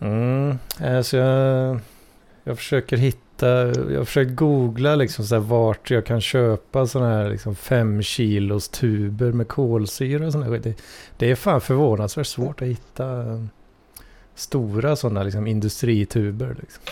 Mm. 0.00 0.58
Alltså 0.96 1.16
jag, 1.16 1.78
jag 2.44 2.56
försöker 2.56 2.96
hitta, 2.96 3.18
jag 3.42 3.98
har 3.98 4.04
försökt 4.04 4.34
googla 4.36 4.96
liksom 4.96 5.24
så 5.24 5.34
här 5.34 5.42
vart 5.42 5.90
jag 5.90 6.06
kan 6.06 6.20
köpa 6.20 6.86
sådana 6.86 7.10
här 7.14 7.30
liksom 7.30 7.54
fem 7.54 8.02
kilos 8.02 8.68
tuber 8.68 9.32
med 9.32 9.48
kolsyra 9.48 10.26
och 10.26 10.32
sådana 10.32 10.50
skit. 10.50 10.62
Det, 10.62 10.74
det 11.16 11.30
är 11.30 11.34
fan 11.34 11.60
förvånansvärt 11.60 12.26
svårt 12.26 12.62
att 12.62 12.68
hitta 12.68 13.20
eh, 13.20 13.44
stora 14.34 14.96
sådana 14.96 15.22
liksom 15.22 15.46
industrituber. 15.46 16.56
Liksom. 16.60 16.82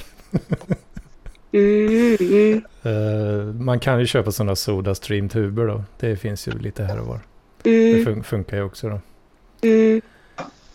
Mm, 1.52 2.16
mm, 2.20 2.62
Eh, 2.82 3.54
man 3.54 3.80
kan 3.80 4.00
ju 4.00 4.06
köpa 4.06 4.32
sådana 4.32 4.54
Sodastream-tuber 4.54 5.66
då. 5.66 5.84
Det 6.00 6.16
finns 6.16 6.48
ju 6.48 6.52
lite 6.58 6.84
här 6.84 7.00
och 7.00 7.06
var. 7.06 7.20
Det 7.62 7.92
mm, 7.92 8.04
fun- 8.06 8.22
funkar 8.22 8.56
ju 8.56 8.62
också 8.62 8.88
då. 8.88 9.00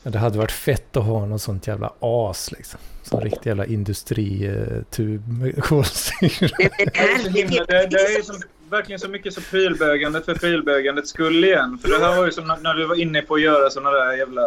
Det 0.09 0.17
hade 0.19 0.37
varit 0.37 0.51
fett 0.51 0.97
att 0.97 1.03
ha 1.03 1.25
något 1.25 1.41
sånt 1.41 1.67
jävla 1.67 1.93
as 1.99 2.51
liksom. 2.51 2.79
Sån 3.03 3.21
riktig 3.21 3.49
jävla 3.49 3.65
industritub 3.65 5.27
med 5.41 5.63
kolsyra. 5.63 6.49
Det 6.77 6.97
är, 6.97 7.17
så 7.23 7.29
himla, 7.29 7.65
det, 7.65 7.87
det 7.87 7.97
är 7.97 8.21
som, 8.23 8.35
verkligen 8.69 8.99
så 8.99 9.09
mycket 9.09 9.33
så 9.33 9.41
prylbögandet 9.41 10.25
för 10.25 10.35
prylbögandets 10.35 11.09
skull 11.09 11.43
igen. 11.43 11.79
För 11.81 11.89
det 11.89 12.05
här 12.05 12.17
var 12.17 12.25
ju 12.25 12.31
som 12.31 12.47
när, 12.47 12.57
när 12.57 12.73
du 12.73 12.85
var 12.87 12.95
inne 13.01 13.21
på 13.21 13.35
att 13.35 13.41
göra 13.41 13.69
såna 13.69 13.91
där 13.91 14.13
jävla 14.17 14.41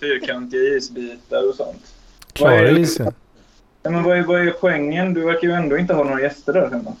fyrkantiga 0.00 0.60
isbitar 0.76 1.48
och 1.48 1.54
sånt. 1.54 1.94
Vad 2.40 2.52
är 2.52 2.56
Klara 2.58 2.72
det? 2.74 2.80
isen. 2.80 3.12
Ja, 3.82 3.90
men 3.90 4.02
vad 4.02 4.18
är, 4.18 4.22
vad 4.22 4.40
är 4.46 4.50
poängen? 4.50 5.14
Du 5.14 5.20
verkar 5.24 5.48
ju 5.48 5.54
ändå 5.54 5.78
inte 5.78 5.94
ha 5.94 6.04
några 6.04 6.20
gäster 6.22 6.52
där 6.52 6.70
hemma. 6.70 6.96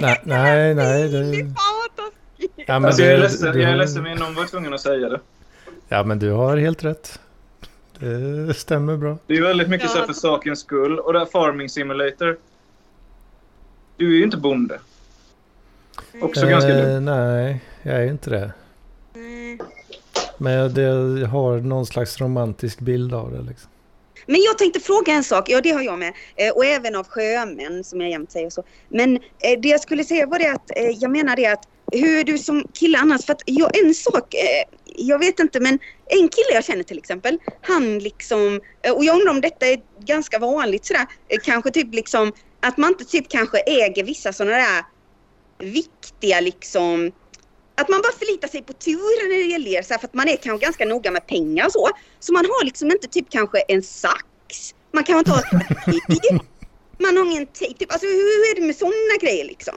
Nej, 0.00 0.20
nej, 0.24 0.74
nej. 0.74 1.08
Det, 1.08 1.36
fan 1.36 1.54
vad 1.80 1.96
taskigt. 1.96 2.52
ja, 2.66 2.78
men 2.78 2.84
alltså, 2.84 3.02
jag 3.02 3.10
är 3.12 3.16
det- 3.16 3.22
ledsen, 3.22 3.52
du 3.52 3.58
jag 3.60 3.66
är 3.68 3.72
har- 3.72 3.78
ledsen 3.78 4.02
men 4.02 4.18
någon 4.18 4.34
var 4.34 4.44
tvungen 4.44 4.74
att 4.74 4.80
säga 4.80 5.08
det. 5.08 5.20
Ja, 5.88 6.02
men 6.04 6.18
du 6.18 6.30
har 6.30 6.56
helt 6.56 6.84
rätt. 6.84 7.20
Det 8.00 8.54
stämmer 8.54 8.96
bra. 8.96 9.18
Det 9.26 9.34
är 9.36 9.42
väldigt 9.42 9.68
mycket 9.68 9.86
Ja. 9.86 9.92
så 9.92 9.98
här 9.98 10.06
för 10.06 10.12
sakens 10.12 10.60
skull. 10.60 10.98
Och 10.98 11.12
det 11.12 11.18
här 11.18 11.26
Farming 11.26 11.68
Simulator. 11.68 12.38
Du 13.96 14.12
är 14.12 14.16
ju 14.18 14.24
inte 14.24 14.36
bonde. 14.36 14.80
Också 16.22 16.46
ganska 16.46 16.70
Eh, 16.70 16.92
lugn. 16.92 17.04
nej, 17.04 17.60
jag 17.82 17.94
är 17.94 18.06
inte 18.06 18.30
det. 18.30 18.52
Mm. 19.14 19.58
Men 20.38 20.52
jag, 20.52 20.70
det, 20.70 20.82
jag 21.20 21.28
har 21.28 21.58
någon 21.58 21.86
slags 21.86 22.20
romantisk 22.20 22.78
bild 22.80 23.14
av 23.14 23.32
det. 23.32 23.42
Liksom. 23.42 23.70
Men 24.26 24.40
jag 24.40 24.58
tänkte 24.58 24.80
fråga 24.80 25.12
en 25.12 25.24
sak, 25.24 25.48
ja 25.48 25.60
det 25.60 25.70
har 25.70 25.82
jag 25.82 25.98
med, 25.98 26.12
eh, 26.36 26.50
och 26.50 26.64
även 26.64 26.96
av 26.96 27.06
sjömän 27.08 27.84
som 27.84 28.00
jag 28.00 28.10
jämt 28.10 28.32
säger 28.32 28.50
så. 28.50 28.62
Men 28.88 29.16
eh, 29.16 29.60
det 29.62 29.68
jag 29.68 29.80
skulle 29.80 30.04
säga 30.04 30.26
var 30.26 30.38
det 30.38 30.46
att, 30.52 30.70
eh, 30.76 30.90
jag 30.90 31.10
menar 31.10 31.36
det 31.36 31.46
att, 31.46 31.68
hur 31.92 32.20
är 32.20 32.24
du 32.24 32.38
som 32.38 32.64
kille 32.74 32.98
annars? 32.98 33.24
För 33.26 33.32
att 33.32 33.42
jag, 33.46 33.78
en 33.84 33.94
sak, 33.94 34.34
eh, 34.34 34.76
jag 35.06 35.18
vet 35.18 35.40
inte 35.40 35.60
men 35.60 35.78
en 36.06 36.28
kille 36.28 36.52
jag 36.52 36.64
känner 36.64 36.82
till 36.82 36.98
exempel, 36.98 37.38
han 37.62 37.98
liksom, 37.98 38.60
eh, 38.82 38.92
och 38.92 39.04
jag 39.04 39.16
undrar 39.16 39.30
om 39.30 39.40
detta 39.40 39.66
är 39.66 39.80
ganska 40.00 40.38
vanligt 40.38 40.84
sådär, 40.84 41.06
eh, 41.28 41.38
kanske 41.42 41.70
typ 41.70 41.94
liksom 41.94 42.32
att 42.60 42.76
man 42.76 42.90
inte 42.90 43.04
typ 43.04 43.28
kanske 43.28 43.58
äger 43.58 44.04
vissa 44.04 44.32
sådana 44.32 44.56
där 44.56 44.84
viktiga 45.58 46.40
liksom 46.40 47.12
att 47.80 47.88
man 47.88 48.02
bara 48.02 48.12
förlitar 48.12 48.48
sig 48.48 48.62
på 48.62 48.72
tur 48.72 49.28
när 49.28 49.36
det 49.36 49.50
gäller 49.50 49.82
så 49.82 49.94
här, 49.94 49.98
för 49.98 50.06
att 50.06 50.14
man 50.14 50.28
är 50.28 50.36
kanske 50.36 50.64
ganska 50.64 50.84
noga 50.84 51.10
med 51.10 51.26
pengar 51.26 51.66
och 51.66 51.72
så. 51.72 51.88
Så 52.20 52.32
man 52.32 52.44
har 52.44 52.64
liksom 52.64 52.90
inte 52.90 53.08
typ 53.08 53.30
kanske 53.30 53.60
en 53.60 53.82
sax. 53.82 54.74
Man 54.92 55.04
kan 55.04 55.18
inte 55.18 55.30
ha 55.30 55.38
ett. 55.38 55.46
Man 56.98 57.16
har 57.16 57.24
ingen 57.24 57.46
tejp. 57.46 57.78
Typ, 57.78 57.92
alltså 57.92 58.06
hur, 58.06 58.50
är 58.50 58.60
det 58.60 58.66
med 58.66 58.76
sådana 58.76 59.16
grejer 59.20 59.44
liksom? 59.44 59.74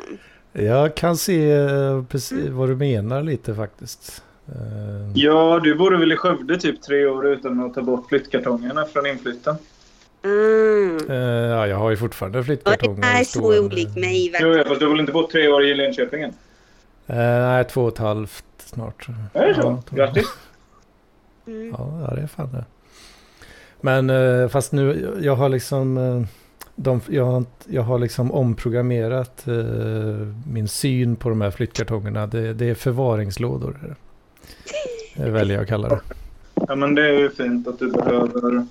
Jag 0.52 0.96
kan 0.96 1.18
se 1.18 1.52
eh, 1.52 2.04
precis 2.04 2.50
vad 2.50 2.70
du 2.70 2.76
menar 2.76 3.24
lite 3.24 3.56
faktiskt. 3.56 4.24
Eh, 4.48 5.12
Ja, 5.16 5.60
du 5.64 5.76
bor 5.76 5.92
väl 5.92 6.12
i 6.12 6.16
Skövde 6.16 6.58
typ 6.58 6.82
tre 6.82 7.06
år 7.06 7.28
utan 7.28 7.60
att 7.66 7.74
ta 7.74 7.82
bort 7.82 8.10
flyttkartongerna 8.10 8.86
från 8.86 9.06
inflytten. 9.06 9.56
Mm. 10.24 10.98
eh, 11.10 11.16
ja, 11.50 11.68
jag 11.68 11.78
har 11.78 11.90
ju 11.90 11.98
fortfarande 11.98 12.44
flyttkartonger. 12.44 13.02
det 13.02 13.08
är 13.08 13.24
så 13.24 13.66
olikt 13.66 13.96
mig 13.96 14.36
Jo, 14.42 14.48
ja, 14.48 14.64
fast 14.68 14.80
du 14.80 14.86
har 14.86 14.92
väl 14.92 15.00
inte 15.00 15.12
bott 15.12 15.32
tre 15.32 15.48
år 15.48 15.66
i 15.66 15.74
Linköping 15.74 16.24
än? 16.24 16.34
Eh, 17.08 17.16
nej, 17.18 17.64
två 17.64 17.82
och 17.82 17.94
ett 17.94 17.98
halvt 17.98 18.46
snart. 18.58 19.08
Är 19.34 19.48
det 19.48 19.56
så? 19.56 19.62
Ja, 19.62 19.96
Grattis! 19.98 20.26
Mm. 21.48 21.76
Ja, 21.78 22.14
det 22.16 22.22
är 22.22 22.28
fan 22.28 22.50
det. 22.52 22.66
Men 23.82 24.50
fast 24.50 24.72
nu, 24.72 25.14
jag 25.22 25.36
har 25.36 25.50
liksom... 25.50 26.28
De, 26.76 27.02
jag, 27.10 27.26
har, 27.26 27.46
jag 27.68 27.82
har 27.82 28.00
liksom 28.00 28.32
omprogrammerat 28.32 29.48
eh, 29.48 29.54
min 30.48 30.68
syn 30.68 31.16
på 31.16 31.30
de 31.30 31.42
här 31.42 31.52
flyttkartongerna. 31.52 32.28
Det, 32.28 32.54
det 32.54 32.70
är 32.70 32.76
förvaringslådor. 32.76 33.96
Det. 35.16 35.30
Väljer 35.30 35.56
jag 35.56 35.64
att 35.64 35.70
kalla 35.70 35.90
det. 35.90 36.00
Ja, 36.68 36.76
men 36.76 36.96
det 36.96 37.08
är 37.08 37.20
ju 37.20 37.30
fint 37.30 37.68
att 37.68 37.80
du 37.80 37.92
behöver... 37.92 38.66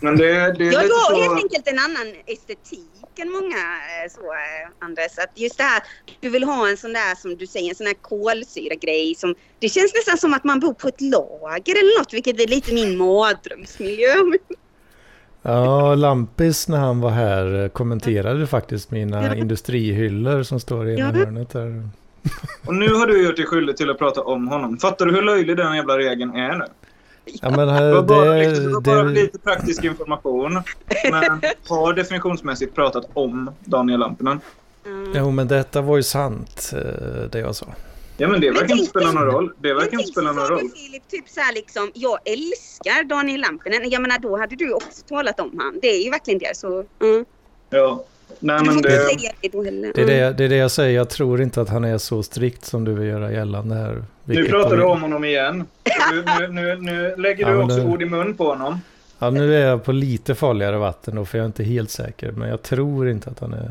Men 0.00 0.16
det, 0.16 0.52
det 0.52 0.64
är 0.66 0.72
Ja, 0.72 0.82
lite 0.82 0.94
har 0.94 1.14
så... 1.14 1.22
helt 1.22 1.42
enkelt 1.42 1.68
en 1.68 1.78
annan 1.78 2.14
estetik 2.26 3.18
än 3.18 3.30
många 3.30 3.56
eh, 3.56 4.10
så, 4.10 4.20
eh, 4.20 4.70
Andres. 4.78 5.18
Att 5.18 5.32
just 5.34 5.58
det 5.58 5.64
här, 5.64 5.82
du 6.20 6.28
vill 6.28 6.44
ha 6.44 6.68
en 6.68 6.76
sån 6.76 6.92
där 6.92 7.14
som 7.14 7.36
du 7.36 7.46
säger, 7.46 7.68
en 7.68 7.74
sån 7.74 7.86
här 7.86 7.94
kolsyra-grej. 7.94 9.14
Som, 9.14 9.34
det 9.58 9.68
känns 9.68 9.94
nästan 9.94 10.18
som 10.18 10.34
att 10.34 10.44
man 10.44 10.60
bor 10.60 10.74
på 10.74 10.88
ett 10.88 11.00
lager 11.00 11.72
eller 11.72 11.98
något, 11.98 12.14
vilket 12.14 12.40
är 12.40 12.46
lite 12.46 12.74
min 12.74 12.96
mardrömsmiljö. 12.96 14.14
Ja, 15.42 15.94
Lampis 15.94 16.68
när 16.68 16.78
han 16.78 17.00
var 17.00 17.10
här 17.10 17.68
kommenterade 17.68 18.46
faktiskt 18.46 18.90
mina 18.90 19.36
industrihyllor 19.36 20.42
som 20.42 20.60
står 20.60 20.88
i 20.88 20.94
ena 20.94 21.12
hörnet 21.12 21.50
där. 21.50 21.88
Och 22.66 22.74
nu 22.74 22.94
har 22.94 23.06
du 23.06 23.26
gjort 23.26 23.36
dig 23.36 23.46
skyldig 23.46 23.76
till 23.76 23.90
att 23.90 23.98
prata 23.98 24.22
om 24.22 24.48
honom. 24.48 24.78
Fattar 24.78 25.06
du 25.06 25.12
hur 25.12 25.22
löjlig 25.22 25.56
den 25.56 25.76
jävla 25.76 25.98
regeln 25.98 26.34
är 26.34 26.54
nu? 26.54 26.64
Ja, 27.24 27.50
men 27.50 27.68
Det 27.68 27.88
eh, 27.88 27.94
var 27.94 28.02
bara, 28.02 28.24
det, 28.24 28.48
liksom, 28.48 28.66
det 28.66 28.72
var 28.72 28.80
bara 28.80 29.02
det, 29.02 29.10
lite 29.10 29.38
praktisk 29.38 29.84
information. 29.84 30.62
Men 31.10 31.40
har 31.68 31.92
definitionsmässigt 31.92 32.74
pratat 32.74 33.04
om 33.14 33.50
Daniel 33.64 34.00
Lampinen. 34.00 34.40
Mm. 34.86 35.12
jo, 35.16 35.30
men 35.30 35.48
detta 35.48 35.80
var 35.80 35.96
ju 35.96 36.02
sant, 36.02 36.70
eh, 36.72 37.30
det 37.30 37.38
jag 37.38 37.56
sa. 37.56 37.66
Ja, 38.16 38.28
men 38.28 38.40
det 38.40 38.46
Men 38.46 38.60
verkar 38.60 38.74
inte 38.74 38.90
spela 38.90 39.12
någon 39.12 39.24
roll. 39.24 39.52
Det 39.58 39.74
verkar 39.74 39.92
inte 39.92 40.12
spela 40.12 40.28
så 40.28 40.34
någon 40.34 40.48
roll. 40.48 40.70
Filip, 40.76 41.08
typ 41.08 41.28
så 41.28 41.40
här 41.40 41.54
liksom, 41.54 41.90
jag 41.94 42.18
älskar 42.24 43.04
Daniel 43.04 43.40
Lampinen. 43.40 43.90
Jag 43.90 44.02
menar 44.02 44.18
då 44.18 44.38
hade 44.38 44.56
du 44.56 44.72
också 44.72 45.02
talat 45.08 45.40
om 45.40 45.58
han. 45.58 45.78
Det 45.82 45.88
är 45.88 46.04
ju 46.04 46.10
verkligen 46.10 46.38
det. 46.38 46.56
Så, 46.56 46.84
mm. 47.00 47.24
Ja. 47.70 48.04
Nej, 48.40 48.58
Du 48.58 48.64
men 48.70 48.82
det... 48.82 48.88
det 48.88 49.64
heller. 49.64 49.92
Det 49.94 50.00
är 50.00 50.04
Mm. 50.04 50.18
det, 50.18 50.32
det 50.38 50.44
är 50.44 50.48
det 50.48 50.56
jag 50.56 50.70
säger, 50.70 50.96
jag 50.96 51.08
tror 51.08 51.40
inte 51.42 51.60
att 51.60 51.68
han 51.68 51.84
är 51.84 51.98
så 51.98 52.22
strikt 52.22 52.64
som 52.64 52.84
du 52.84 52.94
vill 52.94 53.08
göra 53.08 53.32
gällande 53.32 53.74
här. 53.74 54.04
Nu 54.24 54.44
pratar 54.48 54.76
du 54.76 54.82
om 54.82 55.02
honom 55.02 55.24
igen. 55.24 55.64
Nu, 56.12 56.24
nu, 56.38 56.48
nu, 56.48 56.76
nu 56.80 57.14
lägger 57.16 57.46
Ja, 57.46 57.52
du 57.52 57.62
också 57.62 57.76
det- 57.76 57.84
ord 57.86 58.02
i 58.02 58.04
mun 58.06 58.34
på 58.34 58.44
honom. 58.48 58.80
Ja, 59.18 59.30
nu 59.30 59.54
är 59.56 59.66
jag 59.66 59.84
på 59.84 59.92
lite 59.92 60.34
farligare 60.34 60.76
vatten 60.78 61.14
då, 61.16 61.24
för 61.24 61.38
jag 61.38 61.42
är 61.42 61.46
inte 61.46 61.64
helt 61.64 61.90
säker. 61.90 62.32
Men 62.32 62.48
jag 62.48 62.62
tror 62.62 63.08
inte 63.08 63.30
att 63.30 63.40
han 63.40 63.52
är 63.52 63.70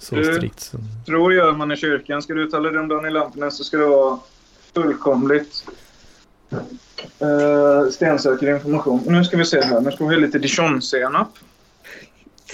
så 0.00 0.14
Du- 0.14 0.34
strikt. 0.34 0.60
Som... 0.60 0.80
Tror 1.06 1.34
gör 1.34 1.52
man 1.52 1.72
i 1.72 1.76
kyrkan. 1.76 2.22
Ska 2.22 2.34
du 2.34 2.42
uttala 2.42 2.70
dig 2.70 2.80
om 2.80 2.88
Daniel 2.88 3.12
Lampinen 3.14 3.50
så 3.50 3.64
ska 3.64 3.76
det 3.76 3.86
vara 3.86 4.18
fullkomligt 4.74 5.64
uh, 7.22 7.90
stensäker 7.90 8.54
information. 8.54 9.02
Nu 9.06 9.24
ska 9.24 9.36
vi 9.36 9.44
se 9.44 9.60
här. 9.60 9.80
Nu 9.80 9.90
ska 9.92 10.04
vi 10.06 10.14
ha 10.14 10.20
lite 10.20 10.38
dijonsenap. 10.38 11.28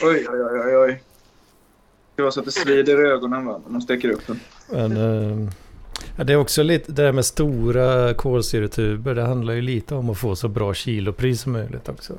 Oj, 0.02 0.26
oj, 0.32 0.40
oj, 0.64 0.76
oj. 0.76 1.02
Det 2.16 2.23
var 2.23 2.31
så 2.31 2.41
att 2.41 2.47
det 2.47 2.53
svider 2.53 3.07
i 3.07 3.11
ögonen 3.11 3.47
va? 3.47 3.61
när 3.65 3.73
man 3.73 3.82
steker 3.82 4.11
upp 4.11 4.27
den. 4.27 4.41
Men, 4.70 4.97
eh, 6.16 6.24
det 6.24 6.32
är 6.32 6.36
också 6.36 6.62
lite 6.62 6.93
det 6.93 7.03
där 7.03 7.12
med 7.12 7.24
stora 7.24 8.15
kolsyretuber. 8.15 9.15
Det 9.15 9.23
handlar 9.23 9.55
ju 9.55 9.62
lite 9.62 9.95
om 9.95 10.11
att 10.11 10.19
få 10.19 10.36
så 10.36 10.49
bra 10.49 10.74
kilopris 10.74 11.41
som 11.41 11.53
möjligt 11.53 11.89
också. 11.89 12.15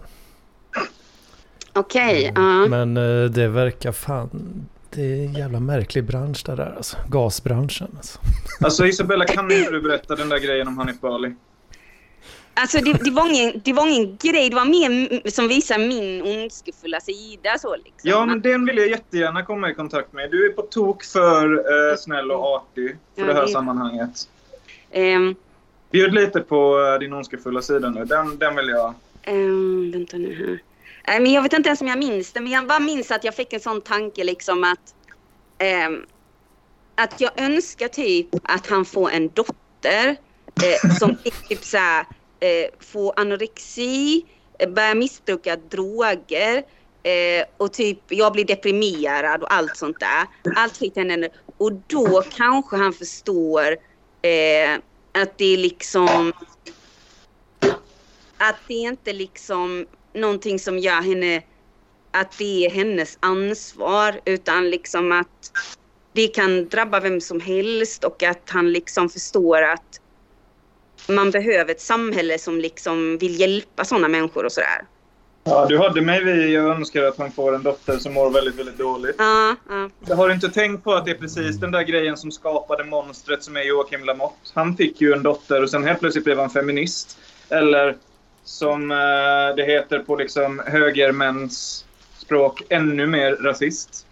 Okej, 1.73 2.31
ja. 2.35 2.67
Men 2.67 2.97
eh, 2.97 3.29
det 3.29 3.47
verkar 3.47 3.91
fan... 3.91 4.65
Det 4.89 5.01
är 5.01 5.25
en 5.25 5.33
jävla 5.33 5.59
märklig 5.59 6.03
bransch 6.03 6.43
det 6.45 6.55
där 6.55 6.73
alltså. 6.77 6.97
Gasbranschen 7.07 7.87
alltså. 7.97 8.19
Alltså 8.61 8.87
Isabella, 8.87 9.25
kan 9.25 9.51
inte 9.51 9.71
du 9.71 9.81
berätta 9.81 10.15
den 10.15 10.29
där 10.29 10.39
grejen 10.39 10.67
om 10.67 10.77
Hanif 10.77 11.01
Bali? 11.01 11.35
Alltså 12.57 12.77
det, 12.77 12.93
det, 13.03 13.11
var 13.11 13.27
ingen, 13.29 13.61
det 13.65 13.73
var 13.73 13.87
ingen 13.87 14.17
grej, 14.21 14.49
det 14.49 14.55
var 14.55 14.65
mer 14.65 15.29
som 15.29 15.47
visar 15.47 15.77
min 15.77 16.21
ondskefulla 16.21 16.99
sida 16.99 17.57
så 17.59 17.75
liksom. 17.75 17.93
Ja, 18.09 18.25
men 18.25 18.41
den 18.41 18.65
vill 18.65 18.77
jag 18.77 18.87
jättegärna 18.89 19.43
komma 19.45 19.69
i 19.69 19.73
kontakt 19.73 20.13
med. 20.13 20.31
Du 20.31 20.45
är 20.45 20.49
på 20.53 20.61
tok 20.61 21.03
för 21.03 21.53
eh, 21.91 21.97
snäll 21.97 22.31
och 22.31 22.45
artig 22.55 22.97
för 23.15 23.21
Ja, 23.21 23.27
det 23.27 23.33
här 23.33 23.41
det- 23.41 23.47
sammanhanget. 23.51 24.29
Ehm, 24.91 25.35
Bjud 25.91 26.13
lite 26.13 26.39
på 26.41 26.79
eh, 26.93 26.99
din 26.99 27.13
ondskefulla 27.13 27.61
sida 27.61 27.89
nu. 27.89 28.05
Den, 28.05 28.37
den 28.37 28.55
vill 28.55 28.67
jag... 28.69 28.93
ehm, 29.23 29.91
vänta 29.91 30.17
nu 30.17 30.35
här. 30.35 30.59
Nej, 31.07 31.19
men 31.19 31.31
jag 31.31 31.41
vet 31.41 31.53
inte 31.53 31.69
ens 31.69 31.81
om 31.81 31.87
jag 31.87 31.97
minns 31.99 32.31
det, 32.33 32.39
men 32.41 32.51
jag 32.51 32.67
bara 32.67 32.79
minns 32.79 33.11
att 33.11 33.23
jag 33.23 33.35
fick 33.35 33.53
en 33.53 33.59
sån 33.59 33.81
tanke 33.81 34.23
liksom 34.23 34.63
att 34.63 34.95
ehm, 35.57 36.05
att 36.95 37.21
jag 37.21 37.31
önskar 37.41 37.87
typ 37.87 38.27
att 38.43 38.67
han 38.67 38.85
får 38.85 39.09
en 39.11 39.29
dotter 39.33 40.15
eh, 40.63 40.91
som 40.99 41.15
typ 41.49 41.63
så 41.63 41.77
Eh, 42.45 42.69
få 42.79 43.07
eh, 43.07 43.21
anorexi, 43.21 44.25
börja 44.67 44.95
missbruka 44.95 45.55
droger 45.55 46.63
eh, 47.03 47.45
och 47.57 47.73
typ 47.73 47.99
jag 48.07 48.33
blir 48.33 48.45
deprimerad 48.45 49.43
och 49.43 49.53
allt 49.53 49.77
sånt 49.77 49.99
där. 49.99 50.51
Allt 50.55 50.77
skiten 50.77 51.09
händer. 51.09 51.29
Och 51.57 51.71
då 51.73 52.23
kanske 52.31 52.77
han 52.77 52.93
förstår 52.93 53.77
eh, 54.21 54.79
att 55.11 55.37
det 55.37 55.53
är 55.53 55.57
liksom 55.57 56.33
att 58.37 58.55
det 58.67 58.73
är 58.73 58.87
inte 58.87 59.13
liksom 59.13 59.85
någonting 60.13 60.59
som 60.59 60.79
gör 60.79 61.01
henne 61.01 61.41
att 62.11 62.37
det 62.37 62.65
är 62.65 62.69
hennes 62.69 63.17
ansvar 63.19 64.19
utan 64.25 64.69
liksom 64.69 65.11
att 65.11 65.51
det 66.13 66.27
kan 66.27 66.69
drabba 66.69 66.99
vem 66.99 67.21
som 67.21 67.39
helst 67.39 68.03
och 68.03 68.23
att 68.23 68.49
han 68.49 68.71
liksom 68.71 69.09
förstår 69.09 69.61
att 69.61 70.01
man 71.07 71.31
behöver 71.31 71.71
ett 71.71 71.81
samhälle 71.81 72.39
som 72.39 72.59
liksom 72.59 73.17
vill 73.17 73.39
hjälpa 73.39 73.85
sådana 73.85 74.07
människor 74.07 74.45
och 74.45 74.51
sådär. 74.51 74.85
Ja, 75.43 75.65
du 75.69 75.77
hade 75.77 76.01
mig 76.01 76.23
vid 76.23 76.49
jag 76.49 76.65
önskar 76.65 77.03
att 77.03 77.17
han 77.17 77.31
får 77.31 77.55
en 77.55 77.63
dotter 77.63 77.97
som 77.97 78.13
mår 78.13 78.29
väldigt, 78.29 78.55
väldigt 78.55 78.77
dåligt. 78.77 79.15
Ja, 79.17 79.55
ja. 79.69 79.89
Jag 80.07 80.15
har 80.15 80.29
inte 80.29 80.49
tänkt 80.49 80.83
på 80.83 80.93
att 80.93 81.05
det 81.05 81.11
är 81.11 81.15
precis 81.15 81.59
den 81.59 81.71
där 81.71 81.83
grejen 81.83 82.17
som 82.17 82.31
skapade 82.31 82.83
monstret 82.83 83.43
som 83.43 83.57
är 83.57 83.61
Joakim 83.61 84.03
Lamotte. 84.03 84.51
Han 84.53 84.77
fick 84.77 85.01
ju 85.01 85.13
en 85.13 85.23
dotter 85.23 85.63
och 85.63 85.69
sen 85.69 85.83
helt 85.83 85.99
plötsligt 85.99 86.25
blev 86.25 86.39
han 86.39 86.49
feminist. 86.49 87.17
Eller 87.49 87.95
som 88.43 88.91
eh, 88.91 89.55
det 89.55 89.65
heter 89.65 89.99
på 89.99 90.15
liksom 90.15 90.61
högermäns 90.65 91.85
språk, 92.17 92.61
ännu 92.69 93.07
mer 93.07 93.31
rasist. 93.31 94.05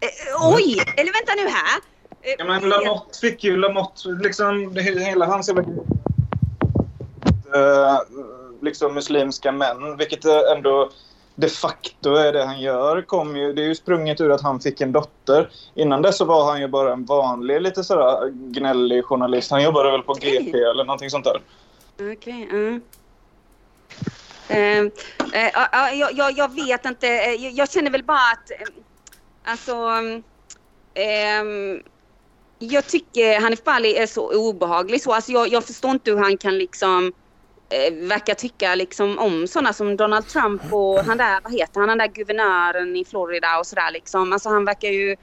Eh, 0.00 0.54
oj! 0.54 0.82
Eller 0.96 1.12
vänta 1.12 1.34
nu 1.36 1.48
här. 1.48 1.80
Eh, 2.26 2.34
Ja, 2.38 2.44
men 2.44 2.68
Lamotte 2.68 3.18
fick 3.18 3.44
ju 3.44 3.56
Lamotte, 3.56 4.08
liksom 4.08 4.76
hela 4.76 5.26
hans 5.26 5.48
jävla 5.48 5.62
uh, 7.56 8.00
liksom 8.62 8.94
muslimska 8.94 9.52
män, 9.52 9.96
vilket 9.96 10.24
ändå 10.24 10.90
de 11.34 11.48
facto 11.48 12.14
är 12.14 12.32
det 12.32 12.44
han 12.44 12.60
gör. 12.60 13.02
Kom 13.02 13.36
ju, 13.36 13.52
det 13.52 13.62
är 13.62 13.66
ju 13.66 13.74
sprunget 13.74 14.20
ur 14.20 14.30
att 14.30 14.42
han 14.42 14.60
fick 14.60 14.80
en 14.80 14.92
dotter. 14.92 15.50
Innan 15.74 16.02
dess 16.02 16.16
så 16.18 16.24
var 16.24 16.50
han 16.50 16.60
ju 16.60 16.68
bara 16.68 16.92
en 16.92 17.04
vanlig, 17.04 17.62
lite 17.62 17.84
sådär 17.84 18.28
gnällig 18.30 19.04
journalist. 19.04 19.50
Han 19.50 19.62
jobbade 19.62 19.90
väl 19.90 20.02
på 20.02 20.14
GP 20.14 20.58
eller 20.58 20.84
någonting 20.84 21.10
sånt 21.10 21.24
där. 21.24 21.40
Okej. 22.12 22.48
Eh, 24.48 24.78
eh, 24.78 25.50
ja, 25.54 25.68
ja, 25.72 26.10
jag, 26.12 26.32
jag, 26.38 26.54
vet 26.54 26.84
inte. 26.84 27.08
Eh, 27.08 27.46
Jag, 27.46 27.70
känner 27.70 27.90
väl 27.90 28.04
bara 28.04 28.16
att... 28.16 28.50
eh, 28.50 28.56
Alltså... 29.44 29.90
ehm, 30.94 31.82
jag 32.58 32.86
tycker 32.86 33.40
Hanif 33.40 33.64
Bali 33.64 33.96
är 33.96 34.06
så 34.06 34.48
obehaglig. 34.48 35.02
Så, 35.02 35.12
alltså 35.12 35.32
jag, 35.32 35.48
jag 35.48 35.64
förstår 35.64 35.90
inte 35.90 36.10
hur 36.10 36.18
han 36.18 36.36
kan 36.36 36.58
liksom... 36.58 37.12
Eh, 37.68 37.94
verka 37.94 38.34
tycka 38.34 38.74
liksom 38.74 39.18
om 39.18 39.46
sådana 39.46 39.72
som 39.72 39.96
Donald 39.96 40.26
Trump 40.26 40.72
och 40.72 40.98
han 40.98 41.18
där, 41.18 41.40
vad 41.42 41.52
heter 41.52 41.80
han, 41.80 41.88
den 41.88 41.98
där 41.98 42.06
guvernören 42.06 42.96
i 42.96 43.04
Florida 43.04 43.58
och 43.58 43.66
sådär 43.66 43.90
liksom. 43.92 44.32
Alltså 44.32 44.48
han 44.48 44.64
verkar 44.64 44.88
ju 44.88 45.16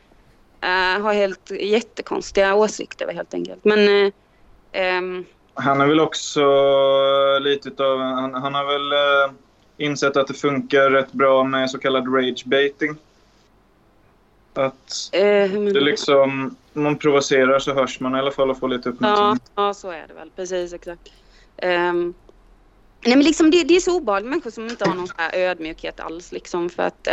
eh, 0.61 1.01
ha 1.01 1.11
helt 1.11 1.51
jättekonstiga 1.51 2.55
åsikter 2.55 3.13
helt 3.13 3.33
enkelt. 3.33 3.65
Men... 3.65 4.11
Eh, 4.71 4.97
um... 4.97 5.25
Han 5.55 5.81
är 5.81 5.87
väl 5.87 5.99
också 5.99 6.41
eh, 6.41 7.41
lite 7.41 7.69
utav... 7.69 7.99
Han, 7.99 8.33
han 8.33 8.53
har 8.53 8.65
väl 8.65 8.91
eh, 8.91 9.35
insett 9.77 10.17
att 10.17 10.27
det 10.27 10.33
funkar 10.33 10.89
rätt 10.89 11.11
bra 11.11 11.43
med 11.43 11.69
så 11.69 11.79
kallad 11.79 12.15
rage 12.15 12.43
baiting. 12.45 12.95
Att 14.53 15.09
eh, 15.11 15.21
det 15.51 15.81
liksom... 15.81 16.55
Om 16.75 16.83
man 16.83 16.97
provocerar 16.97 17.59
så 17.59 17.73
hörs 17.73 17.99
man 17.99 18.15
i 18.15 18.19
alla 18.19 18.31
fall 18.31 18.49
och 18.49 18.59
får 18.59 18.67
lite 18.67 18.89
Ja, 18.89 18.93
uppmärksamhet. 18.93 19.51
ja, 19.55 19.73
så 19.73 19.89
är 19.91 20.07
det 20.07 20.13
väl. 20.13 20.29
Precis, 20.35 20.73
exakt. 20.73 21.01
Ehm, 21.57 22.13
nej, 23.05 23.15
men 23.15 23.23
liksom 23.25 23.51
det, 23.51 23.63
det 23.63 23.75
är 23.75 23.79
så 23.79 23.97
obehagligt 23.97 24.29
människor 24.29 24.49
som 24.51 24.67
inte 24.67 24.89
har 24.89 24.95
någon 24.95 25.07
så 25.07 25.13
här 25.17 25.37
ödmjukhet 25.39 25.99
alls. 25.99 26.31
Liksom, 26.31 26.69
för, 26.69 26.83
att, 26.83 27.07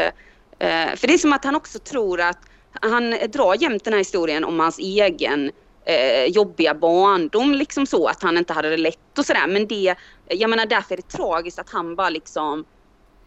eh, 0.58 0.96
för 0.96 1.06
det 1.06 1.14
är 1.14 1.18
som 1.18 1.32
att 1.32 1.44
han 1.44 1.56
också 1.56 1.78
tror 1.78 2.20
att 2.20 2.38
han 2.72 3.10
drar 3.10 3.62
jämt 3.62 3.84
den 3.84 3.92
här 3.92 3.98
historien 3.98 4.44
om 4.44 4.60
hans 4.60 4.78
egen 4.78 5.50
eh, 5.84 6.24
jobbiga 6.24 6.74
barndom. 6.74 7.54
Liksom 7.54 7.86
så 7.86 8.06
att 8.06 8.22
han 8.22 8.38
inte 8.38 8.52
hade 8.52 8.70
det 8.70 8.76
lätt 8.76 9.18
och 9.18 9.26
sådär. 9.26 9.46
Men 9.48 9.66
det, 9.66 9.94
jag 10.28 10.50
menar 10.50 10.66
därför 10.66 10.92
är 10.92 10.96
det 10.96 11.08
tragiskt 11.08 11.58
att 11.58 11.70
han 11.70 11.96
bara 11.96 12.10
liksom 12.10 12.64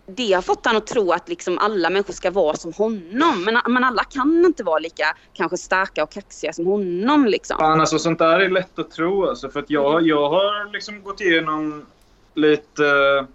det 0.06 0.34
har 0.34 0.42
fått 0.42 0.66
han 0.66 0.76
att 0.78 0.88
tro 0.88 1.12
att 1.12 1.30
liksom 1.30 1.58
alla 1.58 1.90
människor 1.90 2.14
ska 2.14 2.32
vara 2.32 2.56
som 2.56 2.74
honom. 2.74 3.44
Men, 3.46 3.58
men 3.74 3.84
alla 3.84 4.04
kan 4.04 4.46
inte 4.46 4.64
vara 4.64 4.80
lika 4.80 5.06
kanske 5.34 5.58
starka 5.58 6.04
och 6.04 6.12
kaxiga 6.12 6.54
som 6.54 6.66
honom. 6.66 7.26
Liksom. 7.26 7.58
Fan, 7.58 7.80
alltså 7.82 8.00
sånt 8.00 8.20
där 8.20 8.40
är 8.40 8.50
lätt 8.50 8.80
att 8.80 8.92
tro 8.92 9.30
alltså. 9.30 9.50
För 9.50 9.60
att 9.60 9.70
jag, 9.70 10.02
jag 10.02 10.30
har 10.30 10.72
liksom 10.74 11.04
gått 11.04 11.22
igenom 11.22 11.86
lite 12.34 12.86
eh, 12.86 13.26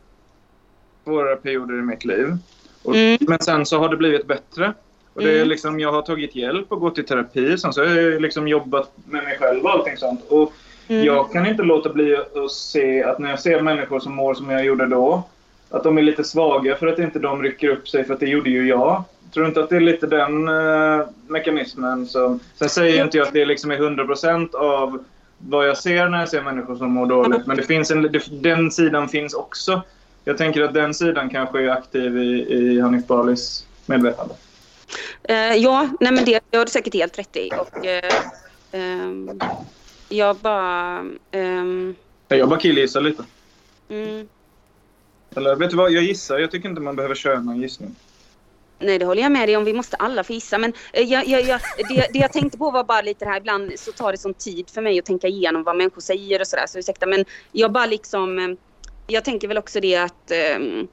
svårare 1.05 1.37
perioder 1.37 1.79
i 1.79 1.83
mitt 1.83 2.05
liv. 2.05 2.37
Och, 2.83 2.95
Mm. 2.95 3.19
Men 3.21 3.39
sen 3.41 3.67
så 3.67 3.79
har 3.79 3.89
det 3.89 3.97
blivit 3.97 4.27
bättre. 4.27 4.73
Och 5.15 5.23
det 5.23 5.31
är 5.31 5.37
Mm. 5.37 5.49
liksom, 5.49 5.81
jag 5.81 5.93
har 5.93 6.03
tagit 6.03 6.37
hjälp 6.37 6.73
och 6.73 6.81
gått 6.81 6.99
i 6.99 7.03
terapi. 7.03 7.59
Sen 7.59 7.73
så 7.73 7.85
har 7.85 7.95
jag 7.95 8.23
liksom 8.23 8.49
jobbat 8.49 8.93
med 9.05 9.25
mig 9.25 9.39
själv 9.39 9.65
och 9.65 9.71
allting 9.71 9.97
sånt. 9.97 10.21
Och 10.29 10.53
Mm. 10.89 11.05
jag 11.05 11.33
kan 11.33 11.47
inte 11.47 11.63
låta 11.63 11.89
bli 11.93 12.17
att 12.17 12.51
se 12.53 13.03
att 13.05 13.19
när 13.19 13.31
jag 13.31 13.41
ser 13.41 13.63
människor 13.63 14.01
som 14.01 14.15
mår 14.15 14.35
som 14.35 14.51
jag 14.51 14.65
gjorde 14.65 14.87
då. 14.87 15.23
Att 15.71 15.85
de 15.85 15.99
är 15.99 16.03
lite 16.03 16.25
svaga 16.25 16.77
för 16.77 16.87
att 16.87 16.99
inte 16.99 17.19
de 17.19 17.43
rycker 17.43 17.69
upp 17.69 17.89
sig 17.89 18.05
för 18.05 18.15
att 18.15 18.21
det 18.21 18.27
gjorde 18.27 18.51
ju 18.51 18.69
jag. 18.69 19.05
Tror 19.33 19.43
du 19.43 19.49
inte 19.49 19.61
att 19.61 19.71
det 19.71 19.77
är 19.77 19.81
lite 19.81 20.07
den 20.07 20.49
eh, 20.49 21.07
mekanismen 21.27 22.07
som... 22.07 22.41
Sen 22.55 22.69
säger 22.69 23.05
inte 23.05 23.19
jag 23.19 23.27
att 23.27 23.33
det 23.33 23.45
liksom 23.45 23.71
är 23.71 23.79
100% 23.79 24.55
av 24.55 25.05
vad 25.39 25.69
jag 25.69 25.79
ser 25.79 26.09
när 26.09 26.19
jag 26.21 26.29
ser 26.29 26.43
människor 26.43 26.77
som 26.77 26.91
mår 26.93 27.07
dåligt. 27.07 27.47
Men 27.47 27.57
det 27.57 27.63
finns 27.63 27.91
en, 27.91 28.03
det, 28.03 28.43
den 28.43 28.71
sidan 28.71 29.09
finns 29.09 29.35
också. 29.35 29.83
Jag 30.25 30.39
tänker 30.39 30.63
att 30.63 30.75
den 30.75 30.95
sidan 30.95 31.31
kanske 31.31 31.61
är 31.63 31.69
aktiv 31.69 32.19
i, 32.19 32.55
i 32.55 32.81
Hanif 32.81 33.07
Balis 33.07 33.67
medvetande. 33.87 34.35
Eh, 35.23 35.55
ja, 35.55 35.89
nej 36.01 36.13
men 36.13 36.25
det, 36.25 36.41
det 36.51 36.57
har 36.59 36.65
du 36.65 36.71
säkert 36.71 36.95
helt 36.95 37.19
rätt 37.19 37.37
i. 37.37 37.51
Och, 37.59 37.87
eh, 37.87 38.13
ehm, 38.73 39.31
jag 40.09 40.37
bara... 40.37 41.05
ehm, 41.31 41.95
Jag 42.29 42.49
bara 42.49 42.61
killgissar 42.61 43.01
lite. 43.01 43.25
mm, 43.89 44.29
eller 45.37 45.57
vet 45.57 45.71
du 45.71 45.77
vad, 45.77 45.91
jag 45.91 46.03
gissar. 46.03 46.39
Jag 46.39 46.51
tycker 46.51 46.69
inte 46.69 46.81
man 46.81 46.97
behöver 46.97 47.15
köra 47.15 47.41
någon 47.41 47.61
gissning. 47.61 47.97
nej, 48.79 48.99
det 48.99 49.05
håller 49.07 49.23
jag 49.23 49.33
med 49.33 49.49
dig 49.49 49.57
om. 49.57 49.65
Vi 49.65 49.73
måste 49.73 49.97
alla 49.97 50.25
få 50.25 50.33
gissa. 50.33 50.59
Men 50.59 50.73
eh, 50.93 51.03
jag, 51.03 51.27
jag, 51.27 51.43
jag, 51.43 51.61
det, 51.89 52.07
det 52.13 52.19
jag 52.19 52.33
tänkte 52.33 52.59
på 52.59 52.71
var 52.71 52.85
bara 52.85 53.03
lite 53.03 53.25
det 53.25 53.31
här. 53.31 53.39
Ibland 53.41 53.73
så 53.77 53.93
tar 53.93 54.13
det 54.13 54.19
sån 54.19 54.35
tid 54.35 54.71
för 54.71 54.83
mig 54.83 54.99
att 54.99 55.05
tänka 55.05 55.29
igenom 55.29 55.63
vad 55.63 55.77
människor 55.77 56.01
säger 56.01 56.41
och 56.41 56.47
sådär. 56.47 56.67
Så 56.67 56.79
ursäkta. 56.79 57.07
Men 57.07 57.25
jag 57.53 57.73
bara 57.73 57.87
liksom... 57.87 58.39
Eh, 58.39 58.49
jag 59.07 59.25
tänker 59.25 59.49
väl 59.49 59.59
också 59.59 59.81
det 59.81 59.97
att... 59.97 60.31
ehm, 60.31 60.89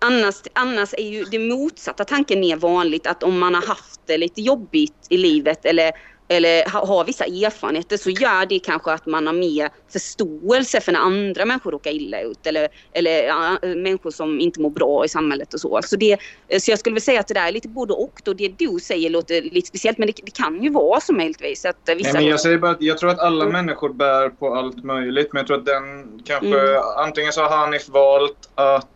Annars, 0.00 0.34
annars 0.52 0.94
är 0.94 1.10
ju 1.10 1.24
det 1.24 1.38
motsatta 1.38 2.04
tanken 2.04 2.40
mer 2.40 2.56
vanligt 2.56 3.06
att 3.06 3.22
om 3.22 3.38
man 3.38 3.54
har 3.54 3.66
haft 3.66 4.00
det 4.06 4.18
lite 4.18 4.40
jobbigt 4.40 5.06
i 5.08 5.16
livet 5.16 5.64
eller, 5.64 5.92
eller 6.28 6.70
ha- 6.70 6.86
har 6.86 7.04
vissa 7.04 7.24
erfarenheter 7.24 7.96
så 7.96 8.10
gör 8.10 8.46
det 8.46 8.58
kanske 8.58 8.92
att 8.92 9.06
man 9.06 9.26
har 9.26 9.34
mer 9.34 9.70
förståelse 9.92 10.80
för 10.80 10.92
när 10.92 11.00
andra 11.00 11.44
människor 11.44 11.72
råkar 11.72 11.90
illa 11.90 12.20
ut 12.20 12.46
eller, 12.46 12.68
eller 12.92 13.22
ja, 13.26 13.58
människor 13.62 14.10
som 14.10 14.40
inte 14.40 14.60
mår 14.60 14.70
bra 14.70 15.04
i 15.04 15.08
samhället 15.08 15.54
och 15.54 15.60
så. 15.60 15.80
Så, 15.82 15.96
det, 15.96 16.18
så 16.60 16.70
jag 16.70 16.78
skulle 16.78 16.94
väl 16.94 17.02
säga 17.02 17.20
att 17.20 17.28
det 17.28 17.34
där 17.34 17.48
är 17.48 17.52
lite 17.52 17.68
både 17.68 17.92
och. 17.92 18.20
Då 18.24 18.32
det 18.32 18.48
du 18.58 18.78
säger 18.82 19.10
låter 19.10 19.42
lite 19.42 19.68
speciellt 19.68 19.98
men 19.98 20.06
det, 20.06 20.12
det 20.24 20.34
kan 20.34 20.62
ju 20.62 20.70
vara 20.70 21.00
så 21.00 21.12
möjligtvis 21.12 21.64
att 21.64 21.76
vissa... 21.86 22.12
Nej, 22.12 22.22
men 22.22 22.30
jag 22.30 22.40
säger 22.40 22.58
bara 22.58 22.70
att 22.70 22.82
jag 22.82 22.98
tror 22.98 23.10
att 23.10 23.18
alla 23.18 23.44
Mm. 23.44 23.52
människor 23.52 23.92
bär 23.92 24.28
på 24.28 24.54
allt 24.54 24.84
möjligt. 24.84 25.32
Men 25.32 25.40
jag 25.40 25.46
tror 25.46 25.58
att 25.58 25.66
den 25.66 26.20
kanske... 26.24 26.60
Mm. 26.60 26.82
Antingen 26.96 27.32
så 27.32 27.42
har 27.42 27.56
Hanif 27.56 27.88
valt 27.88 28.48
att 28.54 28.86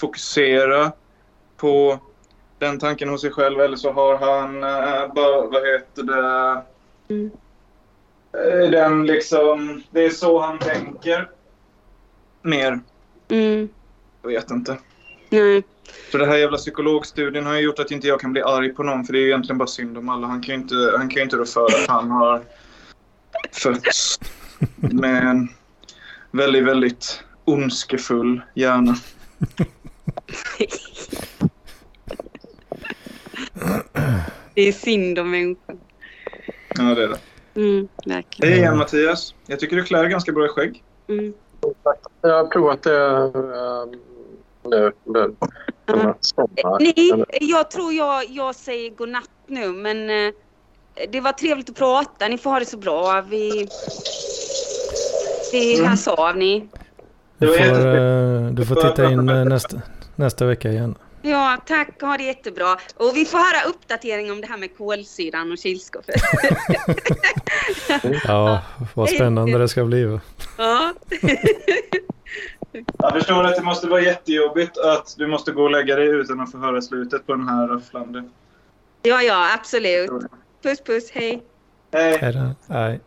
fokusera 0.00 0.92
på 1.56 1.98
den 2.58 2.78
tanken 2.78 3.08
hos 3.08 3.20
sig 3.20 3.30
själv 3.30 3.60
eller 3.60 3.76
så 3.76 3.92
har 3.92 4.16
han 4.16 4.64
eh, 4.64 5.14
bara, 5.14 5.46
vad 5.46 5.66
heter 5.66 6.02
det, 6.02 6.62
Mm. 7.08 7.30
Eh, 8.32 8.70
den 8.70 9.06
liksom, 9.06 9.82
det 9.90 10.04
är 10.04 10.10
så 10.10 10.40
han 10.40 10.58
tänker. 10.58 11.30
Mer. 12.42 12.80
Mm. 13.28 13.68
Jag 14.22 14.28
vet 14.28 14.50
inte. 14.50 14.78
Nej. 15.30 15.62
Så 16.12 16.18
det 16.18 16.26
här 16.26 16.36
jävla 16.36 16.56
psykologstudien 16.56 17.46
har 17.46 17.54
ju 17.54 17.60
gjort 17.60 17.78
att 17.78 17.90
inte 17.90 18.08
jag 18.08 18.20
kan 18.20 18.32
bli 18.32 18.42
arg 18.42 18.74
på 18.74 18.82
någon 18.82 19.04
för 19.04 19.12
det 19.12 19.18
är 19.18 19.26
egentligen 19.26 19.58
bara 19.58 19.68
synd 19.68 19.98
om 19.98 20.08
alla. 20.08 20.26
Han 20.26 20.42
kan 20.42 20.54
ju 20.54 20.60
inte, 20.60 20.74
han 20.98 21.08
kan 21.08 21.16
ju 21.16 21.22
inte 21.22 21.36
rå 21.36 21.44
för 21.44 21.64
att 21.64 21.88
han 21.88 22.10
har 22.10 22.42
fötts 23.52 24.20
med 24.76 25.26
en 25.26 25.48
väldigt, 26.30 26.64
väldigt 26.64 27.24
ondskefull 27.44 28.40
hjärna. 28.54 28.94
Det 34.54 34.62
är 34.68 34.72
synd 34.72 35.18
om 35.18 35.30
människan. 35.30 35.78
Ja, 36.74 36.82
det 36.82 37.02
är 37.04 37.08
det. 37.08 37.18
Mm, 37.60 37.88
verkligen. 38.06 38.52
Hej 38.52 38.58
igen 38.60 38.76
Mattias. 38.78 39.34
Jag 39.46 39.60
tycker 39.60 39.76
du 39.76 39.84
klär 39.84 40.04
ganska 40.08 40.32
bra 40.32 40.46
i 40.46 40.48
skägg. 40.48 40.82
Mm. 41.08 41.32
Jag 42.22 42.30
har 42.36 42.46
provat 42.46 42.82
det 42.82 43.06
äh, 43.06 44.90
nu. 45.04 45.34
Nej, 46.80 47.24
jag 47.40 47.70
tror 47.70 47.92
jag, 47.92 48.24
jag 48.30 48.54
säger 48.54 48.90
godnatt 48.90 49.30
nu 49.46 49.68
men 49.72 50.10
eh, 50.10 50.32
det 51.10 51.20
var 51.20 51.32
trevligt 51.32 51.70
att 51.70 51.76
prata. 51.76 52.28
Ni 52.28 52.38
får 52.38 52.50
ha 52.50 52.58
det 52.58 52.66
så 52.66 52.76
bra. 52.76 53.24
Vi, 53.30 53.68
vi 55.52 55.78
Mm. 55.78 55.90
hörs 55.90 56.08
av 56.08 56.36
ni. 56.36 56.68
Du 57.38 57.46
får, 57.46 57.64
eh, 57.96 58.46
du 58.50 58.64
får 58.66 58.74
titta 58.74 59.10
in 59.12 59.28
eh, 59.28 59.44
nästa, 59.44 59.80
nästa 60.16 60.46
vecka 60.46 60.70
igen. 60.70 60.94
Ja, 61.26 61.58
tack. 61.66 62.00
Ha 62.02 62.16
det 62.16 62.24
jättebra. 62.24 62.76
Och 62.96 63.16
vi 63.16 63.24
får 63.24 63.38
höra 63.38 63.68
uppdatering 63.68 64.32
om 64.32 64.40
det 64.40 64.46
här 64.46 64.56
med 64.56 64.76
kolsyran 64.76 65.52
och 65.52 65.58
kylskåpet. 65.58 66.14
Ja, 68.24 68.62
vad 68.94 69.10
spännande 69.10 69.58
det 69.58 69.68
ska 69.68 69.84
bli. 69.84 70.18
ja. 70.58 70.92
Jag 72.98 73.12
förstår 73.12 73.44
att 73.44 73.56
det 73.56 73.62
måste 73.62 73.86
vara 73.86 74.00
jättejobbigt 74.00 74.78
att 74.78 75.14
du 75.18 75.26
måste 75.26 75.52
gå 75.52 75.62
och 75.62 75.70
lägga 75.70 75.96
dig 75.96 76.08
utan 76.08 76.40
att 76.40 76.52
få 76.52 76.58
höra 76.58 76.82
slutet 76.82 77.26
på 77.26 77.32
den 77.32 77.48
här 77.48 77.68
rafflande. 77.68 78.24
ja, 79.02 79.22
ja, 79.22 79.54
absolut. 79.54 80.10
Puss, 80.62 80.80
puss. 80.80 81.10
Hej. 81.10 81.42
Hej. 81.92 82.18
Är 82.20 82.32
det? 82.32 82.54
Nej. 82.66 83.00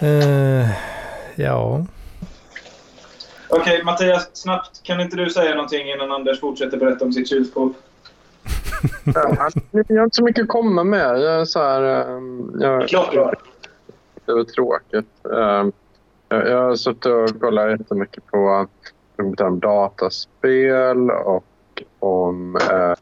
Eh, 0.00 0.70
ja, 1.36 1.86
Okej, 3.48 3.84
Mattias, 3.84 4.30
snabbt. 4.32 4.82
Kan 4.82 5.00
inte 5.00 5.16
du 5.16 5.30
säga 5.30 5.54
någonting 5.54 5.90
innan 5.90 6.12
Anders 6.12 6.40
fortsätter 6.40 6.76
berätta 6.78 7.04
om 7.04 7.12
sitt 7.12 7.28
kylskåp? 7.28 7.72
Ja, 9.14 9.50
jag 9.88 9.96
har 9.96 10.04
inte 10.04 10.16
så 10.16 10.24
mycket 10.24 10.42
att 10.42 10.48
komma 10.48 10.84
med. 10.84 11.20
Jag 11.20 11.40
är 11.40 11.44
så 11.44 11.58
här... 11.62 12.10
ähm, 12.16 12.56
Jag, 12.60 12.88
Klart 12.88 13.12
du 13.12 13.18
har. 13.18 13.34
det 14.24 14.32
var 14.32 14.44
tråkigt. 14.44 15.06
Ähm, 15.32 15.72
Jag, 16.28 16.48
jag 16.48 16.62
har 16.62 16.76
suttit 16.76 17.06
och 17.06 17.40
kollat 17.40 17.70
jättemycket 17.70 18.26
på 18.26 18.66
om 19.16 19.60
dataspel 19.60 21.10
och 21.10 21.44
om 21.98 22.56
äh, 22.56 22.94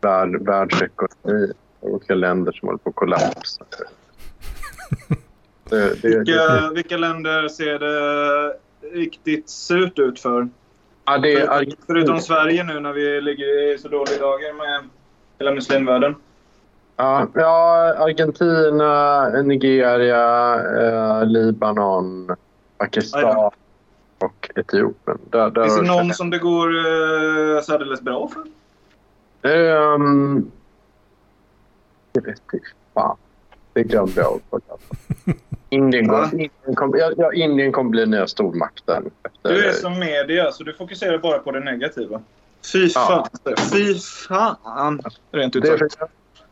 värld, 0.00 0.36
världsekonomi 0.46 1.52
olika 1.80 2.14
länder 2.14 2.52
som 2.52 2.68
håller 2.68 2.78
på 2.78 2.88
att 2.90 2.96
kollapsa. 2.96 3.64
Det, 5.70 6.02
det, 6.02 6.08
Vilka, 6.18 6.70
vilka 6.74 6.96
länder 6.96 7.48
ser 7.48 7.78
det 7.78 8.54
riktigt 8.92 9.48
surt 9.48 9.98
ut 9.98 10.20
för? 10.20 10.48
ja, 11.04 11.18
det 11.18 11.32
är 11.32 11.48
Argentina. 11.48 11.82
förutom 11.86 12.20
Sverige 12.20 12.64
nu 12.64 12.80
när 12.80 12.92
vi 12.92 13.20
ligger 13.20 13.74
i 13.74 13.78
så 13.78 13.88
dåliga 13.88 14.18
dagar 14.18 14.52
med 14.52 14.88
hela 15.38 15.54
muslimvärlden. 15.54 16.14
Ja, 16.96 17.26
ja, 17.34 17.94
Argentina, 17.98 19.28
Nigeria, 19.42 20.54
eh, 20.80 21.26
Libanon, 21.26 22.36
Pakistan 22.78 23.20
Ja, 23.20 23.52
och 24.18 24.50
Etiopien. 24.54 25.18
Där, 25.30 25.50
där 25.50 25.62
Finns 25.64 25.76
det 25.76 25.86
någon 25.86 26.14
som 26.14 26.30
det 26.30 26.38
går 26.38 26.74
uh, 26.76 27.60
särdeles 27.60 28.00
bra 28.00 28.28
för? 28.28 28.44
Ehm, 29.42 30.50
det 32.12 32.20
vet 32.20 32.38
inte 32.52 32.66
fan. 32.94 33.16
Det 33.72 33.82
glömde 33.82 34.20
jag 34.20 34.40
på. 34.50 34.60
Indien, 35.68 36.06
går, 36.06 36.24
Indien, 36.32 36.50
kom, 36.74 36.94
ja, 36.98 37.12
ja, 37.16 37.32
Indien 37.32 37.72
kommer 37.72 37.90
bli 37.90 38.06
nya 38.06 38.26
stormakten. 38.26 39.10
Efter, 39.22 39.54
Du 39.54 39.66
är 39.66 39.72
som 39.72 39.98
media, 39.98 40.52
så 40.52 40.64
du 40.64 40.74
fokuserar 40.74 41.18
bara 41.18 41.38
på 41.38 41.50
det 41.52 41.60
negativa. 41.60 42.20
Fy 42.72 42.88
Ja. 42.94 43.28
fan. 43.44 43.56
Fy 43.72 43.94
fan. 44.28 45.00
Rent 45.30 45.56
ut 45.56 45.62
det, 45.62 45.68
är 45.68 45.88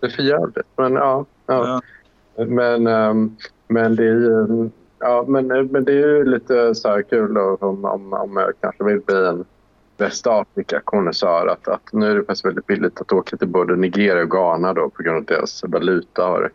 det 0.01 0.07
är 0.07 0.11
för 0.11 0.23
jävligt. 0.23 0.67
Men 0.77 0.93
ja. 0.95 1.25
ja. 1.47 1.81
Ja. 2.37 2.45
Men, 2.45 2.87
ehm, 2.87 3.37
men 3.69 3.97
det 3.97 4.03
är 4.05 4.15
ju... 4.15 4.71
Ja, 4.99 5.25
men, 5.29 5.47
men 5.47 5.85
det 5.85 5.93
är 5.93 5.97
ju 5.97 6.25
lite 6.25 6.75
så 6.75 6.89
här 6.89 7.03
kul 7.03 7.35
då, 7.35 7.59
om, 7.61 7.85
om, 7.85 8.13
om 8.13 8.37
jag 8.37 8.53
kanske 8.61 8.85
vill 8.85 9.01
bli 9.01 9.27
en 9.27 9.45
Västafrika-konnässör 9.97 11.47
att, 11.47 11.69
att 11.69 11.93
nu 11.93 12.11
är 12.11 12.15
det 12.15 12.21
faktiskt 12.21 12.45
väldigt 12.45 12.67
billigt 12.67 13.01
att 13.01 13.13
åka 13.13 13.37
till 13.37 13.49
både 13.49 13.77
Nigeria 13.77 14.23
och 14.23 14.31
Ghana 14.31 14.73
då 14.73 14.91
på 14.91 15.03
grund 15.03 15.17
av 15.17 15.23
att 15.23 15.27
deras 15.27 15.65
valuta 15.65 16.23
har 16.23 16.51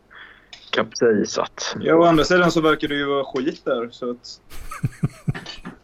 kapsejsat. 0.76 1.76
Ja, 1.80 1.95
å 1.95 2.03
andra 2.03 2.23
sidan 2.23 2.52
så 2.52 2.61
verkar 2.61 2.88
det 2.88 2.95
ju 2.95 3.06
vara 3.06 3.23
skit 3.23 3.65
där. 3.65 3.89
Så 3.91 4.11
att... 4.11 4.41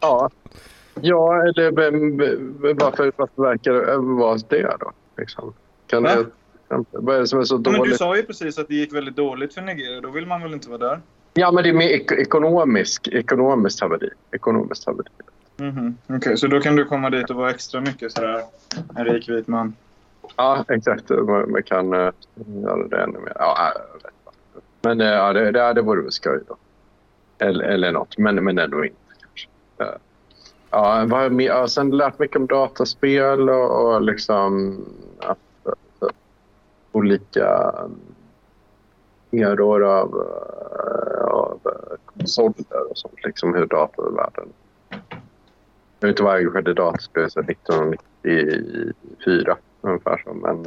Ja, 0.00 0.30
ja 1.00 1.42
eller 1.42 1.70
varför, 2.74 3.12
varför 3.16 3.42
verkar 3.42 3.72
det 3.72 3.96
vara 3.96 4.38
det 4.48 4.76
då? 4.80 4.92
Liksom? 5.18 5.54
Kan 5.86 6.02
det, 6.02 6.26
vad 6.90 7.16
är 7.16 7.20
det 7.20 7.26
som 7.26 7.40
är 7.40 7.44
så 7.44 7.54
Ja, 7.54 7.58
men 7.64 7.72
du 7.72 7.78
dåligt? 7.78 7.98
sa 7.98 8.16
ju 8.16 8.22
precis 8.22 8.58
att 8.58 8.68
det 8.68 8.74
gick 8.74 8.92
väldigt 8.94 9.16
dåligt 9.16 9.54
för 9.54 9.60
Nigeria. 9.62 10.00
Då 10.00 10.10
vill 10.10 10.26
man 10.26 10.42
väl 10.42 10.52
inte 10.52 10.68
vara 10.68 10.78
där? 10.78 11.00
Ja, 11.34 11.50
men 11.52 11.62
det 11.64 11.68
är 11.68 11.74
mer 11.74 11.88
ek- 11.88 12.12
ekonomisk, 12.12 13.08
ekonomiskt 13.08 13.80
haveri. 13.80 14.10
Ekonomiskt 14.32 14.86
haveri. 14.86 15.08
Mhm. 15.56 15.96
Okej, 16.06 16.36
så 16.36 16.46
då 16.46 16.60
kan 16.60 16.76
du 16.76 16.84
komma 16.84 17.10
dit 17.10 17.30
och 17.30 17.36
vara 17.36 17.50
extra 17.50 17.80
mycket 17.80 18.12
sådär 18.12 18.42
en 18.96 19.04
rik 19.04 19.28
vit 19.28 19.48
man. 19.48 19.74
Ja, 20.36 20.64
exakt. 20.68 21.10
Man, 21.10 21.50
man 21.50 21.62
kan 21.62 21.94
uh, 21.94 22.10
göra 22.64 22.88
det 22.88 23.02
ännu 23.02 23.18
mer. 23.18 23.32
Ja, 23.38 23.72
jag 23.74 23.94
vet 23.94 24.04
inte. 24.04 24.21
Men 24.82 25.00
eh, 25.00 25.06
ja, 25.06 25.32
det, 25.32 25.50
det, 25.50 25.72
det 25.72 25.82
vore 25.82 26.02
väl 26.02 26.12
skoj 26.12 26.40
då. 26.48 26.56
Eller, 27.38 27.64
eller 27.64 27.92
något, 27.92 28.18
men, 28.18 28.44
men 28.44 28.58
ändå 28.58 28.84
inte 28.84 28.96
kanske. 29.20 29.48
Eh, 29.78 29.86
ja, 30.70 31.04
vad 31.08 31.10
har 31.10 31.22
jag 31.22 31.32
mer? 31.32 31.66
Sen 31.66 31.90
lärt 31.90 32.18
mycket 32.18 32.36
om 32.36 32.46
dataspel 32.46 33.50
och, 33.50 33.94
och 33.94 34.02
liksom 34.02 34.80
att, 35.18 35.38
att, 35.64 35.78
olika 36.92 37.74
eror 39.32 39.84
av, 39.84 40.14
av 41.30 41.60
konsoler 42.04 42.90
och 42.90 42.98
sånt. 42.98 43.24
Liksom 43.24 43.54
hur 43.54 43.66
datorvärlden... 43.66 44.48
Jag 46.00 46.06
har 46.06 46.10
inte 46.10 46.22
varit 46.22 46.40
engagerad 46.40 46.68
i 46.68 46.72
dataspel 46.72 47.30
sedan 47.30 47.44
1994 47.48 49.56
ungefär 49.80 50.22
så. 50.24 50.34
Men, 50.34 50.62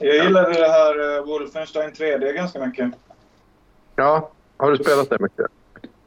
jag 0.00 0.24
gillade 0.24 0.52
det 0.52 0.68
här 0.68 1.18
uh, 1.18 1.24
Wolfenstein 1.26 1.90
3D 1.92 2.32
ganska 2.32 2.66
mycket. 2.66 2.92
ja, 3.96 4.30
har 4.56 4.70
du 4.70 4.76
spelat 4.76 5.10
det 5.10 5.20
mycket? 5.20 5.46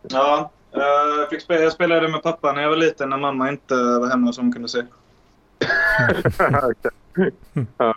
Ja, 0.01 0.51
eh, 0.71 0.81
jag, 1.19 1.29
fick 1.29 1.41
spela, 1.41 1.61
jag 1.61 1.71
spelade 1.71 2.07
med 2.07 2.23
pappa 2.23 2.53
när 2.53 2.61
jag 2.61 2.69
var 2.69 2.77
liten 2.77 3.09
när 3.09 3.17
mamma 3.17 3.49
inte 3.49 3.73
var 3.75 4.07
hemma 4.09 4.33
som 4.33 4.53
kunde 4.53 4.67
se. 4.69 4.81
Ja, 7.77 7.93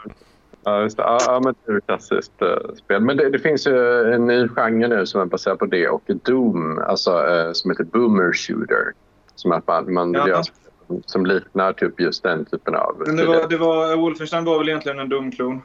ja, 0.64 0.82
just 0.82 0.96
det. 0.96 1.02
Ja, 1.02 1.40
men 1.44 1.54
det 1.64 1.72
är 1.72 1.76
ett 1.76 1.86
klassiskt 1.86 2.42
uh, 2.42 2.74
spel. 2.76 3.00
Men 3.00 3.16
det, 3.16 3.30
det 3.30 3.38
finns 3.38 3.66
ju 3.66 4.12
en 4.14 4.26
ny 4.26 4.48
genre 4.48 4.88
nu 4.88 5.06
som 5.06 5.20
är 5.20 5.24
baserad 5.24 5.58
på 5.58 5.66
det 5.66 5.88
och 5.88 6.02
Doom, 6.06 6.78
alltså, 6.78 7.26
uh, 7.26 7.52
som 7.52 7.70
heter 7.70 7.84
Boomer 7.84 8.32
Shooter. 8.32 8.92
Som 9.34 9.52
att 9.52 9.66
man, 9.66 9.92
man 9.92 10.12
Ja. 10.12 10.28
gör 10.28 10.42
som 11.06 11.26
liknar 11.26 11.72
typ 11.72 12.00
just 12.00 12.22
den 12.22 12.44
typen 12.44 12.74
av... 12.74 13.02
Men 13.06 13.16
det 13.16 13.24
var, 13.26 13.48
det 13.48 13.56
var, 13.56 13.96
Wolfenstein 13.96 14.44
var 14.44 14.58
väl 14.58 14.68
egentligen 14.68 14.98
en 14.98 15.08
dum 15.08 15.32
klon. 15.32 15.62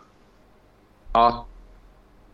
Ja. 1.18 1.45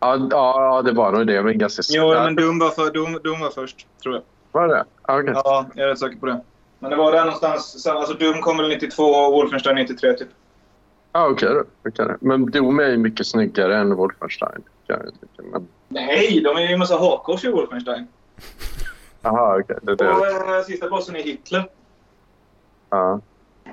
Ja, 0.00 0.16
ja, 0.30 0.82
det 0.82 0.92
var 0.92 1.12
nog 1.12 1.26
det. 1.26 1.42
Men 1.42 1.58
ganska 1.58 1.82
Jo, 1.88 2.08
men 2.08 2.34
Doom 2.34 2.58
var, 2.58 2.70
för, 2.70 2.90
Doom, 2.90 3.18
Doom 3.24 3.40
var 3.40 3.50
först, 3.50 3.86
tror 4.02 4.14
jag. 4.14 4.22
Var 4.52 4.68
det? 4.68 4.84
Ja, 5.06 5.20
okej. 5.20 5.32
Ja, 5.34 5.66
jag 5.74 5.84
är 5.84 5.88
rätt 5.88 5.98
säker 5.98 6.16
på 6.16 6.26
det. 6.26 6.40
Men 6.78 6.90
det 6.90 6.96
var 6.96 7.12
där 7.12 7.24
någonstans. 7.24 7.82
så- 7.82 7.90
Alltså 7.90 8.14
Doom 8.14 8.40
kom 8.40 8.56
väl 8.56 8.68
92 8.68 9.02
och 9.02 9.32
Wolfenstein 9.32 9.76
93 9.76 10.12
typ. 10.12 10.28
Ja, 11.12 11.28
okej. 11.28 11.48
Okej 11.88 12.06
då. 12.06 12.16
Men 12.20 12.50
Doom 12.50 12.78
är 12.80 12.88
ju 12.88 12.96
mycket 12.96 13.26
snyggare 13.26 13.76
än 13.76 13.94
Wolfenstein. 13.96 14.62
Men, 15.36 15.68
Nej, 15.88 16.40
de 16.44 16.56
är 16.56 16.60
ju 16.60 16.72
en 16.72 16.78
massa 16.78 16.96
hakkors 16.96 17.44
i 17.44 17.50
Wolfenstein. 17.50 18.06
aha, 19.22 19.58
okej. 19.60 19.76
Det, 19.82 19.92
Och 19.92 19.96
det, 19.98 20.56
äh, 20.58 20.62
sista 20.66 20.88
bossen 20.90 21.16
är 21.16 21.22
Hitler. 21.22 21.68
ja. 22.90 23.20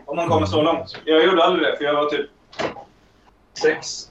Om 0.06 0.16
man 0.16 0.30
kommer 0.30 0.46
så 0.46 0.62
långt. 0.62 0.98
Jag 1.06 1.26
gjorde 1.26 1.44
aldrig 1.44 1.68
det, 1.68 1.78
för 1.78 1.84
jag 1.84 1.94
var 1.94 2.06
typ 2.10 2.30
sex. 3.62 4.10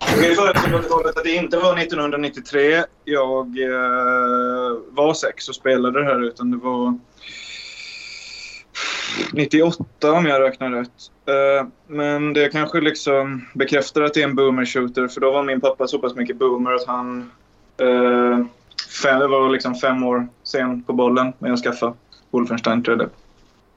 Jag 0.00 0.36
föra 0.36 0.52
till 0.52 0.70
protokollet 0.72 1.16
att 1.16 1.24
det 1.24 1.34
inte 1.34 1.58
var 1.58 1.78
1993 1.78 2.84
jag 3.04 3.46
eh, 3.46 4.78
var 4.90 5.14
sex 5.14 5.48
och 5.48 5.54
spelade 5.54 6.00
det 6.00 6.04
här, 6.04 6.22
utan 6.22 6.50
det 6.50 6.56
var 6.56 6.98
98 9.32 10.12
om 10.12 10.26
jag 10.26 10.42
räknar 10.42 10.70
rätt. 10.70 10.90
Eh, 11.26 11.66
men 11.86 12.32
det 12.32 12.48
kanske 12.48 12.80
liksom 12.80 13.48
bekräftar 13.54 14.02
att 14.02 14.14
det 14.14 14.20
är 14.20 14.24
en 14.24 14.34
boomer 14.34 14.64
shooter 14.64 15.08
för 15.08 15.20
då 15.20 15.30
var 15.30 15.42
min 15.42 15.60
pappa 15.60 15.86
så 15.86 15.98
pass 15.98 16.14
mycket 16.14 16.38
boomer 16.38 16.72
att 16.72 16.86
han 16.86 17.30
eh, 17.76 18.46
fem, 19.02 19.30
var 19.30 19.48
liksom 19.48 19.74
fem 19.74 20.04
år 20.04 20.28
sen 20.42 20.82
på 20.82 20.92
bollen 20.92 21.32
när 21.38 21.48
jag 21.48 21.58
skaffade 21.58 21.94
Wolfenstein 22.30 22.84
3D. 22.84 23.08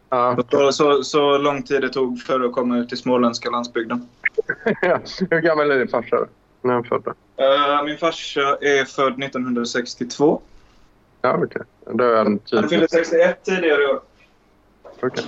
Ja. 0.10 0.38
Så, 0.52 0.72
så, 0.72 1.04
så 1.04 1.38
lång 1.38 1.64
tid 1.64 1.82
det 1.82 1.90
tog 1.90 2.22
för 2.22 2.46
att 2.46 2.52
komma 2.52 2.78
ut 2.78 2.94
i 2.94 2.98
småländska 2.98 3.50
landsbygden. 3.50 4.08
Hur 5.32 5.42
gammal 5.42 5.72
är 5.72 5.78
din 5.80 5.88
farsa? 5.88 6.28
När 6.62 6.74
han 6.74 6.84
födda? 6.84 7.14
Eh, 7.38 7.84
min 7.86 7.98
farsa 7.98 8.58
är 8.62 8.86
född 8.86 9.24
1962. 9.24 10.42
Ja, 11.22 11.40
okej. 11.44 11.62
Då 11.86 12.04
är 12.04 12.16
han 12.18 12.26
Han 12.28 12.40
tydligt 12.40 12.70
fyllde 12.70 12.88
61 12.88 13.44
tidigare 13.44 13.84
i 13.84 13.86
år. 13.86 14.02
okej. 15.02 15.24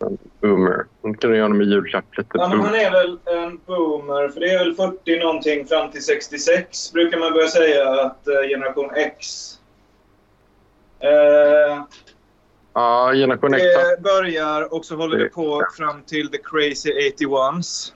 En 0.00 0.18
boomer. 0.40 0.84
Nu 1.02 1.14
kan 1.14 1.30
du 1.30 1.36
göra 1.36 1.44
honom 1.44 1.62
i 1.62 1.64
julklapp 1.64 2.16
lite. 2.18 2.30
Ja, 2.34 2.48
men 2.48 2.60
han 2.60 2.74
är 2.74 2.90
väl 2.90 3.18
en 3.24 3.60
boomer, 3.66 4.28
för 4.28 4.40
det 4.40 4.50
är 4.50 4.58
väl 4.58 4.74
40 4.74 5.18
någonting 5.20 5.66
fram 5.66 5.90
till 5.90 6.04
66 6.04 6.92
brukar 6.92 7.18
man 7.18 7.32
börja 7.32 7.48
säga 7.48 7.90
att 8.00 8.28
eh, 8.28 8.48
generation 8.48 8.90
X. 8.94 9.26
Eh, 11.00 11.84
Ja, 12.74 13.12
generation 13.14 13.54
X. 13.54 13.62
det 13.64 14.02
börjar 14.02 14.74
och 14.74 14.84
så 14.84 14.96
håller 14.96 15.18
det 15.18 15.28
på 15.28 15.62
fram 15.76 16.02
till 16.02 16.30
the 16.30 16.38
crazy 16.38 16.92
81s. 17.18 17.92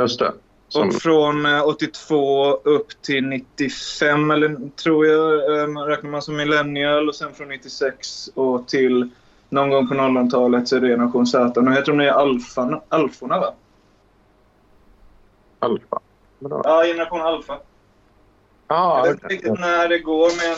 Just 0.00 0.18
det. 0.18 0.32
Som, 0.68 0.88
Och 0.88 0.94
från 0.94 1.46
eh, 1.46 1.66
82 1.66 2.52
upp 2.52 3.02
till 3.02 3.26
95, 3.26 4.30
eller 4.30 4.70
tror 4.76 5.06
jag, 5.06 5.60
eh, 5.60 5.84
räknar 5.86 6.10
man 6.10 6.22
som 6.22 6.36
millennial. 6.36 7.08
Och 7.08 7.14
sen 7.14 7.34
från 7.34 7.48
96 7.48 8.28
och 8.34 8.68
till 8.68 9.10
någon 9.48 9.70
gång 9.70 9.88
på 9.88 9.94
00-talet 9.94 10.68
så 10.68 10.76
är 10.76 10.80
det 10.80 10.88
generation 10.88 11.26
Z. 11.26 11.60
Nu 11.60 11.70
heter 11.70 11.86
de 11.86 11.98
nya 11.98 12.14
alfa, 12.14 12.80
alforna, 12.88 13.40
va? 13.40 13.54
alfa. 15.58 16.00
Bra. 16.38 16.60
Ja, 16.64 16.82
generation 16.84 17.20
alfa. 17.20 17.58
Ja, 18.68 18.98
Jag 18.98 19.12
vet 19.12 19.22
inte 19.22 19.34
riktigt 19.34 19.60
när 19.60 19.88
det 19.88 19.98
går, 19.98 20.26
men 20.26 20.56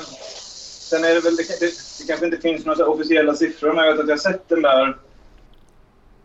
sen 0.90 1.04
är 1.04 1.14
det 1.14 1.20
väl... 1.20 1.36
Det, 1.36 1.60
det, 1.60 1.66
det 1.98 2.06
kanske 2.06 2.26
inte 2.26 2.38
finns 2.38 2.66
några 2.66 2.86
officiella 2.86 3.34
siffror, 3.34 3.72
men 3.72 3.84
jag 3.84 3.92
vet 3.92 4.00
att 4.00 4.08
jag 4.08 4.16
har 4.16 4.20
sett 4.20 4.48
den 4.48 4.62
där... 4.62 4.96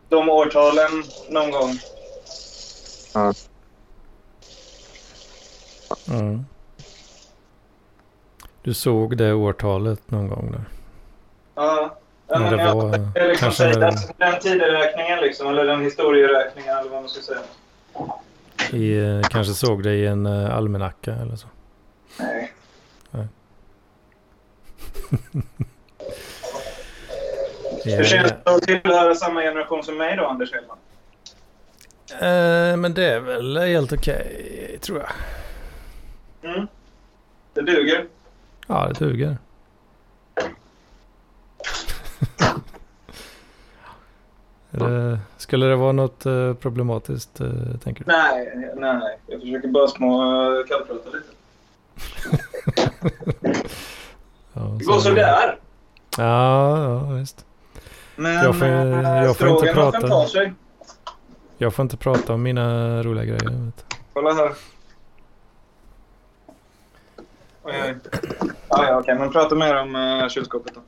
De 0.09 0.29
årtalen 0.29 1.03
någon 1.29 1.51
gång. 1.51 1.79
Ja. 3.15 3.33
Mm. 6.09 6.45
Du 8.61 8.73
såg 8.73 9.17
det 9.17 9.33
årtalet 9.33 10.11
någon 10.11 10.27
gång 10.27 10.51
där? 10.51 10.63
Ja. 11.55 11.97
Ja, 12.27 12.39
men 12.39 12.57
det 12.57 12.63
jag- 12.63 12.75
var, 12.75 12.89
liksom 12.97 13.35
kanske 13.37 13.73
säga, 13.73 13.87
alltså, 13.87 14.13
den 14.17 14.39
tideräkningen, 14.39 15.19
liksom, 15.19 15.47
eller 15.47 15.65
den 15.65 15.81
historieräkningen, 15.81 16.77
eller 16.77 16.89
vad 16.89 17.01
man 17.01 17.09
ska 17.09 17.21
säga. 17.21 17.39
I, 18.73 18.97
eh, 18.97 19.21
kanske 19.29 19.53
såg 19.53 19.83
det 19.83 19.93
i 19.93 20.05
en 20.07 20.25
uh, 20.25 20.55
almanacka 20.55 21.13
eller 21.13 21.35
så. 21.35 21.47
Nej. 22.19 22.51
Hur 27.83 28.03
känns 28.03 28.31
det 28.43 28.51
att 28.55 28.61
tillhöra 28.61 29.15
samma 29.15 29.41
generation 29.41 29.83
som 29.83 29.97
mig 29.97 30.15
då, 30.17 30.25
Anders 30.25 30.53
Hedman? 30.53 30.77
Eh, 32.11 32.77
men 32.77 32.93
det 32.93 33.05
är 33.05 33.19
väl 33.19 33.57
helt 33.57 33.93
okej, 33.93 34.77
tror 34.81 34.99
jag. 34.99 35.09
Mm. 36.51 36.67
Det 37.53 37.61
duger. 37.61 38.05
Ja, 38.67 38.87
det 38.99 39.05
duger. 39.05 39.37
Det, 44.71 45.19
skulle 45.37 45.65
det 45.65 45.75
vara 45.75 45.91
något 45.91 46.25
eh, 46.25 46.53
problematiskt, 46.53 47.41
eh, 47.41 47.47
tänker 47.83 48.03
du? 48.05 48.11
Nej, 48.11 48.69
nej. 48.75 49.17
Jag 49.27 49.41
försöker 49.41 49.67
bara 49.67 49.87
små 49.87 50.21
uh, 50.51 50.65
kallprata 50.65 51.09
lite. 51.09 51.27
Ja, 54.53 54.61
Det 54.79 54.85
går 54.85 54.99
sådär. 54.99 55.57
Ja, 56.17 56.83
ja, 56.83 56.99
visst. 57.13 57.45
Men 58.15 58.33
Jag 58.33 58.55
får- 58.59 58.65
eh, 58.65 59.23
jag 59.23 59.37
får 59.37 59.47
inte 59.47 59.67
stroganoffen 59.67 60.01
prata. 60.01 60.07
tar 60.07 60.25
sig. 60.25 60.53
Jag 61.57 61.73
får 61.73 61.83
inte 61.83 61.97
prata 61.97 62.33
om 62.33 62.43
mina 62.43 63.03
roliga 63.03 63.25
grejer. 63.25 63.49
Du. 63.49 63.71
Kolla 64.13 64.33
här. 64.33 64.51
Oj, 67.63 67.73
oj. 67.83 67.95
Ja, 68.69 68.87
ja, 68.87 68.99
okej. 68.99 69.15
Men 69.15 69.31
prata 69.31 69.55
mer 69.55 69.75
om 69.75 69.95
uh, 69.95 70.27
kylskåpet 70.29 70.73
då. 70.75 70.81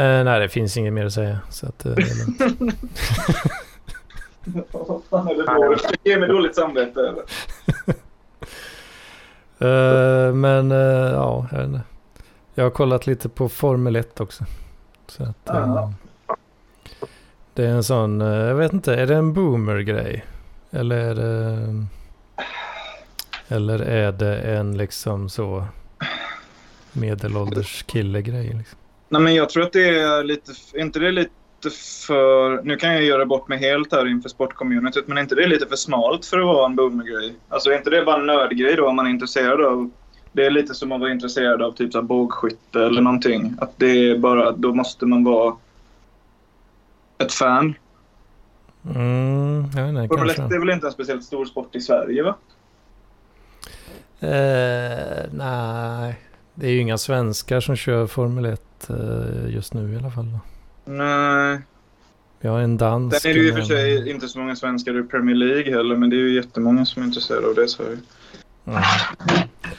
Eh, 0.00 0.24
nej, 0.24 0.40
det 0.40 0.48
finns 0.48 0.76
inget 0.76 0.92
mer 0.92 1.06
att 1.06 1.12
säga. 1.12 1.38
Så 1.50 1.66
att, 1.66 1.86
eh, 1.86 1.92
det 1.92 2.02
är 2.02 2.26
lugnt. 2.26 2.76
Vad 4.72 5.02
fan 5.10 5.28
är 5.28 5.34
det 5.34 5.44
dåligt? 5.54 5.88
Det 6.02 6.10
ger 6.10 6.20
mig 6.20 6.28
dåligt 6.28 6.56
samvete. 6.56 7.00
Eller? 7.00 7.22
Eh, 9.60 10.34
men 10.34 10.72
eh, 10.72 10.78
ja, 11.12 11.46
jag, 11.50 11.58
vet 11.58 11.66
inte. 11.66 11.80
jag 12.54 12.64
har 12.64 12.70
kollat 12.70 13.06
lite 13.06 13.28
på 13.28 13.48
Formel 13.48 13.96
1 13.96 14.20
också. 14.20 14.44
Så 15.06 15.22
att, 15.22 15.48
eh, 15.48 15.56
Ja 15.56 15.92
det 17.58 17.66
är 17.66 17.70
en 17.70 17.84
sån, 17.84 18.20
eh, 18.20 18.28
jag 18.28 18.54
vet 18.54 18.72
inte, 18.72 18.94
är 18.94 19.06
det 19.06 19.14
en 19.14 19.32
boomer-grej? 19.32 20.24
Eller 20.70 20.96
är 20.96 21.14
det, 21.14 21.86
eller 23.48 23.78
är 23.78 24.12
det 24.12 24.36
en 24.36 24.76
liksom 24.76 25.28
så 25.28 25.64
medelålders 26.92 27.82
kille-grej? 27.82 28.54
Liksom? 28.58 28.78
Nej, 29.08 29.22
men 29.22 29.34
jag 29.34 29.48
tror 29.48 29.62
att 29.62 29.72
det 29.72 29.98
är 29.98 30.24
lite... 30.24 30.52
inte 30.74 30.98
det 30.98 31.10
lite 31.10 31.30
för... 32.06 32.62
Nu 32.62 32.76
kan 32.76 32.92
jag 32.92 33.02
göra 33.02 33.26
bort 33.26 33.48
mig 33.48 33.58
helt 33.58 33.92
här 33.92 34.06
inför 34.06 34.28
sportcommunityt, 34.28 35.08
men 35.08 35.18
är 35.18 35.22
inte 35.22 35.34
det 35.34 35.46
lite 35.46 35.66
för 35.66 35.76
smalt 35.76 36.26
för 36.26 36.38
att 36.38 36.46
vara 36.46 36.66
en 36.66 36.76
boomergrej? 36.76 37.34
Alltså 37.48 37.70
är 37.70 37.76
inte 37.76 37.90
det 37.90 38.04
bara 38.04 38.20
en 38.20 38.26
nördgrej 38.26 38.76
då 38.76 38.88
om 38.88 38.96
man 38.96 39.06
är 39.06 39.10
intresserad 39.10 39.60
av... 39.60 39.90
Det 40.32 40.46
är 40.46 40.50
lite 40.50 40.74
som 40.74 40.92
att 40.92 41.00
vara 41.00 41.10
intresserad 41.10 41.62
av 41.62 41.72
typ 41.72 41.92
så 41.92 42.02
bågskytte 42.02 42.84
eller 42.84 43.00
någonting. 43.00 43.54
Att 43.60 43.72
det 43.76 44.10
är 44.10 44.18
bara... 44.18 44.52
Då 44.52 44.74
måste 44.74 45.06
man 45.06 45.24
vara 45.24 45.56
ett 47.18 47.32
fan. 47.32 47.74
Mm, 48.94 49.64
jag 49.76 49.82
vet 49.82 49.88
inte, 49.88 50.08
Formel 50.08 50.30
1 50.30 50.36
kanske. 50.36 50.56
är 50.56 50.60
väl 50.60 50.70
inte 50.70 50.86
en 50.86 50.92
speciellt 50.92 51.24
stor 51.24 51.44
sport 51.44 51.76
i 51.76 51.80
Sverige, 51.80 52.22
va? 52.22 52.36
Eh, 54.20 55.24
nej, 55.32 56.20
det 56.54 56.66
är 56.66 56.70
ju 56.70 56.80
inga 56.80 56.98
svenskar 56.98 57.60
som 57.60 57.76
kör 57.76 58.06
Formel 58.06 58.44
1 58.44 58.90
eh, 58.90 59.54
just 59.54 59.74
nu 59.74 59.92
i 59.92 59.96
alla 59.96 60.10
fall. 60.10 60.38
Nej. 60.84 61.60
Vi 62.40 62.48
har 62.48 62.60
en 62.60 62.76
dansk. 62.76 63.20
Sen 63.20 63.30
är 63.30 63.34
det 63.34 63.40
ju 63.40 63.48
i 63.48 63.50
och 63.50 63.54
för 63.54 63.62
sig 63.62 64.10
inte 64.10 64.28
så 64.28 64.38
många 64.38 64.56
svenskar 64.56 65.00
i 65.00 65.02
Premier 65.02 65.36
League 65.36 65.76
heller, 65.76 65.96
men 65.96 66.10
det 66.10 66.16
är 66.16 66.18
ju 66.18 66.34
jättemånga 66.34 66.84
som 66.84 67.02
är 67.02 67.06
intresserade 67.06 67.46
av 67.46 67.54
det 67.54 67.68
Sverige. 67.68 67.98
Mm. 68.64 68.82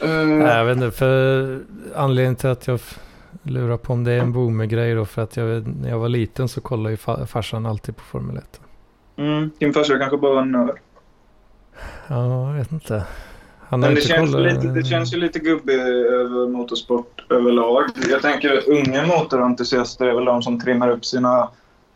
Uh, 0.03 0.45
Nej, 0.45 0.57
jag 0.57 0.65
vet 0.65 0.77
inte, 0.77 0.91
för 0.91 1.59
anledningen 1.95 2.35
till 2.35 2.49
att 2.49 2.67
jag 2.67 2.79
lurar 3.43 3.77
på 3.77 3.93
om 3.93 4.03
det 4.03 4.11
är 4.11 4.19
en 4.19 4.33
boomer-grej 4.33 4.95
då, 4.95 5.05
för 5.05 5.21
att 5.21 5.37
jag, 5.37 5.67
när 5.67 5.89
jag 5.89 5.99
var 5.99 6.09
liten 6.09 6.47
så 6.47 6.61
kollade 6.61 6.89
ju 6.89 6.95
fa- 6.95 7.25
farsan 7.25 7.65
alltid 7.65 7.95
på 7.97 8.03
Formel 8.03 8.37
1. 8.37 8.61
mm, 9.17 9.51
din 9.59 9.73
farsa 9.73 9.97
kanske 9.99 10.17
bara 10.17 10.33
var 10.33 10.41
en 10.41 10.51
nörd. 10.51 10.79
Ja, 12.07 12.47
jag 12.47 12.53
vet 12.57 12.71
inte. 12.71 13.03
Han 13.59 13.79
Men 13.79 13.95
det 13.95 14.01
känns, 14.01 14.31
kollat... 14.31 14.53
lite, 14.53 14.67
det 14.67 14.83
känns 14.83 15.13
ju 15.13 15.17
lite 15.17 15.39
gubbig 15.39 15.73
över 15.79 16.47
motorsport 16.47 17.25
överlag. 17.29 17.83
Jag 18.09 18.21
tänker 18.21 18.69
unga 18.69 19.05
motorentusiaster 19.07 20.05
är 20.05 20.13
väl 20.13 20.25
de 20.25 20.41
som 20.41 20.59
trimmar 20.59 20.89
upp 20.89 21.05
sina 21.05 21.49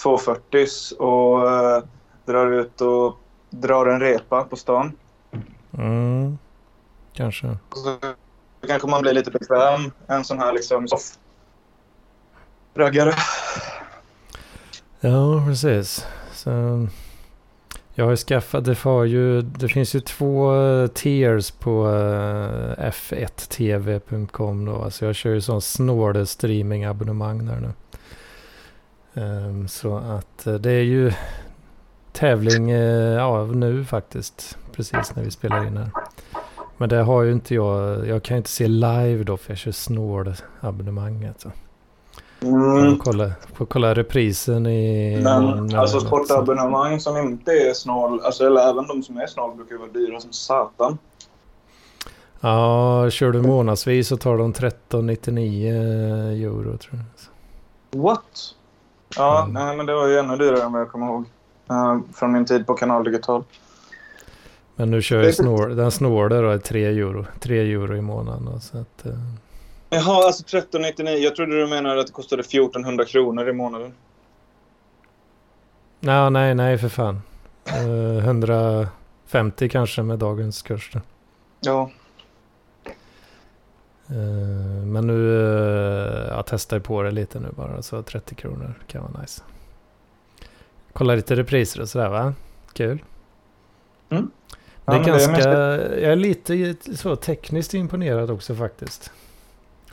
240s 0.03 0.93
och 0.93 1.49
eh, 1.51 1.83
drar 2.25 2.51
ut 2.51 2.81
och 2.81 3.17
drar 3.49 3.85
en 3.85 3.99
repa 3.99 4.43
på 4.43 4.55
stan. 4.55 4.91
Mm, 5.77 6.37
kanske. 7.13 7.57
Så 7.73 7.97
kanske 8.67 8.87
man 8.87 9.01
blir 9.01 9.13
lite 9.13 9.31
bekväm. 9.31 9.91
En 10.07 10.23
sån 10.23 10.39
här 10.39 10.53
liksom 10.53 10.87
soft 10.87 11.19
raggare. 12.75 13.13
Ja, 14.99 15.43
precis. 15.47 16.07
Så, 16.31 16.49
jag 17.95 18.05
har 18.05 18.11
ju 18.11 18.17
skaffat, 18.17 18.65
det, 18.65 18.79
har 18.79 19.03
ju, 19.03 19.41
det 19.41 19.67
finns 19.67 19.95
ju 19.95 19.99
två 19.99 20.55
eh, 20.55 20.87
tiers 20.87 21.51
på 21.51 21.87
eh, 21.87 22.89
f1tv.com 22.89 24.65
då. 24.65 24.75
Alltså 24.75 25.05
jag 25.05 25.15
kör 25.15 25.33
ju 25.33 25.41
sån 25.41 25.61
snål 25.61 26.27
streamingabonnemang 26.27 27.45
där 27.45 27.59
nu. 27.59 27.73
Ehm, 29.21 29.67
så 29.67 29.97
att 29.97 30.47
eh, 30.47 30.53
det 30.53 30.71
är 30.71 30.83
ju 30.83 31.11
tävling 32.11 32.69
ja, 32.69 33.45
nu 33.45 33.85
faktiskt. 33.85 34.57
Precis 34.71 35.15
när 35.15 35.23
vi 35.23 35.31
spelar 35.31 35.67
in 35.67 35.77
här. 35.77 35.89
Men 36.77 36.89
det 36.89 37.01
har 37.01 37.23
ju 37.23 37.31
inte 37.31 37.55
jag. 37.55 38.07
Jag 38.07 38.23
kan 38.23 38.35
ju 38.35 38.37
inte 38.37 38.49
se 38.49 38.67
live 38.67 39.23
då 39.23 39.37
för 39.37 39.51
jag 39.51 39.57
kör 39.57 39.71
snål 39.71 40.35
abonnemanget. 40.59 41.41
Så. 41.41 41.47
Alltså. 41.47 41.59
Jag 42.43 42.77
Mm. 42.77 42.95
får 42.97 43.03
kolla, 43.03 43.31
får 43.53 43.65
kolla 43.65 43.93
reprisen 43.93 44.65
i... 44.67 45.19
Men 45.23 45.75
alltså 45.75 45.99
så- 45.99 46.05
sportabonnemang 46.05 46.99
som 46.99 47.17
inte 47.17 47.51
är 47.51 47.73
snål, 47.73 48.21
alltså, 48.23 48.45
eller 48.45 48.61
även 48.69 48.87
de 48.87 49.03
som 49.03 49.17
är 49.17 49.27
snål 49.27 49.55
brukar 49.55 49.71
ju 49.71 49.77
vara 49.79 49.89
dyra 49.91 50.19
som 50.19 50.31
satan. 50.33 50.97
Ja, 52.41 53.09
kör 53.09 53.31
du 53.31 53.41
månadsvis 53.41 54.07
så 54.07 54.17
tar 54.17 54.37
de 54.37 54.53
13,99 54.53 56.45
euro 56.45 56.77
tror 56.77 56.99
jag. 57.91 58.01
What? 58.01 58.55
Ja, 59.15 59.41
Mm. 59.43 59.53
nej, 59.53 59.77
men 59.77 59.85
det 59.85 59.93
var 59.95 60.07
ju 60.07 60.17
ännu 60.17 60.37
dyrare 60.37 60.61
än 60.63 60.71
vad 60.71 60.81
jag 60.81 60.89
kommer 60.91 61.05
ihåg. 61.07 61.25
Eh, 61.69 61.97
från 62.15 62.31
min 62.31 62.45
tid 62.45 62.67
på 62.67 62.73
Kanal 62.73 63.03
Digital. 63.03 63.43
Men 64.75 64.91
nu 64.91 65.01
kör 65.01 65.23
är- 65.23 65.31
snår, 65.31 65.67
den 65.67 65.91
snårde 65.91 66.41
då 66.41 66.49
är 66.49 66.57
3 66.57 66.85
euro. 66.85 67.25
3 67.39 67.59
euro 67.73 67.95
i 67.95 68.01
månaden. 68.01 68.45
Då, 68.53 68.59
så 68.59 68.77
att, 68.77 69.05
eh, 69.05 69.11
Jaha, 69.93 70.25
alltså 70.25 70.43
1399. 70.43 71.17
Jag 71.17 71.35
trodde 71.35 71.59
du 71.61 71.67
menade 71.67 71.99
att 71.99 72.07
det 72.07 72.13
kostade 72.13 72.39
1400 72.41 73.05
kronor 73.05 73.49
i 73.49 73.53
månaden. 73.53 73.93
nej, 75.99 76.29
nej, 76.31 76.55
nej 76.55 76.77
för 76.77 76.89
fan. 76.89 77.21
Eh, 77.65 78.17
150 78.25 79.69
kanske 79.69 80.03
med 80.03 80.19
dagens 80.19 80.61
kurs. 80.61 80.91
Då. 80.93 81.01
Ja. 81.59 81.91
Eh, 84.09 84.15
men 84.85 85.07
nu, 85.07 85.35
eh, 85.37 86.27
jag 86.27 86.45
testar 86.45 86.79
på 86.79 87.03
det 87.03 87.11
lite 87.11 87.39
nu 87.39 87.47
bara. 87.51 87.81
Så 87.81 88.01
30 88.03 88.35
kronor 88.35 88.73
kan 88.87 89.01
vara 89.01 89.21
nice. 89.21 89.41
Kolla 90.93 91.15
lite 91.15 91.35
repriser 91.35 91.81
och 91.81 91.89
sådär 91.89 92.09
va? 92.09 92.33
Kul. 92.73 93.03
Mm. 94.09 94.31
Det 94.85 94.91
är 94.91 94.95
men 94.95 95.03
det 95.03 95.09
är 95.09 95.11
ganska, 95.13 95.31
mest- 95.31 96.01
jag 96.01 96.11
är 96.11 96.15
lite 96.15 96.75
så 96.97 97.15
tekniskt 97.15 97.73
imponerad 97.73 98.31
också 98.31 98.55
faktiskt. 98.55 99.11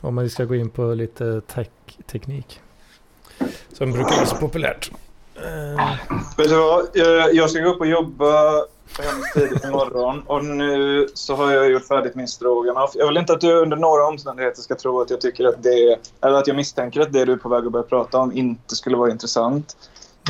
Om 0.01 0.15
man 0.15 0.29
ska 0.29 0.45
gå 0.45 0.55
in 0.55 0.69
på 0.69 0.93
lite 0.93 1.41
tech, 1.41 1.67
teknik. 2.11 2.59
Som 3.73 3.91
brukar 3.91 4.15
vara 4.15 4.25
så 4.25 4.35
populärt. 4.35 4.91
Eh, 5.35 5.89
Vet 6.37 6.49
du 6.49 6.55
vad? 6.55 6.87
Jag, 7.33 7.49
ska 7.49 7.59
gå 7.59 7.69
upp 7.69 7.79
och 7.79 7.87
jobba 7.87 8.53
hemskt 8.99 9.33
tidigt 9.33 9.65
imorgon. 9.65 10.23
Och 10.27 10.45
nu 10.45 11.07
så 11.13 11.35
har 11.35 11.51
jag 11.51 11.71
gjort 11.71 11.87
färdigt 11.87 12.15
min 12.15 12.27
stroganoff. 12.27 12.91
Jag 12.95 13.07
vill 13.07 13.17
inte 13.17 13.33
att 13.33 13.41
du 13.41 13.53
under 13.53 13.77
några 13.77 14.07
omständigheter 14.07 14.61
ska 14.61 14.75
tro 14.75 15.01
att 15.01 15.09
jag 15.09 15.21
tycker 15.21 15.45
att 15.45 15.63
det 15.63 15.99
eller 16.21 16.37
att 16.37 16.47
jag 16.47 16.55
misstänker 16.55 17.01
att 17.01 17.13
det 17.13 17.25
du 17.25 17.31
är 17.31 17.37
på 17.37 17.49
väg 17.49 17.65
att 17.65 17.71
börja 17.71 17.83
prata 17.83 18.17
om 18.17 18.31
inte 18.31 18.75
skulle 18.75 18.97
vara 18.97 19.11
intressant. 19.11 19.75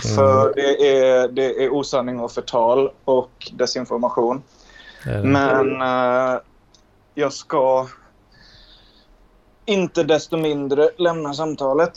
Mm. 0.05 0.15
För 0.15 0.53
det 0.55 0.97
är, 0.99 1.27
det 1.27 1.63
är 1.63 1.69
osanning 1.73 2.19
och 2.19 2.31
förtal 2.31 2.91
och 3.05 3.51
desinformation. 3.53 4.43
Men 5.23 5.81
eh, 5.81 6.39
jag 7.13 7.33
ska 7.33 7.87
inte 9.73 10.03
desto 10.03 10.37
mindre 10.37 10.89
lämna 10.97 11.33
samtalet. 11.33 11.93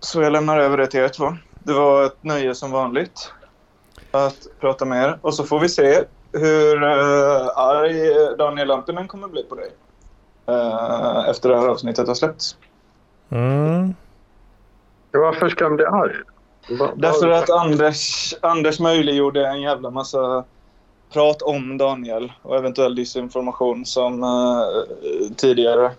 Så 0.00 0.22
jag 0.22 0.32
lämnar 0.32 0.58
över 0.60 0.76
det 0.76 0.86
till 0.86 1.00
er 1.00 1.08
två. 1.08 1.36
Det 1.58 1.72
var 1.72 2.04
ett 2.06 2.22
nöje 2.24 2.54
som 2.54 2.70
vanligt 2.70 3.32
att 4.10 4.36
prata 4.60 4.84
med 4.84 5.04
er. 5.04 5.18
Och 5.22 5.34
så 5.34 5.44
får 5.44 5.60
vi 5.60 5.68
se 5.68 6.04
hur 6.32 6.82
uh, 6.82 7.58
arg 7.58 8.36
Daniel 8.38 8.68
Lampinen 8.68 9.08
kommer 9.08 9.28
bli 9.28 9.42
på 9.42 9.54
dig. 9.54 9.70
eh, 10.48 11.28
efter 11.28 11.48
det 11.48 11.60
här 11.60 11.68
avsnittet 11.68 12.08
har 12.08 12.14
släppts. 12.14 12.56
Mm. 13.30 13.94
Varför 15.12 15.48
ska 15.48 15.64
han 15.64 15.76
bli 15.76 15.84
arg? 15.84 16.14
Därför 16.96 17.28
att 17.28 17.50
Anders, 17.50 18.34
Anders 18.42 18.80
möjliggjorde 18.80 19.46
en 19.48 19.62
jävla 19.62 19.90
massa 19.90 20.44
prat 21.12 21.42
om 21.42 21.78
Daniel 21.78 22.32
och 22.42 22.56
eventuell 22.56 22.94
disinformation 22.94 23.86
som 23.86 24.22
eh, 24.22 25.34
tidigare 25.36 25.92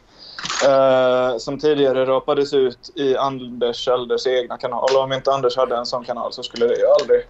eh, 0.67 1.37
som 1.37 1.59
tidigare 1.59 2.05
rapades 2.05 2.53
ut 2.53 2.91
i 2.95 3.17
Anders 3.17 3.87
Elders 3.87 4.27
egna 4.27 4.57
kanal. 4.57 4.89
Och 4.95 5.03
om 5.03 5.13
inte 5.13 5.31
Anders 5.31 5.57
hade 5.57 5.77
en 5.77 5.85
sån 5.85 6.03
kanal 6.03 6.33
så 6.33 6.43
skulle 6.43 6.67
det 6.67 6.75
ju 6.75 6.85
aldrig 7.01 7.21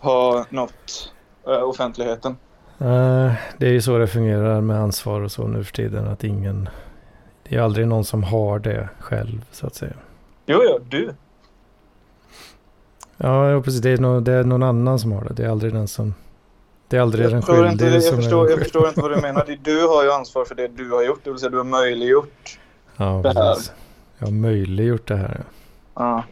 ha 0.00 0.46
nått 0.50 1.12
eh, 1.46 1.62
offentligheten. 1.62 2.36
Eh, 2.78 3.32
det 3.58 3.66
är 3.66 3.72
ju 3.72 3.80
så 3.82 3.98
det 3.98 4.06
fungerar 4.06 4.60
med 4.60 4.80
ansvar 4.80 5.20
och 5.20 5.32
så 5.32 5.46
nu 5.46 5.64
för 5.64 5.72
tiden. 5.72 6.08
Att 6.08 6.24
ingen... 6.24 6.68
Det 7.48 7.56
är 7.56 7.60
aldrig 7.60 7.88
någon 7.88 8.04
som 8.04 8.22
har 8.22 8.58
det 8.58 8.88
själv 9.00 9.44
så 9.50 9.66
att 9.66 9.74
säga. 9.74 9.94
Jo, 10.46 10.60
jo, 10.64 10.78
du. 10.88 11.14
Ja, 13.16 13.62
precis. 13.64 13.80
Det 13.80 13.90
är, 13.90 13.98
nå- 13.98 14.20
det 14.20 14.32
är 14.32 14.44
någon 14.44 14.62
annan 14.62 14.98
som 14.98 15.12
har 15.12 15.24
det. 15.24 15.34
Det 15.34 15.44
är 15.44 15.48
aldrig 15.48 15.72
den 15.74 15.88
som... 15.88 16.14
Det 16.92 16.98
är 16.98 17.00
aldrig 17.02 17.24
den 17.26 17.32
Jag 17.32 17.44
förstår, 17.44 17.66
inte, 17.66 17.84
skyldige 17.84 17.94
jag, 17.94 18.04
som 18.04 18.16
förstår, 18.16 18.46
är 18.46 18.50
jag 18.50 18.58
förstår 18.58 18.88
inte 18.88 19.00
vad 19.00 19.10
du 19.10 19.20
menar. 19.20 19.58
Du 19.62 19.86
har 19.86 20.04
ju 20.04 20.12
ansvar 20.12 20.44
för 20.44 20.54
det 20.54 20.68
du 20.68 20.90
har 20.90 21.02
gjort. 21.02 21.20
Det 21.24 21.30
vill 21.30 21.38
säga 21.38 21.50
du 21.50 21.56
har 21.56 21.64
möjliggjort. 21.64 22.58
Ja, 22.96 23.04
det 23.04 23.28
här. 23.28 23.54
precis. 23.54 23.72
Jag 24.18 24.26
har 24.26 24.32
möjliggjort 24.32 25.08
det 25.08 25.16
här. 25.16 25.40
ja. 25.94 26.00
Ja. 26.02 26.24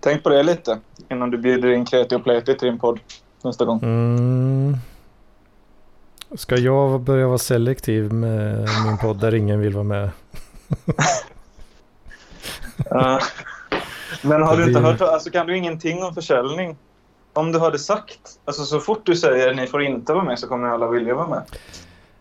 Tänk 0.00 0.22
på 0.22 0.28
det 0.28 0.42
lite 0.42 0.78
innan 1.10 1.30
du 1.30 1.38
bjuder 1.38 1.68
in 1.68 1.84
Kreti 1.84 2.14
och 2.14 2.24
Pleti 2.24 2.54
till 2.54 2.68
din 2.68 2.78
podd 2.78 3.00
nästa 3.42 3.64
gång. 3.64 3.80
Mm. 3.82 4.76
Ska 6.34 6.56
jag 6.56 7.00
börja 7.00 7.26
vara 7.26 7.38
selektiv 7.38 8.12
med 8.12 8.68
min 8.86 8.98
podd 8.98 9.20
där 9.20 9.34
ingen 9.34 9.60
vill 9.60 9.72
vara 9.72 9.84
med? 9.84 10.10
Ja. 12.90 13.20
Men 14.22 14.42
har 14.42 14.56
du 14.56 14.64
inte 14.64 14.80
hört, 14.80 15.00
alltså 15.00 15.30
kan 15.30 15.46
du 15.46 15.56
ingenting 15.56 16.02
om 16.02 16.14
försäljning? 16.14 16.76
Om 17.36 17.52
du 17.52 17.58
hade 17.58 17.78
sagt, 17.78 18.38
alltså 18.44 18.64
så 18.64 18.80
fort 18.80 19.00
du 19.06 19.16
säger 19.16 19.54
ni 19.54 19.66
får 19.66 19.82
inte 19.82 20.12
vara 20.12 20.24
med 20.24 20.38
så 20.38 20.48
kommer 20.48 20.68
alla 20.68 20.88
vilja 20.88 21.14
vara 21.14 21.28
med. 21.28 21.42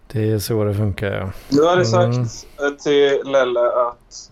Det 0.07 0.31
är 0.31 0.39
så 0.39 0.63
det 0.63 0.73
funkar 0.73 1.11
ja. 1.11 1.29
Du 1.49 1.67
hade 1.67 1.85
Mm. 1.85 2.25
sagt 2.25 2.47
eh, 2.61 2.69
till 2.69 3.21
Lelle 3.31 3.71
att 3.71 4.31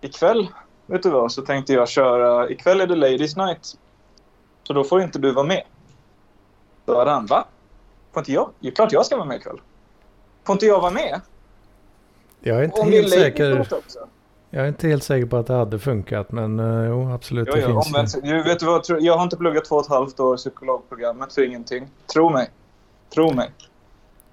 ikväll, 0.00 0.48
vet 0.86 1.02
du 1.02 1.10
vad, 1.10 1.32
så 1.32 1.42
tänkte 1.42 1.72
jag 1.72 1.88
köra, 1.88 2.50
ikväll 2.50 2.80
är 2.80 2.86
det 2.86 2.96
Ladies 2.96 3.36
Night. 3.36 3.66
Så 4.62 4.72
då 4.72 4.84
får 4.84 5.02
inte 5.02 5.18
du 5.18 5.32
vara 5.32 5.46
med. 5.46 5.62
Då 6.84 6.98
hade 6.98 7.10
han, 7.10 7.26
va? 7.26 7.44
Får 8.12 8.20
inte 8.20 8.32
jag? 8.32 8.50
Det 8.60 8.68
är 8.68 8.72
klart 8.72 8.92
jag 8.92 9.06
ska 9.06 9.16
vara 9.16 9.26
med 9.26 9.36
ikväll. 9.36 9.60
Får 10.46 10.52
inte 10.52 10.66
jag 10.66 10.80
vara 10.80 10.90
med? 10.90 11.20
Jag 12.40 12.58
är 12.58 12.62
inte 12.64 12.80
Om 12.80 12.88
helt 12.92 13.10
säker. 13.10 13.60
Också. 13.60 13.80
Jag 14.54 14.64
är 14.64 14.68
inte 14.68 14.88
helt 14.88 15.04
säker 15.04 15.26
på 15.26 15.36
att 15.36 15.46
det 15.46 15.54
hade 15.54 15.78
funkat. 15.78 16.32
Men 16.32 16.60
uh, 16.60 16.88
jo, 16.88 17.10
absolut. 17.12 17.48
Jo, 17.50 17.54
det 17.54 17.60
jo, 17.60 17.66
finns 17.66 17.86
ju. 17.86 17.90
omvänt, 17.90 18.24
du, 18.24 18.42
vet 18.42 18.60
du 18.60 18.66
vad, 18.66 18.84
jag 19.00 19.16
har 19.16 19.22
inte 19.22 19.36
pluggat 19.36 19.64
två 19.64 19.76
och 19.76 19.82
ett 19.84 19.88
halvt 19.90 20.20
år 20.20 20.36
psykologprogrammet 20.36 21.32
för 21.32 21.42
ingenting. 21.42 21.86
Tro 22.12 22.30
mig. 22.30 22.50
Tro 23.14 23.32
mig. 23.32 23.50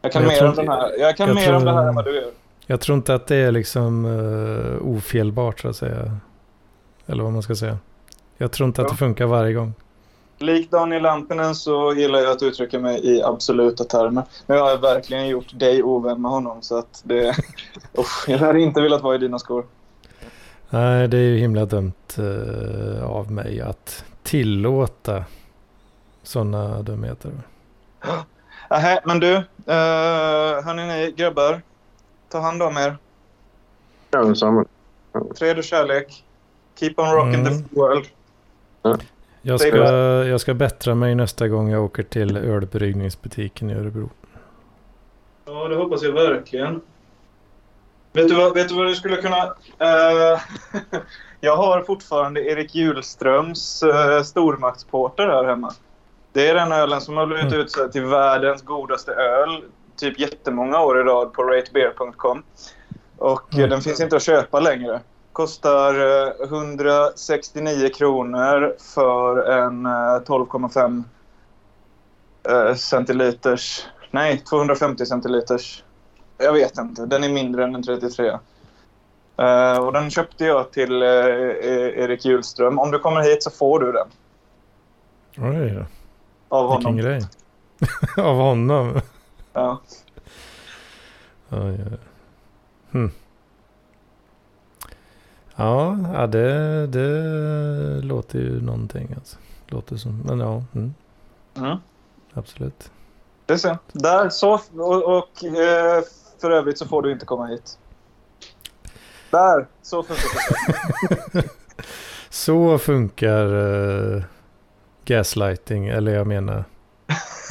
Jag 0.01 0.11
kan 0.11 0.23
jag 0.23 0.31
mer 0.31 0.47
om 0.47 0.55
den 0.55 0.67
här. 0.67 0.99
Jag 0.99 1.17
kan 1.17 1.27
jag 1.27 1.35
mer 1.35 1.45
tror- 1.45 1.55
om 1.55 1.65
det 1.65 1.71
här 1.73 1.87
än 1.87 1.95
vad 1.95 2.05
du 2.05 2.15
gör. 2.15 2.31
Jag 2.65 2.81
tror 2.81 2.97
inte 2.97 3.13
att 3.15 3.27
det 3.27 3.35
är 3.35 3.51
liksom 3.51 4.05
uh, 4.05 4.81
ofelbart 4.81 5.59
så 5.59 5.67
att 5.69 5.75
säga. 5.75 6.17
Eller 7.05 7.23
vad 7.23 7.33
man 7.33 7.41
ska 7.41 7.55
säga. 7.55 7.77
Jag 8.37 8.51
tror 8.51 8.67
inte 8.67 8.81
att 8.81 8.87
Ja. 8.87 8.91
det 8.91 8.97
funkar 8.97 9.25
varje 9.25 9.53
gång. 9.53 9.73
Likt 10.39 10.71
Daniel 10.71 11.01
Lampinen 11.01 11.55
så 11.55 11.93
gillar 11.93 12.19
jag 12.19 12.31
att 12.31 12.43
uttrycka 12.43 12.79
mig 12.79 13.15
i 13.15 13.23
absoluta 13.23 13.83
termer. 13.83 14.23
Jag 14.47 14.65
har 14.65 14.77
verkligen 14.77 15.27
gjort 15.27 15.59
dig 15.59 15.83
ovän 15.83 16.21
med 16.21 16.31
honom 16.31 16.61
så 16.61 16.77
att 16.77 17.01
det... 17.03 17.35
Usch, 17.97 18.25
jag 18.29 18.37
hade 18.37 18.59
inte 18.61 18.81
velat 18.81 19.01
vara 19.01 19.15
i 19.15 19.17
dina 19.17 19.39
skor. 19.39 19.65
Nej, 20.73 21.07
det 21.07 21.17
är 21.17 21.21
ju 21.21 21.37
himla 21.37 21.65
dumt 21.65 21.93
eh, 22.17 23.03
av 23.03 23.31
mig 23.31 23.61
att 23.61 24.05
tillåta 24.23 25.25
sådana 26.23 26.81
dumheter. 26.81 27.31
Nähä, 28.69 29.01
men 29.05 29.19
du. 29.19 29.33
Uh, 29.35 29.43
hörni 30.65 30.87
ni 30.87 31.13
grabbar. 31.17 31.61
Ta 32.29 32.39
hand 32.39 32.63
om 32.63 32.77
er. 32.77 32.97
Ja, 34.11 34.23
detsamma. 34.23 34.65
Fred 35.35 35.57
och 35.57 35.63
kärlek. 35.63 36.23
Keep 36.79 36.93
on 36.97 37.11
rocking 37.11 37.47
Mm. 37.47 37.63
the 37.63 37.75
world. 37.75 38.05
Jag 39.41 39.59
ska, 39.59 39.77
jag 40.25 40.41
ska 40.41 40.53
bättra 40.53 40.95
mig 40.95 41.15
nästa 41.15 41.47
gång 41.47 41.69
jag 41.69 41.83
åker 41.83 42.03
till 42.03 42.37
ölbryggningsbutiken 42.37 43.69
i 43.69 43.73
Örebro. 43.73 44.09
Ja, 45.45 45.67
det 45.67 45.75
hoppas 45.75 46.03
jag 46.03 46.11
verkligen. 46.11 46.81
Vet 48.13 48.27
du 48.27 48.35
vad, 48.35 48.53
vet 48.53 48.69
du, 48.69 48.75
vad 48.75 48.85
du 48.87 48.95
skulle 48.95 49.15
kunna... 49.17 49.43
eh, 49.79 50.39
jag 51.39 51.57
har 51.57 51.81
fortfarande 51.81 52.41
Erik 52.41 52.75
Hjulströms 52.75 53.83
uh, 53.83 54.21
stormaktsporter 54.23 55.27
här 55.27 55.43
hemma. 55.43 55.73
Det 56.33 56.47
är 56.49 56.55
den 56.55 56.71
ölen 56.71 57.01
som 57.01 57.17
har 57.17 57.25
blivit 57.25 57.45
Mm. 57.45 57.59
utsedd 57.59 57.91
till 57.91 58.05
världens 58.05 58.61
godaste 58.61 59.11
öl 59.11 59.63
typ 59.97 60.19
jättemånga 60.19 60.79
år 60.81 60.99
i 60.99 61.03
rad 61.03 61.33
på 61.33 61.43
ratebeer.com. 61.43 62.43
Och 63.17 63.53
eh, 63.53 63.57
Mm. 63.57 63.69
den 63.69 63.81
finns 63.81 63.99
inte 64.01 64.15
att 64.15 64.23
köpa 64.23 64.59
längre. 64.59 65.01
Kostar 65.33 65.93
eh, 66.27 66.47
169 66.47 67.89
kronor 67.97 68.75
för 68.95 69.49
en 69.51 69.85
eh, 69.85 69.89
12,5 70.25 71.03
eh, 72.49 72.75
centiliters... 72.75 73.85
Nej, 74.11 74.37
250 74.37 75.05
centiliters. 75.05 75.83
Jag 76.43 76.53
vet 76.53 76.77
inte. 76.77 77.05
Den 77.05 77.23
är 77.23 77.29
mindre 77.29 77.63
än 77.63 77.75
en 77.75 77.83
33. 77.83 78.37
Eh, 79.37 79.77
och 79.77 79.93
den 79.93 80.09
köpte 80.09 80.45
jag 80.45 80.71
till 80.71 81.01
E- 81.01 81.93
Erik 82.03 82.25
Hjulström. 82.25 82.79
Om 82.79 82.91
du 82.91 82.99
kommer 82.99 83.21
hit 83.21 83.43
så 83.43 83.51
får 83.51 83.79
du 83.79 83.91
den. 83.91 84.07
Oj 85.37 85.85
Av 86.49 86.69
vilken 86.69 86.85
honom. 86.85 86.97
grej. 86.97 87.21
Av 88.17 88.35
honom. 88.35 89.01
Ja. 89.53 89.79
Oj, 91.49 91.59
oj. 91.91 91.97
Hmm. 92.91 93.11
Ja, 95.55 95.97
ja 96.13 96.27
det, 96.27 96.87
det 96.87 98.01
låter 98.01 98.39
ju 98.39 98.61
någonting 98.61 99.13
alltså. 99.17 99.37
Låter 99.67 99.95
som, 99.95 100.21
men 100.25 100.39
ja, 100.39 100.63
mm, 100.75 100.93
Mm. 101.57 101.77
absolut. 102.33 102.91
Det 103.45 103.57
ser. 103.57 103.77
Där, 103.91 104.29
så. 104.29 104.53
Och, 104.77 105.17
och 105.17 105.43
eh, 105.43 106.03
för 106.41 106.51
övrigt 106.51 106.77
så 106.77 106.85
får 106.85 107.01
du 107.01 107.11
inte 107.11 107.25
komma 107.25 107.45
hit. 107.45 107.77
Där, 109.29 109.67
så 109.81 110.03
funkar 110.03 110.29
det. 111.33 111.43
Så 112.29 112.77
funkar 112.77 113.53
uh, 113.53 114.23
gaslighting, 115.05 115.87
eller 115.87 116.11
jag 116.15 116.27
menar, 116.27 116.63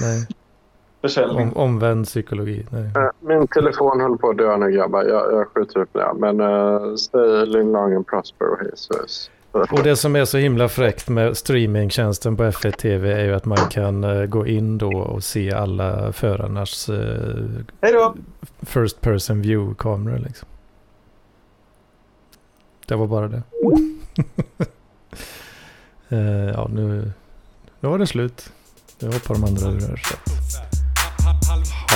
nej, 0.00 0.26
Försäljning. 1.00 1.48
om, 1.48 1.56
omvänd 1.56 2.06
psykologi. 2.06 2.66
Nej. 2.70 2.84
Eh, 2.96 3.10
Min 3.20 3.48
telefon 3.48 4.00
höll 4.00 4.18
på 4.18 4.30
att 4.30 4.38
dö 4.38 4.56
nu 4.56 4.70
grabbar. 4.70 5.04
Jag, 5.04 5.32
jag 5.32 5.48
skjuter 5.48 5.80
upp 5.80 5.88
det. 5.92 6.12
Men 6.16 6.40
uh, 6.40 6.94
stay 6.96 7.46
Long 7.46 7.94
and 7.94 8.06
prosper 8.06 8.46
hej. 8.60 8.70
Och 9.70 9.82
det 9.82 9.96
som 9.96 10.16
är 10.16 10.24
så 10.24 10.38
himla 10.38 10.68
fräckt 10.68 11.08
med 11.08 11.36
streamingtjänsten 11.36 12.36
på 12.36 12.42
F1 12.42 12.72
TV 12.72 13.12
är 13.12 13.24
ju 13.24 13.34
att 13.34 13.44
man 13.44 13.68
kan 13.70 14.04
eh, 14.04 14.26
gå 14.26 14.46
in 14.46 14.78
då 14.78 14.98
och 14.98 15.24
se 15.24 15.52
alla 15.52 16.12
förarnas 16.12 16.88
eh, 16.88 17.44
first 18.62 19.00
person 19.00 19.42
view-kameror 19.42 20.18
liksom. 20.18 20.48
Det 22.86 22.96
var 22.96 23.06
bara 23.06 23.28
det. 23.28 23.42
Eh, 26.12 26.50
ja, 26.54 26.68
nu, 26.72 27.12
nu 27.80 27.88
var 27.88 27.98
det 27.98 28.06
slut. 28.06 28.52
Nu 28.98 29.08
hoppar 29.08 29.34
de 29.34 29.44
andra 29.44 29.70
ur 29.70 30.00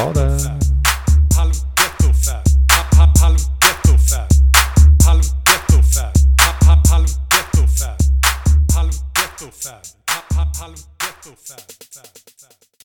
Ha 0.01 0.13
det! 0.13 0.74